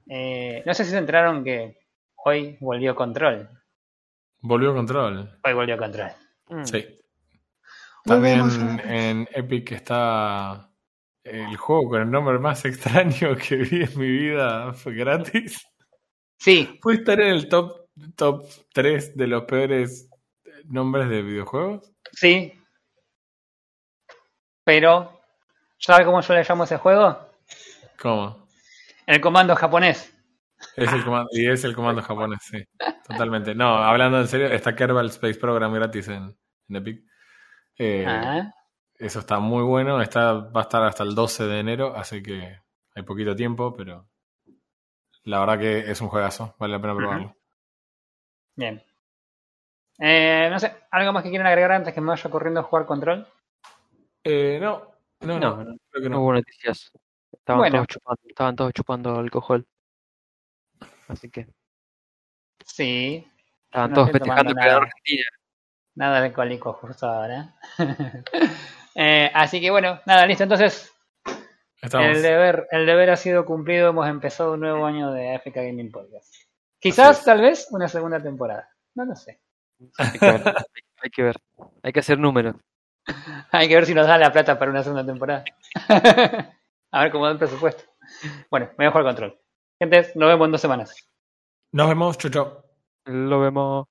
Eh, 0.10 0.64
no 0.66 0.74
sé 0.74 0.86
si 0.86 0.92
se 0.92 0.98
enteraron 0.98 1.44
que 1.44 1.78
hoy 2.16 2.58
volvió 2.60 2.96
Control. 2.96 3.50
Volvió 4.42 4.74
Control. 4.74 5.40
Hoy 5.44 5.54
volvió 5.54 5.78
Control. 5.78 6.12
Mm. 6.50 6.64
Sí. 6.64 6.86
También 8.04 8.42
en 8.86 9.28
Epic 9.34 9.74
está 9.74 10.70
el 11.24 11.58
juego 11.58 11.90
con 11.90 12.02
el 12.02 12.12
nombre 12.12 12.40
más 12.40 12.64
extraño 12.66 13.36
que 13.36 13.58
vi 13.58 13.84
en 13.84 14.00
mi 14.00 14.08
vida. 14.08 14.74
Fue 14.74 14.94
gratis. 14.94 15.68
Sí, 16.40 16.80
¿Puede 16.82 17.00
estar 17.00 17.20
en 17.20 17.34
el 17.34 17.50
top, 17.50 17.88
top 18.16 18.46
3 18.72 19.18
de 19.18 19.28
los 19.28 19.44
peores 19.44 20.10
nombres 20.66 21.10
de 21.10 21.22
videojuegos? 21.22 21.92
sí. 22.12 22.54
Pero, 24.64 25.22
¿sabe 25.78 26.04
cómo 26.04 26.20
yo 26.20 26.34
le 26.34 26.44
llamo 26.44 26.64
a 26.64 26.66
ese 26.66 26.76
juego? 26.76 27.18
¿Cómo? 27.98 28.47
El 29.08 29.22
comando 29.22 29.56
japonés. 29.56 30.14
Es 30.76 30.92
el 30.92 31.04
comando, 31.04 31.30
y 31.34 31.48
es 31.50 31.64
el 31.64 31.76
comando 31.76 32.02
japonés, 32.02 32.40
sí. 32.44 32.64
Totalmente. 33.08 33.56
No, 33.56 33.78
hablando 33.78 34.20
en 34.20 34.28
serio, 34.28 34.48
está 34.48 34.76
Kerbal 34.76 35.08
Space 35.08 35.40
Program 35.40 35.72
gratis 35.74 36.08
en, 36.10 36.36
en 36.70 36.76
Epic. 36.76 37.04
Eh, 37.78 38.06
Ah, 38.08 38.52
Eso 38.96 39.20
está 39.20 39.40
muy 39.40 39.64
bueno. 39.64 40.02
Está, 40.02 40.34
va 40.34 40.62
a 40.62 40.64
estar 40.64 40.84
hasta 40.84 41.04
el 41.04 41.16
12 41.16 41.46
de 41.46 41.60
enero, 41.60 41.96
así 41.96 42.22
que 42.24 42.60
hay 42.96 43.04
poquito 43.04 43.36
tiempo, 43.36 43.76
pero 43.76 44.10
la 45.24 45.40
verdad 45.40 45.60
que 45.60 45.92
es 45.92 46.02
un 46.02 46.10
juegazo. 46.10 46.56
Vale 46.60 46.74
la 46.74 46.82
pena 46.82 46.96
probarlo. 46.96 47.36
bien. 48.56 48.84
Eh, 50.00 50.48
no 50.52 50.60
sé, 50.60 50.76
¿algo 50.92 51.12
más 51.14 51.24
que 51.24 51.30
quieran 51.30 51.48
agregar 51.48 51.72
antes 51.72 51.94
que 51.94 52.02
me 52.02 52.10
vaya 52.10 52.30
corriendo 52.30 52.60
a 52.60 52.64
jugar 52.64 52.86
Control? 52.86 53.28
Eh, 54.24 54.60
no, 54.62 54.92
no, 55.22 55.40
no, 55.40 55.58
No, 55.58 55.64
no, 55.64 55.78
creo 55.90 56.04
que 56.04 56.10
no 56.10 56.16
no. 56.18 56.22
hubo 56.22 56.34
noticias. 56.34 56.92
Estaban, 57.32 57.60
Bueno. 57.60 57.76
todos 57.78 57.88
chupando, 57.88 58.22
estaban 58.28 58.56
todos 58.56 58.74
chupando 58.74 59.16
alcohol. 59.20 59.66
Así 61.08 61.30
que 61.30 61.48
Sí, 62.66 63.26
estaban 63.66 63.92
No 63.92 63.96
todos 63.96 64.12
festejando 64.12 64.50
que 64.50 64.56
nada. 64.56 64.78
Argentina. 64.78 65.24
nada 65.96 66.18
alcohólico 66.24 66.74
justo 66.74 67.06
ahora. 67.08 67.56
Eh, 69.00 69.30
así 69.36 69.62
que 69.62 69.70
bueno, 69.70 70.02
nada, 70.08 70.26
listo. 70.26 70.42
Entonces, 70.42 70.92
Estamos. 71.80 72.08
el 72.08 72.24
deber, 72.24 72.68
el 72.72 72.88
deber 72.88 73.12
ha 73.12 73.16
sido 73.16 73.46
cumplido. 73.46 73.90
Hemos 73.90 74.08
empezado 74.10 74.54
un 74.54 74.62
nuevo 74.62 74.88
año 74.88 75.12
de 75.12 75.36
AFK 75.36 75.54
Gaming 75.54 75.92
Podcast. 75.92 76.34
Quizás, 76.80 77.24
tal 77.24 77.40
vez, 77.42 77.68
una 77.70 77.88
segunda 77.88 78.20
temporada. 78.20 78.68
No 78.96 79.06
lo 79.06 79.16
sé. 79.16 79.40
Hay 80.00 80.12
que 80.18 80.26
ver. 80.26 80.48
hay, 80.48 80.54
hay 81.04 81.10
que 81.12 81.22
ver. 81.22 81.36
Hay 81.84 81.94
que 81.94 82.00
hacer 82.00 82.18
números. 82.18 82.56
Hay 83.52 83.68
que 83.68 83.76
ver 83.76 83.86
si 83.86 83.94
nos 83.94 84.08
da 84.08 84.18
la 84.18 84.32
plata 84.32 84.58
para 84.58 84.72
una 84.72 84.82
segunda 84.82 85.06
temporada. 85.06 85.44
a 86.92 87.04
ver 87.04 87.12
cómo 87.12 87.26
da 87.26 87.32
el 87.32 87.38
presupuesto. 87.38 87.84
Bueno, 88.50 88.68
me 88.78 88.86
voy 88.86 88.86
a 88.88 88.92
jugar 88.92 89.06
control. 89.06 89.40
Gente, 89.80 90.12
nos 90.16 90.30
vemos 90.30 90.46
en 90.46 90.52
dos 90.52 90.62
semanas. 90.62 91.10
Nos 91.72 91.88
vemos, 91.90 92.18
chau, 92.18 92.32
chau. 92.32 92.64
Lo 93.06 93.40
vemos. 93.40 93.88